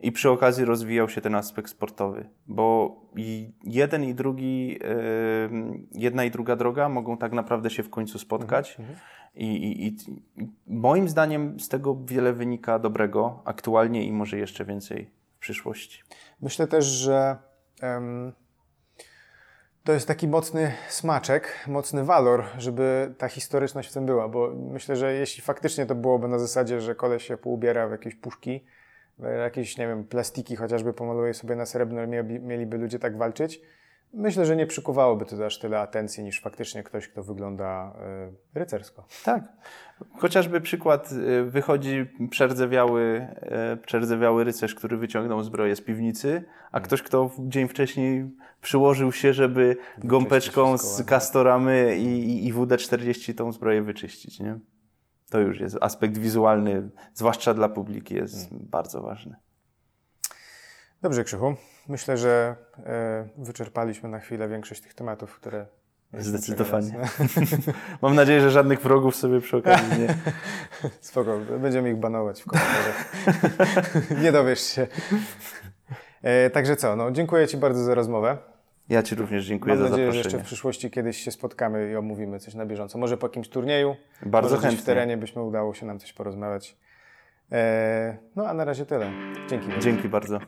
i 0.00 0.12
przy 0.12 0.30
okazji 0.30 0.64
rozwijał 0.64 1.08
się 1.08 1.20
ten 1.20 1.34
aspekt 1.34 1.70
sportowy, 1.70 2.28
bo 2.46 2.96
i 3.16 3.52
jeden 3.64 4.04
i 4.04 4.14
drugi, 4.14 4.78
jedna 5.92 6.24
i 6.24 6.30
druga 6.30 6.56
droga 6.56 6.88
mogą 6.88 7.16
tak 7.16 7.32
naprawdę 7.32 7.70
się 7.70 7.82
w 7.82 7.90
końcu 7.90 8.18
spotkać. 8.18 8.70
Mhm, 8.70 8.88
mhm. 8.88 9.08
I, 9.34 9.46
i, 9.46 9.86
I, 9.86 9.96
moim 10.66 11.08
zdaniem 11.08 11.60
z 11.60 11.68
tego 11.68 11.98
wiele 12.04 12.32
wynika 12.32 12.78
dobrego 12.78 13.42
aktualnie 13.44 14.04
i 14.04 14.12
może 14.12 14.38
jeszcze 14.38 14.64
więcej 14.64 15.10
w 15.36 15.38
przyszłości. 15.38 16.02
Myślę 16.40 16.66
też, 16.66 16.84
że 16.84 17.36
to 19.84 19.92
jest 19.92 20.08
taki 20.08 20.28
mocny 20.28 20.72
smaczek, 20.88 21.64
mocny 21.66 22.04
walor, 22.04 22.44
żeby 22.58 23.14
ta 23.18 23.28
historyczność 23.28 23.90
w 23.90 23.92
tym 23.92 24.06
była, 24.06 24.28
bo 24.28 24.52
myślę, 24.54 24.96
że 24.96 25.14
jeśli 25.14 25.42
faktycznie 25.42 25.86
to 25.86 25.94
byłoby 25.94 26.28
na 26.28 26.38
zasadzie, 26.38 26.80
że 26.80 26.94
koleś 26.94 27.26
się 27.26 27.36
poubiera 27.36 27.88
w 27.88 27.90
jakieś 27.90 28.14
puszki, 28.14 28.64
jakieś, 29.38 29.78
nie 29.78 29.86
wiem, 29.86 30.04
plastiki 30.04 30.56
chociażby 30.56 30.92
pomaluje 30.92 31.34
sobie 31.34 31.56
na 31.56 31.66
srebrno, 31.66 32.22
mieliby 32.40 32.78
ludzie 32.78 32.98
tak 32.98 33.16
walczyć, 33.16 33.60
myślę, 34.12 34.46
że 34.46 34.56
nie 34.56 34.66
przykuwałoby 34.66 35.24
to 35.24 35.46
aż 35.46 35.58
tyle 35.58 35.80
atencji 35.80 36.24
niż 36.24 36.40
faktycznie 36.40 36.82
ktoś, 36.82 37.08
kto 37.08 37.22
wygląda 37.22 37.94
y, 38.54 38.58
rycersko. 38.58 39.06
Tak. 39.24 39.44
Chociażby 40.18 40.60
przykład, 40.60 41.12
y, 41.12 41.44
wychodzi 41.44 42.06
przerdzewiały, 42.30 43.28
y, 43.72 43.76
przerdzewiały 43.76 44.44
rycerz, 44.44 44.74
który 44.74 44.96
wyciągnął 44.96 45.42
zbroję 45.42 45.76
z 45.76 45.80
piwnicy, 45.80 46.44
a 46.68 46.70
hmm. 46.70 46.84
ktoś, 46.84 47.02
kto 47.02 47.30
dzień 47.38 47.68
wcześniej 47.68 48.30
przyłożył 48.60 49.12
się, 49.12 49.32
żeby 49.32 49.76
gąbeczką 49.98 50.78
z 50.78 51.04
kastoramy 51.04 51.96
i, 51.98 52.46
i 52.46 52.54
WD-40 52.54 53.34
tą 53.34 53.52
zbroję 53.52 53.82
wyczyścić, 53.82 54.40
nie? 54.40 54.58
To 55.30 55.40
już 55.40 55.60
jest 55.60 55.76
aspekt 55.80 56.18
wizualny, 56.18 56.90
zwłaszcza 57.14 57.54
dla 57.54 57.68
publiki, 57.68 58.14
jest 58.14 58.48
hmm. 58.48 58.68
bardzo 58.70 59.02
ważny. 59.02 59.36
Dobrze, 61.02 61.24
Krzychu. 61.24 61.54
Myślę, 61.88 62.16
że 62.16 62.56
e, 62.86 63.28
wyczerpaliśmy 63.38 64.08
na 64.08 64.18
chwilę 64.18 64.48
większość 64.48 64.80
tych 64.80 64.94
tematów, 64.94 65.34
które. 65.34 65.66
Zdecydowanie. 66.18 67.00
Mam 68.02 68.14
nadzieję, 68.14 68.40
że 68.40 68.50
żadnych 68.50 68.80
wrogów 68.80 69.16
sobie 69.16 69.40
przy 69.40 69.56
okazji 69.56 70.00
nie. 70.00 70.14
Spoko, 71.00 71.38
będziemy 71.60 71.90
ich 71.90 71.96
banować 71.96 72.42
w 72.42 72.46
komentarzach. 72.46 73.14
nie 74.22 74.32
dowiesz 74.32 74.60
się. 74.60 74.86
E, 76.22 76.50
także 76.50 76.76
co, 76.76 76.96
no, 76.96 77.10
dziękuję 77.10 77.48
Ci 77.48 77.56
bardzo 77.56 77.84
za 77.84 77.94
rozmowę. 77.94 78.38
Ja 78.88 79.02
Ci 79.02 79.14
również 79.14 79.44
dziękuję 79.44 79.74
Mam 79.74 79.84
za 79.84 79.90
nadzieję, 79.90 80.06
zaproszenie. 80.06 80.30
że 80.30 80.36
jeszcze 80.36 80.44
w 80.44 80.46
przyszłości 80.46 80.90
kiedyś 80.90 81.16
się 81.16 81.30
spotkamy 81.30 81.90
i 81.90 81.96
omówimy 81.96 82.38
coś 82.38 82.54
na 82.54 82.66
bieżąco. 82.66 82.98
Może 82.98 83.16
po 83.16 83.26
jakimś 83.26 83.48
turnieju. 83.48 83.96
Bardzo 84.26 84.56
chętnie. 84.58 84.82
w 84.82 84.84
terenie 84.84 85.16
byśmy 85.16 85.42
udało 85.42 85.74
się 85.74 85.86
nam 85.86 85.98
coś 85.98 86.12
porozmawiać. 86.12 86.76
E, 87.52 88.18
no 88.36 88.48
a 88.48 88.54
na 88.54 88.64
razie 88.64 88.86
tyle. 88.86 89.10
Dzięki. 89.48 89.68
Dzięki 89.78 90.08
bardzo. 90.08 90.38